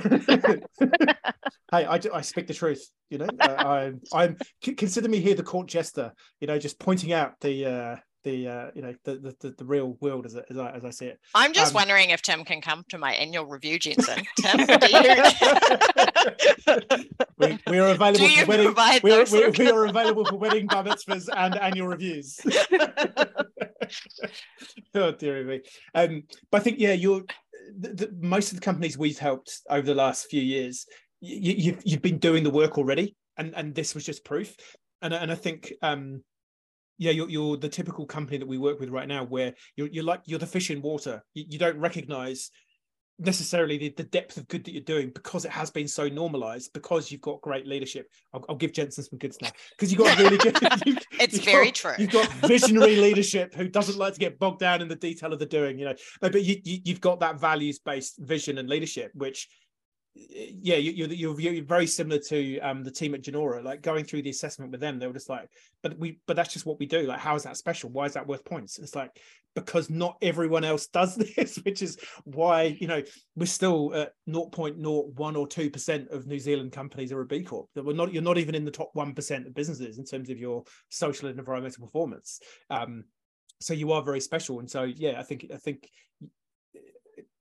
hey, 1.71 1.85
I, 1.85 1.99
I 2.13 2.21
speak 2.21 2.47
the 2.47 2.53
truth. 2.53 2.87
You 3.09 3.19
know, 3.19 3.27
I, 3.41 3.47
I'm, 3.47 4.01
I'm 4.13 4.37
consider 4.77 5.09
me 5.09 5.19
here 5.19 5.33
the 5.33 5.43
court 5.43 5.67
jester. 5.67 6.13
You 6.39 6.47
know, 6.47 6.59
just 6.59 6.79
pointing 6.79 7.11
out 7.11 7.33
the 7.41 7.65
uh, 7.65 7.95
the 8.23 8.47
uh, 8.47 8.71
you 8.75 8.81
know 8.81 8.93
the, 9.03 9.35
the 9.39 9.51
the 9.57 9.65
real 9.65 9.97
world 10.01 10.25
as, 10.25 10.35
as 10.35 10.57
I 10.57 10.71
as 10.71 10.83
I 10.85 10.89
see 10.89 11.05
it. 11.05 11.19
I'm 11.33 11.53
just 11.53 11.71
um, 11.71 11.75
wondering 11.75 12.09
if 12.09 12.21
Tim 12.21 12.43
can 12.43 12.61
come 12.61 12.83
to 12.89 12.97
my 12.97 13.13
annual 13.13 13.45
review, 13.45 13.79
Jensen. 13.79 14.23
Tim, 14.37 14.57
we, 17.37 17.59
we, 17.67 17.79
are 17.79 17.89
available 17.91 18.27
for 18.27 18.45
wedding. 18.45 18.75
We 19.03 19.11
are, 19.11 19.25
we, 19.31 19.49
we 19.49 19.71
are 19.71 19.85
available 19.85 20.25
for 20.25 20.37
wedding 20.37 20.67
bar 20.67 20.83
mitzvahs 20.83 21.29
and 21.35 21.55
annual 21.57 21.87
reviews. 21.87 22.39
oh 24.95 25.11
dear 25.11 25.43
me. 25.43 25.61
Um, 25.95 26.23
but 26.51 26.61
I 26.61 26.63
think 26.63 26.79
yeah, 26.79 26.93
you're 26.93 27.23
the, 27.77 27.89
the, 27.89 28.11
most 28.19 28.51
of 28.51 28.59
the 28.59 28.65
companies 28.65 28.97
we've 28.97 29.19
helped 29.19 29.61
over 29.69 29.85
the 29.85 29.95
last 29.95 30.27
few 30.29 30.41
years, 30.41 30.85
you, 31.21 31.53
you've 31.57 31.81
you've 31.85 32.01
been 32.01 32.17
doing 32.17 32.43
the 32.43 32.49
work 32.49 32.77
already, 32.77 33.15
and 33.37 33.53
and 33.55 33.73
this 33.73 33.95
was 33.95 34.05
just 34.05 34.25
proof. 34.25 34.55
And 35.01 35.13
and 35.13 35.31
I 35.31 35.35
think 35.35 35.71
um, 35.81 36.23
yeah, 36.99 37.11
you're, 37.11 37.29
you're 37.29 37.57
the 37.57 37.69
typical 37.69 38.05
company 38.05 38.37
that 38.37 38.47
we 38.47 38.57
work 38.57 38.79
with 38.79 38.89
right 38.89 39.07
now, 39.07 39.23
where 39.23 39.55
you're 39.75 39.87
you're 39.87 40.03
like 40.03 40.21
you're 40.25 40.37
the 40.37 40.45
fish 40.45 40.69
in 40.69 40.81
water. 40.81 41.23
You, 41.33 41.45
you 41.49 41.57
don't 41.57 41.79
recognize 41.79 42.51
necessarily 43.19 43.77
the, 43.77 43.89
the 43.89 44.03
depth 44.03 44.37
of 44.37 44.47
good 44.47 44.63
that 44.63 44.71
you're 44.71 44.83
doing 44.83 45.11
because 45.13 45.43
it 45.43 45.51
has 45.51 45.69
been 45.69 45.87
so 45.87 46.07
normalized 46.07 46.71
because 46.73 47.11
you've 47.11 47.21
got 47.21 47.41
great 47.41 47.65
leadership. 47.65 48.07
I'll, 48.33 48.43
I'll 48.49 48.55
give 48.55 48.73
jensen 48.73 49.03
some 49.03 49.17
goods 49.17 49.37
now 49.41 49.49
because 49.71 49.91
you've 49.91 49.99
got 49.99 50.17
really 50.17 50.37
good 50.37 50.57
it's 51.19 51.39
very 51.39 51.65
got, 51.65 51.75
true. 51.75 51.93
you've 51.97 52.11
got 52.11 52.31
visionary 52.45 52.95
leadership 53.01 53.53
who 53.55 53.67
doesn't 53.67 53.97
like 53.97 54.13
to 54.13 54.19
get 54.19 54.37
bogged 54.37 54.59
down 54.59 54.81
in 54.81 54.87
the 54.87 54.95
detail 54.95 55.33
of 55.33 55.39
the 55.39 55.45
doing 55.45 55.79
you 55.79 55.85
know. 55.85 55.95
But 56.21 56.43
you, 56.43 56.57
you, 56.63 56.79
you've 56.83 57.01
got 57.01 57.21
that 57.21 57.39
values 57.39 57.79
based 57.79 58.19
vision 58.19 58.57
and 58.57 58.69
leadership 58.69 59.11
which 59.13 59.47
yeah, 60.61 60.75
you, 60.75 61.05
are 61.05 61.07
you're, 61.09 61.39
you're 61.39 61.63
very 61.63 61.87
similar 61.87 62.19
to 62.27 62.59
um, 62.59 62.83
the 62.83 62.91
team 62.91 63.13
at 63.13 63.21
Genora. 63.21 63.63
Like 63.63 63.81
going 63.81 64.03
through 64.03 64.23
the 64.23 64.29
assessment 64.29 64.71
with 64.71 64.81
them, 64.81 64.99
they 64.99 65.07
were 65.07 65.13
just 65.13 65.29
like, 65.29 65.49
"But 65.81 65.97
we, 65.97 66.19
but 66.27 66.35
that's 66.35 66.53
just 66.53 66.65
what 66.65 66.79
we 66.79 66.85
do. 66.85 67.03
Like, 67.03 67.19
how 67.19 67.35
is 67.35 67.43
that 67.43 67.57
special? 67.57 67.89
Why 67.89 68.05
is 68.05 68.13
that 68.13 68.27
worth 68.27 68.43
points?" 68.43 68.79
It's 68.79 68.95
like 68.95 69.11
because 69.55 69.89
not 69.89 70.17
everyone 70.21 70.63
else 70.63 70.87
does 70.93 71.15
this, 71.15 71.57
which 71.57 71.81
is 71.81 71.97
why 72.25 72.77
you 72.79 72.87
know 72.87 73.01
we're 73.35 73.45
still 73.45 73.93
at 73.95 74.13
0.01 74.27 75.37
or 75.37 75.47
two 75.47 75.69
percent 75.69 76.09
of 76.09 76.27
New 76.27 76.39
Zealand 76.39 76.71
companies 76.71 77.11
are 77.11 77.21
a 77.21 77.25
B 77.25 77.43
Corp. 77.43 77.67
That 77.75 77.85
we're 77.85 77.93
not. 77.93 78.13
You're 78.13 78.23
not 78.23 78.37
even 78.37 78.55
in 78.55 78.65
the 78.65 78.71
top 78.71 78.91
one 78.93 79.13
percent 79.13 79.47
of 79.47 79.53
businesses 79.53 79.97
in 79.97 80.05
terms 80.05 80.29
of 80.29 80.37
your 80.37 80.63
social 80.89 81.29
and 81.29 81.39
environmental 81.39 81.85
performance. 81.85 82.39
Um, 82.69 83.05
so 83.61 83.73
you 83.73 83.91
are 83.91 84.01
very 84.01 84.21
special, 84.21 84.59
and 84.59 84.69
so 84.69 84.83
yeah, 84.83 85.19
I 85.19 85.23
think 85.23 85.45
I 85.53 85.57
think 85.57 85.89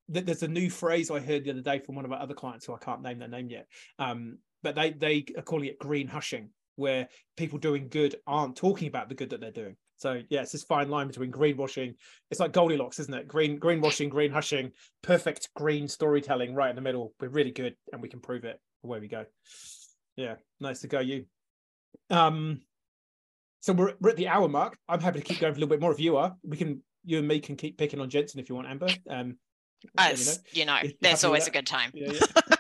there's 0.09 0.43
a 0.43 0.49
new 0.49 0.71
phrase 0.71 1.11
I 1.11 1.21
heard 1.21 1.45
the 1.45 1.51
other 1.51 1.61
day 1.61 1.79
from 1.79 1.95
one 1.95 2.05
of 2.05 2.13
our 2.13 2.21
other 2.21 2.35
clients 2.35 2.67
who 2.67 2.75
I 2.75 2.79
can't 2.79 3.03
name 3.03 3.19
their 3.19 3.29
name 3.29 3.51
yet. 3.51 3.67
Um, 3.99 4.39
but 4.63 4.75
they 4.75 4.91
they 4.91 5.27
are 5.37 5.43
calling 5.43 5.67
it 5.67 5.79
green 5.79 6.09
hushing, 6.09 6.51
where 6.77 7.09
people 7.37 7.59
doing 7.59 7.89
good 7.89 8.17
aren't 8.27 8.57
talking 8.57 8.89
about 8.89 9.09
the 9.09 9.15
good 9.15 9.31
that 9.31 9.41
they're 9.41 9.51
doing. 9.51 9.77
So 9.99 10.23
yeah, 10.31 10.43
it's 10.43 10.53
this 10.53 10.63
fine 10.63 10.89
line 10.89 11.09
between 11.09 11.33
greenwashing. 11.33 11.95
It's 12.31 12.41
like 12.41 12.53
Goldilocks, 12.53 13.01
isn't 13.01 13.15
it? 13.15 13.27
Green 13.27 13.59
greenwashing, 13.59 14.09
green 14.09 14.31
hushing, 14.31 14.71
perfect 15.03 15.51
green 15.55 15.89
storytelling 15.89 16.55
right 16.55 16.71
in 16.71 16.77
the 16.77 16.83
middle. 16.83 17.13
We're 17.21 17.29
really 17.29 17.51
good 17.51 17.77
and 17.93 18.01
we 18.01 18.09
can 18.09 18.21
prove 18.21 18.45
it. 18.45 18.61
Away 18.85 19.01
we 19.01 19.09
go. 19.09 19.27
Yeah, 20.17 20.37
nice 20.61 20.81
to 20.83 20.87
go 20.89 21.01
you. 21.01 21.27
Um 22.11 22.61
so 23.61 23.73
we're, 23.73 23.95
we're 24.01 24.11
at 24.11 24.17
the 24.17 24.29
hour 24.29 24.49
mark. 24.49 24.79
I'm 24.89 25.01
happy 25.01 25.19
to 25.19 25.25
keep 25.25 25.41
going 25.41 25.53
for 25.53 25.59
a 25.59 25.61
little 25.61 25.75
bit 25.75 25.81
more 25.81 25.93
if 25.93 25.99
you 25.99 26.17
are. 26.17 26.37
We 26.45 26.57
can 26.57 26.81
you 27.05 27.19
and 27.19 27.27
me 27.27 27.41
can 27.41 27.57
keep 27.57 27.77
picking 27.77 28.01
on 28.01 28.09
Jensen 28.09 28.39
if 28.39 28.49
you 28.49 28.55
want, 28.55 28.69
Amber. 28.69 28.89
Um 29.11 29.37
as 29.97 30.41
you 30.53 30.65
know, 30.65 30.79
you 30.83 30.89
know 30.89 30.95
that's 31.01 31.25
always 31.25 31.47
a 31.47 31.51
good 31.51 31.67
time. 31.67 31.91
Yeah, 31.95 32.13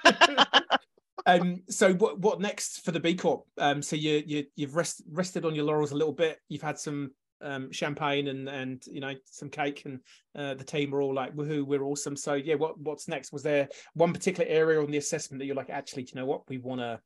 yeah. 0.05 0.61
um, 1.27 1.63
so 1.69 1.95
what 1.95 2.19
what 2.19 2.41
next 2.41 2.85
for 2.85 2.93
the 2.93 3.01
B 3.01 3.15
Corp? 3.15 3.45
Um, 3.59 3.83
so 3.83 3.97
you 3.97 4.23
you 4.27 4.45
you've 4.57 4.77
rest, 4.77 5.03
rested 5.11 5.45
on 5.45 5.55
your 5.55 5.65
laurels 5.65 5.93
a 5.93 5.97
little 5.97 6.13
bit. 6.13 6.39
You've 6.49 6.63
had 6.63 6.79
some 6.79 7.13
um, 7.41 7.71
champagne 7.73 8.29
and 8.29 8.49
and 8.49 8.83
you 8.87 9.01
know 9.01 9.15
some 9.25 9.49
cake, 9.51 9.83
and 9.85 10.01
uh, 10.37 10.55
the 10.55 10.65
team 10.65 10.95
are 10.95 11.01
all 11.01 11.15
like, 11.15 11.35
"Woohoo, 11.35 11.67
we're 11.67 11.85
awesome!" 11.85 12.17
So 12.17 12.35
yeah, 12.35 12.55
what 12.55 12.79
what's 12.79 13.09
next? 13.09 13.33
Was 13.33 13.43
there 13.43 13.69
one 13.95 14.13
particular 14.13 14.49
area 14.49 14.81
on 14.81 14.91
the 14.91 14.99
assessment 14.99 15.41
that 15.41 15.47
you're 15.47 15.57
like, 15.57 15.71
actually, 15.71 16.03
you 16.03 16.15
know 16.15 16.27
what, 16.27 16.49
we 16.49 16.59
want 16.59 16.81
to 16.81 17.01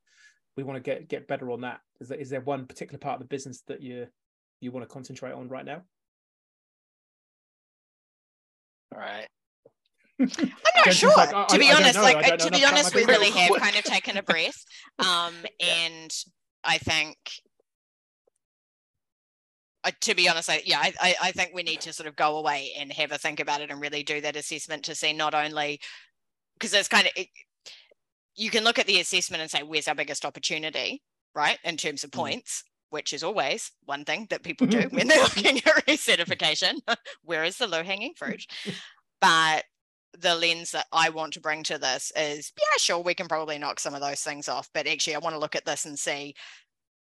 we 0.56 0.62
want 0.62 0.76
to 0.76 0.82
get 0.82 1.08
get 1.08 1.28
better 1.28 1.50
on 1.50 1.62
that? 1.62 1.80
Is 2.00 2.08
there 2.08 2.18
is 2.18 2.30
there 2.30 2.40
one 2.40 2.66
particular 2.66 2.98
part 2.98 3.14
of 3.14 3.20
the 3.20 3.28
business 3.28 3.62
that 3.68 3.82
you 3.82 4.06
you 4.60 4.70
want 4.70 4.88
to 4.88 4.92
concentrate 4.92 5.32
on 5.32 5.48
right 5.48 5.64
now? 5.64 5.82
All 8.94 9.00
right. 9.00 9.26
I'm 10.22 10.84
not 10.86 10.94
sure. 10.94 11.14
Like, 11.16 11.48
to 11.48 11.58
be 11.58 11.70
I, 11.70 11.74
honest, 11.74 11.98
I 11.98 12.02
like 12.02 12.38
to 12.38 12.50
be 12.50 12.64
honest, 12.64 12.94
we 12.94 13.04
really 13.04 13.30
have 13.30 13.56
kind 13.56 13.76
of 13.76 13.84
taken 13.84 14.16
a 14.16 14.22
breath. 14.22 14.64
Um, 14.98 15.34
and 15.58 16.14
I 16.62 16.76
think 16.76 17.16
uh, 19.84 19.90
to 20.02 20.14
be 20.14 20.28
honest, 20.28 20.48
I, 20.48 20.62
yeah, 20.64 20.80
I, 20.80 21.14
I 21.20 21.32
think 21.32 21.50
we 21.54 21.62
need 21.62 21.80
to 21.80 21.92
sort 21.92 22.08
of 22.08 22.14
go 22.14 22.36
away 22.36 22.72
and 22.78 22.92
have 22.92 23.10
a 23.10 23.18
think 23.18 23.40
about 23.40 23.60
it 23.60 23.70
and 23.70 23.80
really 23.80 24.02
do 24.02 24.20
that 24.20 24.36
assessment 24.36 24.84
to 24.84 24.94
see 24.94 25.12
not 25.12 25.34
only 25.34 25.80
because 26.54 26.72
it's 26.72 26.88
kind 26.88 27.06
of 27.06 27.12
it, 27.16 27.28
you 28.36 28.50
can 28.50 28.64
look 28.64 28.78
at 28.78 28.86
the 28.86 29.00
assessment 29.00 29.42
and 29.42 29.50
say 29.50 29.62
where's 29.62 29.88
our 29.88 29.94
biggest 29.94 30.24
opportunity, 30.24 31.02
right, 31.34 31.58
in 31.64 31.76
terms 31.76 32.04
of 32.04 32.10
mm. 32.10 32.18
points, 32.18 32.64
which 32.90 33.12
is 33.12 33.24
always 33.24 33.72
one 33.84 34.04
thing 34.04 34.26
that 34.30 34.44
people 34.44 34.66
do 34.66 34.82
when 34.90 35.08
they're 35.08 35.22
looking 35.22 35.58
at 35.58 35.64
recertification. 35.86 36.78
Where 37.24 37.44
is 37.44 37.56
the 37.56 37.66
low 37.66 37.82
hanging 37.82 38.14
fruit? 38.16 38.44
But 39.20 39.64
the 40.18 40.34
lens 40.34 40.72
that 40.72 40.86
I 40.92 41.08
want 41.10 41.32
to 41.34 41.40
bring 41.40 41.62
to 41.64 41.78
this 41.78 42.12
is 42.16 42.52
yeah, 42.58 42.78
sure, 42.78 42.98
we 42.98 43.14
can 43.14 43.28
probably 43.28 43.58
knock 43.58 43.80
some 43.80 43.94
of 43.94 44.00
those 44.00 44.20
things 44.20 44.48
off, 44.48 44.68
but 44.74 44.86
actually, 44.86 45.14
I 45.14 45.18
want 45.18 45.34
to 45.34 45.40
look 45.40 45.56
at 45.56 45.64
this 45.64 45.84
and 45.84 45.98
see 45.98 46.34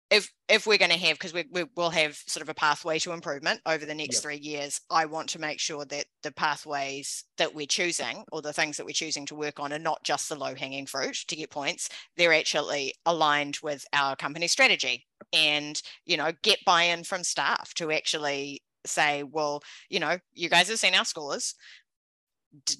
if 0.10 0.32
if 0.48 0.66
we're 0.66 0.78
going 0.78 0.92
to 0.92 0.98
have 0.98 1.18
because 1.18 1.34
we, 1.34 1.46
we 1.52 1.66
will 1.76 1.90
have 1.90 2.16
sort 2.28 2.42
of 2.42 2.50
a 2.50 2.54
pathway 2.54 2.98
to 3.00 3.12
improvement 3.12 3.60
over 3.66 3.86
the 3.86 3.94
next 3.94 4.18
yep. 4.18 4.24
three 4.24 4.38
years 4.38 4.80
i 4.90 5.06
want 5.06 5.28
to 5.30 5.40
make 5.40 5.60
sure 5.60 5.86
that 5.86 6.06
the 6.24 6.32
pathways 6.32 7.26
that 7.38 7.54
we're 7.54 7.66
choosing 7.66 8.24
or 8.32 8.42
the 8.42 8.54
things 8.54 8.78
that 8.78 8.86
we're 8.86 8.92
choosing 8.92 9.26
to 9.26 9.36
work 9.36 9.60
on 9.60 9.74
are 9.74 9.80
not 9.80 10.04
just 10.04 10.30
the 10.30 10.36
low 10.36 10.56
hanging 10.56 10.86
fruit 10.86 11.18
to 11.28 11.36
get 11.36 11.50
points 11.50 11.90
they're 12.16 12.34
actually 12.34 12.94
aligned 13.06 13.58
with 13.62 13.86
our 13.94 14.16
company 14.16 14.48
strategy 14.48 15.06
and 15.34 15.82
you 16.06 16.16
know 16.16 16.32
get 16.42 16.60
buy-in 16.66 17.04
from 17.04 17.24
staff 17.24 17.74
to 17.74 17.92
actually 17.92 18.62
say 18.86 19.24
well 19.24 19.62
you 19.90 20.00
know 20.00 20.18
you 20.34 20.50
guys 20.50 20.70
have 20.70 20.80
seen 20.80 20.96
our 20.96 21.06
scores 21.06 21.56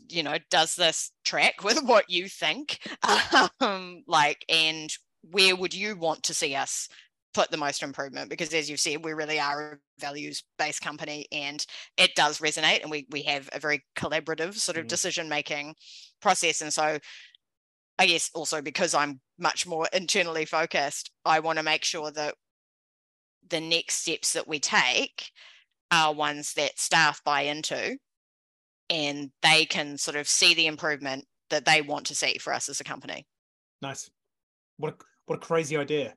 you 0.10 0.24
know, 0.24 0.38
does 0.50 0.76
this 0.76 1.12
track 1.24 1.64
with 1.64 1.84
what 1.84 2.10
you 2.10 2.28
think? 2.28 2.80
Um, 3.60 4.04
like, 4.08 4.46
and 4.50 4.92
where 5.22 5.56
would 5.56 5.74
you 5.74 5.96
want 5.96 6.24
to 6.24 6.34
see 6.34 6.56
us 6.56 6.88
put 7.34 7.52
the 7.52 7.58
most 7.58 7.84
improvement? 7.84 8.30
Because 8.30 8.54
as 8.54 8.70
you 8.70 8.78
said, 8.78 9.04
we 9.04 9.14
really 9.14 9.40
are 9.40 9.74
a 9.74 9.78
values 10.00 10.44
based 10.58 10.82
company 10.82 11.28
and 11.32 11.66
it 11.98 12.16
does 12.16 12.40
resonate 12.40 12.82
and 12.82 12.92
we, 12.92 13.08
we 13.12 13.24
have 13.24 13.50
a 13.54 13.60
very 13.60 13.84
collaborative 13.98 14.56
sort 14.56 14.78
of 14.78 14.86
mm. 14.86 14.90
decision 14.90 15.30
making 15.30 15.76
process. 16.22 16.62
And 16.62 16.74
so 16.74 16.98
I 18.00 18.06
guess 18.06 18.30
also 18.34 18.62
because 18.62 18.94
I'm 18.94 19.20
much 19.40 19.68
more 19.68 19.88
internally 19.94 20.46
focused, 20.46 21.12
I 21.26 21.40
want 21.40 21.58
to 21.58 21.64
make 21.64 21.84
sure 21.84 22.12
that 22.12 22.36
the 23.50 23.62
next 23.62 24.02
steps 24.02 24.34
that 24.34 24.48
we 24.48 24.60
take 24.60 25.32
are 25.92 26.14
ones 26.14 26.54
that 26.54 26.80
staff 26.80 27.24
buy 27.24 27.42
into 27.42 27.98
and 28.90 29.32
they 29.42 29.66
can 29.66 29.98
sort 29.98 30.18
of 30.18 30.28
see 30.28 30.54
the 30.54 30.68
improvement 30.68 31.26
that 31.50 31.66
they 31.66 31.82
want 31.82 32.06
to 32.08 32.16
see 32.16 32.38
for 32.38 32.54
us 32.54 32.70
as 32.70 32.80
a 32.80 32.84
company. 32.84 33.26
Nice. 33.82 34.10
What 34.78 34.94
a, 34.94 34.96
what 35.26 35.36
a 35.38 35.40
crazy 35.40 35.78
idea. 35.78 36.14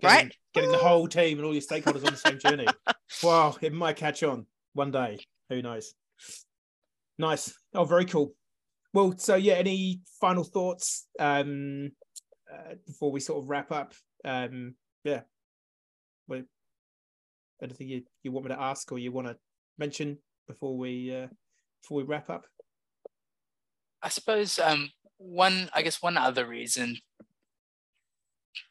Getting, 0.00 0.16
right? 0.16 0.36
Getting 0.54 0.72
the 0.72 0.78
whole 0.78 1.06
team 1.06 1.38
and 1.38 1.46
all 1.46 1.52
your 1.52 1.62
stakeholders 1.62 2.04
on 2.04 2.12
the 2.12 2.16
same 2.16 2.38
journey. 2.38 2.66
Wow, 3.22 3.56
it 3.60 3.72
might 3.72 3.96
catch 3.96 4.22
on 4.22 4.46
one 4.72 4.90
day. 4.90 5.18
Who 5.50 5.62
knows? 5.62 5.94
Nice. 7.18 7.54
Oh, 7.74 7.84
very 7.84 8.04
cool. 8.04 8.34
Well, 8.92 9.14
so 9.16 9.36
yeah, 9.36 9.54
any 9.54 10.00
final 10.20 10.44
thoughts 10.44 11.06
um, 11.18 11.92
uh, 12.52 12.74
before 12.86 13.12
we 13.12 13.20
sort 13.20 13.42
of 13.42 13.48
wrap 13.48 13.70
up? 13.72 13.92
Um, 14.24 14.74
yeah. 15.04 15.20
Well, 16.26 16.42
anything 17.62 17.88
you, 17.88 18.02
you 18.22 18.32
want 18.32 18.46
me 18.46 18.54
to 18.54 18.60
ask 18.60 18.90
or 18.90 18.98
you 18.98 19.12
want 19.12 19.28
to 19.28 19.36
mention 19.78 20.18
before 20.48 20.76
we 20.76 21.14
uh, 21.14 21.26
before 21.84 21.98
we 21.98 22.04
wrap 22.04 22.30
up? 22.30 22.44
I 24.02 24.08
suppose 24.08 24.58
um, 24.58 24.90
one, 25.18 25.70
I 25.72 25.82
guess 25.82 26.02
one 26.02 26.16
other 26.16 26.46
reason 26.46 26.98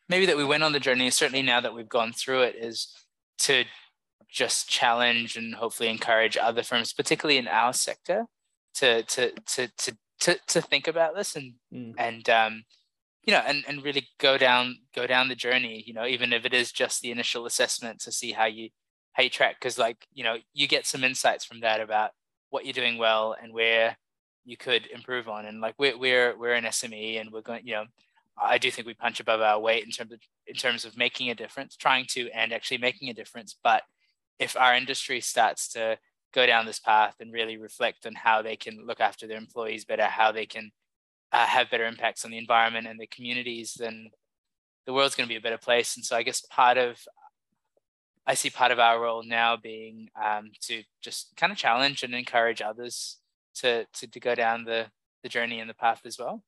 maybe 0.09 0.26
that 0.26 0.38
we 0.38 0.45
went 0.45 0.64
on 0.64 0.74
the 0.74 0.80
journey, 0.80 1.09
certainly 1.09 1.41
now 1.41 1.61
that 1.61 1.74
we've 1.74 1.89
gone 1.89 2.14
through 2.14 2.41
it, 2.41 2.55
is 2.55 2.93
to 3.39 3.66
just 4.30 4.70
challenge 4.70 5.36
and 5.36 5.55
hopefully 5.55 5.89
encourage 5.89 6.38
other 6.38 6.64
firms, 6.64 6.93
particularly 6.93 7.38
in 7.38 7.47
our 7.47 7.74
sector, 7.74 8.26
to 8.76 9.03
to 9.03 9.32
to 9.45 9.68
to 9.78 9.97
to, 10.20 10.39
to 10.47 10.61
think 10.61 10.88
about 10.88 11.16
this 11.16 11.36
and 11.36 11.53
mm. 11.74 11.93
and 11.97 12.30
um, 12.30 12.64
you 13.24 13.34
know 13.34 13.41
and 13.45 13.64
and 13.68 13.84
really 13.84 14.07
go 14.20 14.38
down 14.38 14.78
go 14.95 15.07
down 15.07 15.30
the 15.30 15.36
journey. 15.36 15.84
You 15.86 15.93
know, 15.93 16.05
even 16.05 16.34
if 16.34 16.45
it 16.45 16.53
is 16.53 16.72
just 16.72 17.01
the 17.01 17.11
initial 17.11 17.45
assessment 17.45 17.99
to 18.01 18.11
see 18.11 18.32
how 18.32 18.45
you 18.45 18.70
how 19.14 19.24
you 19.24 19.30
track, 19.30 19.55
because 19.59 19.78
like 19.78 20.05
you 20.14 20.24
know 20.24 20.38
you 20.53 20.68
get 20.68 20.86
some 20.86 21.03
insights 21.03 21.45
from 21.45 21.61
that 21.61 21.80
about 21.80 22.11
what 22.54 22.66
you're 22.66 22.74
doing 22.74 22.99
well 22.99 23.36
and 23.41 23.51
where 23.51 23.97
you 24.45 24.56
could 24.56 24.86
improve 24.93 25.28
on. 25.28 25.47
And 25.47 25.60
like 25.60 25.74
we're 25.80 25.97
we're 25.97 26.38
we're 26.38 26.54
an 26.54 26.66
SME 26.66 27.20
and 27.20 27.32
we're 27.32 27.41
going 27.41 27.66
you 27.66 27.74
know 27.74 27.86
I 28.41 28.60
do 28.60 28.70
think 28.70 28.86
we 28.86 28.93
punch 28.93 29.20
above 29.20 29.41
our 29.41 29.60
weight 29.60 29.84
in 29.84 29.89
terms 29.89 30.12
of 30.12 30.20
in 30.45 30.54
terms 30.54 30.86
of 30.86 30.95
making 30.95 31.32
a 31.32 31.36
difference, 31.36 31.76
trying 31.76 32.06
to 32.10 32.30
and 32.30 32.54
actually 32.54 32.78
making 32.78 33.10
a 33.10 33.14
difference. 33.14 33.56
But 33.64 33.82
if 34.38 34.56
our 34.56 34.76
industry 34.76 35.20
starts 35.20 35.68
to 35.70 35.97
go 36.32 36.45
down 36.45 36.68
this 36.68 36.80
path 36.80 37.16
and 37.20 37.34
really 37.34 37.58
reflect 37.58 38.06
on 38.06 38.14
how 38.14 38.43
they 38.43 38.56
can 38.56 38.86
look 38.86 38.99
after 38.99 39.26
their 39.26 39.38
employees 39.38 39.86
better, 39.86 40.04
how 40.04 40.32
they 40.32 40.45
can 40.45 40.72
uh, 41.32 41.47
have 41.47 41.72
better 41.72 41.86
impacts 41.86 42.24
on 42.24 42.32
the 42.32 42.38
environment 42.38 42.88
and 42.88 42.99
the 42.99 43.08
communities, 43.08 43.76
then 43.80 44.10
the 44.86 44.93
world's 44.93 45.16
going 45.16 45.28
to 45.28 45.34
be 45.34 45.38
a 45.38 45.41
better 45.41 45.58
place. 45.58 45.95
And 45.95 46.06
so 46.06 46.16
I 46.16 46.24
guess 46.24 46.41
part 46.51 46.78
of 46.78 46.99
I 48.26 48.36
see 48.36 48.49
part 48.49 48.71
of 48.71 48.80
our 48.80 49.01
role 49.01 49.24
now 49.24 49.57
being 49.57 50.09
um, 50.21 50.51
to 50.61 50.84
just 51.01 51.34
kind 51.36 51.51
of 51.51 51.57
challenge 51.57 52.03
and 52.03 52.15
encourage 52.15 52.61
others 52.61 53.17
to, 53.55 53.86
to 53.93 54.07
to 54.07 54.19
go 54.19 54.36
down 54.36 54.63
the 54.63 54.88
the 55.24 55.30
journey 55.30 55.59
and 55.59 55.69
the 55.69 55.74
path 55.74 56.01
as 56.05 56.17
well. 56.17 56.43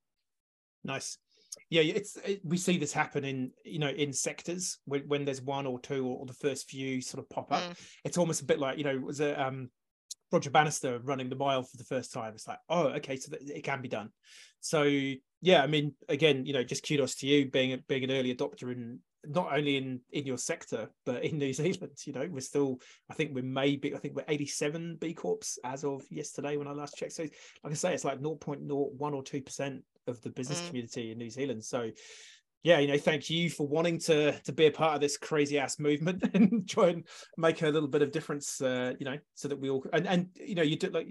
Nice 0.84 1.18
yeah 1.70 1.82
it's 1.82 2.18
it, 2.18 2.42
we 2.44 2.58
see 2.58 2.78
this 2.78 2.94
happen 2.94 3.24
in 3.24 3.52
you 3.64 3.80
know 3.80 3.90
in 3.90 4.14
sectors 4.14 4.80
when, 4.86 5.02
when 5.08 5.26
there's 5.26 5.42
one 5.42 5.66
or 5.66 5.80
two 5.80 6.06
or, 6.06 6.20
or 6.20 6.26
the 6.26 6.34
first 6.34 6.70
few 6.70 7.02
sort 7.02 7.24
of 7.24 7.30
pop 7.30 7.52
up 7.52 7.64
mm. 7.64 7.76
it's 8.04 8.18
almost 8.18 8.42
a 8.42 8.46
bit 8.46 8.60
like 8.60 8.78
you 8.78 8.84
know 8.84 8.98
was 8.98 9.20
it 9.20 9.40
um 9.40 9.70
roger 10.32 10.50
bannister 10.50 11.00
running 11.04 11.30
the 11.30 11.36
mile 11.36 11.64
for 11.64 11.78
the 11.78 11.84
first 11.84 12.12
time 12.12 12.34
it's 12.34 12.48
like 12.48 12.60
oh 12.70 12.88
okay 12.88 13.16
so 13.16 13.32
it 13.40 13.64
can 13.64 13.82
be 13.82 13.88
done 13.88 14.10
so 14.60 14.84
yeah 15.42 15.62
i 15.62 15.68
mean 15.68 15.94
again 16.10 16.46
you 16.46 16.54
know 16.54 16.64
just 16.64 16.88
kudos 16.88 17.16
to 17.16 17.28
you 17.28 17.50
being 17.50 17.82
being 17.88 18.04
an 18.04 18.12
early 18.12 18.34
adopter 18.34 18.72
in 18.72 19.00
not 19.30 19.54
only 19.56 19.78
in 19.78 20.00
in 20.12 20.26
your 20.26 20.38
sector 20.38 20.90
but 21.06 21.24
in 21.24 21.38
new 21.38 21.54
zealand 21.62 21.94
you 22.06 22.14
know 22.14 22.28
we're 22.30 22.40
still 22.40 22.80
i 23.10 23.14
think 23.14 23.34
we're 23.34 23.44
maybe 23.44 23.96
i 23.96 23.98
think 23.98 24.16
we're 24.16 24.26
87 24.28 24.98
b 25.00 25.14
corps 25.14 25.58
as 25.64 25.84
of 25.84 26.04
yesterday 26.10 26.58
when 26.58 26.68
i 26.68 26.72
last 26.72 26.96
checked 26.96 27.14
so 27.14 27.24
like 27.24 27.72
i 27.72 27.74
say 27.74 27.94
it's 27.94 28.06
like 28.06 28.20
0.01 28.20 29.00
or 29.00 29.24
2 29.24 29.42
percent 29.42 29.84
of 30.08 30.22
the 30.22 30.30
business 30.30 30.62
mm. 30.62 30.68
community 30.68 31.12
in 31.12 31.18
New 31.18 31.30
Zealand. 31.30 31.64
So 31.64 31.90
yeah, 32.64 32.80
you 32.80 32.88
know, 32.88 32.98
thank 32.98 33.30
you 33.30 33.50
for 33.50 33.68
wanting 33.68 34.00
to 34.02 34.32
to 34.42 34.52
be 34.52 34.66
a 34.66 34.72
part 34.72 34.96
of 34.96 35.02
this 35.02 35.18
crazy 35.18 35.60
ass 35.60 35.80
movement 35.80 36.24
and 36.34 36.68
try 36.68 36.90
and 36.90 37.08
make 37.38 37.62
a 37.62 37.70
little 37.70 37.88
bit 37.88 38.02
of 38.02 38.12
difference. 38.12 38.60
Uh, 38.60 38.94
you 39.00 39.06
know, 39.06 39.18
so 39.36 39.48
that 39.48 39.60
we 39.60 39.70
all 39.70 39.86
and 39.94 40.08
and 40.08 40.30
you 40.36 40.56
know, 40.56 40.64
you 40.64 40.76
do 40.76 40.90
like 40.90 41.08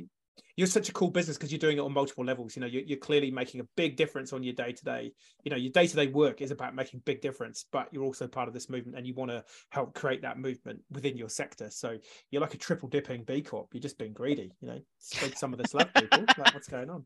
you're 0.57 0.67
such 0.67 0.89
a 0.89 0.93
cool 0.93 1.11
business 1.11 1.37
because 1.37 1.51
you're 1.51 1.59
doing 1.59 1.79
it 1.79 1.81
on 1.81 1.93
multiple 1.93 2.25
levels. 2.25 2.55
You 2.55 2.61
know, 2.61 2.67
you're, 2.67 2.83
you're 2.83 2.99
clearly 2.99 3.31
making 3.31 3.61
a 3.61 3.65
big 3.77 3.97
difference 3.97 4.33
on 4.33 4.43
your 4.43 4.55
day 4.55 4.73
to 4.73 4.85
day. 4.85 5.13
You 5.43 5.51
know, 5.51 5.57
your 5.57 5.73
day 5.73 5.87
to 5.87 5.97
day 5.97 6.07
work 6.07 6.41
is 6.41 6.51
about 6.51 6.75
making 6.75 7.03
big 7.05 7.21
difference, 7.21 7.67
but 7.73 7.89
you're 7.93 8.05
also 8.05 8.27
part 8.27 8.49
of 8.49 8.55
this 8.55 8.71
movement 8.71 8.97
and 8.97 9.07
you 9.07 9.15
want 9.15 9.31
to 9.31 9.45
help 9.71 9.95
create 9.95 10.23
that 10.23 10.39
movement 10.39 10.81
within 10.91 11.17
your 11.17 11.29
sector. 11.29 11.71
So 11.71 11.99
you're 12.31 12.43
like 12.43 12.55
a 12.55 12.59
triple 12.59 12.89
dipping 12.89 13.25
B 13.25 13.43
Corp. 13.43 13.69
You're 13.73 13.81
just 13.83 13.99
being 13.99 14.13
greedy. 14.13 14.53
You 14.61 14.69
know, 14.69 14.81
spread 14.99 15.37
some 15.37 15.53
of 15.53 15.59
this 15.59 15.75
love, 15.75 15.93
people. 15.95 16.25
like, 16.39 16.55
what's 16.55 16.69
going 16.69 16.91
on? 16.91 17.05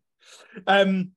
Um, 0.66 1.12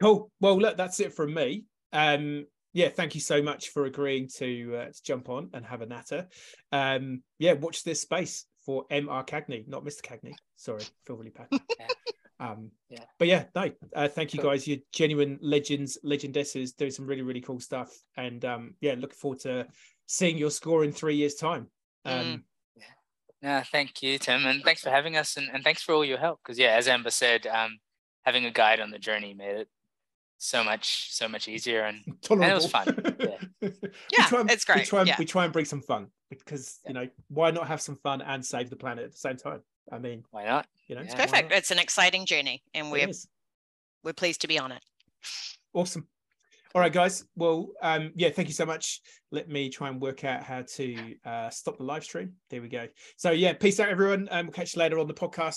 Cool. 0.00 0.30
Well, 0.40 0.58
look, 0.58 0.76
that's 0.76 1.00
it 1.00 1.14
from 1.14 1.34
me. 1.34 1.64
Um, 1.92 2.46
yeah, 2.72 2.88
thank 2.88 3.14
you 3.14 3.20
so 3.20 3.40
much 3.40 3.68
for 3.68 3.84
agreeing 3.84 4.28
to, 4.36 4.76
uh, 4.76 4.86
to 4.86 5.02
jump 5.04 5.28
on 5.28 5.50
and 5.54 5.64
have 5.64 5.80
a 5.80 5.86
natter. 5.86 6.26
Um, 6.72 7.22
yeah, 7.38 7.52
watch 7.52 7.84
this 7.84 8.00
space 8.02 8.46
for 8.64 8.86
MRCagney, 8.90 9.68
not 9.68 9.84
Mr. 9.84 10.02
Cagney. 10.02 10.34
Sorry, 10.56 10.84
feel 11.06 11.16
really 11.16 11.30
bad. 11.30 11.48
Um, 12.40 12.72
yeah. 12.88 13.04
But 13.18 13.28
yeah, 13.28 13.44
no, 13.54 13.70
uh, 13.94 14.08
thank 14.08 14.34
you 14.34 14.42
guys. 14.42 14.66
You're 14.66 14.78
genuine 14.92 15.38
legends, 15.40 15.98
legendesses, 16.04 16.76
doing 16.76 16.90
some 16.90 17.06
really, 17.06 17.22
really 17.22 17.40
cool 17.40 17.60
stuff. 17.60 17.90
And 18.16 18.44
um, 18.44 18.74
yeah, 18.80 18.94
looking 18.94 19.16
forward 19.16 19.40
to 19.40 19.66
seeing 20.06 20.36
your 20.36 20.50
score 20.50 20.84
in 20.84 20.92
three 20.92 21.16
years' 21.16 21.36
time. 21.36 21.68
Um, 22.04 22.24
mm. 22.24 22.42
yeah. 22.76 22.82
No, 23.42 23.62
thank 23.70 24.02
you, 24.02 24.18
Tim, 24.18 24.44
and 24.46 24.62
thanks 24.62 24.82
for 24.82 24.90
having 24.90 25.16
us, 25.16 25.36
and, 25.36 25.48
and 25.52 25.62
thanks 25.62 25.82
for 25.82 25.94
all 25.94 26.04
your 26.04 26.18
help. 26.18 26.40
Because 26.42 26.58
yeah, 26.58 26.74
as 26.76 26.88
Amber 26.88 27.10
said, 27.10 27.46
um, 27.46 27.78
having 28.24 28.44
a 28.44 28.50
guide 28.50 28.80
on 28.80 28.90
the 28.90 28.98
journey 28.98 29.34
made 29.34 29.56
it 29.56 29.68
so 30.44 30.62
much 30.62 31.10
so 31.10 31.26
much 31.26 31.48
easier 31.48 31.82
and, 31.84 32.02
and 32.30 32.44
it 32.44 32.54
was 32.54 32.70
fun. 32.70 32.86
Yeah, 33.18 33.26
yeah 34.12 34.28
and, 34.32 34.50
it's 34.50 34.64
great. 34.64 34.80
we 34.80 34.84
try, 34.84 35.00
and, 35.00 35.08
yeah. 35.08 35.16
we 35.18 35.24
try 35.24 35.44
and 35.44 35.52
bring 35.52 35.64
some 35.64 35.80
fun 35.80 36.08
because 36.28 36.80
yeah. 36.84 36.90
you 36.90 36.94
know 36.94 37.08
why 37.28 37.50
not 37.50 37.66
have 37.66 37.80
some 37.80 37.96
fun 37.96 38.20
and 38.20 38.44
save 38.44 38.68
the 38.68 38.76
planet 38.76 39.04
at 39.04 39.12
the 39.12 39.16
same 39.16 39.36
time? 39.36 39.62
I 39.90 39.98
mean 39.98 40.24
why 40.30 40.44
not? 40.44 40.66
you 40.86 40.94
know 40.94 41.00
it's 41.00 41.14
perfect. 41.14 41.50
it's 41.50 41.70
an 41.70 41.78
exciting 41.78 42.26
journey 42.26 42.62
and 42.74 42.92
we're 42.92 43.08
we're 44.02 44.12
pleased 44.12 44.42
to 44.42 44.48
be 44.48 44.58
on 44.58 44.72
it. 44.72 44.82
Awesome. 45.72 46.06
All 46.74 46.80
right 46.80 46.92
guys. 46.92 47.24
Well 47.36 47.70
um 47.80 48.12
yeah 48.14 48.28
thank 48.28 48.48
you 48.48 48.54
so 48.54 48.66
much. 48.66 49.00
Let 49.30 49.48
me 49.48 49.70
try 49.70 49.88
and 49.88 50.00
work 50.00 50.24
out 50.24 50.42
how 50.42 50.62
to 50.74 51.14
uh 51.24 51.48
stop 51.48 51.78
the 51.78 51.84
live 51.84 52.04
stream. 52.04 52.34
There 52.50 52.60
we 52.60 52.68
go. 52.68 52.86
So 53.16 53.30
yeah 53.30 53.54
peace 53.54 53.80
out 53.80 53.88
everyone. 53.88 54.28
Um 54.30 54.46
we'll 54.46 54.52
catch 54.52 54.76
you 54.76 54.80
later 54.80 54.98
on 54.98 55.06
the 55.06 55.14
podcast 55.14 55.52